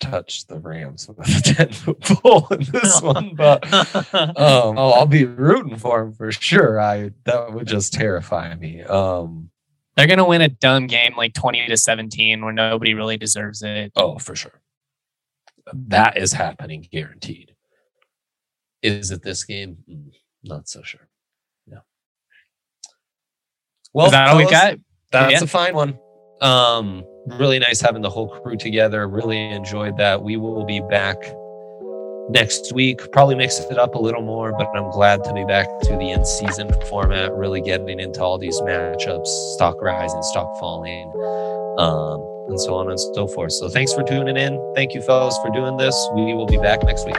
touch 0.00 0.46
the 0.46 0.58
Rams 0.58 1.08
with 1.08 1.18
a 1.18 1.54
10 1.54 1.72
foot 1.72 2.00
pole 2.00 2.46
in 2.50 2.62
this 2.64 3.00
one, 3.02 3.34
but 3.34 3.72
um, 4.14 4.78
I'll, 4.78 4.94
I'll 4.94 5.06
be 5.06 5.24
rooting 5.24 5.76
for 5.76 6.04
them 6.04 6.12
for 6.12 6.30
sure. 6.32 6.80
I 6.80 7.10
that 7.24 7.52
would 7.52 7.66
just 7.66 7.92
terrify 7.92 8.54
me. 8.54 8.82
Um, 8.82 9.50
They're 9.96 10.06
gonna 10.06 10.26
win 10.26 10.42
a 10.42 10.48
dumb 10.48 10.86
game 10.86 11.14
like 11.16 11.34
20 11.34 11.66
to 11.66 11.76
17 11.76 12.44
where 12.44 12.52
nobody 12.52 12.94
really 12.94 13.16
deserves 13.16 13.62
it. 13.62 13.92
oh, 13.96 14.18
for 14.18 14.36
sure. 14.36 14.60
That 15.72 16.18
is 16.18 16.32
happening, 16.32 16.86
guaranteed. 16.92 17.53
Is 18.84 19.10
it 19.10 19.22
this 19.22 19.44
game? 19.44 19.78
Mm, 19.90 20.12
Not 20.44 20.68
so 20.68 20.82
sure. 20.82 21.08
Yeah. 21.66 21.78
Well, 23.94 24.06
Is 24.06 24.12
that 24.12 24.28
all 24.28 24.36
we 24.36 24.44
got? 24.50 24.74
That's 25.10 25.32
Yeah. 25.32 25.42
a 25.42 25.46
fine 25.46 25.74
one. 25.74 25.98
Um, 26.42 27.02
really 27.38 27.58
nice 27.58 27.80
having 27.80 28.02
the 28.02 28.10
whole 28.10 28.28
crew 28.28 28.56
together. 28.56 29.08
Really 29.08 29.50
enjoyed 29.50 29.96
that. 29.96 30.22
We 30.22 30.36
will 30.36 30.64
be 30.66 30.80
back 30.80 31.16
next 32.28 32.72
week. 32.74 33.00
Probably 33.12 33.34
mix 33.36 33.58
it 33.60 33.78
up 33.78 33.94
a 33.94 33.98
little 33.98 34.20
more, 34.20 34.52
but 34.52 34.68
I'm 34.76 34.90
glad 34.90 35.24
to 35.24 35.32
be 35.32 35.44
back 35.44 35.66
to 35.84 35.96
the 35.96 36.10
in 36.10 36.24
season 36.26 36.70
format, 36.90 37.32
really 37.32 37.62
getting 37.62 37.98
into 38.00 38.22
all 38.22 38.36
these 38.36 38.60
matchups, 38.60 39.26
stock 39.54 39.80
rising, 39.80 40.22
stock 40.24 40.48
falling, 40.60 41.10
um, 41.78 42.20
and 42.48 42.60
so 42.60 42.74
on 42.74 42.90
and 42.90 43.00
so 43.00 43.26
forth. 43.28 43.52
So 43.52 43.70
thanks 43.70 43.94
for 43.94 44.02
tuning 44.02 44.36
in. 44.36 44.60
Thank 44.74 44.92
you, 44.92 45.00
fellas, 45.00 45.38
for 45.42 45.50
doing 45.52 45.78
this. 45.78 45.94
We 46.14 46.34
will 46.34 46.46
be 46.46 46.58
back 46.58 46.82
next 46.84 47.06
week. 47.06 47.16